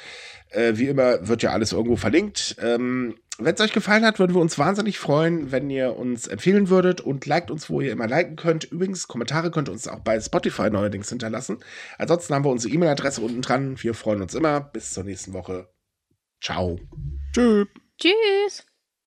Äh, 0.48 0.72
wie 0.76 0.86
immer 0.86 1.28
wird 1.28 1.42
ja 1.42 1.50
alles 1.50 1.72
irgendwo 1.72 1.96
verlinkt. 1.96 2.56
Ähm, 2.62 3.16
wenn 3.36 3.54
es 3.54 3.60
euch 3.60 3.74
gefallen 3.74 4.06
hat, 4.06 4.20
würden 4.20 4.34
wir 4.34 4.40
uns 4.40 4.58
wahnsinnig 4.58 4.98
freuen, 4.98 5.52
wenn 5.52 5.68
ihr 5.68 5.96
uns 5.96 6.28
empfehlen 6.28 6.70
würdet 6.70 7.02
und 7.02 7.26
liked 7.26 7.50
uns, 7.50 7.68
wo 7.68 7.82
ihr 7.82 7.92
immer 7.92 8.06
liken 8.06 8.36
könnt. 8.36 8.64
Übrigens, 8.64 9.06
Kommentare 9.06 9.50
könnt 9.50 9.68
ihr 9.68 9.72
uns 9.72 9.88
auch 9.88 10.00
bei 10.00 10.18
Spotify 10.18 10.70
neuerdings 10.70 11.10
hinterlassen. 11.10 11.58
Ansonsten 11.98 12.34
haben 12.34 12.44
wir 12.46 12.50
unsere 12.50 12.72
E-Mail-Adresse 12.72 13.20
unten 13.20 13.42
dran. 13.42 13.76
Wir 13.82 13.92
freuen 13.92 14.22
uns 14.22 14.34
immer. 14.34 14.60
Bis 14.60 14.94
zur 14.94 15.04
nächsten 15.04 15.34
Woche. 15.34 15.68
Ciao. 16.40 16.80
Tschüss. 17.34 17.66
Tschüss. 17.98 18.71